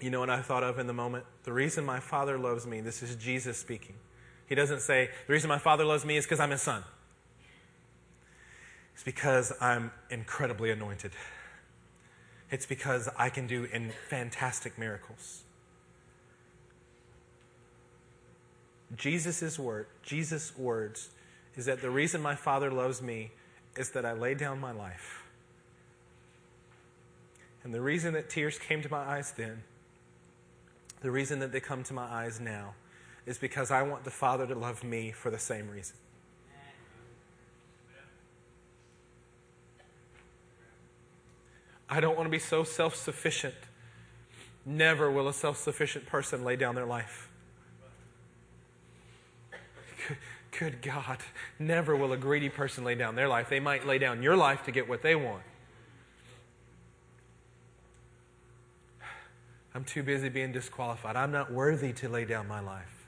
You 0.00 0.10
know 0.10 0.18
what 0.18 0.28
I 0.28 0.42
thought 0.42 0.64
of 0.64 0.80
in 0.80 0.88
the 0.88 0.92
moment? 0.92 1.24
The 1.44 1.52
reason 1.52 1.84
my 1.84 2.00
Father 2.00 2.36
loves 2.36 2.66
me, 2.66 2.80
this 2.80 3.00
is 3.00 3.14
Jesus 3.14 3.56
speaking. 3.56 3.94
He 4.48 4.56
doesn't 4.56 4.80
say, 4.80 5.08
the 5.28 5.32
reason 5.32 5.46
my 5.46 5.58
Father 5.58 5.84
loves 5.84 6.04
me 6.04 6.16
is 6.16 6.24
because 6.24 6.40
I'm 6.40 6.50
his 6.50 6.62
son. 6.62 6.82
It's 8.94 9.04
because 9.04 9.52
I'm 9.60 9.92
incredibly 10.10 10.72
anointed. 10.72 11.12
It's 12.50 12.66
because 12.66 13.08
I 13.16 13.30
can 13.30 13.46
do 13.46 13.68
in 13.72 13.92
fantastic 14.08 14.76
miracles. 14.76 15.44
Jesus' 18.96 19.58
word, 19.58 19.86
Jesus' 20.02 20.56
words, 20.56 21.10
is 21.56 21.66
that 21.66 21.82
the 21.82 21.90
reason 21.90 22.22
my 22.22 22.34
Father 22.34 22.70
loves 22.70 23.02
me 23.02 23.32
is 23.76 23.90
that 23.90 24.04
I 24.04 24.12
lay 24.12 24.34
down 24.34 24.60
my 24.60 24.72
life. 24.72 25.24
And 27.64 27.74
the 27.74 27.80
reason 27.80 28.14
that 28.14 28.30
tears 28.30 28.58
came 28.58 28.82
to 28.82 28.90
my 28.90 29.02
eyes 29.02 29.32
then 29.36 29.62
the 31.00 31.10
reason 31.10 31.38
that 31.40 31.52
they 31.52 31.60
come 31.60 31.84
to 31.84 31.94
my 31.94 32.04
eyes 32.04 32.40
now 32.40 32.74
is 33.24 33.38
because 33.38 33.70
I 33.70 33.82
want 33.82 34.04
the 34.04 34.10
Father 34.10 34.46
to 34.46 34.54
love 34.54 34.82
me 34.82 35.12
for 35.12 35.30
the 35.30 35.38
same 35.38 35.68
reason. 35.68 35.96
I 41.90 42.00
don't 42.00 42.16
want 42.16 42.26
to 42.26 42.30
be 42.30 42.38
so 42.38 42.64
self 42.64 42.96
sufficient. 42.96 43.54
Never 44.66 45.10
will 45.10 45.28
a 45.28 45.32
self 45.32 45.56
sufficient 45.56 46.06
person 46.06 46.44
lay 46.44 46.56
down 46.56 46.74
their 46.74 46.84
life. 46.84 47.27
Good 50.56 50.82
God. 50.82 51.18
Never 51.58 51.94
will 51.94 52.12
a 52.12 52.16
greedy 52.16 52.48
person 52.48 52.84
lay 52.84 52.94
down 52.94 53.14
their 53.14 53.28
life. 53.28 53.48
They 53.48 53.60
might 53.60 53.86
lay 53.86 53.98
down 53.98 54.22
your 54.22 54.36
life 54.36 54.64
to 54.64 54.72
get 54.72 54.88
what 54.88 55.02
they 55.02 55.14
want. 55.14 55.42
I'm 59.74 59.84
too 59.84 60.02
busy 60.02 60.28
being 60.28 60.52
disqualified. 60.52 61.16
I'm 61.16 61.30
not 61.30 61.52
worthy 61.52 61.92
to 61.94 62.08
lay 62.08 62.24
down 62.24 62.48
my 62.48 62.60
life. 62.60 63.06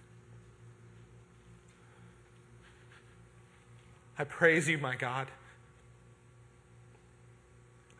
I 4.18 4.24
praise 4.24 4.68
you, 4.68 4.76
my 4.78 4.96
God. 4.96 5.28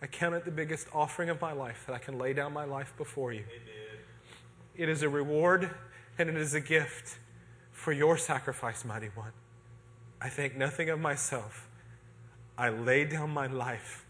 I 0.02 0.06
count 0.06 0.34
it 0.34 0.44
the 0.44 0.50
biggest 0.50 0.86
offering 0.92 1.30
of 1.30 1.40
my 1.40 1.52
life 1.52 1.84
that 1.86 1.94
I 1.94 1.98
can 1.98 2.18
lay 2.18 2.32
down 2.32 2.52
my 2.52 2.64
life 2.64 2.92
before 2.96 3.32
you. 3.32 3.40
Amen. 3.40 4.00
It 4.76 4.88
is 4.88 5.02
a 5.02 5.08
reward 5.08 5.70
and 6.18 6.28
it 6.28 6.36
is 6.36 6.54
a 6.54 6.60
gift 6.60 7.18
for 7.80 7.92
your 7.92 8.18
sacrifice, 8.18 8.84
mighty 8.84 9.08
one. 9.14 9.32
I 10.20 10.28
think 10.28 10.54
nothing 10.54 10.90
of 10.90 11.00
myself. 11.00 11.66
I 12.58 12.68
lay 12.68 13.06
down 13.06 13.30
my 13.30 13.46
life 13.46 14.04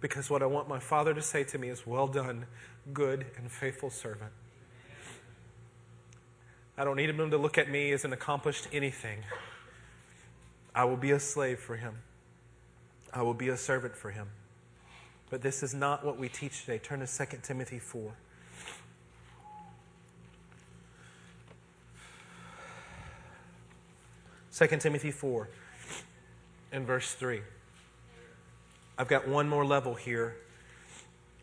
because 0.00 0.28
what 0.28 0.42
I 0.42 0.46
want 0.46 0.68
my 0.68 0.80
Father 0.80 1.14
to 1.14 1.22
say 1.22 1.44
to 1.44 1.58
me 1.58 1.68
is, 1.68 1.86
Well 1.86 2.08
done, 2.08 2.46
good 2.92 3.26
and 3.36 3.50
faithful 3.50 3.90
servant. 3.90 4.32
I 6.76 6.82
don't 6.82 6.96
need 6.96 7.08
him 7.08 7.30
to 7.30 7.38
look 7.38 7.56
at 7.56 7.70
me 7.70 7.92
as 7.92 8.04
an 8.04 8.12
accomplished 8.12 8.66
anything. 8.72 9.20
I 10.74 10.84
will 10.84 10.96
be 10.96 11.12
a 11.12 11.20
slave 11.20 11.60
for 11.60 11.76
him, 11.76 11.98
I 13.12 13.22
will 13.22 13.34
be 13.34 13.50
a 13.50 13.56
servant 13.56 13.94
for 13.94 14.10
him. 14.10 14.26
But 15.30 15.42
this 15.42 15.62
is 15.62 15.74
not 15.74 16.04
what 16.04 16.18
we 16.18 16.28
teach 16.28 16.62
today. 16.62 16.78
Turn 16.78 16.98
to 16.98 17.06
2 17.06 17.38
Timothy 17.42 17.78
4. 17.78 18.12
Second 24.56 24.78
Timothy 24.78 25.10
4 25.10 25.50
and 26.72 26.86
verse 26.86 27.12
3. 27.12 27.42
I've 28.96 29.06
got 29.06 29.28
one 29.28 29.50
more 29.50 29.66
level 29.66 29.94
here. 29.94 30.34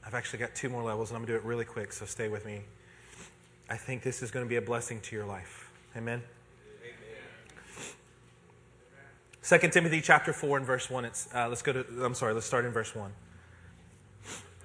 I've 0.03 0.15
actually 0.15 0.39
got 0.39 0.55
two 0.55 0.67
more 0.67 0.81
levels, 0.81 1.11
and 1.11 1.17
I'm 1.17 1.21
going 1.21 1.27
to 1.27 1.33
do 1.33 1.37
it 1.37 1.47
really 1.47 1.63
quick, 1.63 1.93
so 1.93 2.07
stay 2.07 2.27
with 2.27 2.43
me. 2.43 2.61
I 3.69 3.77
think 3.77 4.01
this 4.01 4.23
is 4.23 4.31
going 4.31 4.43
to 4.43 4.49
be 4.49 4.55
a 4.55 4.63
blessing 4.63 4.99
to 5.01 5.15
your 5.15 5.27
life. 5.27 5.69
Amen? 5.95 6.23
Second 9.43 9.73
Timothy 9.73 10.01
chapter 10.01 10.33
4 10.33 10.57
and 10.57 10.65
verse 10.65 10.89
1. 10.89 11.05
It's, 11.05 11.29
uh, 11.35 11.47
let's 11.47 11.61
go 11.61 11.71
to, 11.71 11.85
I'm 12.03 12.15
sorry, 12.15 12.33
let's 12.33 12.47
start 12.47 12.65
in 12.65 12.71
verse 12.71 12.95
1. 12.95 13.11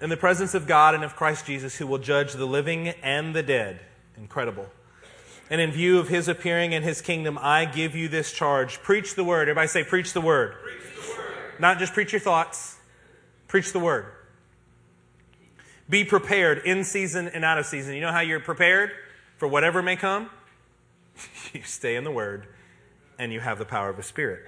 In 0.01 0.09
the 0.09 0.17
presence 0.17 0.55
of 0.55 0.67
God 0.67 0.95
and 0.95 1.05
of 1.05 1.17
Christ 1.17 1.45
Jesus, 1.45 1.77
who 1.77 1.87
will 1.87 1.99
judge 1.99 2.33
the 2.33 2.47
living 2.47 2.89
and 3.03 3.37
the 3.37 3.43
dead. 3.43 3.81
Incredible. 4.17 4.71
And 5.51 5.61
in 5.61 5.73
view 5.73 5.99
of 5.99 6.09
his 6.09 6.29
appearing 6.29 6.73
in 6.73 6.83
his 6.83 7.01
kingdom, 7.01 7.39
I 7.41 7.65
give 7.65 7.95
you 7.95 8.09
this 8.09 8.33
charge. 8.33 8.83
Preach 8.83 9.15
the 9.15 9.25
word. 9.25 9.43
Everybody 9.43 9.69
say, 9.69 9.83
preach 9.83 10.13
the 10.13 10.21
word. 10.21 10.55
Preach 10.63 10.83
the 10.95 11.13
word. 11.13 11.35
Not 11.59 11.79
just 11.79 11.95
preach 11.95 12.13
your 12.13 12.21
thoughts, 12.21 12.77
preach 13.47 13.73
the 13.73 13.79
word. 13.79 14.07
Be 15.89 16.05
prepared 16.05 16.59
in 16.67 16.85
season 16.85 17.29
and 17.29 17.45
out 17.45 17.59
of 17.59 17.65
season. 17.65 17.95
You 17.95 18.03
know 18.03 18.13
how 18.13 18.21
you're 18.21 18.41
prepared 18.41 18.91
for 19.39 19.49
whatever 19.49 19.83
may 19.83 19.97
come? 19.97 20.29
you 21.55 21.63
stay 21.63 21.97
in 21.97 22.05
the 22.05 22.11
word 22.11 22.47
and 23.19 23.33
you 23.33 23.41
have 23.41 23.59
the 23.59 23.65
power 23.65 23.89
of 23.89 23.97
the 23.97 24.03
Spirit. 24.03 24.45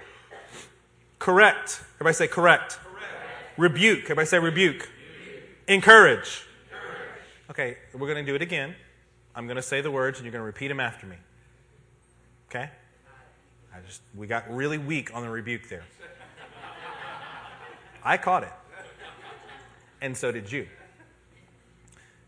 Correct. 1.17 1.83
Everybody 1.95 2.13
say 2.13 2.27
correct. 2.27 2.79
Correct. 2.83 3.57
Rebuke. 3.57 4.03
Everybody 4.03 4.27
say 4.27 4.39
rebuke. 4.39 4.89
Encourage. 5.67 6.45
Okay, 7.49 7.77
we're 7.93 8.07
going 8.07 8.25
to 8.25 8.31
do 8.31 8.35
it 8.35 8.41
again. 8.41 8.75
I'm 9.35 9.45
going 9.47 9.55
to 9.55 9.61
say 9.61 9.81
the 9.81 9.91
words 9.91 10.19
and 10.19 10.25
you're 10.25 10.31
going 10.31 10.41
to 10.41 10.45
repeat 10.45 10.67
them 10.67 10.79
after 10.79 11.05
me. 11.05 11.15
Okay? 12.49 12.69
I 13.73 13.79
just 13.85 14.01
we 14.15 14.27
got 14.27 14.53
really 14.53 14.77
weak 14.77 15.15
on 15.15 15.23
the 15.23 15.29
rebuke 15.29 15.69
there. 15.69 15.83
I 18.03 18.17
caught 18.17 18.43
it. 18.43 18.53
And 20.01 20.17
so 20.17 20.31
did 20.31 20.51
you. 20.51 20.67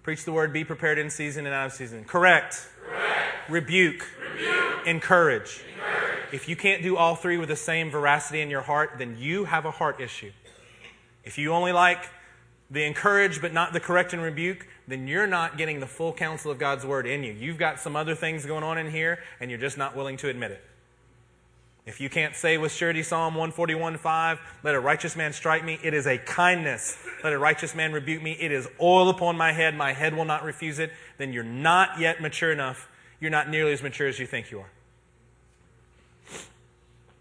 Preach 0.03 0.25
the 0.25 0.31
word, 0.31 0.53
be 0.53 0.63
prepared 0.63 0.97
in 0.97 1.09
season 1.09 1.45
and 1.45 1.55
out 1.55 1.67
of 1.67 1.73
season. 1.73 2.03
Correct. 2.03 2.67
Correct. 2.85 3.49
Rebuke. 3.49 4.05
Rebuke. 4.21 4.88
Encourage. 4.88 5.63
Encourage. 5.73 6.34
If 6.34 6.47
you 6.47 6.55
can't 6.55 6.84
do 6.84 6.97
all 6.97 7.15
three 7.15 7.38
with 7.38 7.49
the 7.49 7.55
same 7.55 7.89
veracity 7.89 8.41
in 8.41 8.49
your 8.49 8.61
heart, 8.61 8.91
then 8.97 9.17
you 9.17 9.45
have 9.45 9.65
a 9.65 9.71
heart 9.71 9.99
issue. 9.99 10.31
If 11.23 11.38
you 11.38 11.53
only 11.53 11.71
like 11.71 12.09
the 12.73 12.83
encourage 12.83 13.39
but 13.39 13.53
not 13.53 13.71
the 13.71 13.79
correct 13.79 14.13
and 14.13 14.21
rebuke, 14.21 14.67
then 14.87 15.07
you're 15.07 15.27
not 15.27 15.57
getting 15.57 15.79
the 15.79 15.85
full 15.85 16.11
counsel 16.11 16.51
of 16.51 16.57
God's 16.57 16.85
word 16.85 17.05
in 17.05 17.23
you. 17.23 17.31
You've 17.31 17.59
got 17.59 17.79
some 17.79 17.95
other 17.95 18.15
things 18.15 18.45
going 18.47 18.63
on 18.63 18.79
in 18.79 18.89
here, 18.89 19.19
and 19.39 19.51
you're 19.51 19.59
just 19.59 19.77
not 19.77 19.95
willing 19.95 20.17
to 20.17 20.27
admit 20.27 20.51
it. 20.51 20.63
If 21.85 22.01
you 22.01 22.09
can't 22.09 22.35
say 22.35 22.57
with 22.57 22.71
surety 22.71 23.03
Psalm 23.03 23.35
141 23.35 23.97
5, 23.97 24.39
let 24.63 24.73
a 24.73 24.79
righteous 24.79 25.15
man 25.15 25.33
strike 25.33 25.63
me, 25.63 25.79
it 25.83 25.93
is 25.93 26.07
a 26.07 26.17
kindness. 26.17 26.97
Let 27.23 27.33
a 27.33 27.37
righteous 27.37 27.75
man 27.75 27.93
rebuke 27.93 28.23
me, 28.23 28.31
it 28.39 28.51
is 28.51 28.67
oil 28.81 29.09
upon 29.09 29.37
my 29.37 29.51
head, 29.51 29.75
my 29.75 29.93
head 29.93 30.15
will 30.15 30.25
not 30.25 30.43
refuse 30.43 30.79
it, 30.79 30.91
then 31.19 31.31
you're 31.31 31.43
not 31.43 31.99
yet 31.99 32.21
mature 32.21 32.51
enough. 32.51 32.89
You're 33.19 33.31
not 33.31 33.49
nearly 33.49 33.71
as 33.71 33.83
mature 33.83 34.07
as 34.07 34.17
you 34.17 34.25
think 34.25 34.49
you 34.49 34.61
are. 34.61 34.69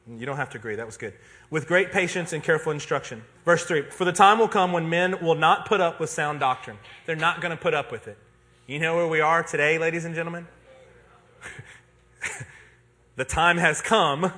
You 0.08 0.26
don't 0.26 0.36
have 0.36 0.50
to 0.50 0.58
agree, 0.58 0.74
that 0.76 0.86
was 0.86 0.96
good. 0.96 1.14
With 1.48 1.68
great 1.68 1.92
patience 1.92 2.32
and 2.32 2.42
careful 2.42 2.72
instruction. 2.72 3.22
Verse 3.44 3.64
3 3.64 3.82
For 3.90 4.04
the 4.04 4.12
time 4.12 4.38
will 4.38 4.48
come 4.48 4.72
when 4.72 4.88
men 4.88 5.24
will 5.24 5.36
not 5.36 5.66
put 5.66 5.80
up 5.80 6.00
with 6.00 6.10
sound 6.10 6.40
doctrine. 6.40 6.78
They're 7.06 7.14
not 7.14 7.40
going 7.40 7.56
to 7.56 7.62
put 7.62 7.72
up 7.72 7.92
with 7.92 8.08
it. 8.08 8.18
You 8.66 8.78
know 8.78 8.96
where 8.96 9.06
we 9.06 9.20
are 9.20 9.42
today, 9.42 9.78
ladies 9.78 10.04
and 10.04 10.14
gentlemen? 10.14 10.48
the 13.16 13.24
time 13.24 13.58
has 13.58 13.80
come 13.80 14.32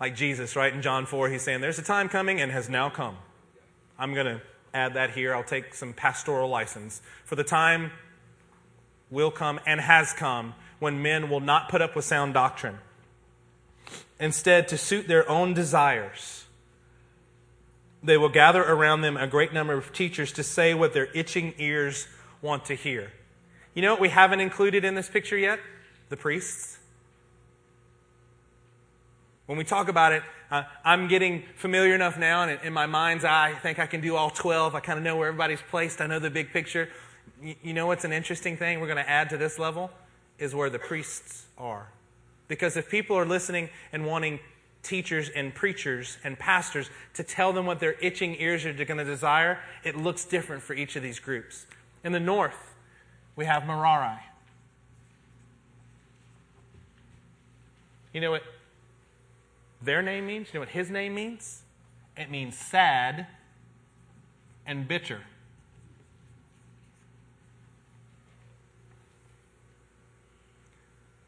like 0.00 0.14
Jesus, 0.14 0.56
right? 0.56 0.72
In 0.72 0.82
John 0.82 1.06
4, 1.06 1.28
he's 1.28 1.42
saying, 1.42 1.60
There's 1.60 1.78
a 1.78 1.82
time 1.82 2.08
coming 2.08 2.40
and 2.40 2.52
has 2.52 2.68
now 2.68 2.90
come. 2.90 3.16
I'm 3.98 4.14
going 4.14 4.26
to 4.26 4.42
add 4.74 4.94
that 4.94 5.10
here. 5.10 5.34
I'll 5.34 5.44
take 5.44 5.74
some 5.74 5.92
pastoral 5.92 6.48
license. 6.48 7.02
For 7.24 7.34
the 7.34 7.44
time 7.44 7.92
will 9.10 9.30
come 9.30 9.60
and 9.66 9.80
has 9.80 10.12
come 10.12 10.54
when 10.78 11.02
men 11.02 11.28
will 11.28 11.40
not 11.40 11.68
put 11.68 11.82
up 11.82 11.94
with 11.94 12.04
sound 12.04 12.34
doctrine. 12.34 12.78
Instead, 14.22 14.68
to 14.68 14.78
suit 14.78 15.08
their 15.08 15.28
own 15.28 15.52
desires, 15.52 16.44
they 18.04 18.16
will 18.16 18.28
gather 18.28 18.62
around 18.62 19.00
them 19.00 19.16
a 19.16 19.26
great 19.26 19.52
number 19.52 19.72
of 19.72 19.92
teachers 19.92 20.30
to 20.30 20.44
say 20.44 20.74
what 20.74 20.94
their 20.94 21.08
itching 21.12 21.52
ears 21.58 22.06
want 22.40 22.64
to 22.66 22.76
hear. 22.76 23.10
You 23.74 23.82
know 23.82 23.90
what 23.90 24.00
we 24.00 24.10
haven't 24.10 24.38
included 24.38 24.84
in 24.84 24.94
this 24.94 25.08
picture 25.08 25.36
yet? 25.36 25.58
The 26.08 26.16
priests. 26.16 26.78
When 29.46 29.58
we 29.58 29.64
talk 29.64 29.88
about 29.88 30.12
it, 30.12 30.22
uh, 30.52 30.62
I'm 30.84 31.08
getting 31.08 31.42
familiar 31.56 31.96
enough 31.96 32.16
now, 32.16 32.44
and 32.44 32.60
in 32.62 32.72
my 32.72 32.86
mind's 32.86 33.24
eye, 33.24 33.54
I 33.56 33.58
think 33.58 33.80
I 33.80 33.86
can 33.86 34.00
do 34.00 34.14
all 34.14 34.30
12. 34.30 34.76
I 34.76 34.78
kind 34.78 35.00
of 35.00 35.04
know 35.04 35.16
where 35.16 35.26
everybody's 35.26 35.62
placed. 35.68 36.00
I 36.00 36.06
know 36.06 36.20
the 36.20 36.30
big 36.30 36.52
picture. 36.52 36.88
You, 37.42 37.56
you 37.60 37.72
know 37.72 37.88
what's 37.88 38.04
an 38.04 38.12
interesting 38.12 38.56
thing 38.56 38.78
we're 38.78 38.86
going 38.86 39.04
to 39.04 39.10
add 39.10 39.30
to 39.30 39.36
this 39.36 39.58
level? 39.58 39.90
Is 40.38 40.54
where 40.54 40.70
the 40.70 40.78
priests 40.78 41.46
are. 41.58 41.88
Because 42.52 42.76
if 42.76 42.90
people 42.90 43.16
are 43.16 43.24
listening 43.24 43.70
and 43.94 44.04
wanting 44.04 44.38
teachers 44.82 45.30
and 45.30 45.54
preachers 45.54 46.18
and 46.22 46.38
pastors 46.38 46.90
to 47.14 47.22
tell 47.22 47.50
them 47.54 47.64
what 47.64 47.80
their 47.80 47.94
itching 47.94 48.36
ears 48.38 48.66
are 48.66 48.74
going 48.74 48.98
to 48.98 49.06
desire, 49.06 49.58
it 49.84 49.96
looks 49.96 50.26
different 50.26 50.62
for 50.62 50.74
each 50.74 50.94
of 50.94 51.02
these 51.02 51.18
groups. 51.18 51.64
In 52.04 52.12
the 52.12 52.20
north, 52.20 52.74
we 53.36 53.46
have 53.46 53.66
Merari. 53.66 54.20
You 58.12 58.20
know 58.20 58.32
what 58.32 58.42
their 59.80 60.02
name 60.02 60.26
means? 60.26 60.48
You 60.48 60.58
know 60.58 60.60
what 60.60 60.68
his 60.68 60.90
name 60.90 61.14
means? 61.14 61.62
It 62.18 62.30
means 62.30 62.58
sad 62.58 63.28
and 64.66 64.86
bitter. 64.86 65.22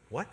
What? 0.09 0.27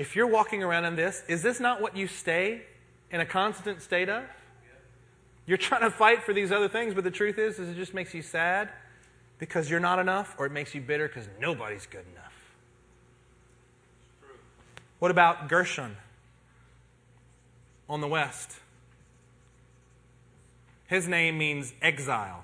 If 0.00 0.16
you're 0.16 0.26
walking 0.26 0.62
around 0.62 0.86
in 0.86 0.96
this, 0.96 1.22
is 1.28 1.42
this 1.42 1.60
not 1.60 1.82
what 1.82 1.94
you 1.94 2.06
stay 2.06 2.62
in 3.10 3.20
a 3.20 3.26
constant 3.26 3.82
state 3.82 4.08
of? 4.08 4.24
You're 5.44 5.58
trying 5.58 5.82
to 5.82 5.90
fight 5.90 6.22
for 6.22 6.32
these 6.32 6.50
other 6.50 6.68
things, 6.68 6.94
but 6.94 7.04
the 7.04 7.10
truth 7.10 7.38
is, 7.38 7.58
is 7.58 7.68
it 7.68 7.76
just 7.76 7.92
makes 7.92 8.14
you 8.14 8.22
sad 8.22 8.70
because 9.38 9.68
you're 9.68 9.78
not 9.78 9.98
enough, 9.98 10.34
or 10.38 10.46
it 10.46 10.52
makes 10.52 10.74
you 10.74 10.80
bitter 10.80 11.06
because 11.06 11.28
nobody's 11.38 11.84
good 11.84 12.06
enough. 12.14 12.32
What 15.00 15.10
about 15.10 15.50
Gershon 15.50 15.98
on 17.86 18.00
the 18.00 18.08
west? 18.08 18.56
His 20.86 21.08
name 21.08 21.36
means 21.36 21.74
exile. 21.82 22.42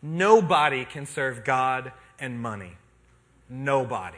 Nobody 0.00 0.86
can 0.86 1.04
serve 1.04 1.44
God 1.44 1.92
and 2.18 2.40
money. 2.40 2.78
Nobody. 3.50 4.16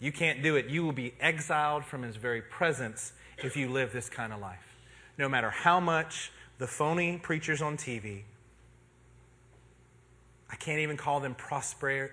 You 0.00 0.10
can't 0.10 0.42
do 0.42 0.56
it. 0.56 0.66
You 0.66 0.82
will 0.82 0.92
be 0.92 1.12
exiled 1.20 1.84
from 1.84 2.02
His 2.02 2.16
very 2.16 2.40
presence 2.40 3.12
if 3.38 3.56
you 3.56 3.68
live 3.68 3.92
this 3.92 4.08
kind 4.08 4.32
of 4.32 4.40
life. 4.40 4.58
No 5.18 5.28
matter 5.28 5.50
how 5.50 5.78
much 5.78 6.32
the 6.58 6.66
phony 6.66 7.18
preachers 7.18 7.60
on 7.60 7.76
TV, 7.76 8.22
I 10.50 10.56
can't 10.56 10.80
even 10.80 10.96
call 10.96 11.20
them 11.20 11.34
prosper, 11.34 12.10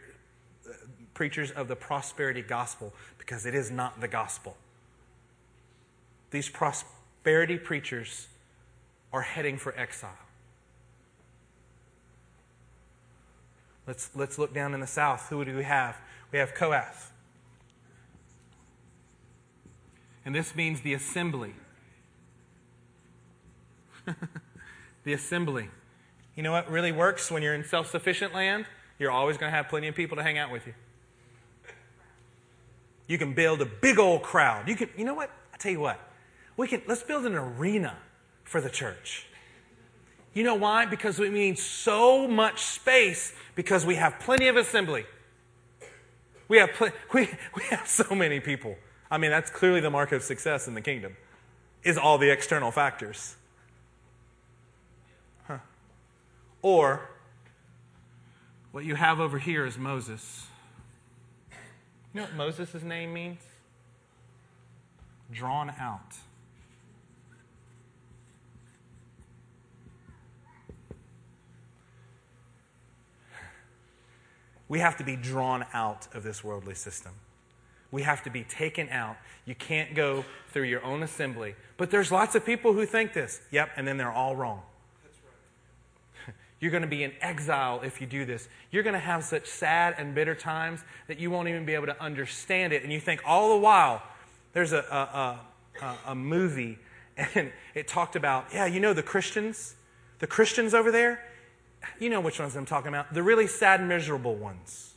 uh, 0.67 0.73
preachers 1.13 1.51
of 1.51 1.69
the 1.69 1.75
prosperity 1.75 2.41
gospel 2.41 2.93
because 3.17 3.45
it 3.45 3.55
is 3.55 3.71
not 3.71 4.01
the 4.01 4.07
gospel. 4.07 4.57
These 6.31 6.49
prosperity 6.49 7.57
preachers 7.57 8.27
are 9.13 9.21
heading 9.21 9.57
for 9.57 9.73
exile. 9.77 10.26
Let's, 13.87 14.09
let's 14.13 14.37
look 14.37 14.53
down 14.53 14.73
in 14.73 14.81
the 14.81 14.87
south. 14.87 15.29
Who 15.29 15.43
do 15.45 15.55
we 15.55 15.63
have? 15.63 15.97
We 16.31 16.39
have 16.39 16.53
Kohath. 16.53 17.11
And 20.25 20.35
this 20.35 20.53
means 20.55 20.81
the 20.81 20.93
assembly. 20.93 21.55
the 25.05 25.13
assembly. 25.13 25.69
You 26.35 26.43
know 26.43 26.51
what 26.51 26.69
really 26.69 26.91
works 26.91 27.31
when 27.31 27.41
you're 27.41 27.55
in 27.55 27.63
self 27.63 27.89
sufficient 27.89 28.33
land? 28.33 28.65
You're 28.99 29.11
always 29.11 29.37
going 29.37 29.49
to 29.51 29.55
have 29.55 29.69
plenty 29.69 29.87
of 29.87 29.95
people 29.95 30.17
to 30.17 30.23
hang 30.23 30.37
out 30.37 30.51
with 30.51 30.67
you. 30.67 30.73
You 33.07 33.17
can 33.17 33.33
build 33.33 33.61
a 33.61 33.65
big 33.65 33.99
old 33.99 34.21
crowd. 34.21 34.67
You 34.67 34.75
can, 34.75 34.89
you 34.97 35.05
know 35.05 35.13
what? 35.13 35.31
I 35.53 35.57
tell 35.57 35.71
you 35.71 35.79
what. 35.79 35.99
We 36.57 36.67
can 36.67 36.81
let's 36.87 37.03
build 37.03 37.25
an 37.25 37.35
arena 37.35 37.95
for 38.43 38.59
the 38.59 38.69
church. 38.69 39.27
You 40.37 40.43
know 40.43 40.53
why? 40.53 40.85
Because 40.85 41.17
we 41.17 41.29
need 41.29 41.57
so 41.57 42.27
much 42.27 42.61
space 42.61 43.33
because 43.55 43.87
we 43.87 43.95
have 43.95 44.19
plenty 44.19 44.47
of 44.49 44.55
assembly. 44.55 45.07
We 46.47 46.57
have 46.59 46.73
pl- 46.73 46.91
we, 47.11 47.27
we 47.55 47.63
have 47.71 47.87
so 47.87 48.13
many 48.13 48.39
people. 48.39 48.75
I 49.09 49.17
mean, 49.17 49.31
that's 49.31 49.49
clearly 49.49 49.79
the 49.79 49.89
mark 49.89 50.11
of 50.11 50.21
success 50.21 50.67
in 50.67 50.75
the 50.75 50.81
kingdom. 50.81 51.17
Is 51.83 51.97
all 51.97 52.19
the 52.19 52.29
external 52.29 52.69
factors. 52.69 53.35
Huh. 55.47 55.57
Or 56.61 57.09
what 58.71 58.85
you 58.85 58.93
have 58.93 59.19
over 59.19 59.39
here 59.39 59.65
is 59.65 59.75
Moses. 59.75 60.45
You 62.13 62.21
know 62.21 62.27
what 62.27 62.35
Moses' 62.35 62.83
name 62.83 63.11
means? 63.11 63.41
Drawn 65.31 65.71
out. 65.79 66.15
We 74.69 74.79
have 74.79 74.97
to 74.97 75.03
be 75.03 75.15
drawn 75.15 75.65
out 75.73 76.07
of 76.13 76.23
this 76.23 76.43
worldly 76.43 76.75
system. 76.75 77.13
We 77.91 78.03
have 78.03 78.23
to 78.23 78.29
be 78.29 78.43
taken 78.43 78.89
out. 78.89 79.15
You 79.45 79.55
can't 79.55 79.95
go 79.95 80.25
through 80.49 80.63
your 80.63 80.83
own 80.83 81.03
assembly. 81.03 81.55
But 81.77 81.89
there's 81.89 82.11
lots 82.11 82.35
of 82.35 82.45
people 82.45 82.73
who 82.73 82.85
think 82.85 83.13
this. 83.13 83.39
Yep, 83.51 83.71
and 83.77 83.87
then 83.87 83.97
they're 83.97 84.11
all 84.11 84.35
wrong. 84.35 84.61
Right. 86.27 86.35
You're 86.59 86.71
going 86.71 86.81
to 86.81 86.87
be 86.87 87.03
in 87.03 87.13
exile 87.21 87.79
if 87.83 88.01
you 88.01 88.07
do 88.07 88.25
this. 88.25 88.49
You're 88.71 88.83
going 88.83 88.93
to 88.93 88.99
have 88.99 89.23
such 89.23 89.47
sad 89.47 89.95
and 89.97 90.13
bitter 90.13 90.35
times 90.35 90.81
that 91.07 91.17
you 91.17 91.31
won't 91.31 91.47
even 91.47 91.65
be 91.65 91.75
able 91.75 91.85
to 91.85 92.03
understand 92.03 92.73
it. 92.73 92.83
And 92.83 92.91
you 92.91 92.99
think 92.99 93.21
all 93.25 93.51
the 93.51 93.61
while, 93.61 94.03
there's 94.51 94.73
a, 94.73 95.39
a, 95.81 95.85
a, 95.85 95.97
a 96.07 96.15
movie, 96.15 96.79
and 97.35 97.53
it 97.73 97.87
talked 97.87 98.17
about, 98.17 98.47
yeah, 98.53 98.65
you 98.65 98.81
know 98.81 98.93
the 98.93 99.03
Christians? 99.03 99.75
The 100.19 100.27
Christians 100.27 100.73
over 100.73 100.91
there? 100.91 101.23
You 101.99 102.09
know 102.09 102.21
which 102.21 102.39
ones 102.39 102.55
I'm 102.55 102.65
talking 102.65 102.89
about. 102.89 103.13
The 103.13 103.23
really 103.23 103.47
sad, 103.47 103.83
miserable 103.83 104.35
ones. 104.35 104.93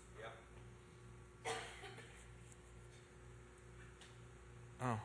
Oh. 4.83 4.99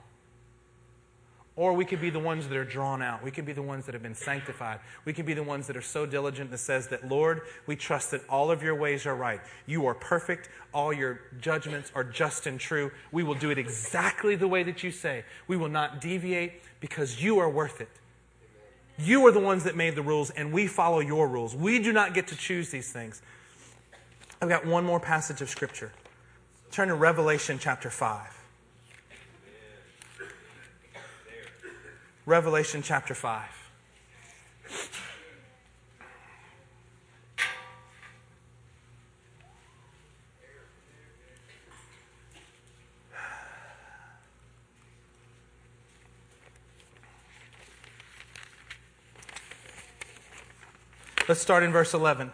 Or 1.58 1.74
we 1.74 1.86
could 1.86 2.02
be 2.02 2.10
the 2.10 2.20
ones 2.20 2.48
that 2.50 2.58
are 2.58 2.66
drawn 2.66 3.02
out. 3.02 3.24
We 3.24 3.32
could 3.32 3.46
be 3.46 3.54
the 3.54 3.62
ones 3.62 3.86
that 3.86 3.94
have 3.94 4.04
been 4.04 4.16
sanctified. 4.16 4.80
We 5.06 5.14
could 5.14 5.26
be 5.26 5.34
the 5.34 5.44
ones 5.44 5.68
that 5.68 5.78
are 5.78 5.82
so 5.82 6.06
diligent 6.06 6.52
that 6.52 6.58
says 6.58 6.90
that, 6.90 7.08
Lord, 7.08 7.42
we 7.66 7.78
trust 7.78 8.12
that 8.12 8.22
all 8.30 8.52
of 8.52 8.62
your 8.62 8.76
ways 8.76 9.06
are 9.06 9.16
right. 9.16 9.40
You 9.66 9.86
are 9.86 9.94
perfect. 9.94 10.50
All 10.74 10.92
your 10.92 11.22
judgments 11.40 11.94
are 11.96 12.04
just 12.04 12.46
and 12.46 12.60
true. 12.60 12.92
We 13.14 13.24
will 13.24 13.36
do 13.36 13.52
it 13.52 13.58
exactly 13.58 14.36
the 14.36 14.50
way 14.50 14.64
that 14.64 14.84
you 14.84 14.92
say. 14.92 15.24
We 15.48 15.56
will 15.56 15.70
not 15.70 16.02
deviate 16.02 16.62
because 16.82 17.24
you 17.24 17.40
are 17.40 17.50
worth 17.50 17.80
it. 17.80 17.90
You 18.98 19.26
are 19.28 19.32
the 19.32 19.40
ones 19.40 19.64
that 19.66 19.76
made 19.76 19.96
the 19.96 20.02
rules, 20.02 20.30
and 20.30 20.54
we 20.54 20.68
follow 20.68 21.00
your 21.00 21.28
rules. 21.28 21.56
We 21.56 21.80
do 21.80 21.92
not 21.92 22.14
get 22.14 22.28
to 22.28 22.36
choose 22.36 22.70
these 22.70 22.92
things. 22.92 23.22
I've 24.42 24.50
got 24.50 24.66
one 24.66 24.86
more 24.86 25.00
passage 25.00 25.42
of 25.42 25.50
Scripture. 25.50 25.92
Turn 26.72 26.88
to 26.88 26.96
Revelation 26.96 27.58
chapter 27.60 27.90
5. 27.90 28.22
Revelation 32.26 32.82
chapter 32.82 33.14
5. 33.14 33.65
Let's 51.28 51.42
start 51.42 51.64
in 51.64 51.72
verse 51.72 51.96
11. 51.96 52.32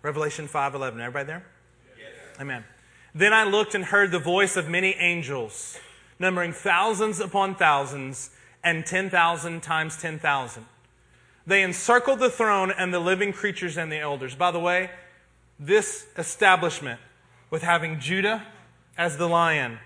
Revelation 0.00 0.48
5:11. 0.48 1.00
Everybody 1.00 1.26
there? 1.26 1.44
Yes. 1.98 2.14
Amen. 2.40 2.64
Then 3.14 3.34
I 3.34 3.44
looked 3.44 3.74
and 3.74 3.84
heard 3.84 4.10
the 4.10 4.18
voice 4.18 4.56
of 4.56 4.70
many 4.70 4.94
angels, 4.94 5.78
numbering 6.18 6.54
thousands 6.54 7.20
upon 7.20 7.56
thousands 7.56 8.30
and 8.64 8.86
10,000 8.86 9.62
times 9.62 9.98
10,000. 9.98 10.64
They 11.46 11.62
encircled 11.62 12.20
the 12.20 12.30
throne 12.30 12.70
and 12.70 12.92
the 12.92 13.00
living 13.00 13.34
creatures 13.34 13.76
and 13.76 13.92
the 13.92 13.98
elders. 13.98 14.34
By 14.34 14.50
the 14.50 14.60
way, 14.60 14.90
this 15.58 16.06
establishment 16.16 17.00
with 17.50 17.62
having 17.62 18.00
Judah 18.00 18.46
as 18.96 19.18
the 19.18 19.28
lion, 19.28 19.78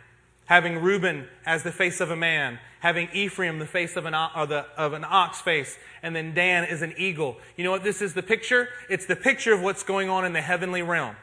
having 0.50 0.82
Reuben 0.82 1.28
as 1.46 1.62
the 1.62 1.70
face 1.70 2.00
of 2.00 2.10
a 2.10 2.16
man, 2.16 2.58
having 2.80 3.08
Ephraim 3.12 3.60
the 3.60 3.66
face 3.66 3.94
of 3.94 4.04
an, 4.04 4.12
the, 4.12 4.66
of 4.76 4.94
an 4.94 5.04
ox 5.08 5.40
face, 5.40 5.78
and 6.02 6.14
then 6.14 6.34
Dan 6.34 6.64
is 6.64 6.82
an 6.82 6.92
eagle. 6.98 7.36
You 7.56 7.62
know 7.62 7.70
what 7.70 7.84
this 7.84 8.02
is 8.02 8.14
the 8.14 8.22
picture? 8.22 8.68
It's 8.88 9.06
the 9.06 9.14
picture 9.14 9.54
of 9.54 9.62
what's 9.62 9.84
going 9.84 10.08
on 10.08 10.24
in 10.24 10.32
the 10.32 10.40
heavenly 10.40 10.82
realm. 10.82 11.14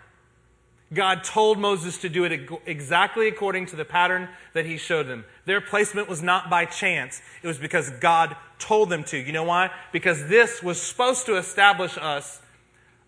God 0.94 1.26
told 1.26 1.60
Moses 1.60 1.98
to 1.98 2.10
do 2.10 2.24
it 2.24 2.50
exactly 2.66 3.28
according 3.28 3.66
to 3.66 3.76
the 3.76 3.84
pattern 3.84 4.30
that 4.54 4.66
he 4.66 4.78
showed 4.78 5.10
them. 5.10 5.26
Their 5.44 5.60
placement 5.60 6.08
was 6.08 6.24
not 6.24 6.50
by 6.50 6.64
chance. 6.64 7.22
It 7.44 7.48
was 7.48 7.58
because 7.58 7.90
God 8.00 8.34
told 8.60 8.90
them 8.90 9.04
to. 9.06 9.18
You 9.18 9.34
know 9.34 9.44
why? 9.44 9.72
Because 9.92 10.30
this 10.30 10.64
was 10.64 10.82
supposed 10.82 11.26
to 11.26 11.36
establish 11.36 11.98
us 11.98 12.42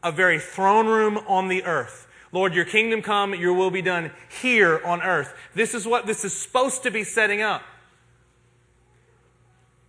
a 0.04 0.12
very 0.12 0.38
throne 0.40 0.88
room 0.88 1.18
on 1.30 1.48
the 1.48 1.64
earth. 1.64 2.09
Lord, 2.31 2.53
your 2.53 2.65
kingdom 2.65 3.01
come, 3.01 3.34
your 3.34 3.53
will 3.53 3.72
be 3.72 3.81
done 3.81 4.11
here 4.41 4.81
on 4.85 5.01
earth. 5.01 5.34
This 5.56 5.73
is 5.73 5.88
what 5.88 6.06
this 6.06 6.23
is 6.23 6.35
supposed 6.35 6.84
to 6.84 6.91
be 6.91 7.03
setting 7.03 7.41
up. 7.41 7.64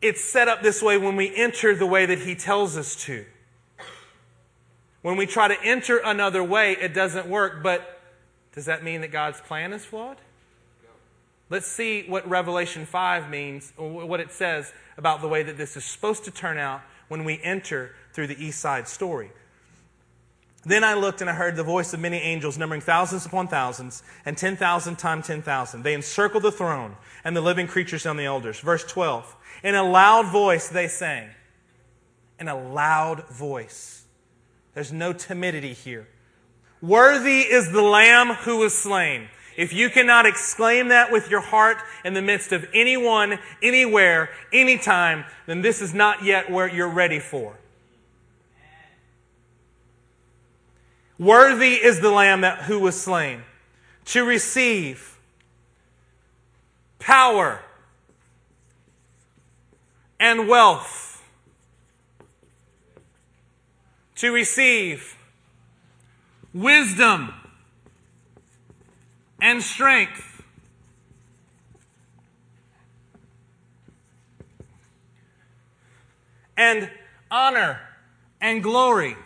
It's 0.01 0.25
set 0.25 0.49
up 0.49 0.63
this 0.63 0.83
way 0.83 0.97
when 0.97 1.17
we 1.17 1.35
enter 1.35 1.75
the 1.75 1.87
way 1.87 2.07
that 2.07 2.21
he 2.21 2.35
tells 2.35 2.77
us 2.77 2.97
to. 3.05 3.27
When 5.03 5.17
we 5.17 5.27
try 5.27 5.49
to 5.49 5.63
enter 5.63 5.99
another 5.99 6.43
way, 6.43 6.73
it 6.73 6.95
doesn't 6.95 7.27
work. 7.27 7.63
But 7.63 8.01
does 8.55 8.67
that 8.67 8.83
mean 8.83 9.03
that 9.03 9.13
God's 9.13 9.41
plan 9.41 9.73
is 9.73 9.85
flawed? 9.85 10.17
Let's 11.51 11.67
see 11.67 12.05
what 12.07 12.29
Revelation 12.29 12.87
5 12.87 13.29
means, 13.29 13.73
what 13.77 14.21
it 14.21 14.31
says 14.31 14.73
about 14.97 15.21
the 15.21 15.29
way 15.29 15.43
that 15.43 15.59
this 15.59 15.77
is 15.77 15.85
supposed 15.85 16.25
to 16.25 16.31
turn 16.31 16.59
out 16.59 16.81
when 17.09 17.25
we 17.25 17.41
enter 17.43 17.95
through 18.13 18.29
the 18.29 18.43
East 18.43 18.61
Side 18.61 18.87
story. 18.87 19.33
Then 20.63 20.85
I 20.85 20.95
looked 20.95 21.21
and 21.23 21.31
I 21.31 21.33
heard 21.33 21.57
the 21.57 21.63
voice 21.63 21.95
of 21.95 22.01
many 22.01 22.19
angels, 22.19 22.59
numbering 22.59 22.83
thousands 22.83 23.25
upon 23.25 23.49
thousands, 23.49 24.03
and 24.27 24.37
10,000 24.37 24.97
times 24.97 25.27
10,000. 25.27 25.83
They 25.83 25.95
encircled 25.95 26.43
the 26.43 26.53
throne 26.53 26.97
and 27.25 27.35
the 27.35 27.41
living 27.41 27.67
creatures 27.67 28.05
and 28.05 28.19
the 28.19 28.25
elders. 28.25 28.61
Verse 28.61 28.85
12. 28.85 29.37
In 29.63 29.75
a 29.75 29.83
loud 29.83 30.27
voice 30.31 30.69
they 30.69 30.87
sang. 30.87 31.31
In 32.39 32.49
a 32.49 32.59
loud 32.59 33.27
voice. 33.29 34.05
There's 34.75 34.93
no 34.93 35.13
timidity 35.13 35.73
here. 35.73 36.09
Worthy 36.83 37.41
is 37.41 37.73
the 37.73 37.83
Lamb 37.83 38.29
who 38.29 38.59
was 38.59 38.77
slain. 38.77 39.29
If 39.57 39.73
you 39.73 39.91
cannot 39.91 40.27
exclaim 40.27 40.89
that 40.89 41.11
with 41.13 41.31
your 41.31 41.41
heart 41.41 41.79
in 42.05 42.15
the 42.15 42.23
midst 42.23 42.53
of 42.53 42.67
anyone, 42.73 43.39
anywhere, 43.63 44.31
anytime, 44.53 45.25
then 45.47 45.61
this 45.61 45.83
is 45.83 45.93
not 45.93 46.25
yet 46.25 46.51
where 46.51 46.69
you're 46.69 46.89
ready 46.89 47.19
for. 47.19 47.60
Worthy 51.21 51.75
is 51.75 52.01
the 52.01 52.11
Lamb 52.11 52.41
that, 52.41 52.63
who 52.63 52.81
was 52.81 52.99
slain 52.99 53.43
to 54.07 54.25
receive 54.25 55.19
power 56.99 57.61
and 60.19 60.49
wealth 60.49 61.23
to 64.17 64.33
receive 64.33 65.15
wisdom 66.55 67.35
and 69.43 69.63
strength. 69.63 70.43
And 76.57 76.91
honor 77.31 77.79
and 78.41 78.63
glory. 78.63 79.17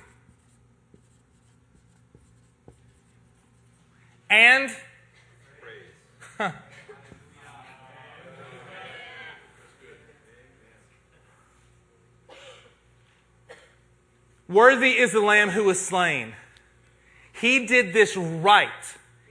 And 4.35 4.69
Worthy 14.49 14.99
is 14.99 15.13
the 15.13 15.21
Lamb 15.21 15.51
who 15.51 15.63
was 15.63 15.81
slain. 15.81 16.35
He 17.33 17.67
did 17.67 17.93
this 17.93 18.17
right. 18.17 18.69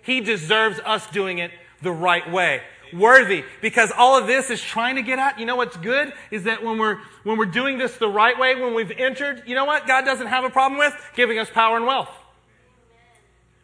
He 0.02 0.22
deserves 0.22 0.80
us 0.86 1.06
doing 1.08 1.40
it 1.40 1.52
the 1.82 1.92
right 1.92 2.32
way. 2.32 2.62
Worthy, 2.94 3.44
because 3.62 3.92
all 3.98 4.18
of 4.18 4.26
this 4.26 4.50
is 4.50 4.62
trying 4.62 4.96
to 4.96 5.02
get 5.02 5.20
at. 5.20 5.38
You 5.38 5.46
know 5.46 5.58
what's 5.58 5.76
good 5.76 6.14
is 6.32 6.44
that 6.44 6.64
when 6.64 6.78
we're 6.78 7.00
when 7.24 7.38
we're 7.38 7.46
doing 7.46 7.78
this 7.78 7.98
the 7.98 8.08
right 8.08 8.40
way, 8.40 8.56
when 8.56 8.74
we've 8.74 8.92
entered, 8.92 9.44
you 9.46 9.56
know 9.56 9.66
what 9.66 9.86
God 9.86 10.06
doesn't 10.06 10.28
have 10.28 10.46
a 10.46 10.50
problem 10.50 10.80
with 10.80 10.94
giving 11.14 11.40
us 11.40 11.50
power 11.50 11.76
and 11.76 11.86
wealth. 11.86 12.23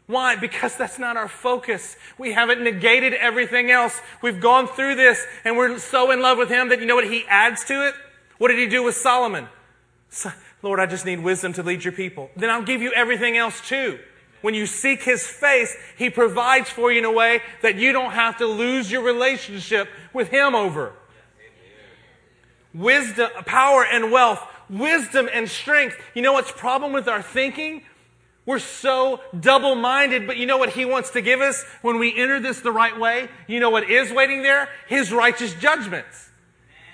Why? 0.09 0.35
Because 0.35 0.75
that's 0.75 0.97
not 0.97 1.17
our 1.17 1.27
focus. 1.27 1.95
We 2.17 2.33
haven't 2.33 2.63
negated 2.63 3.13
everything 3.13 3.69
else. 3.69 4.01
We've 4.23 4.41
gone 4.41 4.67
through 4.67 4.95
this 4.95 5.23
and 5.45 5.55
we're 5.55 5.77
so 5.77 6.09
in 6.09 6.19
love 6.19 6.39
with 6.39 6.49
Him 6.49 6.69
that 6.69 6.79
you 6.79 6.87
know 6.87 6.95
what 6.95 7.07
He 7.07 7.25
adds 7.27 7.63
to 7.65 7.87
it? 7.87 7.93
What 8.39 8.47
did 8.47 8.57
He 8.57 8.65
do 8.65 8.81
with 8.81 8.95
Solomon? 8.95 9.47
Lord, 10.63 10.79
I 10.79 10.87
just 10.87 11.05
need 11.05 11.19
wisdom 11.19 11.53
to 11.53 11.61
lead 11.61 11.83
your 11.83 11.93
people. 11.93 12.31
Then 12.35 12.49
I'll 12.49 12.63
give 12.63 12.81
you 12.81 12.91
everything 12.93 13.37
else 13.37 13.61
too. 13.61 13.99
When 14.41 14.55
you 14.55 14.65
seek 14.65 15.03
his 15.03 15.27
face, 15.27 15.77
he 15.95 16.09
provides 16.09 16.71
for 16.71 16.91
you 16.91 16.97
in 16.97 17.05
a 17.05 17.11
way 17.11 17.43
that 17.61 17.75
you 17.75 17.91
don't 17.91 18.13
have 18.13 18.37
to 18.37 18.47
lose 18.47 18.91
your 18.91 19.03
relationship 19.03 19.89
with 20.11 20.29
him 20.29 20.55
over. 20.55 20.93
Wisdom, 22.73 23.29
power 23.45 23.85
and 23.85 24.11
wealth, 24.11 24.41
wisdom 24.71 25.29
and 25.31 25.47
strength. 25.47 25.97
You 26.15 26.23
know 26.23 26.33
what's 26.33 26.51
problem 26.51 26.93
with 26.93 27.07
our 27.07 27.21
thinking? 27.21 27.83
We're 28.49 28.57
so 28.57 29.21
double 29.39 29.75
minded, 29.75 30.25
but 30.25 30.37
you 30.37 30.47
know 30.47 30.57
what 30.57 30.71
he 30.71 30.83
wants 30.83 31.11
to 31.11 31.21
give 31.21 31.39
us 31.39 31.63
when 31.83 31.99
we 31.99 32.17
enter 32.17 32.39
this 32.39 32.61
the 32.61 32.71
right 32.71 32.99
way? 32.99 33.29
You 33.45 33.59
know 33.59 33.69
what 33.69 33.87
is 33.87 34.11
waiting 34.11 34.41
there? 34.41 34.69
His 34.87 35.11
righteous 35.13 35.53
judgments. 35.53 36.31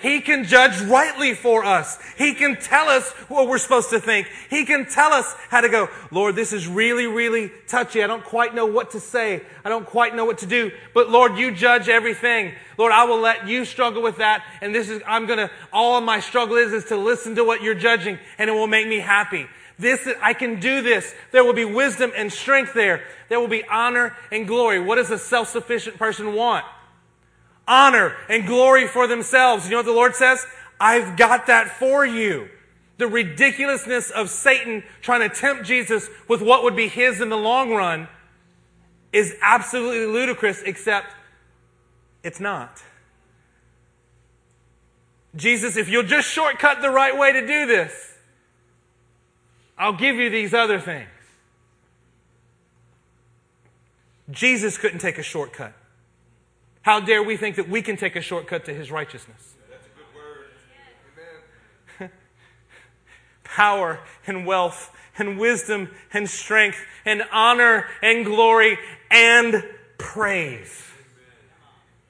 He 0.02 0.20
can 0.20 0.44
judge 0.44 0.82
rightly 0.82 1.34
for 1.34 1.64
us. 1.64 1.98
He 2.18 2.34
can 2.34 2.58
tell 2.58 2.90
us 2.90 3.10
what 3.30 3.48
we're 3.48 3.58
supposed 3.58 3.90
to 3.92 4.02
think. 4.02 4.28
He 4.50 4.66
can 4.66 4.86
tell 4.86 5.14
us 5.14 5.34
how 5.50 5.62
to 5.62 5.70
go, 5.70 5.88
Lord, 6.12 6.36
this 6.36 6.52
is 6.52 6.68
really, 6.68 7.08
really 7.08 7.54
touchy. 7.70 8.04
I 8.04 8.08
don't 8.08 8.26
quite 8.26 8.54
know 8.54 8.66
what 8.66 8.92
to 8.92 9.00
say. 9.00 9.42
I 9.64 9.70
don't 9.70 9.86
quite 9.86 10.14
know 10.14 10.26
what 10.26 10.40
to 10.40 10.46
do. 10.46 10.74
But 10.94 11.10
Lord, 11.10 11.38
you 11.38 11.56
judge 11.56 11.88
everything. 11.88 12.52
Lord, 12.78 12.92
I 12.92 13.06
will 13.06 13.22
let 13.22 13.48
you 13.48 13.64
struggle 13.64 14.04
with 14.04 14.18
that. 14.18 14.44
And 14.60 14.76
this 14.76 14.90
is, 14.90 15.02
I'm 15.08 15.26
going 15.26 15.40
to, 15.40 15.50
all 15.72 16.02
my 16.02 16.20
struggle 16.20 16.58
is, 16.58 16.74
is 16.74 16.84
to 16.90 16.98
listen 16.98 17.36
to 17.36 17.46
what 17.46 17.64
you're 17.64 17.76
judging 17.76 18.20
and 18.38 18.50
it 18.50 18.54
will 18.54 18.68
make 18.68 18.90
me 18.90 19.00
happy. 19.00 19.48
This, 19.78 20.08
I 20.22 20.34
can 20.34 20.60
do 20.60 20.82
this. 20.82 21.14
There 21.32 21.44
will 21.44 21.54
be 21.54 21.66
wisdom 21.66 22.12
and 22.16 22.32
strength 22.32 22.74
there. 22.74 23.04
There 23.30 23.40
will 23.40 23.48
be 23.48 23.66
honor 23.68 24.16
and 24.32 24.48
glory. 24.48 24.80
What 24.80 24.96
does 24.96 25.12
a 25.12 25.18
self-sufficient 25.18 25.98
person 25.98 26.34
want? 26.34 26.66
honor 27.68 28.16
and 28.30 28.46
glory 28.46 28.88
for 28.88 29.08
themselves. 29.08 29.66
You 29.66 29.72
know 29.72 29.78
what 29.78 29.86
the 29.86 29.92
Lord 29.92 30.16
says? 30.16 30.46
I've 30.80 31.18
got 31.18 31.48
that 31.48 31.70
for 31.70 32.06
you. 32.06 32.50
The 32.98 33.08
ridiculousness 33.08 34.10
of 34.12 34.30
Satan 34.30 34.84
trying 35.02 35.28
to 35.28 35.36
tempt 35.36 35.66
Jesus 35.66 36.10
with 36.28 36.42
what 36.42 36.64
would 36.64 36.76
be 36.76 36.88
his 36.88 37.22
in 37.22 37.30
the 37.30 37.38
long 37.38 37.74
run 37.74 38.08
is 39.12 39.36
absolutely 39.42 40.06
ludicrous, 40.06 40.62
except 40.62 41.08
it's 42.24 42.40
not. 42.40 42.82
Jesus, 45.36 45.76
if 45.76 45.90
you'll 45.90 46.04
just 46.04 46.30
shortcut 46.30 46.82
the 46.82 46.90
right 46.90 47.18
way 47.18 47.34
to 47.34 47.42
do 47.46 47.66
this, 47.66 48.15
I'll 49.78 49.94
give 49.94 50.16
you 50.16 50.30
these 50.30 50.54
other 50.54 50.80
things. 50.80 51.10
Jesus 54.32 54.78
couldn't 54.78 55.00
take 55.00 55.18
a 55.18 55.24
shortcut. 55.24 55.74
How 56.82 57.00
dare 57.00 57.24
we 57.24 57.38
think 57.38 57.56
that 57.56 57.70
we 57.70 57.82
can 57.82 57.98
take 57.98 58.16
a 58.16 58.22
shortcut 58.22 58.66
to 58.66 58.74
his 58.74 58.92
righteousness? 58.92 59.56
That's 59.70 59.86
a 59.86 59.90
good 59.90 60.06
word. 60.16 60.48
Amen. 62.00 62.12
Power 63.44 64.00
and 64.26 64.46
wealth 64.46 64.92
and 65.18 65.40
wisdom 65.40 65.90
and 66.14 66.30
strength 66.30 66.78
and 67.06 67.24
honor 67.32 67.86
and 68.02 68.26
glory 68.26 68.78
and 69.12 69.64
praise. 69.98 70.84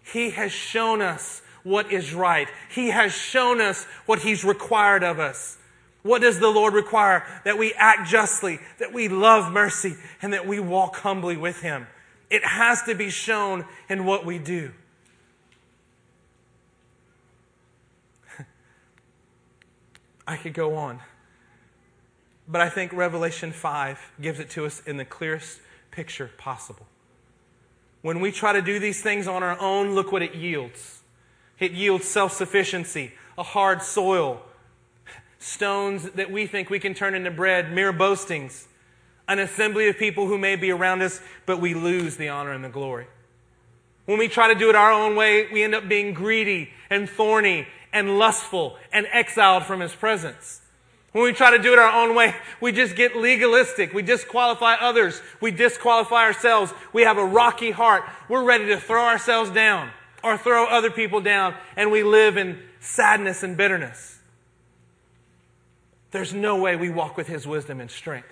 He 0.03 0.31
has 0.31 0.51
shown 0.51 1.01
us 1.01 1.41
what 1.63 1.91
is 1.91 2.13
right. 2.13 2.47
He 2.69 2.89
has 2.89 3.13
shown 3.13 3.59
us 3.59 3.85
what 4.05 4.19
He's 4.19 4.43
required 4.45 5.03
of 5.03 5.19
us. 5.19 5.57
What 6.05 6.21
does 6.21 6.39
the 6.39 6.51
Lord 6.51 6.75
require? 6.75 7.25
That 7.45 7.57
we 7.57 7.73
act 7.73 8.07
justly, 8.07 8.59
that 8.77 8.93
we 8.93 9.07
love 9.07 9.51
mercy, 9.51 9.95
and 10.21 10.33
that 10.33 10.45
we 10.45 10.59
walk 10.59 10.97
humbly 10.97 11.35
with 11.35 11.61
Him. 11.61 11.87
It 12.29 12.45
has 12.45 12.83
to 12.83 12.93
be 12.93 13.09
shown 13.09 13.65
in 13.89 14.05
what 14.05 14.23
we 14.23 14.37
do. 14.37 14.71
I 20.27 20.37
could 20.37 20.53
go 20.53 20.75
on. 20.75 20.99
But 22.47 22.61
I 22.61 22.69
think 22.69 22.93
Revelation 22.93 23.51
5 23.51 24.11
gives 24.21 24.39
it 24.39 24.51
to 24.51 24.67
us 24.67 24.83
in 24.85 24.97
the 24.97 25.05
clearest 25.05 25.59
picture 25.89 26.29
possible. 26.37 26.85
When 28.03 28.19
we 28.19 28.31
try 28.31 28.53
to 28.53 28.61
do 28.61 28.77
these 28.77 29.01
things 29.01 29.27
on 29.27 29.41
our 29.41 29.59
own, 29.59 29.95
look 29.95 30.11
what 30.11 30.21
it 30.21 30.35
yields. 30.35 31.01
It 31.57 31.71
yields 31.71 32.05
self 32.05 32.31
sufficiency, 32.31 33.13
a 33.39 33.43
hard 33.43 33.81
soil, 33.81 34.43
stones 35.45 36.09
that 36.11 36.31
we 36.31 36.47
think 36.47 36.71
we 36.71 36.79
can 36.79 36.95
turn 36.95 37.13
into 37.13 37.29
bread, 37.29 37.71
mere 37.71 37.93
boastings, 37.93 38.67
an 39.27 39.37
assembly 39.37 39.87
of 39.87 39.97
people 39.97 40.27
who 40.27 40.39
may 40.39 40.55
be 40.55 40.71
around 40.71 41.03
us, 41.03 41.21
but 41.45 41.61
we 41.61 41.75
lose 41.75 42.17
the 42.17 42.29
honor 42.29 42.51
and 42.51 42.63
the 42.63 42.69
glory. 42.69 43.05
When 44.05 44.17
we 44.17 44.27
try 44.27 44.51
to 44.51 44.59
do 44.59 44.69
it 44.69 44.75
our 44.75 44.91
own 44.91 45.15
way, 45.15 45.47
we 45.51 45.63
end 45.63 45.75
up 45.75 45.87
being 45.87 46.13
greedy 46.13 46.71
and 46.89 47.07
thorny 47.07 47.67
and 47.93 48.17
lustful 48.17 48.77
and 48.91 49.07
exiled 49.11 49.65
from 49.65 49.81
His 49.81 49.93
presence. 49.93 50.61
When 51.11 51.23
we 51.23 51.31
try 51.31 51.55
to 51.55 51.61
do 51.61 51.73
it 51.73 51.79
our 51.79 52.03
own 52.03 52.15
way, 52.15 52.35
we 52.59 52.71
just 52.71 52.95
get 52.95 53.15
legalistic. 53.15 53.93
We 53.93 54.01
disqualify 54.01 54.75
others. 54.75 55.21
We 55.41 55.51
disqualify 55.51 56.23
ourselves. 56.23 56.73
We 56.91 57.03
have 57.03 57.17
a 57.17 57.25
rocky 57.25 57.71
heart. 57.71 58.03
We're 58.27 58.43
ready 58.43 58.65
to 58.67 58.79
throw 58.79 59.05
ourselves 59.05 59.51
down 59.51 59.91
or 60.23 60.37
throw 60.37 60.65
other 60.65 60.89
people 60.89 61.21
down, 61.21 61.55
and 61.77 61.91
we 61.91 62.03
live 62.03 62.35
in 62.35 62.59
sadness 62.79 63.43
and 63.43 63.55
bitterness. 63.55 64.14
There's 66.15 66.33
no 66.33 66.55
way 66.55 66.77
we 66.77 66.89
walk 66.89 67.17
with 67.17 67.27
His 67.27 67.45
wisdom 67.45 67.81
and 67.81 67.91
strength. 67.91 68.31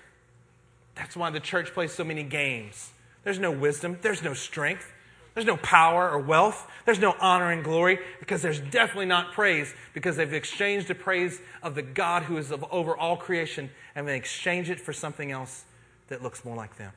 That's 0.94 1.14
why 1.14 1.28
the 1.28 1.38
church 1.38 1.74
plays 1.74 1.92
so 1.92 2.02
many 2.02 2.22
games. 2.22 2.90
There's 3.24 3.38
no 3.38 3.50
wisdom, 3.50 3.98
there's 4.00 4.22
no 4.22 4.32
strength, 4.32 4.90
there's 5.34 5.44
no 5.44 5.58
power 5.58 6.08
or 6.08 6.18
wealth, 6.18 6.66
there's 6.86 6.98
no 6.98 7.14
honor 7.20 7.50
and 7.50 7.62
glory, 7.62 7.98
because 8.20 8.40
there's 8.40 8.58
definitely 8.58 9.04
not 9.04 9.32
praise, 9.32 9.74
because 9.92 10.16
they've 10.16 10.32
exchanged 10.32 10.88
the 10.88 10.94
praise 10.94 11.42
of 11.62 11.74
the 11.74 11.82
God 11.82 12.22
who 12.22 12.38
is 12.38 12.50
over 12.70 12.96
all 12.96 13.18
creation, 13.18 13.68
and 13.94 14.08
they 14.08 14.16
exchange 14.16 14.70
it 14.70 14.80
for 14.80 14.94
something 14.94 15.30
else 15.30 15.66
that 16.08 16.22
looks 16.22 16.42
more 16.42 16.56
like 16.56 16.78
them. 16.78 16.92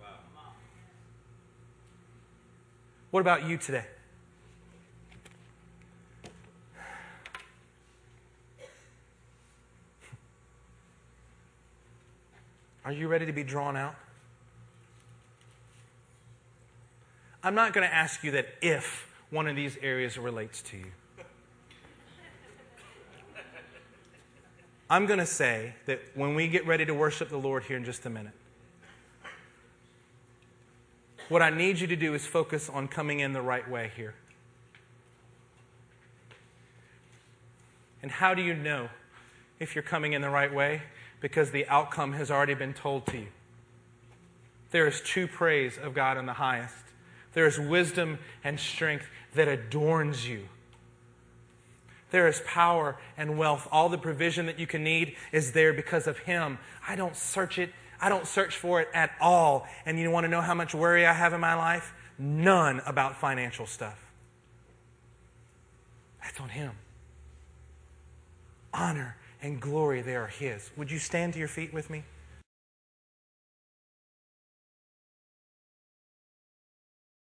Wow. 0.00 0.06
What 3.10 3.20
about 3.20 3.46
you 3.46 3.58
today? 3.58 3.84
Are 12.84 12.92
you 12.92 13.08
ready 13.08 13.26
to 13.26 13.32
be 13.32 13.44
drawn 13.44 13.76
out? 13.76 13.94
I'm 17.44 17.54
not 17.54 17.72
going 17.72 17.86
to 17.86 17.94
ask 17.94 18.22
you 18.22 18.32
that 18.32 18.48
if 18.60 19.08
one 19.30 19.48
of 19.48 19.56
these 19.56 19.76
areas 19.82 20.18
relates 20.18 20.62
to 20.62 20.76
you. 20.76 20.92
I'm 24.90 25.06
going 25.06 25.20
to 25.20 25.26
say 25.26 25.74
that 25.86 26.00
when 26.14 26.34
we 26.34 26.48
get 26.48 26.66
ready 26.66 26.84
to 26.84 26.92
worship 26.92 27.30
the 27.30 27.38
Lord 27.38 27.64
here 27.64 27.78
in 27.78 27.84
just 27.84 28.04
a 28.04 28.10
minute, 28.10 28.34
what 31.28 31.40
I 31.40 31.48
need 31.48 31.80
you 31.80 31.86
to 31.86 31.96
do 31.96 32.12
is 32.12 32.26
focus 32.26 32.68
on 32.68 32.88
coming 32.88 33.20
in 33.20 33.32
the 33.32 33.40
right 33.40 33.68
way 33.68 33.90
here. 33.96 34.14
And 38.02 38.10
how 38.10 38.34
do 38.34 38.42
you 38.42 38.54
know 38.54 38.90
if 39.58 39.74
you're 39.74 39.82
coming 39.82 40.12
in 40.12 40.20
the 40.20 40.28
right 40.28 40.52
way? 40.52 40.82
Because 41.22 41.52
the 41.52 41.66
outcome 41.68 42.12
has 42.12 42.30
already 42.30 42.54
been 42.54 42.74
told 42.74 43.06
to 43.06 43.16
you. 43.16 43.28
There 44.72 44.86
is 44.86 45.00
true 45.00 45.26
praise 45.26 45.78
of 45.78 45.94
God 45.94 46.18
in 46.18 46.26
the 46.26 46.34
highest. 46.34 46.74
There 47.32 47.46
is 47.46 47.58
wisdom 47.58 48.18
and 48.44 48.58
strength 48.60 49.06
that 49.34 49.48
adorns 49.48 50.28
you. 50.28 50.48
There 52.10 52.28
is 52.28 52.42
power 52.46 52.98
and 53.16 53.38
wealth. 53.38 53.66
All 53.72 53.88
the 53.88 53.96
provision 53.96 54.46
that 54.46 54.58
you 54.58 54.66
can 54.66 54.84
need 54.84 55.16
is 55.30 55.52
there 55.52 55.72
because 55.72 56.06
of 56.06 56.18
Him. 56.18 56.58
I 56.86 56.96
don't 56.96 57.16
search 57.16 57.58
it, 57.58 57.70
I 58.00 58.08
don't 58.08 58.26
search 58.26 58.56
for 58.56 58.80
it 58.80 58.88
at 58.92 59.12
all. 59.20 59.66
And 59.86 59.98
you 59.98 60.10
want 60.10 60.24
to 60.24 60.28
know 60.28 60.42
how 60.42 60.54
much 60.54 60.74
worry 60.74 61.06
I 61.06 61.12
have 61.12 61.32
in 61.32 61.40
my 61.40 61.54
life? 61.54 61.94
None 62.18 62.82
about 62.84 63.16
financial 63.16 63.66
stuff. 63.66 63.98
That's 66.22 66.38
on 66.40 66.50
Him. 66.50 66.72
Honor 68.74 69.16
and 69.42 69.60
glory, 69.60 70.02
they 70.02 70.16
are 70.16 70.28
His. 70.28 70.70
Would 70.76 70.90
you 70.90 70.98
stand 70.98 71.34
to 71.34 71.38
your 71.38 71.48
feet 71.48 71.74
with 71.74 71.90
me? 71.90 72.04